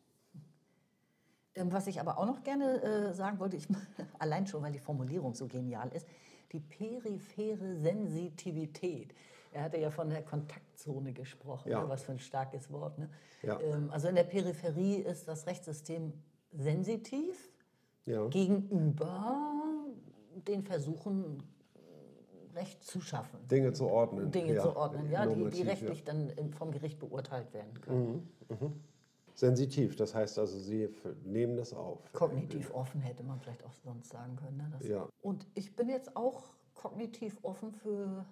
Ähm, 1.56 1.72
was 1.72 1.88
ich 1.88 2.00
aber 2.00 2.18
auch 2.18 2.26
noch 2.26 2.44
gerne 2.44 2.82
äh, 2.82 3.14
sagen 3.14 3.40
wollte, 3.40 3.58
ich, 3.58 3.68
allein 4.20 4.48
schon, 4.48 4.62
weil 4.64 4.72
die 4.72 4.80
Formulierung 4.80 5.34
so 5.34 5.48
genial 5.48 5.90
ist, 5.94 6.08
die 6.52 6.60
periphere 6.60 7.76
Sensitivität. 7.78 9.14
Er 9.52 9.64
hatte 9.64 9.78
ja 9.78 9.90
von 9.90 10.10
der 10.10 10.22
Kontaktzone 10.22 11.14
gesprochen, 11.14 11.72
ja. 11.72 11.82
ne? 11.82 11.90
was 11.90 12.04
für 12.04 12.12
ein 12.12 12.20
starkes 12.20 12.72
Wort. 12.72 12.98
Ne? 12.98 13.10
Ja. 13.42 13.60
Ähm, 13.62 13.90
also 13.90 14.08
in 14.10 14.16
der 14.16 14.24
Peripherie 14.24 14.96
ist 14.96 15.28
das 15.28 15.48
Rechtssystem 15.48 16.14
sensitiv 16.52 17.52
ja. 18.06 18.28
gegenüber 18.28 19.86
den 20.48 20.64
Versuchen 20.64 21.42
Recht 22.56 22.84
zu 22.84 23.02
schaffen. 23.02 23.40
Dinge 23.50 23.74
zu 23.74 23.88
ordnen. 23.88 24.32
Dinge 24.32 24.54
ja. 24.54 24.62
zu 24.62 24.76
ordnen, 24.76 25.10
ja, 25.12 25.26
die, 25.26 25.50
die 25.50 25.62
rechtlich 25.62 26.00
ja. 26.00 26.14
dann 26.14 26.54
vom 26.54 26.72
Gericht 26.72 27.00
beurteilt 27.00 27.54
werden 27.54 27.82
können. 27.82 28.30
Mhm. 28.50 28.58
Mhm. 28.68 28.74
Sensitiv, 29.36 29.98
das 29.98 30.16
heißt 30.16 30.40
also, 30.40 30.58
Sie 30.58 30.90
nehmen 31.26 31.58
das 31.58 31.74
auf. 31.74 32.00
Kognitiv 32.14 32.74
offen 32.74 33.02
hätte 33.02 33.22
man 33.24 33.40
vielleicht 33.42 33.66
auch 33.66 33.74
sonst 33.84 34.10
sagen 34.10 34.38
können. 34.38 34.58
Ne? 34.58 34.88
ja. 34.88 35.10
Und 35.22 35.46
ich 35.56 35.76
bin 35.76 35.90
jetzt 35.90 36.16
auch 36.16 36.44
kognitiv 36.74 37.38
offen 37.44 37.74
für 37.74 38.26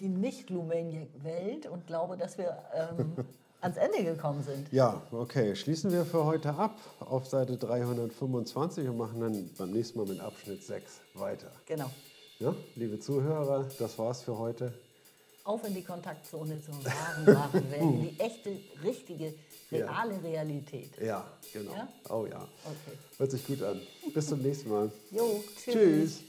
die 0.00 0.08
Nicht-Lumaniac-Welt 0.08 1.66
und 1.66 1.86
glaube, 1.86 2.16
dass 2.16 2.38
wir 2.38 2.56
ähm, 2.72 3.16
ans 3.60 3.76
Ende 3.76 4.02
gekommen 4.02 4.42
sind. 4.42 4.72
Ja, 4.72 5.02
okay. 5.12 5.54
Schließen 5.54 5.92
wir 5.92 6.06
für 6.06 6.24
heute 6.24 6.54
ab 6.54 6.78
auf 7.00 7.26
Seite 7.26 7.58
325 7.58 8.88
und 8.88 8.96
machen 8.96 9.20
dann 9.20 9.50
beim 9.58 9.70
nächsten 9.72 9.98
Mal 9.98 10.06
mit 10.06 10.20
Abschnitt 10.20 10.62
6 10.62 11.00
weiter. 11.14 11.50
Genau. 11.66 11.90
Ja, 12.40 12.52
liebe 12.74 12.98
Zuhörer, 12.98 13.68
das 13.78 13.96
war's 13.96 14.22
für 14.22 14.36
heute. 14.36 14.74
Auf 15.44 15.64
in 15.64 15.74
die 15.74 15.84
Kontaktzone 15.84 16.60
zum 16.60 16.84
wahren, 16.84 17.26
wahren 17.26 17.70
Welt, 17.70 17.82
in 17.82 18.02
die 18.02 18.18
echte, 18.20 18.58
richtige, 18.82 19.34
reale 19.70 20.14
ja. 20.14 20.20
Realität. 20.20 20.90
Ja, 21.00 21.28
genau. 21.52 21.72
Ja? 21.72 21.88
Oh 22.08 22.26
ja. 22.26 22.48
Okay. 22.64 22.98
Hört 23.18 23.30
sich 23.30 23.46
gut 23.46 23.62
an. 23.62 23.80
Bis 24.12 24.26
zum 24.26 24.40
nächsten 24.40 24.68
Mal. 24.68 24.90
Jo, 25.12 25.44
tschüss. 25.56 25.74
tschüss. 25.74 26.22